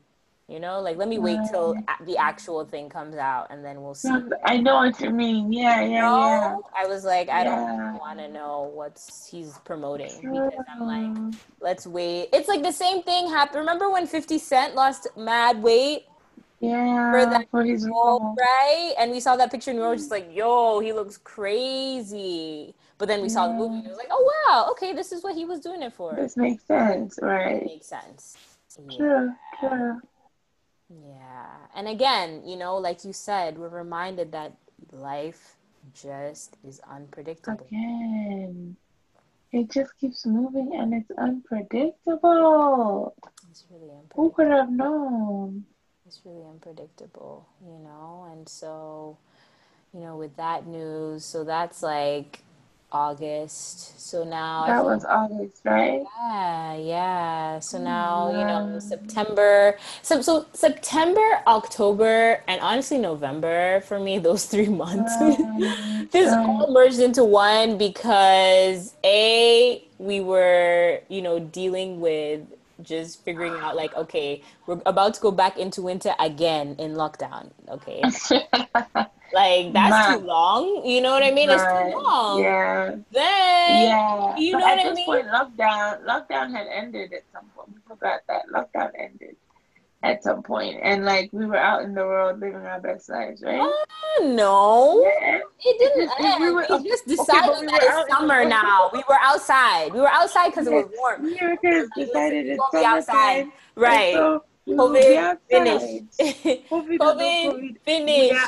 You 0.48 0.60
know, 0.60 0.80
like 0.80 0.96
let 0.96 1.08
me 1.08 1.18
wait 1.18 1.38
till 1.44 1.74
the 2.04 2.16
actual 2.18 2.64
thing 2.64 2.88
comes 2.88 3.16
out 3.16 3.46
and 3.50 3.64
then 3.64 3.82
we'll 3.82 3.94
see. 3.94 4.10
I 4.44 4.58
know 4.58 4.76
what 4.76 5.00
you 5.00 5.10
mean. 5.10 5.52
Yeah, 5.52 5.80
yeah, 5.82 6.16
yeah. 6.16 6.56
I 6.76 6.86
was 6.86 7.04
like, 7.04 7.28
I 7.28 7.44
don't 7.44 7.98
want 7.98 8.18
to 8.18 8.28
know 8.28 8.70
what 8.74 9.00
he's 9.30 9.58
promoting 9.64 10.28
because 10.32 10.52
I'm 10.68 10.86
like, 10.86 11.34
let's 11.60 11.86
wait. 11.86 12.28
It's 12.32 12.48
like 12.48 12.62
the 12.62 12.72
same 12.72 13.02
thing 13.02 13.28
happened. 13.28 13.60
Remember 13.60 13.90
when 13.90 14.06
50 14.06 14.38
Cent 14.38 14.74
lost 14.74 15.06
mad 15.16 15.62
weight? 15.62 16.04
Yeah, 16.60 17.10
for 17.10 17.26
that 17.26 17.50
for 17.50 17.64
his 17.64 17.84
role, 17.88 18.36
right? 18.38 18.94
And 18.98 19.10
we 19.10 19.18
saw 19.18 19.34
that 19.36 19.50
picture 19.50 19.70
and 19.72 19.80
we 19.80 19.86
were 19.86 19.96
just 19.96 20.12
like, 20.12 20.28
"Yo, 20.32 20.78
he 20.78 20.92
looks 20.92 21.18
crazy." 21.18 22.74
But 22.98 23.08
then 23.08 23.20
we 23.20 23.28
saw 23.28 23.48
the 23.48 23.54
movie 23.54 23.78
and 23.78 23.86
it 23.86 23.88
was 23.88 23.98
like, 23.98 24.12
"Oh 24.12 24.32
wow, 24.46 24.68
okay, 24.70 24.92
this 24.92 25.10
is 25.10 25.24
what 25.24 25.34
he 25.34 25.44
was 25.44 25.58
doing 25.58 25.82
it 25.82 25.92
for." 25.92 26.14
This 26.14 26.36
makes 26.36 26.64
sense, 26.64 27.18
right? 27.20 27.62
It 27.62 27.66
makes 27.66 27.86
sense. 27.86 28.36
True, 28.96 29.32
yeah. 29.60 29.68
true. 29.68 30.00
Yeah. 31.00 31.46
And 31.74 31.88
again, 31.88 32.42
you 32.44 32.56
know, 32.56 32.76
like 32.76 33.04
you 33.04 33.12
said, 33.12 33.58
we're 33.58 33.68
reminded 33.68 34.32
that 34.32 34.56
life 34.90 35.56
just 35.94 36.56
is 36.66 36.80
unpredictable. 36.90 37.66
Again. 37.66 38.76
It 39.52 39.70
just 39.70 39.96
keeps 39.98 40.24
moving 40.24 40.72
and 40.74 40.94
it's 40.94 41.10
unpredictable. 41.18 43.14
It's 43.50 43.64
really 43.70 43.90
unpredictable. 43.90 44.22
Who 44.22 44.30
could 44.30 44.48
have 44.48 44.70
known? 44.70 45.64
It's 46.06 46.20
really 46.24 46.44
unpredictable, 46.44 47.46
you 47.64 47.78
know? 47.78 48.26
And 48.32 48.48
so, 48.48 49.18
you 49.92 50.00
know, 50.00 50.16
with 50.16 50.36
that 50.36 50.66
news, 50.66 51.24
so 51.24 51.44
that's 51.44 51.82
like 51.82 52.40
August. 52.92 53.98
So 53.98 54.24
now 54.24 54.66
that 54.66 54.84
was 54.84 55.04
August, 55.04 55.62
right? 55.64 56.02
Yeah, 56.20 56.76
yeah. 56.76 57.58
So 57.58 57.78
now 57.78 58.30
yeah. 58.30 58.38
you 58.38 58.44
know 58.46 58.78
September. 58.78 59.78
So 60.02 60.20
so 60.22 60.46
September, 60.52 61.42
October, 61.46 62.42
and 62.46 62.60
honestly 62.60 62.98
November 62.98 63.80
for 63.82 63.98
me. 63.98 64.18
Those 64.22 64.46
three 64.46 64.68
months, 64.68 65.12
right. 65.20 66.08
this 66.12 66.30
right. 66.30 66.46
all 66.46 66.70
merged 66.70 67.00
into 67.00 67.24
one 67.24 67.78
because 67.78 68.94
a 69.04 69.82
we 69.98 70.20
were 70.20 71.00
you 71.08 71.22
know 71.22 71.38
dealing 71.38 72.00
with 72.00 72.42
just 72.82 73.24
figuring 73.24 73.54
out 73.60 73.76
like 73.76 73.94
okay 73.94 74.42
we're 74.66 74.80
about 74.86 75.14
to 75.14 75.20
go 75.20 75.30
back 75.30 75.56
into 75.56 75.82
winter 75.82 76.14
again 76.18 76.74
in 76.78 76.94
lockdown 76.94 77.50
okay 77.68 78.02
like 79.32 79.72
that's 79.72 80.18
too 80.18 80.26
long 80.26 80.84
you 80.84 81.00
know 81.00 81.12
what 81.12 81.22
i 81.22 81.30
mean? 81.30 81.48
Right. 81.48 81.58
it's 81.58 81.94
too 81.94 81.98
long. 81.98 82.42
Yeah. 82.42 82.96
Then 83.10 83.88
yeah. 83.88 84.36
you 84.36 84.52
know 84.52 84.58
but 84.58 84.64
what 84.64 84.78
at 84.78 84.86
i 84.86 84.88
this 84.88 84.96
mean? 84.96 85.06
point 85.06 85.26
lockdown 85.26 86.04
lockdown 86.04 86.50
had 86.50 86.66
ended 86.66 87.12
at 87.12 87.22
some 87.32 87.46
point. 87.56 87.68
We 87.74 87.80
forgot 87.86 88.20
that. 88.28 88.42
Lockdown 88.52 88.90
ended 88.98 89.36
at 90.02 90.22
some 90.22 90.42
point. 90.42 90.78
And 90.82 91.04
like 91.04 91.30
we 91.32 91.46
were 91.46 91.56
out 91.56 91.82
in 91.82 91.94
the 91.94 92.02
world 92.02 92.40
living 92.40 92.56
our 92.56 92.80
best 92.80 93.08
lives 93.08 93.42
right? 93.42 93.60
Uh, 93.60 94.24
no. 94.24 95.02
Yeah. 95.02 95.40
it 95.64 95.78
didn't 95.78 96.10
end. 96.20 96.42
We, 96.42 96.50
were, 96.50 96.66
we 96.70 96.88
just 96.88 97.06
decided 97.06 97.50
okay, 97.50 97.60
we 97.60 97.66
that 97.66 97.80
it's 97.82 98.12
summer 98.12 98.44
now. 98.44 98.90
We 98.92 99.02
were 99.08 99.18
outside. 99.20 99.92
We 99.92 100.00
were 100.00 100.08
outside 100.08 100.50
because 100.50 100.66
it 100.66 100.72
was 100.72 100.86
warm. 100.96 101.28
Yeah 101.28 101.54
because 101.60 101.88
decided 101.96 102.46
it's 102.46 102.62
summer 102.72 102.86
outside. 102.86 103.46
Right. 103.76 104.14
So 104.14 104.44
COVID 104.68 105.38
finished. 105.50 106.18
COVID, 106.70 106.98
COVID 106.98 107.78
finished. 107.84 108.44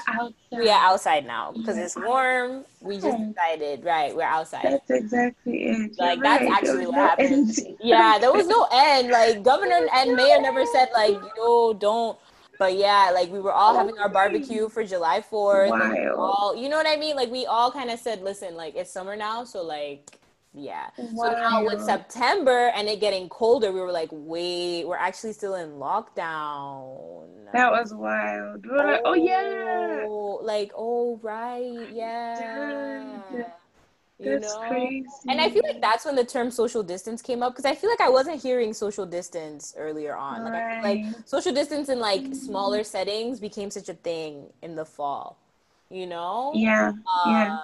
We 0.53 0.71
are 0.71 0.81
outside 0.93 1.27
now 1.27 1.53
because 1.53 1.77
it's 1.77 1.97
warm. 1.97 2.65
We 2.81 2.99
just 2.99 3.19
decided, 3.19 3.85
right? 3.85 4.15
We're 4.15 4.23
outside. 4.23 4.65
That's 4.65 4.91
exactly 4.91 5.65
it. 5.65 5.99
Like 5.99 6.17
You're 6.17 6.25
that's 6.25 6.45
right. 6.45 6.53
actually 6.53 6.87
what 6.87 6.95
no 6.97 7.03
happened. 7.03 7.59
End. 7.59 7.77
Yeah, 7.81 8.19
there 8.21 8.33
was 8.33 8.47
no 8.47 8.69
end. 8.73 9.11
Like 9.11 9.43
governor 9.43 9.89
and 9.95 10.15
mayor 10.15 10.41
never 10.41 10.65
said 10.67 10.89
like, 10.95 11.19
yo, 11.37 11.73
don't. 11.73 12.19
But 12.61 12.77
yeah, 12.77 13.11
like 13.13 13.33
we 13.33 13.41
were 13.41 13.53
all 13.53 13.75
having 13.77 13.99
our 13.99 14.09
barbecue 14.09 14.69
for 14.69 14.85
July 14.85 15.21
Fourth. 15.21 15.73
All, 16.17 16.55
you 16.57 16.69
know 16.69 16.77
what 16.77 16.87
I 16.87 16.95
mean? 16.97 17.17
Like 17.17 17.31
we 17.31 17.47
all 17.47 17.73
kind 17.73 17.91
of 17.91 17.99
said, 17.99 18.23
listen, 18.23 18.55
like 18.55 18.77
it's 18.77 18.93
summer 18.93 19.17
now, 19.17 19.43
so 19.43 19.65
like 19.65 20.21
yeah. 20.55 20.91
Wow. 20.97 21.31
So 21.31 21.33
now 21.33 21.65
with 21.65 21.83
September 21.83 22.69
and 22.75 22.89
it 22.89 23.01
getting 23.01 23.29
colder, 23.29 23.73
we 23.73 23.81
were 23.81 23.93
like, 23.93 24.09
wait, 24.13 24.85
we're 24.85 24.97
actually 24.97 25.33
still 25.33 25.57
in 25.57 25.73
lockdown. 25.73 27.27
That 27.53 27.73
was 27.73 27.93
wild. 27.93 28.65
We 28.65 28.71
were 28.71 28.83
oh, 28.83 28.87
like, 28.87 29.03
oh 29.05 29.15
yeah. 29.15 30.07
Like, 30.43 30.73
oh 30.77 31.19
right, 31.23 31.89
yeah. 31.93 33.21
You 34.21 34.39
that's 34.39 34.55
know? 34.55 34.69
crazy. 34.69 35.07
And 35.29 35.41
I 35.41 35.51
feel 35.51 35.63
like 35.65 35.81
that's 35.81 36.05
when 36.05 36.15
the 36.15 36.25
term 36.25 36.53
social 36.53 36.85
distance 36.85 37.21
came 37.21 37.43
up 37.43 37.53
because 37.53 37.65
I 37.65 37.75
feel 37.75 37.91
like 37.91 38.01
I 38.01 38.09
wasn't 38.09 38.41
hearing 38.41 38.73
social 38.73 39.05
distance 39.05 39.75
earlier 39.77 40.17
on. 40.17 40.45
Like, 40.45 40.53
right. 40.53 40.83
like 40.83 41.17
social 41.27 41.53
distance 41.53 41.89
in 41.89 41.99
like 41.99 42.23
mm-hmm. 42.23 42.33
smaller 42.33 42.85
settings 42.85 43.41
became 43.41 43.71
such 43.71 43.89
a 43.89 43.95
thing 43.95 44.47
in 44.63 44.77
the 44.77 44.85
fall. 44.85 45.37
You 45.91 46.07
know? 46.07 46.53
Yeah. 46.55 46.89
Um, 46.89 47.03
yeah 47.27 47.59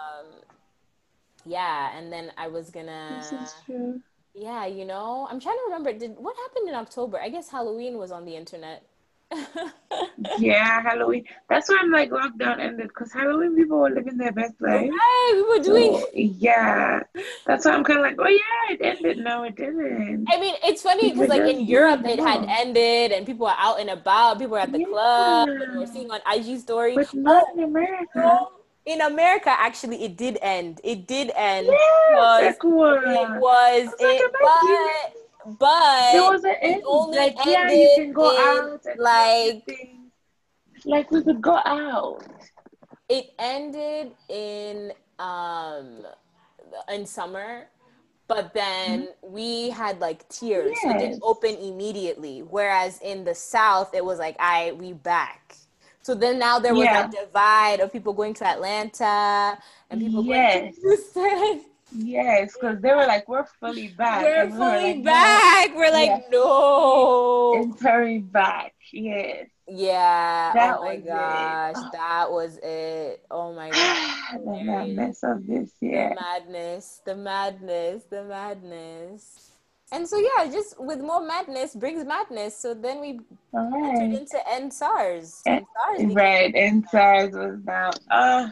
yeah 1.45 1.97
and 1.97 2.13
then 2.13 2.33
i 2.37 2.47
was 2.47 2.71
gonna 2.71 3.17
this 3.19 3.33
is 3.33 3.55
true 3.65 4.01
yeah 4.35 4.67
you 4.67 4.85
know 4.85 5.27
i'm 5.31 5.41
trying 5.41 5.57
to 5.57 5.63
remember 5.67 5.93
did 5.93 6.17
what 6.17 6.37
happened 6.37 6.69
in 6.69 6.75
october 6.75 7.21
i 7.21 7.29
guess 7.29 7.49
halloween 7.49 7.99
was 7.99 8.13
on 8.13 8.25
the 8.25 8.35
internet 8.37 8.85
yeah, 10.39 10.83
Halloween. 10.83 11.25
That's 11.49 11.69
why 11.69 11.79
I'm 11.81 11.91
like 11.91 12.11
lockdown 12.11 12.59
ended 12.59 12.89
because 12.89 13.13
Halloween 13.13 13.55
people 13.55 13.79
were 13.79 13.91
living 13.91 14.17
their 14.17 14.33
best 14.33 14.55
life. 14.61 14.91
Right, 14.91 15.33
we 15.35 15.43
were 15.43 15.63
doing. 15.63 15.93
So, 16.01 16.07
yeah, 16.15 17.01
that's 17.47 17.65
why 17.65 17.73
I'm 17.73 17.85
kind 17.85 18.01
of 18.01 18.05
like, 18.05 18.17
oh 18.19 18.29
yeah, 18.29 18.75
it 18.75 18.81
ended. 18.83 19.19
No, 19.19 19.45
it 19.45 19.57
didn't. 19.57 20.27
I 20.31 20.41
mean, 20.41 20.57
it's 20.65 20.83
funny 20.83 21.13
because 21.13 21.29
like 21.29 21.43
in 21.43 21.65
Europe 21.65 22.05
it 22.05 22.19
had 22.19 22.45
ended 22.49 23.13
and 23.13 23.25
people 23.25 23.47
were 23.47 23.55
out 23.57 23.81
and 23.81 23.91
about. 23.91 24.39
People 24.39 24.53
were 24.53 24.59
at 24.59 24.73
the 24.73 24.81
yeah. 24.81 24.87
club 24.87 25.49
and 25.49 25.79
we're 25.79 25.87
seeing 25.87 26.11
on 26.11 26.21
IG 26.27 26.59
stories. 26.59 26.97
But 26.97 27.15
not 27.15 27.45
in 27.55 27.65
America 27.65 28.49
in 28.91 29.01
America, 29.03 29.51
actually, 29.51 30.05
it 30.05 30.17
did 30.17 30.37
end. 30.43 30.81
It 30.83 31.07
did 31.07 31.31
end. 31.37 31.69
Yes, 31.69 32.57
it 32.57 32.65
was. 32.65 33.95
It, 34.01 34.33
but, 35.45 35.59
but 35.59 36.13
there 36.13 36.31
was 36.31 36.45
an 36.45 36.57
end. 36.61 36.83
Only 36.85 37.19
like, 37.19 37.37
ended 37.47 37.53
yeah, 37.53 37.71
you 37.71 37.93
can 37.97 38.13
go 38.13 38.29
out. 38.37 38.85
like, 38.99 39.63
like 40.85 41.11
we 41.11 41.23
could 41.23 41.41
go 41.41 41.61
out. 41.65 42.25
It 43.09 43.31
ended 43.39 44.13
in 44.29 44.93
um 45.19 46.07
in 46.93 47.07
summer, 47.07 47.69
but 48.27 48.53
then 48.55 49.03
mm-hmm. 49.03 49.33
we 49.33 49.71
had 49.71 50.01
like 50.01 50.29
tiers. 50.29 50.73
Yes. 50.75 50.83
So 50.83 50.91
it 50.91 50.99
didn't 50.99 51.23
open 51.23 51.55
immediately. 51.57 52.41
Whereas 52.41 53.01
in 53.03 53.25
the 53.25 53.35
South, 53.35 53.95
it 53.95 54.05
was 54.05 54.19
like, 54.19 54.37
I 54.41 54.73
we 54.73 54.93
back. 54.93 55.57
So 56.03 56.15
then 56.15 56.39
now 56.39 56.59
there 56.59 56.75
was 56.75 56.85
yeah. 56.85 57.09
a 57.09 57.11
divide 57.11 57.81
of 57.81 57.93
people 57.93 58.13
going 58.13 58.35
to 58.35 58.47
Atlanta 58.47 59.59
and 59.91 60.01
people 60.01 60.25
yes. 60.25 60.61
going 60.61 60.75
to 60.75 60.81
Houston. 60.81 61.65
Yes, 61.93 62.55
because 62.55 62.81
they 62.81 62.91
were 62.95 63.07
like, 63.07 63.29
"We're 63.29 63.47
fully 63.59 63.89
back." 63.89 64.23
We're 64.23 64.49
fully 64.49 64.59
we 64.59 64.61
were 64.61 64.95
like, 64.97 65.05
back. 65.05 65.71
No. 65.71 65.77
We're 65.77 65.91
like. 65.91 66.31
"No." 66.31 67.55
Entering 67.57 68.23
back. 68.23 68.75
Yes. 68.93 69.49
Yeah. 69.67 70.53
That 70.55 70.79
oh 70.79 70.85
my 70.85 70.97
gosh, 70.97 71.77
it. 71.77 71.93
that 71.93 72.31
was 72.31 72.59
it. 72.63 73.25
Oh 73.31 73.53
my 73.53 73.71
god. 74.33 74.41
the 74.45 74.65
madness 74.65 75.23
of 75.25 75.47
this 75.47 75.73
year. 75.81 76.11
The 76.11 76.21
madness. 76.21 77.03
The 77.05 77.17
madness. 77.17 78.05
The 78.05 78.25
madness 78.25 79.50
and 79.93 80.07
so 80.07 80.17
yeah, 80.19 80.51
just 80.51 80.81
with 80.81 81.01
more 81.01 81.25
madness 81.25 81.75
brings 81.75 82.05
madness. 82.05 82.57
So 82.57 82.75
then 82.75 83.01
we 83.01 83.21
right. 83.53 83.99
entered 83.99 84.19
into 84.19 84.39
end 84.49 84.73
SARS. 84.73 85.43
And, 85.47 85.65
SARS 85.99 86.15
right, 86.15 86.53
end 86.55 86.87
SARS 86.91 87.33
was 87.33 87.59
now. 87.65 87.91
Uh, 88.11 88.49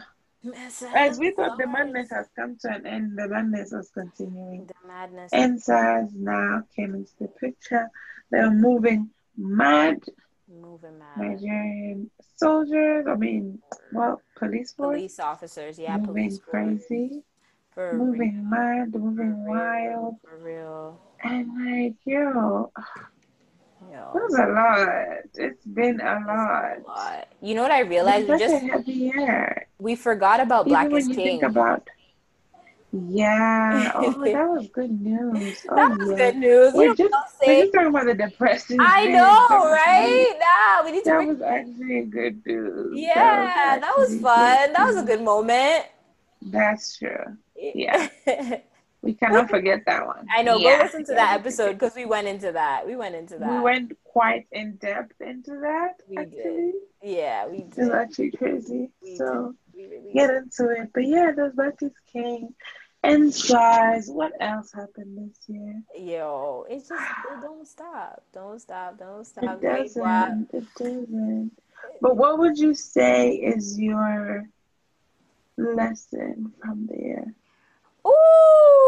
as 0.95 1.19
we 1.19 1.31
thought 1.31 1.57
the 1.57 1.67
madness 1.67 2.09
has 2.11 2.27
come 2.35 2.57
to 2.61 2.73
an 2.73 2.85
end, 2.85 3.17
the 3.17 3.27
madness 3.27 3.71
was 3.71 3.89
continuing. 3.89 4.65
The 4.65 4.87
madness. 4.87 5.31
And 5.33 5.61
SARS 5.61 6.09
now 6.13 6.63
came 6.75 6.95
into 6.95 7.11
the 7.19 7.27
picture. 7.27 7.89
They're 8.31 8.51
moving 8.51 9.09
mad. 9.37 9.99
Moving 10.47 10.97
mad. 10.99 11.17
Nigerian 11.17 12.09
soldiers. 12.37 13.05
I 13.07 13.15
mean, 13.15 13.59
well, 13.91 14.21
police 14.37 14.71
force. 14.71 14.97
Police 14.97 15.19
officers. 15.19 15.77
Yeah, 15.77 15.97
moving 15.97 16.13
police 16.13 16.39
crazy. 16.39 17.23
For 17.71 17.93
moving 17.93 18.35
real. 18.35 18.49
mad, 18.49 18.93
moving 18.93 19.43
for 19.45 19.49
wild. 19.49 20.15
For 20.23 20.37
real. 20.37 20.99
And 21.23 21.47
like, 21.65 21.95
yo, 22.05 22.71
yo. 23.91 24.11
it 24.15 24.23
was 24.23 24.39
a 24.39 24.47
lot. 24.47 25.23
It's 25.35 25.65
been 25.65 25.99
a 25.99 26.19
lot. 26.25 26.77
a 26.77 26.87
lot. 26.87 27.27
You 27.41 27.55
know 27.55 27.61
what 27.61 27.71
I 27.71 27.81
realized? 27.81 28.29
We 28.29 28.39
just 28.39 28.53
a 28.53 28.59
heavy 28.59 28.91
year. 28.91 29.67
We 29.79 29.95
forgot 29.95 30.39
about 30.39 30.67
Even 30.67 30.69
Black 30.69 30.89
when 30.89 30.97
is 31.01 31.07
you 31.09 31.15
King. 31.15 31.39
Think 31.39 31.43
about 31.43 31.87
yeah. 32.91 33.91
Oh, 33.93 34.11
that 34.23 34.49
was 34.49 34.67
good 34.69 34.99
news. 34.99 35.65
Oh, 35.69 35.75
that 35.75 35.97
was 35.97 36.09
yeah. 36.09 36.15
good 36.15 36.37
news. 36.37 36.73
We're 36.73 36.95
just, 36.95 37.13
we're 37.45 37.61
just 37.61 37.73
talking 37.73 37.87
about 37.89 38.05
the 38.05 38.15
depression. 38.15 38.77
I 38.79 39.05
know, 39.05 39.47
right? 39.69 40.33
Nah, 40.39 40.85
we 40.85 40.93
need 40.93 41.03
to. 41.03 41.09
That 41.09 41.27
was 41.27 41.41
actually 41.41 42.01
good 42.05 42.45
news. 42.45 42.97
Yeah, 42.97 43.79
that 43.79 43.95
was, 43.97 44.09
that 44.09 44.21
was 44.21 44.21
fun. 44.21 44.73
That 44.73 44.85
was 44.85 44.97
a 44.97 45.03
good 45.03 45.21
moment. 45.21 45.85
That's 46.41 46.97
true. 46.97 47.37
Yeah. 47.55 48.09
We 49.01 49.13
cannot 49.13 49.49
forget 49.49 49.83
that 49.85 50.05
one. 50.05 50.27
I 50.35 50.43
know. 50.43 50.57
Yeah. 50.57 50.77
Go 50.77 50.83
listen 50.83 51.05
to 51.05 51.13
that 51.13 51.39
episode 51.39 51.73
because 51.73 51.95
we 51.95 52.05
went 52.05 52.27
into 52.27 52.51
that. 52.51 52.85
We 52.85 52.95
went 52.95 53.15
into 53.15 53.37
that. 53.37 53.51
We 53.51 53.59
went 53.59 53.97
quite 54.03 54.47
in 54.51 54.75
depth 54.75 55.21
into 55.21 55.51
that. 55.61 56.01
We 56.07 56.17
actually. 56.17 56.43
did. 56.43 56.73
Yeah, 57.01 57.47
we 57.47 57.59
did. 57.59 57.77
It's 57.77 57.93
actually 57.93 58.31
crazy. 58.31 58.89
We 59.01 59.15
so 59.15 59.55
really 59.73 60.11
get 60.13 60.27
did. 60.27 60.43
into 60.43 60.69
it. 60.71 60.89
But 60.93 61.07
yeah, 61.07 61.31
those 61.31 61.53
buckets 61.53 61.95
came. 62.11 62.53
And 63.01 63.33
guys, 63.47 64.09
what 64.09 64.33
else 64.41 64.73
happened 64.73 65.17
this 65.17 65.37
year? 65.47 65.81
Yo, 65.97 66.65
it's 66.69 66.89
just 66.89 67.01
it 67.01 67.41
don't 67.41 67.65
stop. 67.65 68.21
Don't 68.33 68.59
stop. 68.59 68.99
Don't 68.99 69.25
stop. 69.25 69.43
It 69.43 69.61
doesn't. 69.61 70.49
It 70.51 70.65
doesn't. 70.77 71.51
But 72.01 72.17
what 72.17 72.39
would 72.39 72.57
you 72.57 72.73
say 72.73 73.35
is 73.35 73.79
your 73.79 74.49
lesson 75.57 76.51
from 76.61 76.87
there? 76.91 77.33
Ooh. 78.05 78.78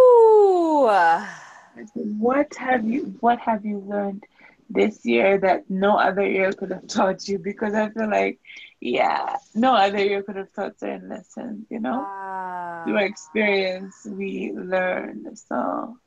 What 1.94 2.54
have 2.56 2.86
you 2.86 3.16
what 3.20 3.40
have 3.40 3.66
you 3.66 3.80
learned 3.80 4.24
this 4.70 5.06
year 5.06 5.38
that 5.40 5.70
no 5.70 5.98
other 5.98 6.26
year 6.26 6.52
could 6.54 6.72
have 6.72 6.88
taught 6.88 7.28
you? 7.28 7.40
Because 7.40 7.74
I 7.74 7.90
feel 7.90 8.10
like, 8.10 8.40
yeah, 8.80 9.38
no 9.56 9.74
other 9.76 10.04
year 10.04 10.24
could 10.24 10.36
have 10.38 10.54
taught 10.54 10.80
certain 10.80 11.10
lessons, 11.10 11.66
you 11.70 11.80
know? 11.80 12.02
Uh, 12.02 12.86
Through 12.86 12.98
experience 12.98 13.96
we 14.06 14.52
learn. 14.56 15.36
So 15.36 15.98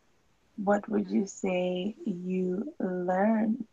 what 0.57 0.89
would 0.89 1.11
you 1.11 1.27
say 1.27 1.95
you 2.05 2.73
learned? 2.81 3.65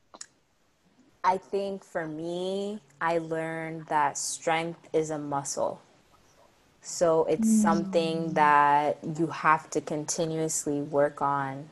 I 1.23 1.37
think 1.37 1.83
for 1.83 2.07
me, 2.07 2.81
I 2.99 3.19
learned 3.19 3.87
that 3.87 4.17
strength 4.17 4.89
is 4.91 5.11
a 5.11 5.19
muscle. 5.19 5.81
So 6.81 7.25
it's 7.25 7.47
mm. 7.47 7.61
something 7.61 8.33
that 8.33 8.97
you 9.17 9.27
have 9.27 9.69
to 9.71 9.81
continuously 9.81 10.81
work 10.81 11.21
on. 11.21 11.69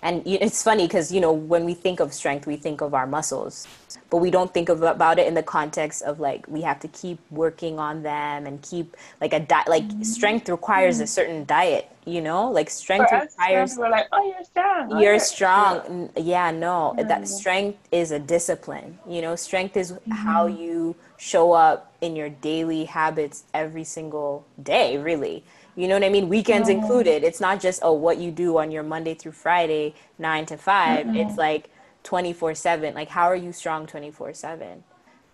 And 0.00 0.24
it's 0.24 0.62
funny 0.62 0.86
because, 0.86 1.10
you 1.10 1.20
know, 1.20 1.32
when 1.32 1.64
we 1.64 1.74
think 1.74 1.98
of 1.98 2.14
strength, 2.14 2.46
we 2.46 2.54
think 2.54 2.80
of 2.80 2.94
our 2.94 3.06
muscles, 3.06 3.66
but 4.10 4.18
we 4.18 4.30
don't 4.30 4.54
think 4.54 4.68
of, 4.68 4.82
about 4.84 5.18
it 5.18 5.26
in 5.26 5.34
the 5.34 5.42
context 5.42 6.02
of 6.02 6.20
like, 6.20 6.46
we 6.46 6.62
have 6.62 6.78
to 6.80 6.88
keep 6.88 7.18
working 7.32 7.80
on 7.80 8.04
them 8.04 8.46
and 8.46 8.62
keep 8.62 8.96
like 9.20 9.32
a 9.32 9.40
diet, 9.40 9.66
like 9.66 9.82
mm. 9.88 10.06
strength 10.06 10.48
requires 10.48 11.00
a 11.00 11.06
certain 11.06 11.44
diet, 11.46 11.90
you 12.04 12.20
know, 12.20 12.48
like 12.48 12.70
strength 12.70 13.10
requires. 13.10 13.76
We're 13.76 13.90
like, 13.90 14.06
oh, 14.12 14.24
you're 14.24 14.44
strong. 14.44 14.92
Oh, 14.92 15.00
you're 15.00 15.18
strong. 15.18 16.10
Yeah, 16.16 16.52
no, 16.52 16.94
yeah. 16.96 17.02
that 17.04 17.26
strength 17.26 17.88
is 17.90 18.12
a 18.12 18.20
discipline, 18.20 19.00
you 19.08 19.20
know, 19.20 19.34
strength 19.34 19.76
is 19.76 19.92
mm-hmm. 19.92 20.12
how 20.12 20.46
you 20.46 20.94
show 21.16 21.50
up 21.50 21.87
in 22.00 22.16
your 22.16 22.28
daily 22.28 22.84
habits 22.84 23.44
every 23.52 23.84
single 23.84 24.46
day, 24.62 24.96
really. 24.98 25.44
You 25.76 25.88
know 25.88 25.94
what 25.94 26.04
I 26.04 26.08
mean? 26.08 26.28
Weekends 26.28 26.68
mm-hmm. 26.68 26.80
included. 26.80 27.24
It's 27.24 27.40
not 27.40 27.60
just, 27.60 27.80
oh, 27.82 27.92
what 27.92 28.18
you 28.18 28.30
do 28.30 28.58
on 28.58 28.70
your 28.70 28.82
Monday 28.82 29.14
through 29.14 29.32
Friday, 29.32 29.94
nine 30.18 30.46
to 30.46 30.56
5 30.56 31.06
mm-hmm. 31.06 31.16
It's 31.16 31.36
like 31.36 31.70
24 32.02 32.54
7. 32.54 32.94
Like, 32.94 33.08
how 33.08 33.24
are 33.24 33.36
you 33.36 33.52
strong 33.52 33.86
24 33.86 34.34
7? 34.34 34.82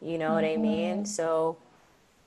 You 0.03 0.19
know 0.19 0.35
what 0.35 0.45
I 0.45 0.57
mean? 0.57 0.97
Mm-hmm. 0.97 1.05
So, 1.05 1.57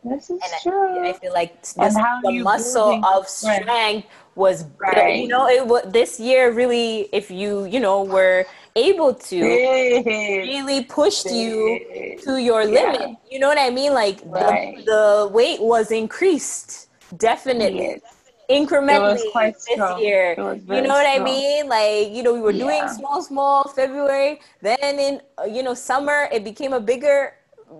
this 0.03 0.29
is 0.29 0.41
true. 0.63 1.05
I, 1.05 1.09
I 1.09 1.13
feel 1.13 1.33
like 1.33 1.61
this, 1.61 1.73
the 1.73 2.39
muscle 2.43 3.03
of 3.05 3.27
strength 3.27 4.07
was, 4.35 4.65
right. 4.79 5.21
you 5.21 5.27
know, 5.27 5.47
it 5.47 5.65
was 5.65 5.83
this 5.91 6.19
year 6.19 6.51
really, 6.51 7.09
if 7.11 7.29
you, 7.29 7.65
you 7.65 7.79
know, 7.79 8.03
were 8.03 8.45
able 8.77 9.13
to 9.13 9.41
really 9.41 10.83
pushed 10.83 11.25
you 11.25 12.17
to 12.23 12.37
your 12.37 12.61
yeah. 12.63 12.91
limit. 12.91 13.17
You 13.29 13.39
know 13.39 13.47
what 13.47 13.59
I 13.59 13.69
mean? 13.69 13.93
Like 13.93 14.19
right. 14.25 14.77
the, 14.77 15.27
the, 15.27 15.29
weight 15.33 15.61
was 15.61 15.91
increased, 15.91 16.89
definitely. 17.17 17.97
Yes. 17.97 18.01
Incrementally 18.49 19.19
this 19.43 19.67
year, 19.99 20.31
you 20.31 20.37
know 20.37 20.55
what 20.55 20.61
strong. 20.63 21.05
I 21.05 21.19
mean? 21.19 21.67
Like 21.67 22.15
you 22.15 22.23
know, 22.23 22.33
we 22.33 22.39
were 22.39 22.51
yeah. 22.51 22.63
doing 22.63 22.87
small, 22.87 23.21
small 23.21 23.67
February. 23.67 24.39
Then 24.61 24.77
in 24.81 25.21
uh, 25.37 25.43
you 25.43 25.63
know 25.63 25.73
summer, 25.73 26.29
it 26.31 26.45
became 26.45 26.71
a 26.71 26.79
bigger 26.79 27.33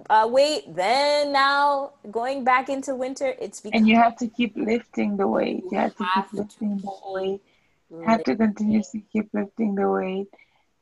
uh, 0.10 0.28
weight. 0.30 0.76
Then 0.76 1.32
now 1.32 1.94
going 2.12 2.44
back 2.44 2.68
into 2.68 2.96
winter, 2.96 3.34
it's 3.40 3.62
become, 3.62 3.80
and 3.80 3.88
you 3.88 3.96
have 3.96 4.18
to 4.18 4.28
keep 4.28 4.58
lifting 4.58 5.16
the 5.16 5.26
weight. 5.26 5.64
You 5.72 5.78
have 5.78 5.96
to 5.96 6.06
keep 6.14 6.34
lifting 6.34 6.78
the 6.80 6.92
weight. 7.14 7.42
You 7.90 8.02
have 8.02 8.26
to 8.26 8.36
continuously 8.36 9.06
keep 9.14 9.30
lifting 9.34 9.74
the 9.74 9.90
weight 9.90 10.28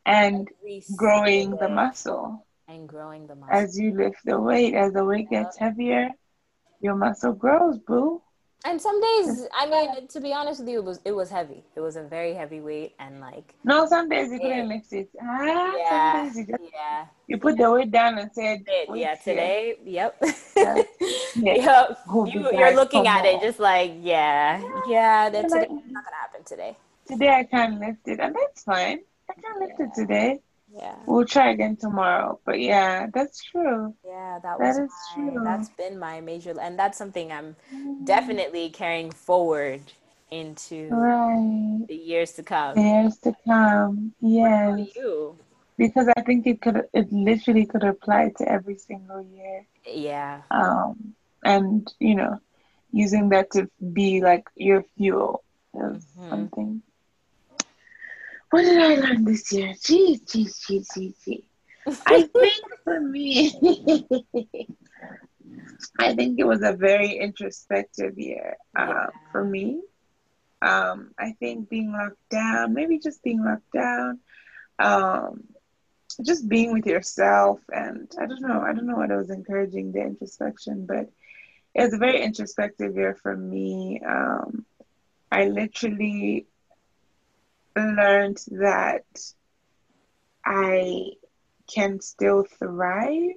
and 0.06 0.50
growing 0.96 1.56
the 1.58 1.70
muscle. 1.70 2.46
And 2.68 2.88
growing 2.88 3.28
the 3.28 3.36
muscle. 3.36 3.56
As 3.56 3.78
you 3.78 3.96
lift 3.96 4.18
the 4.26 4.40
weight, 4.40 4.74
as 4.74 4.94
the 4.94 5.06
weight 5.06 5.30
gets 5.30 5.58
heavier, 5.58 6.10
your 6.82 6.96
muscle 6.96 7.34
grows, 7.34 7.78
boo. 7.80 8.22
And 8.66 8.82
some 8.82 9.00
days, 9.00 9.48
I 9.54 9.70
mean, 9.70 10.08
to 10.08 10.20
be 10.20 10.34
honest 10.34 10.62
with 10.62 10.70
you, 10.70 10.80
it 10.80 10.84
was 10.86 11.00
it 11.06 11.12
was 11.12 11.30
heavy. 11.30 11.64
It 11.76 11.82
was 11.82 11.98
a 11.98 12.04
very 12.04 12.34
heavy 12.34 12.62
weight, 12.62 12.96
and 13.00 13.22
like 13.22 13.54
no, 13.64 13.86
some 13.86 14.10
days 14.10 14.32
you 14.32 14.40
couldn't 14.40 14.70
lift 14.70 14.92
it. 14.92 15.10
Ah, 15.22 15.74
yeah, 15.78 16.14
some 16.14 16.26
days 16.26 16.38
you 16.38 16.46
just, 16.48 16.74
yeah. 16.74 17.06
You 17.28 17.38
put 17.38 17.58
the 17.58 17.70
weight 17.70 17.92
down 17.92 18.18
and 18.18 18.32
said, 18.34 18.66
"Yeah, 18.92 19.16
today, 19.16 19.76
yep, 19.86 20.18
yeah. 20.58 20.84
yep." 21.36 22.00
You, 22.26 22.50
are 22.58 22.74
looking 22.74 23.08
at 23.08 23.26
it 23.26 23.40
just 23.40 23.60
like, 23.60 23.94
yeah, 24.02 24.62
yeah. 24.88 25.30
That 25.30 25.44
today, 25.50 25.68
not 25.70 26.04
gonna 26.04 26.16
happen 26.20 26.44
today. 26.44 26.76
Today 27.08 27.30
I 27.30 27.44
can't 27.44 27.80
lift 27.80 28.08
it, 28.08 28.20
and 28.20 28.36
that's 28.36 28.64
fine. 28.64 29.02
I 29.30 29.34
can't 29.34 29.60
lift 29.60 29.80
it 29.80 29.90
today. 29.96 30.40
Yeah. 30.76 30.96
We'll 31.06 31.26
try 31.26 31.52
again 31.52 31.78
tomorrow. 31.78 32.40
But 32.46 32.60
yeah, 32.60 33.08
that's 33.14 33.44
true. 33.44 33.94
Yeah, 34.06 34.40
that 34.44 34.60
was 34.60 34.76
that 34.76 34.84
is 34.84 34.92
my, 35.18 35.32
true. 35.32 35.42
That's 35.44 35.70
been 35.70 36.00
my 36.00 36.22
major 36.22 36.54
and 36.60 36.78
that's 36.78 36.98
something 36.98 37.32
I'm 37.32 37.56
definitely 38.04 38.70
carrying 38.70 39.12
forward 39.12 39.82
into 40.32 40.90
right. 40.90 41.86
the 41.88 41.96
years 41.96 42.34
to 42.34 42.44
come. 42.44 42.76
The 42.76 42.82
years 42.82 43.18
to 43.20 43.36
come. 43.46 44.14
Yes. 44.20 44.90
you? 44.96 45.38
Because 45.78 46.08
I 46.16 46.22
think 46.22 46.48
it 46.48 46.62
could 46.62 46.84
it 46.94 47.12
literally 47.12 47.66
could 47.66 47.84
apply 47.84 48.34
to 48.38 48.50
every 48.50 48.78
single 48.78 49.26
year. 49.34 49.66
Yeah. 49.86 50.42
Um 50.52 51.14
and 51.44 51.88
you 52.00 52.16
know, 52.16 52.40
using 52.92 53.30
that 53.30 53.52
to 53.52 53.70
be 53.94 54.22
like 54.22 54.48
your 54.56 54.84
fuel 54.98 55.44
is 55.74 56.06
mm-hmm. 56.06 56.30
something 56.30 56.82
what 58.52 58.62
did 58.62 58.82
I 58.82 58.96
learn 58.96 59.26
this 59.26 59.52
year? 59.52 59.74
Jeez, 59.74 60.24
jeez, 60.24 60.60
jeez, 60.66 60.88
jeez, 60.96 61.16
jeez. 61.28 61.44
I 62.06 62.24
think 62.24 62.64
for 62.84 63.00
me, 63.00 63.52
I 66.00 66.16
think 66.16 66.40
it 66.40 66.48
was 66.48 66.64
a 66.64 66.74
very 66.74 67.18
introspective 67.18 68.18
year 68.18 68.58
uh, 68.76 69.08
for 69.32 69.44
me. 69.44 69.82
Um, 70.62 71.12
I 71.20 71.34
think 71.40 71.70
being 71.70 71.92
locked 71.92 72.30
down, 72.30 72.74
maybe 72.74 72.98
just 72.98 73.24
being 73.24 73.44
locked 73.44 73.72
down, 73.72 74.20
um, 74.80 75.44
just 76.24 76.48
being 76.48 76.74
with 76.74 76.88
yourself, 76.88 77.60
and 77.72 78.12
I 78.20 78.26
don't 78.26 78.42
know, 78.42 78.62
I 78.62 78.74
don't 78.74 78.88
know 78.88 78.96
what 78.96 79.12
I 79.12 79.18
was 79.18 79.30
encouraging 79.30 79.92
the 79.92 80.02
introspection, 80.02 80.86
but 80.86 81.10
it 81.76 81.82
was 81.84 81.94
a 81.94 81.98
very 81.98 82.22
introspective 82.22 82.96
year 82.96 83.16
for 83.22 83.36
me. 83.36 84.02
Um, 84.08 84.66
I 85.32 85.46
literally 85.50 86.48
learned 87.82 88.40
that 88.52 89.06
I 90.46 91.12
can 91.74 92.00
still 92.00 92.44
thrive 92.44 93.36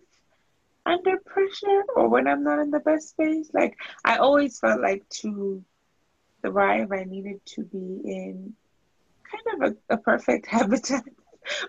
under 0.87 1.19
pressure 1.19 1.83
or 1.95 2.09
when 2.09 2.27
I'm 2.27 2.45
not 2.45 2.61
in 2.61 2.71
the 2.71 2.81
best 2.81 3.11
space. 3.11 3.51
Like 3.53 3.77
I 4.05 4.17
always 4.17 4.59
felt 4.59 4.81
like 4.81 5.09
to 5.21 5.65
thrive, 6.43 6.93
I 6.93 7.05
needed 7.05 7.41
to 7.55 7.65
be 7.65 8.01
in 8.05 8.55
kind 9.31 9.63
of 9.63 9.77
a, 9.91 9.95
a 9.95 9.99
perfect 9.99 10.47
habitat. 10.51 11.05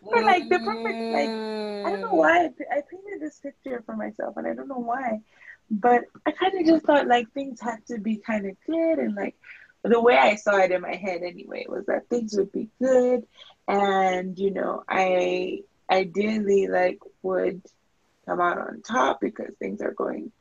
but 0.10 0.24
like 0.24 0.50
the 0.50 0.60
perfect, 0.60 1.10
like 1.10 1.30
I 1.86 1.90
don't 1.92 2.02
know 2.02 2.18
why 2.18 2.46
I, 2.46 2.50
I 2.72 2.82
painted 2.90 3.22
this 3.22 3.40
picture 3.40 3.82
for 3.86 3.96
myself, 3.96 4.38
and 4.38 4.48
I 4.48 4.54
don't 4.54 4.68
know 4.68 4.80
why, 4.80 5.22
but 5.70 6.04
I 6.26 6.32
kind 6.32 6.60
of 6.60 6.66
just 6.66 6.86
thought 6.86 7.08
like 7.08 7.32
things 7.32 7.60
had 7.62 7.86
to 7.88 8.00
be 8.00 8.18
kind 8.18 8.46
of 8.46 8.56
good 8.66 9.00
and 9.00 9.16
like 9.16 9.36
the 9.84 10.02
way 10.02 10.18
I 10.18 10.36
saw 10.36 10.58
it 10.58 10.72
in 10.72 10.82
my 10.82 10.96
head 10.96 11.22
anyway 11.24 11.66
was 11.68 11.86
that 11.86 12.10
things 12.10 12.36
would 12.36 12.52
be 12.52 12.70
good 12.82 13.26
and 13.68 14.38
you 14.38 14.52
know 14.52 14.84
I 14.88 15.62
ideally 15.90 16.68
like 16.68 17.00
would 17.22 17.62
come 18.26 18.42
out 18.42 18.58
on 18.58 18.82
top 18.82 19.22
because 19.22 19.54
things 19.60 19.82
are 19.82 19.94
going 19.94 20.32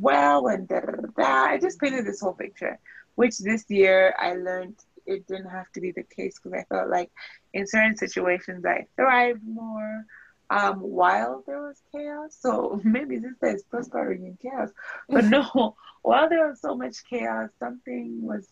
well 0.00 0.48
and 0.48 0.66
da 0.66 0.80
da 0.80 0.92
da 0.92 1.08
da. 1.16 1.44
I 1.52 1.58
just 1.58 1.80
painted 1.80 2.06
this 2.06 2.20
whole 2.20 2.32
picture, 2.32 2.78
which 3.14 3.38
this 3.38 3.64
year 3.68 4.14
I 4.18 4.34
learned 4.34 4.76
it 5.06 5.26
didn't 5.26 5.50
have 5.50 5.70
to 5.72 5.80
be 5.80 5.92
the 5.92 6.02
case 6.02 6.38
because 6.38 6.58
I 6.58 6.64
felt 6.64 6.90
like 6.90 7.10
in 7.52 7.66
certain 7.66 7.96
situations 7.96 8.64
I 8.64 8.86
thrived 8.96 9.46
more 9.46 10.04
um, 10.50 10.80
while 10.80 11.42
there 11.46 11.60
was 11.60 11.80
chaos. 11.92 12.36
So 12.38 12.80
maybe 12.84 13.18
this 13.18 13.36
is 13.42 13.62
prospering 13.64 14.26
in 14.26 14.38
chaos, 14.42 14.70
but 15.08 15.24
no, 15.36 15.76
while 16.02 16.28
there 16.28 16.48
was 16.48 16.60
so 16.60 16.76
much 16.76 17.04
chaos, 17.08 17.50
something 17.58 18.22
was 18.22 18.48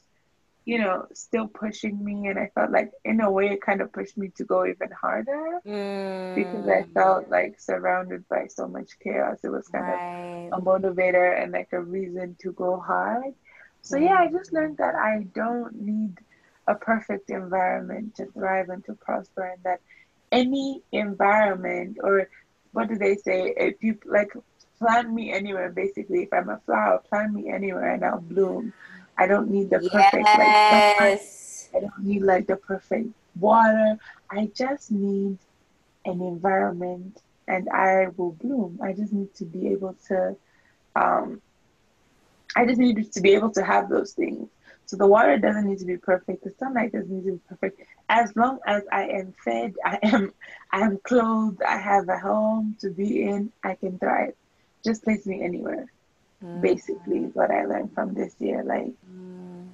you 0.65 0.79
know, 0.79 1.07
still 1.13 1.47
pushing 1.47 2.03
me. 2.05 2.29
And 2.29 2.39
I 2.39 2.51
felt 2.55 2.71
like, 2.71 2.93
in 3.05 3.21
a 3.21 3.31
way, 3.31 3.49
it 3.49 3.63
kind 3.63 3.81
of 3.81 3.93
pushed 3.93 4.17
me 4.17 4.29
to 4.37 4.45
go 4.45 4.65
even 4.67 4.91
harder 4.91 5.61
mm. 5.67 6.35
because 6.35 6.69
I 6.69 6.85
felt 6.95 7.29
like 7.29 7.61
surrounded 7.61 8.29
by 8.29 8.47
so 8.49 8.67
much 8.67 8.99
chaos. 9.03 9.39
It 9.43 9.51
was 9.51 9.69
kind 9.69 9.85
right. 9.85 10.49
of 10.53 10.61
a 10.61 10.65
motivator 10.65 11.43
and 11.43 11.53
like 11.53 11.69
a 11.73 11.81
reason 11.81 12.37
to 12.41 12.53
go 12.53 12.81
hard. 12.81 13.35
So, 13.83 13.97
mm. 13.97 14.05
yeah, 14.05 14.19
I 14.19 14.31
just 14.31 14.53
learned 14.53 14.79
that 14.79 14.95
I 14.95 15.27
don't 15.35 15.81
need 15.83 16.19
a 16.67 16.75
perfect 16.75 17.31
environment 17.31 18.17
to 18.17 18.27
thrive 18.27 18.71
and 18.71 18.83
to 18.87 18.95
prosper, 18.95 19.43
and 19.43 19.63
that 19.65 19.81
any 20.33 20.83
environment 20.93 21.99
or 22.03 22.29
what 22.73 22.89
do 22.89 22.97
they 22.97 23.15
say? 23.15 23.55
If 23.57 23.83
you 23.83 23.99
like 24.05 24.33
plant 24.79 25.13
me 25.13 25.33
anywhere, 25.33 25.71
basically, 25.71 26.25
if 26.25 26.33
I'm 26.33 26.49
a 26.49 26.61
flower, 26.67 27.01
plant 27.09 27.33
me 27.33 27.51
anywhere 27.51 27.95
and 27.95 28.05
I'll 28.05 28.21
bloom. 28.21 28.73
I 29.19 29.27
don't 29.27 29.51
need 29.51 29.71
the 29.71 29.79
perfect 29.79 30.29
yes. 30.39 31.69
like 31.73 31.77
I 31.77 31.81
don't 31.81 32.05
need 32.05 32.23
like 32.23 32.47
the 32.47 32.57
perfect 32.57 33.09
water. 33.39 33.97
I 34.31 34.51
just 34.55 34.91
need 34.91 35.39
an 36.05 36.21
environment 36.23 37.21
and 37.49 37.69
I 37.71 38.09
will 38.17 38.33
bloom. 38.33 38.81
I 38.83 38.93
just 38.93 39.13
need 39.13 39.35
to 39.37 39.45
be 39.45 39.69
able 39.69 39.97
to 40.09 40.37
um 40.97 41.41
I 42.57 42.67
just 42.67 42.79
need 42.79 43.13
to 43.13 43.21
be 43.21 43.35
able 43.35 43.51
to 43.51 43.65
have 43.65 43.89
those 43.89 44.13
things. 44.13 44.49
So 44.87 44.97
the 44.97 45.07
water 45.07 45.39
doesn't 45.39 45.67
need 45.67 45.79
to 45.79 45.87
be 45.87 45.97
perfect. 45.97 46.45
The 46.45 46.53
sunlight 46.59 46.93
doesn't 46.93 47.11
need 47.11 47.25
to 47.25 47.33
be 47.33 47.41
perfect. 47.49 47.81
As 48.09 48.37
long 48.37 48.59
as 48.67 48.83
I 48.93 49.05
am 49.09 49.35
fed, 49.45 49.75
I 49.85 49.99
am 50.03 50.33
I 50.73 50.81
am 50.81 50.99
clothed, 51.05 51.63
I 51.63 51.79
have 51.79 52.09
a 52.09 52.19
home 52.19 52.77
to 52.81 52.91
be 52.91 53.23
in, 53.23 53.53
I 53.63 53.75
can 53.75 53.99
thrive. 53.99 54.35
Just 54.85 55.03
place 55.03 55.25
me 55.27 55.43
anywhere. 55.43 55.87
Mm. 56.45 56.61
Basically 56.61 57.21
what 57.33 57.51
I 57.51 57.65
learned 57.65 57.95
from 57.95 58.15
this 58.15 58.35
year. 58.39 58.63
Like 58.63 58.93
mm. 59.11 59.67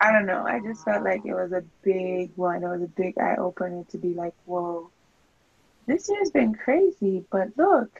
I 0.00 0.12
don't 0.12 0.26
know. 0.26 0.44
I 0.46 0.60
just 0.60 0.84
felt 0.84 1.04
like 1.04 1.22
it 1.24 1.34
was 1.34 1.52
a 1.52 1.64
big 1.82 2.30
one. 2.36 2.62
It 2.62 2.68
was 2.68 2.82
a 2.82 2.86
big 2.86 3.18
eye 3.18 3.36
opener 3.36 3.84
to 3.90 3.98
be 3.98 4.14
like, 4.14 4.34
whoa, 4.44 4.90
this 5.86 6.08
year's 6.08 6.30
been 6.30 6.54
crazy, 6.54 7.24
but 7.30 7.48
look, 7.56 7.90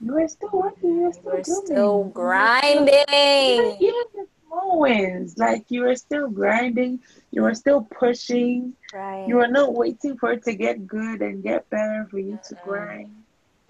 you 0.00 0.16
are 0.16 0.28
still 0.28 0.50
working. 0.52 0.98
You 0.98 1.06
are 1.06 1.12
still, 1.12 1.34
You're 1.34 1.44
still 1.66 2.04
grinding. 2.04 2.94
Even, 3.08 3.76
even 3.80 4.02
the 4.14 4.26
small 4.46 4.80
wins, 4.80 5.36
like 5.36 5.64
you 5.70 5.84
are 5.86 5.96
still 5.96 6.28
grinding. 6.28 7.00
You 7.30 7.44
are 7.44 7.54
still 7.54 7.82
pushing. 7.82 8.74
Right. 8.92 9.26
You 9.26 9.40
are 9.40 9.48
not 9.48 9.74
waiting 9.74 10.16
for 10.16 10.32
it 10.32 10.44
to 10.44 10.54
get 10.54 10.86
good 10.86 11.22
and 11.22 11.42
get 11.42 11.68
better 11.70 12.06
for 12.10 12.18
you 12.18 12.38
to 12.48 12.56
grind. 12.64 13.10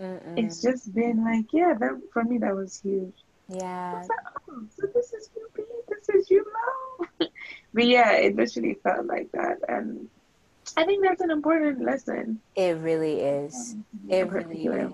Mm-mm. 0.00 0.38
It's 0.38 0.62
just 0.62 0.94
been 0.94 1.24
like, 1.24 1.46
yeah, 1.52 1.74
that 1.78 2.00
for 2.12 2.24
me 2.24 2.38
that 2.38 2.54
was 2.54 2.80
huge. 2.80 3.14
Yeah. 3.48 4.02
Like, 4.02 4.10
oh, 4.50 4.62
so 4.76 4.86
this 4.94 5.12
is 5.12 5.30
you. 5.34 5.48
This 5.88 6.08
is 6.08 6.30
you, 6.30 6.44
Mo. 6.44 7.26
but 7.74 7.86
yeah, 7.86 8.12
it 8.12 8.36
literally 8.36 8.74
felt 8.82 9.06
like 9.06 9.32
that, 9.32 9.58
and 9.68 10.08
I 10.76 10.84
think 10.84 11.02
that's 11.02 11.20
an 11.20 11.30
important 11.30 11.82
lesson. 11.82 12.40
It 12.54 12.78
really 12.78 13.20
is. 13.20 13.76
It 14.08 14.30
really 14.30 14.66
is. 14.66 14.92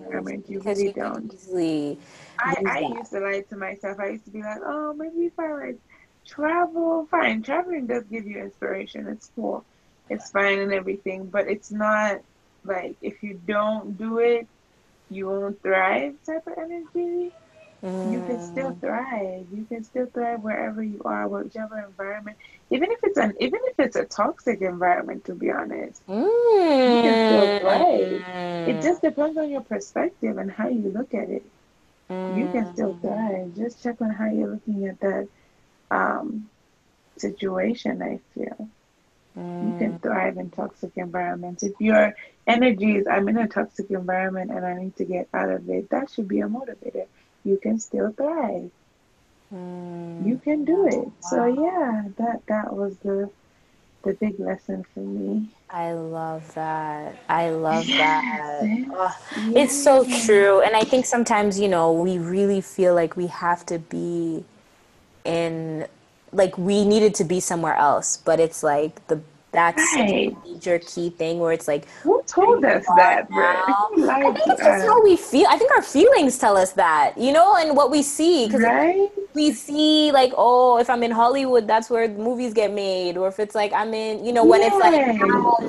You 0.49 0.61
really 0.61 0.93
don't. 0.93 1.33
Easily 1.35 1.99
I, 2.39 2.63
I 2.67 2.79
used 2.81 3.11
to 3.13 3.21
lie 3.21 3.45
to 3.49 3.57
myself. 3.57 3.99
I 3.99 4.11
used 4.11 4.25
to 4.27 4.31
be 4.31 4.43
like, 4.43 4.61
oh, 4.65 4.95
maybe 4.95 5.27
if 5.27 5.39
I 5.39 5.53
like 5.53 5.79
travel, 6.27 7.07
fine. 7.11 7.43
Traveling 7.43 7.87
does 7.87 8.05
give 8.05 8.27
you 8.27 8.39
inspiration. 8.39 9.07
It's 9.09 9.31
cool. 9.35 9.65
It's 10.09 10.31
fine 10.31 10.59
and 10.59 10.73
everything, 10.73 11.27
but 11.27 11.49
it's 11.49 11.71
not 11.71 12.21
like 12.65 12.97
if 13.03 13.23
you 13.23 13.41
don't 13.47 13.97
do 13.97 14.19
it, 14.19 14.47
you 15.11 15.29
won't 15.29 15.63
thrive 15.63 16.15
type 16.25 16.47
of 16.47 16.59
energy. 16.59 17.33
Mm. 17.83 18.13
You 18.13 18.25
can 18.27 18.43
still 18.43 18.73
mm. 18.73 18.81
thrive. 18.81 19.47
You 19.53 19.65
can 19.69 19.85
still 19.85 20.07
thrive 20.07 20.43
wherever 20.43 20.83
you 20.83 21.03
are, 21.05 21.29
whichever 21.29 21.79
environment. 21.81 22.39
Even 22.71 22.91
if 22.91 22.99
it's 23.03 23.19
an 23.19 23.35
even 23.41 23.61
if 23.65 23.79
it's 23.79 23.97
a 23.97 24.07
toxic 24.07 24.63
environment, 24.63 25.27
to 25.27 25.35
be 25.35 25.51
honest, 25.51 26.07
mm. 26.07 26.23
you 26.23 27.03
can 27.03 27.35
still 27.35 27.61
thrive. 27.61 28.69
It 28.69 28.83
just 28.83 29.03
depends 29.03 29.37
on 29.37 29.51
your 29.51 29.61
perspective 29.61 30.39
and 30.39 30.51
how 30.51 30.69
you 30.69 30.91
look 30.91 31.13
at 31.13 31.29
it. 31.29 31.45
Mm. 32.09 32.39
You 32.39 32.49
can 32.53 32.73
still 32.73 32.95
mm. 32.95 33.01
thrive. 33.03 33.55
Just 33.55 33.83
check 33.83 34.01
on 34.01 34.11
how 34.11 34.27
you're 34.31 34.51
looking 34.51 34.87
at 34.87 35.01
that 35.01 35.29
um, 35.91 36.49
situation. 37.19 38.03
I 38.03 38.21
feel 38.35 38.69
you 39.37 39.77
can 39.79 39.99
mm. 39.99 40.03
thrive 40.03 40.37
in 40.37 40.51
toxic 40.51 40.93
environments. 40.97 41.63
If 41.63 41.73
your 41.81 42.15
energy 42.47 42.97
is, 42.97 43.07
I'm 43.07 43.29
in 43.29 43.37
a 43.37 43.49
toxic 43.49 43.91
environment 43.91 44.51
and 44.51 44.65
I 44.65 44.75
need 44.75 44.97
to 44.97 45.05
get 45.05 45.29
out 45.35 45.51
of 45.51 45.69
it, 45.69 45.91
that 45.91 46.11
should 46.11 46.29
be 46.29 46.41
a 46.41 46.47
motivator 46.47 47.07
you 47.45 47.59
can 47.59 47.79
still 47.79 48.11
thrive. 48.13 48.71
Mm. 49.55 50.27
You 50.27 50.39
can 50.39 50.65
do 50.65 50.87
it. 50.87 50.97
Wow. 50.97 51.13
So 51.21 51.47
yeah, 51.47 52.05
that 52.17 52.43
that 52.47 52.75
was 52.75 52.97
the 52.99 53.31
the 54.03 54.15
big 54.15 54.39
lesson 54.41 54.85
for 54.93 55.01
me. 55.01 55.49
I 55.71 55.93
love 55.93 56.55
that. 56.55 57.17
I 57.29 57.51
love 57.51 57.87
that. 57.87 58.63
Oh. 58.91 59.17
It's 59.57 59.83
so 59.83 60.05
true. 60.25 60.61
And 60.61 60.77
I 60.77 60.83
think 60.85 61.07
sometimes, 61.07 61.59
you 61.59 61.69
know, 61.69 61.91
we 61.93 62.19
really 62.19 62.61
feel 62.61 62.95
like 62.95 63.17
we 63.17 63.29
have 63.29 63.65
to 63.67 63.79
be 63.79 64.45
in 65.25 65.87
like 66.35 66.59
we 66.59 66.85
needed 66.85 67.15
to 67.17 67.25
be 67.25 67.41
somewhere 67.41 67.75
else, 67.75 68.19
but 68.19 68.41
it's 68.41 68.63
like 68.63 69.07
the 69.09 69.21
that's 69.55 69.95
right. 69.95 70.37
a 70.37 70.49
major 70.49 70.81
key 70.81 71.11
thing 71.11 71.39
where 71.39 71.53
it's 71.53 71.69
like 71.69 71.89
who 72.03 72.23
told 72.27 72.65
us 72.65 72.85
that 72.97 73.27
I 73.31 74.33
think 74.33 74.49
it's 74.49 74.61
just 74.61 74.87
how 74.87 75.03
we 75.03 75.17
feel 75.17 75.47
I 75.49 75.57
think 75.57 75.71
our 75.71 75.83
feelings 75.83 76.39
tell 76.39 76.57
us 76.57 76.73
that 76.73 77.17
you 77.17 77.33
know 77.33 77.57
and 77.57 77.77
what 77.77 77.91
we 77.91 78.03
see 78.03 78.47
because 78.47 78.63
right? 78.63 79.11
we 79.33 79.53
see 79.53 80.11
like 80.11 80.33
oh 80.37 80.79
if 80.79 80.91
I'm 80.91 81.05
in 81.05 81.13
Hollywood 81.13 81.69
that's 81.69 81.89
where 81.89 82.09
movies 82.09 82.53
get 82.53 82.73
made 82.73 83.17
or 83.17 83.29
if 83.29 83.39
it's 83.39 83.55
like 83.55 83.73
I'm 83.73 83.95
in 83.95 84.25
you 84.25 84.33
know 84.33 84.45
when 84.45 84.61
it's 84.61 84.75
like 84.75 84.95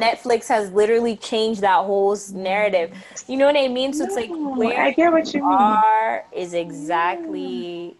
Netflix 0.02 0.48
has 0.48 0.72
literally 0.72 1.16
changed 1.18 1.62
that 1.62 1.86
whole 1.86 2.18
narrative. 2.34 2.92
You 3.28 3.38
know 3.38 3.46
what 3.46 3.58
I 3.58 3.68
mean? 3.68 3.94
So 3.94 4.00
no, 4.00 4.06
it's 4.06 4.16
like 4.16 4.30
where 4.32 4.82
I 4.82 4.92
get 4.92 5.12
what 5.12 5.32
you 5.34 5.44
are 5.44 6.26
mean. 6.32 6.42
is 6.42 6.54
exactly 6.56 7.86
yeah. 7.86 7.94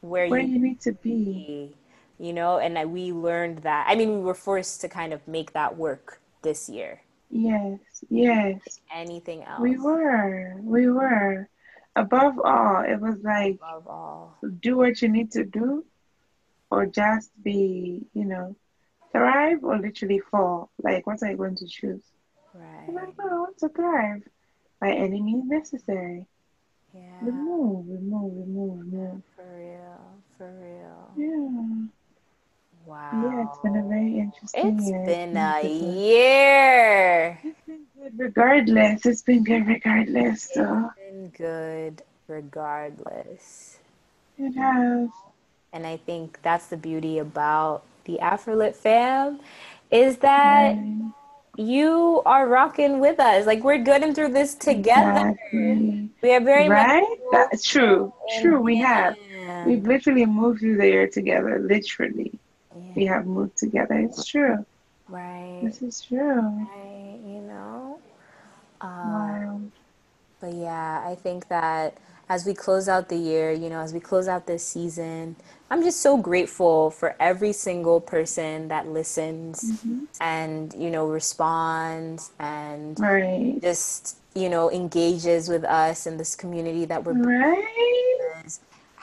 where, 0.00 0.28
where 0.28 0.40
you, 0.40 0.54
you 0.54 0.58
need 0.58 0.80
to 0.80 0.92
be 0.92 1.74
you 2.18 2.32
know 2.32 2.58
and 2.58 2.78
I, 2.78 2.84
we 2.84 3.12
learned 3.12 3.58
that 3.58 3.86
i 3.88 3.94
mean 3.94 4.18
we 4.18 4.20
were 4.20 4.34
forced 4.34 4.80
to 4.82 4.88
kind 4.88 5.12
of 5.12 5.26
make 5.28 5.52
that 5.52 5.76
work 5.76 6.20
this 6.42 6.68
year. 6.68 7.02
Yes 7.30 7.78
yes. 8.08 8.80
Anything 8.94 9.44
else? 9.44 9.60
we 9.60 9.78
were 9.78 10.56
we 10.60 10.90
were. 10.90 11.48
Above 11.96 12.38
all 12.44 12.84
it 12.86 13.00
was 13.00 13.16
like 13.22 13.56
above 13.56 13.86
all. 13.86 14.38
do 14.60 14.76
what 14.76 15.02
you 15.02 15.08
need 15.08 15.32
to 15.32 15.44
do 15.44 15.84
or 16.70 16.86
just 16.86 17.30
be 17.42 18.02
you 18.14 18.24
know 18.24 18.56
thrive 19.12 19.62
or 19.62 19.78
literally 19.78 20.20
fall. 20.30 20.70
Like 20.82 21.06
what 21.06 21.22
are 21.22 21.30
you 21.30 21.36
going 21.36 21.56
to 21.56 21.66
choose? 21.66 22.02
Right. 22.54 22.84
I'm 22.88 22.94
like, 22.94 23.18
no, 23.18 23.24
I 23.24 23.38
want 23.40 23.58
to 23.58 23.68
thrive 23.68 24.22
by 24.80 24.92
any 24.92 25.20
means 25.20 25.44
necessary. 25.46 26.26
Yeah. 26.94 27.18
Remove 27.22 27.88
remove 27.88 28.32
remove 28.36 28.78
remove. 28.80 29.22
For 29.36 29.48
real 29.56 30.00
for 30.38 30.50
real. 30.60 31.12
Yeah 31.16 31.88
Wow. 32.88 33.20
Yeah, 33.22 33.44
it's 33.46 33.58
been 33.58 33.76
a 33.76 33.82
very 33.82 34.18
interesting 34.18 34.78
It's 34.78 34.88
year. 34.88 35.04
been 35.04 35.36
a 35.36 35.62
year. 35.68 37.38
It's 37.44 37.60
been 37.66 37.84
good 37.94 38.18
regardless. 38.18 39.04
It's 39.04 39.20
been 39.20 39.44
good 39.44 39.66
regardless. 39.66 40.48
So. 40.54 40.90
It's 40.96 41.10
been 41.12 41.28
good 41.36 42.02
regardless. 42.28 43.76
It 44.38 44.52
has. 44.56 45.10
And 45.74 45.86
I 45.86 45.98
think 45.98 46.38
that's 46.40 46.68
the 46.68 46.78
beauty 46.78 47.18
about 47.18 47.82
the 48.04 48.20
Afrolit 48.22 48.74
fam 48.74 49.40
is 49.90 50.16
that 50.18 50.76
right. 50.76 51.12
you 51.58 52.22
are 52.24 52.48
rocking 52.48 53.00
with 53.00 53.20
us. 53.20 53.44
Like 53.44 53.62
we're 53.62 53.84
getting 53.84 54.14
through 54.14 54.32
this 54.32 54.54
together. 54.54 55.28
Exactly. 55.28 56.08
We 56.22 56.32
are 56.32 56.40
very 56.40 56.70
right. 56.70 57.18
That's 57.32 57.68
true. 57.68 58.14
True. 58.40 58.62
We 58.62 58.78
have. 58.78 59.14
We've 59.66 59.84
literally 59.84 60.24
moved 60.24 60.60
through 60.60 60.78
the 60.78 60.86
year 60.86 61.06
together. 61.06 61.58
Literally. 61.58 62.32
We 62.98 63.06
have 63.06 63.26
moved 63.26 63.56
together. 63.56 63.94
It's 63.94 64.24
true. 64.24 64.66
Right. 65.08 65.60
This 65.62 65.82
is 65.82 66.00
true. 66.00 66.40
Right. 66.40 67.20
You 67.24 67.40
know. 67.42 68.00
Um, 68.80 68.90
wow. 68.90 69.60
But 70.40 70.54
yeah, 70.54 71.04
I 71.06 71.14
think 71.14 71.48
that 71.48 71.96
as 72.28 72.44
we 72.44 72.54
close 72.54 72.88
out 72.88 73.08
the 73.08 73.16
year, 73.16 73.52
you 73.52 73.70
know, 73.70 73.80
as 73.80 73.94
we 73.94 74.00
close 74.00 74.26
out 74.28 74.46
this 74.46 74.66
season, 74.66 75.36
I'm 75.70 75.82
just 75.82 76.00
so 76.00 76.16
grateful 76.16 76.90
for 76.90 77.14
every 77.20 77.52
single 77.52 78.00
person 78.00 78.68
that 78.68 78.88
listens 78.88 79.62
mm-hmm. 79.62 80.04
and, 80.20 80.74
you 80.74 80.90
know, 80.90 81.06
responds 81.06 82.32
and 82.38 82.98
right. 83.00 83.58
just, 83.62 84.18
you 84.34 84.48
know, 84.48 84.70
engages 84.70 85.48
with 85.48 85.64
us 85.64 86.06
in 86.06 86.16
this 86.16 86.36
community 86.36 86.84
that 86.84 87.04
we're 87.04 87.14
right 87.14 87.78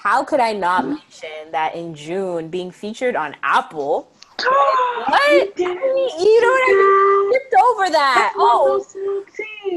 how 0.06 0.24
could 0.24 0.40
I 0.40 0.54
not 0.54 0.86
mention 0.86 1.52
that 1.52 1.74
in 1.74 1.96
June 1.96 2.50
being 2.50 2.70
featured 2.70 3.16
on 3.16 3.36
Apple? 3.42 4.08
what? 4.38 5.58
You, 5.58 5.66
you 5.66 6.42
know 6.42 6.48
what 6.48 6.64
I 6.64 6.74
mean? 6.78 7.34
Skipped 7.34 7.56
over 7.64 7.90
that. 7.90 8.34
oh, 8.38 8.86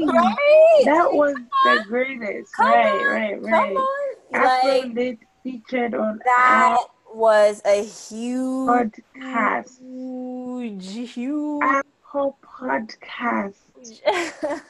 right? 0.05 0.81
That 0.85 1.11
was 1.11 1.33
the 1.63 1.83
greatest. 1.87 2.55
Come 2.55 2.67
right, 2.67 2.91
on, 2.91 3.05
right, 3.07 3.41
right. 3.41 3.51
Come 3.51 3.77
on. 3.77 4.15
Apple 4.35 4.93
like, 4.93 5.19
featured 5.41 5.95
on 5.95 6.19
that 6.23 6.77
was 7.11 7.63
a 7.65 7.83
huge 7.83 9.01
podcast. 9.17 9.79
Huge, 9.79 11.11
huge 11.11 11.63
Apple 11.63 12.37
podcast 12.45 13.55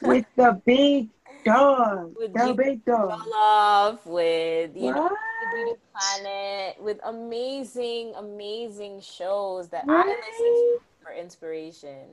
with 0.00 0.24
the 0.36 0.58
big 0.64 1.10
dog. 1.44 2.14
with 2.16 2.32
Del 2.34 2.54
Big 2.54 2.84
Dog. 2.84 3.10
Jollof, 3.10 4.06
with 4.06 4.76
you 4.76 4.92
know 4.92 5.08
the 5.08 5.56
Beauty 5.56 5.80
Planet, 5.92 6.76
with 6.80 7.00
amazing, 7.04 8.14
amazing 8.16 9.00
shows 9.00 9.68
that 9.70 9.86
I 9.88 10.06
listen 10.06 10.54
to 10.54 10.78
for 11.02 11.12
inspiration. 11.12 12.08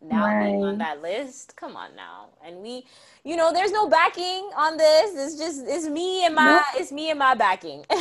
Now 0.00 0.38
being 0.38 0.62
on 0.62 0.78
that 0.78 1.02
list, 1.02 1.56
come 1.56 1.74
on 1.76 1.96
now, 1.96 2.28
and 2.44 2.58
we, 2.58 2.86
you 3.24 3.36
know, 3.36 3.52
there's 3.52 3.72
no 3.72 3.88
backing 3.88 4.48
on 4.56 4.76
this. 4.76 5.10
It's 5.16 5.36
just 5.36 5.64
it's 5.66 5.88
me 5.88 6.24
and 6.24 6.36
my 6.36 6.44
Nope. 6.44 6.62
it's 6.76 6.92
me 6.92 7.10
and 7.10 7.18
my 7.18 7.34
backing. 7.34 7.84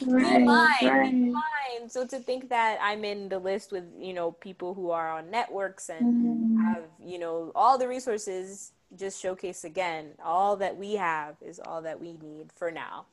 Right, 0.00 0.44
mine, 0.44 0.78
right. 0.82 1.14
mine. 1.32 1.88
So 1.88 2.06
to 2.06 2.18
think 2.20 2.48
that 2.48 2.78
I'm 2.82 3.04
in 3.04 3.28
the 3.28 3.38
list 3.38 3.70
with 3.70 3.84
you 3.98 4.14
know 4.14 4.32
people 4.32 4.74
who 4.74 4.90
are 4.90 5.10
on 5.10 5.30
networks 5.30 5.90
and 5.90 6.04
Mm, 6.04 6.56
have 6.56 6.84
you 7.04 7.18
know 7.18 7.52
all 7.54 7.78
the 7.78 7.86
resources 7.88 8.72
just 8.96 9.20
showcase 9.20 9.64
again 9.64 10.08
all 10.24 10.56
that 10.56 10.76
we 10.76 10.94
have 10.94 11.36
is 11.40 11.60
all 11.64 11.82
that 11.82 12.00
we 12.00 12.12
need 12.14 12.52
for 12.54 12.70
now 12.70 13.06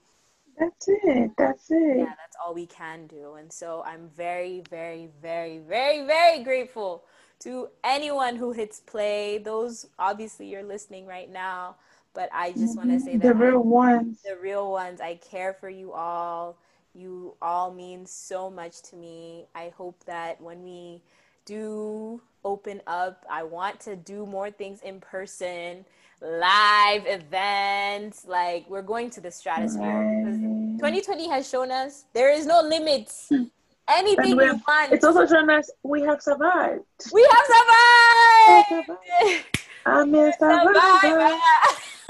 That's 0.58 0.88
it. 0.88 1.32
That's 1.38 1.70
it. 1.70 1.98
yeah 2.00 2.06
that's 2.06 2.36
all 2.44 2.54
we 2.54 2.66
can 2.66 3.08
do 3.08 3.36
and 3.36 3.52
so 3.52 3.84
i'm 3.86 4.10
very 4.16 4.64
very 4.70 5.10
very 5.22 5.60
very 5.60 6.06
very 6.06 6.44
grateful 6.44 7.04
to 7.40 7.70
anyone 7.84 8.36
who 8.36 8.52
hits 8.52 8.80
play 8.80 9.38
those 9.38 9.88
obviously 10.00 10.48
you're 10.48 10.64
listening 10.64 11.06
right 11.06 11.32
now 11.32 11.76
but 12.14 12.30
i 12.34 12.52
just 12.54 12.76
want 12.76 12.90
to 12.90 12.96
mm-hmm. 12.96 13.06
say 13.06 13.18
that 13.18 13.38
the 13.38 13.46
I- 13.46 13.48
real 13.50 13.64
ones. 13.64 14.22
the 14.24 14.38
real 14.42 14.72
ones. 14.72 15.00
I 15.02 15.16
care 15.16 15.54
for 15.54 15.70
you 15.70 15.92
all. 15.94 16.58
You 16.96 17.36
all 17.44 17.72
mean 17.72 18.08
so 18.08 18.50
much 18.50 18.82
to 18.90 18.96
me. 18.96 19.46
I 19.54 19.72
hope 19.78 20.04
that 20.06 20.42
when 20.42 20.64
we 20.64 21.04
do 21.48 22.22
open 22.46 22.82
up, 22.86 23.26
I 23.30 23.42
want 23.44 23.80
to 23.82 23.96
do 23.96 24.26
more 24.26 24.52
things 24.52 24.82
in 24.82 25.00
person, 25.00 25.84
live 26.22 27.04
events. 27.08 28.26
Like 28.28 28.70
we're 28.70 28.82
going 28.84 29.10
to 29.12 29.22
the 29.22 29.32
stratosphere. 29.32 29.82
Right. 29.82 30.78
2020 30.80 31.30
has 31.30 31.50
shown 31.50 31.72
us 31.72 32.06
there 32.14 32.32
is 32.32 32.46
no 32.46 32.62
limits. 32.62 33.28
Hmm. 33.30 33.44
Anything 33.90 34.32
And 34.32 34.38
we 34.38 34.52
want. 34.52 34.92
It's 34.92 35.06
also 35.06 35.26
shown 35.26 35.50
us 35.50 35.72
we 35.84 36.02
have 36.02 36.22
survived. 36.22 36.84
we 37.14 37.24
have 37.32 37.46
survived. 37.56 38.68
survived. 38.70 39.46
I'm 39.86 40.14
a 40.14 40.34
Survivor. 40.38 41.40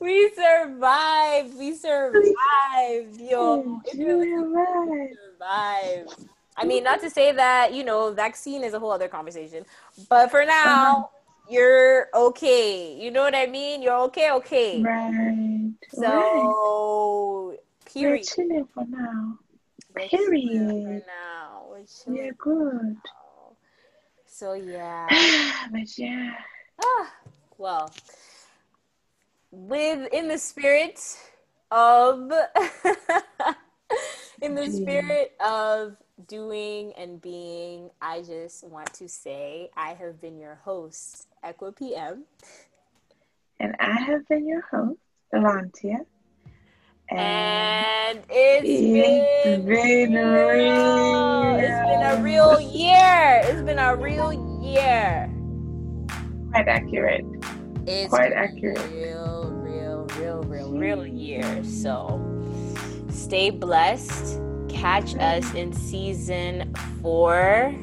we 0.00 0.30
survived. 0.34 1.58
We 1.58 1.72
survived. 1.86 3.16
Yo, 3.20 3.80
if 3.86 3.94
you're 3.94 4.16
listening, 4.18 4.34
You 4.34 4.56
are 4.58 4.86
right. 4.86 5.10
survived. 5.38 6.28
I 6.56 6.64
mean, 6.64 6.84
not 6.84 7.00
to 7.00 7.10
say 7.10 7.32
that, 7.32 7.74
you 7.74 7.84
know, 7.84 8.12
vaccine 8.12 8.64
is 8.64 8.72
a 8.74 8.78
whole 8.78 8.90
other 8.90 9.08
conversation. 9.08 9.64
But 10.08 10.30
for 10.30 10.44
now, 10.44 11.10
you're 11.48 12.08
okay. 12.14 12.96
You 12.98 13.10
know 13.10 13.22
what 13.22 13.34
I 13.34 13.46
mean? 13.46 13.82
You're 13.82 14.00
okay, 14.04 14.30
okay. 14.32 14.82
Right. 14.82 15.12
right. 15.12 15.72
So, 15.90 17.50
We're 17.52 17.56
period. 17.84 18.26
chilling 18.26 18.66
for 18.72 18.84
now. 18.88 19.38
We're 19.94 20.08
period. 20.08 21.02
For 21.02 21.02
now. 21.06 21.66
We're 21.68 22.14
Yeah, 22.14 22.30
good. 22.38 22.94
now. 22.94 23.56
So, 24.26 24.54
yeah. 24.54 25.08
but 25.70 25.98
yeah. 25.98 26.32
Ah, 26.82 27.12
well, 27.58 27.90
with 29.50 30.12
in 30.12 30.28
the 30.28 30.38
spirit 30.38 31.00
of 31.70 32.30
in 34.42 34.54
the 34.54 34.70
spirit 34.70 35.32
of 35.40 35.96
doing 36.26 36.92
and 36.96 37.20
being, 37.20 37.90
I 38.00 38.22
just 38.22 38.64
want 38.64 38.92
to 38.94 39.08
say 39.08 39.70
I 39.76 39.90
have 39.94 40.20
been 40.20 40.38
your 40.38 40.56
host, 40.64 41.26
Equa 41.44 41.76
PM, 41.76 42.24
And 43.60 43.74
I 43.78 44.00
have 44.00 44.26
been 44.28 44.46
your 44.46 44.62
host, 44.70 44.98
Elantia. 45.34 46.00
And 47.08 48.18
and 48.18 48.24
it's 48.30 48.68
it's 48.68 49.64
been, 49.64 50.12
been 50.12 50.14
real. 50.16 51.56
It's 51.56 51.68
been 51.68 52.02
a 52.02 52.20
real 52.22 52.60
year. 52.60 53.40
It's 53.44 53.62
been 53.62 53.78
a 53.78 53.94
real 53.94 54.32
year. 54.62 55.30
quite 56.50 56.68
accurate. 56.68 57.24
It's 57.86 58.08
Quite 58.08 58.30
been 58.30 58.38
accurate. 58.38 58.90
Real, 58.92 59.52
real, 59.52 60.06
real, 60.18 60.42
real, 60.42 60.72
real 60.72 60.98
mm-hmm. 60.98 61.16
year. 61.16 61.64
So 61.64 62.20
stay 63.10 63.50
blessed. 63.50 64.40
Catch 64.80 65.16
us 65.16 65.54
in 65.54 65.72
season 65.72 66.72
four. 67.02 67.74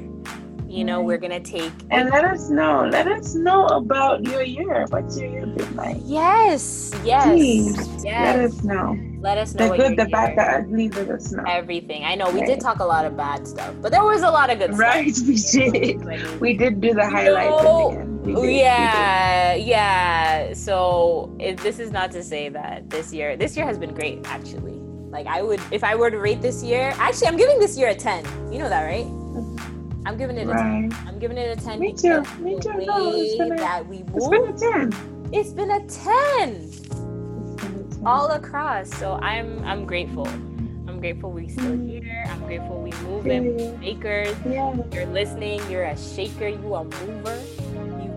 You 0.68 0.84
know, 0.84 1.02
we're 1.02 1.18
gonna 1.18 1.40
take 1.40 1.72
And 1.92 2.10
let 2.10 2.24
us 2.24 2.50
know. 2.50 2.88
Let 2.92 3.08
us 3.08 3.36
know 3.36 3.66
about 3.68 4.24
your 4.26 4.42
year. 4.44 4.86
What's 4.90 5.20
your 5.20 5.30
year 5.30 5.46
been 5.46 5.76
like? 5.76 5.98
yes, 6.04 6.92
yes, 7.04 7.28
Please, 7.28 8.04
let 8.04 8.40
us 8.40 8.64
know. 8.64 8.98
Let 9.20 9.38
us 9.38 9.54
know 9.54 9.66
The 9.66 9.70
what 9.70 9.80
good, 9.80 9.98
the 9.98 10.06
bad, 10.06 10.38
the 10.38 10.42
ugly, 10.44 10.90
let 10.90 11.10
us 11.10 11.32
know. 11.32 11.44
everything. 11.48 12.04
I 12.06 12.16
know 12.16 12.30
we 12.32 12.42
did 12.44 12.60
talk 12.60 12.80
a 12.80 12.86
lot 12.86 13.06
of 13.06 13.16
bad 13.16 13.48
stuff, 13.48 13.74
but 13.82 13.92
there 13.92 14.04
was 14.04 14.22
a 14.24 14.30
lot 14.32 14.50
of 14.50 14.60
good 14.60 14.74
stuff. 14.74 14.80
Right, 14.80 15.14
we 15.28 15.36
did. 15.70 16.40
We 16.42 16.54
did 16.58 16.82
do 16.82 16.94
the 16.94 17.08
highlights 17.08 17.64
No, 17.64 17.92
at 17.92 17.96
the 17.96 18.02
end. 18.02 18.26
We 18.26 18.34
did, 18.36 18.42
did. 18.42 18.56
yeah, 18.56 19.54
yeah. 19.56 20.54
So 20.54 21.36
it, 21.40 21.58
this 21.58 21.78
is 21.80 21.92
not 21.92 22.12
to 22.12 22.24
say 22.24 22.50
that 22.50 22.90
this 22.90 23.14
year, 23.14 23.36
this 23.38 23.56
year 23.58 23.66
has 23.66 23.78
been 23.78 23.94
great 23.94 24.20
actually. 24.26 24.73
Like 25.14 25.28
I 25.28 25.44
would, 25.44 25.62
if 25.72 25.84
I 25.84 25.94
were 25.96 26.10
to 26.10 26.18
rate 26.18 26.42
this 26.42 26.64
year, 26.64 26.92
actually, 26.98 27.28
I'm 27.28 27.38
giving 27.38 27.60
this 27.60 27.78
year 27.78 27.90
a 27.90 27.96
ten. 27.96 28.26
You 28.52 28.58
know 28.58 28.68
that, 28.68 28.84
right? 28.84 29.06
Mm-hmm. 29.06 30.08
I'm 30.08 30.18
giving 30.18 30.38
it 30.38 30.48
a 30.50 30.54
ten. 30.54 30.92
I'm 31.08 31.20
giving 31.20 31.38
it 31.38 31.56
a 31.56 31.62
ten. 31.64 31.80
Me 31.80 31.94
too, 31.94 32.24
me 32.40 32.60
too. 32.60 32.74
No, 32.74 33.14
it's 33.16 33.38
been 33.38 33.52
a- 33.54 33.58
that 33.58 33.88
we 33.88 33.98
It's 33.98 34.12
move, 34.12 34.32
been 34.32 34.48
a 34.48 34.90
10. 34.90 35.30
it's 35.32 35.52
been 35.54 35.70
a 35.70 35.80
ten 35.88 36.50
It's 36.66 36.80
been 36.90 37.88
a 37.92 37.94
10. 37.94 38.04
all 38.08 38.32
across. 38.32 38.90
So 38.98 39.14
I'm, 39.22 39.64
I'm 39.64 39.86
grateful. 39.86 40.28
I'm 40.28 41.00
grateful 41.00 41.32
we 41.32 41.48
still 41.48 41.64
mm-hmm. 41.64 41.90
here. 41.90 42.26
I'm 42.28 42.42
grateful 42.48 42.82
we 42.82 42.92
moving. 43.04 43.60
Yeah. 43.60 43.78
Makers, 43.78 44.36
Yeah. 44.48 44.76
you're 44.92 45.06
listening. 45.06 45.62
You're 45.70 45.84
a 45.84 45.96
shaker. 45.96 46.48
You 46.48 46.74
a 46.74 46.84
mover. 46.84 47.40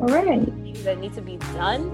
All 0.00 0.08
right. 0.08 0.44
that 0.84 0.98
need 1.00 1.14
to 1.14 1.22
be 1.22 1.36
done. 1.54 1.90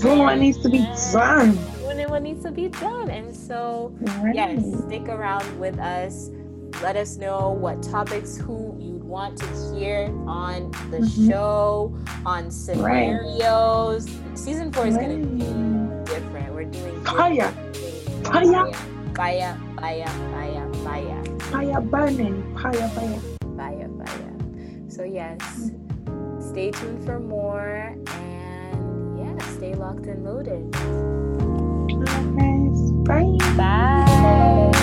Doing 0.00 0.18
what 0.20 0.38
needs 0.38 0.58
to 0.62 0.68
be 0.68 0.78
done. 1.12 1.56
Doing 1.80 2.08
what 2.10 2.22
needs 2.22 2.42
to 2.42 2.50
be 2.50 2.68
done. 2.68 3.10
And 3.10 3.34
so, 3.36 3.92
Right. 4.22 4.34
yes, 4.34 4.64
stick 4.86 5.08
around 5.08 5.44
with 5.60 5.78
us. 5.78 6.30
Let 6.82 6.96
us 6.96 7.16
know 7.16 7.50
what 7.50 7.82
topics 7.82 8.36
who 8.36 8.74
you'd 8.78 9.04
want 9.04 9.36
to 9.38 9.46
hear 9.74 10.12
on 10.26 10.70
the 10.90 10.98
Mhm. 10.98 11.28
show, 11.30 11.94
on 12.26 12.50
scenarios. 12.50 14.08
Season 14.34 14.72
four 14.72 14.86
is 14.86 14.96
going 14.96 15.20
to 15.22 15.26
be 15.26 16.12
different. 16.12 16.54
We're 16.54 16.64
doing 16.64 17.00
Fire. 17.04 17.52
Fire. 18.24 18.72
Fire, 19.14 19.56
fire, 19.76 20.06
fire, 20.32 20.72
fire, 20.84 21.24
Fire 21.50 21.80
burning. 21.80 22.42
Fire, 22.56 22.72
fire. 22.72 23.18
fire, 23.56 23.88
fire. 23.98 24.32
So, 24.88 25.02
yes, 25.04 25.70
Stay 26.48 26.70
tuned 26.70 27.04
for 27.04 27.20
more 27.20 27.94
and 28.08 29.18
yeah, 29.18 29.38
stay 29.56 29.74
locked 29.74 30.06
and 30.06 30.24
loaded. 30.24 30.70
Bye. 33.04 33.36
Bye. 33.56 33.56
Bye. 33.56 34.77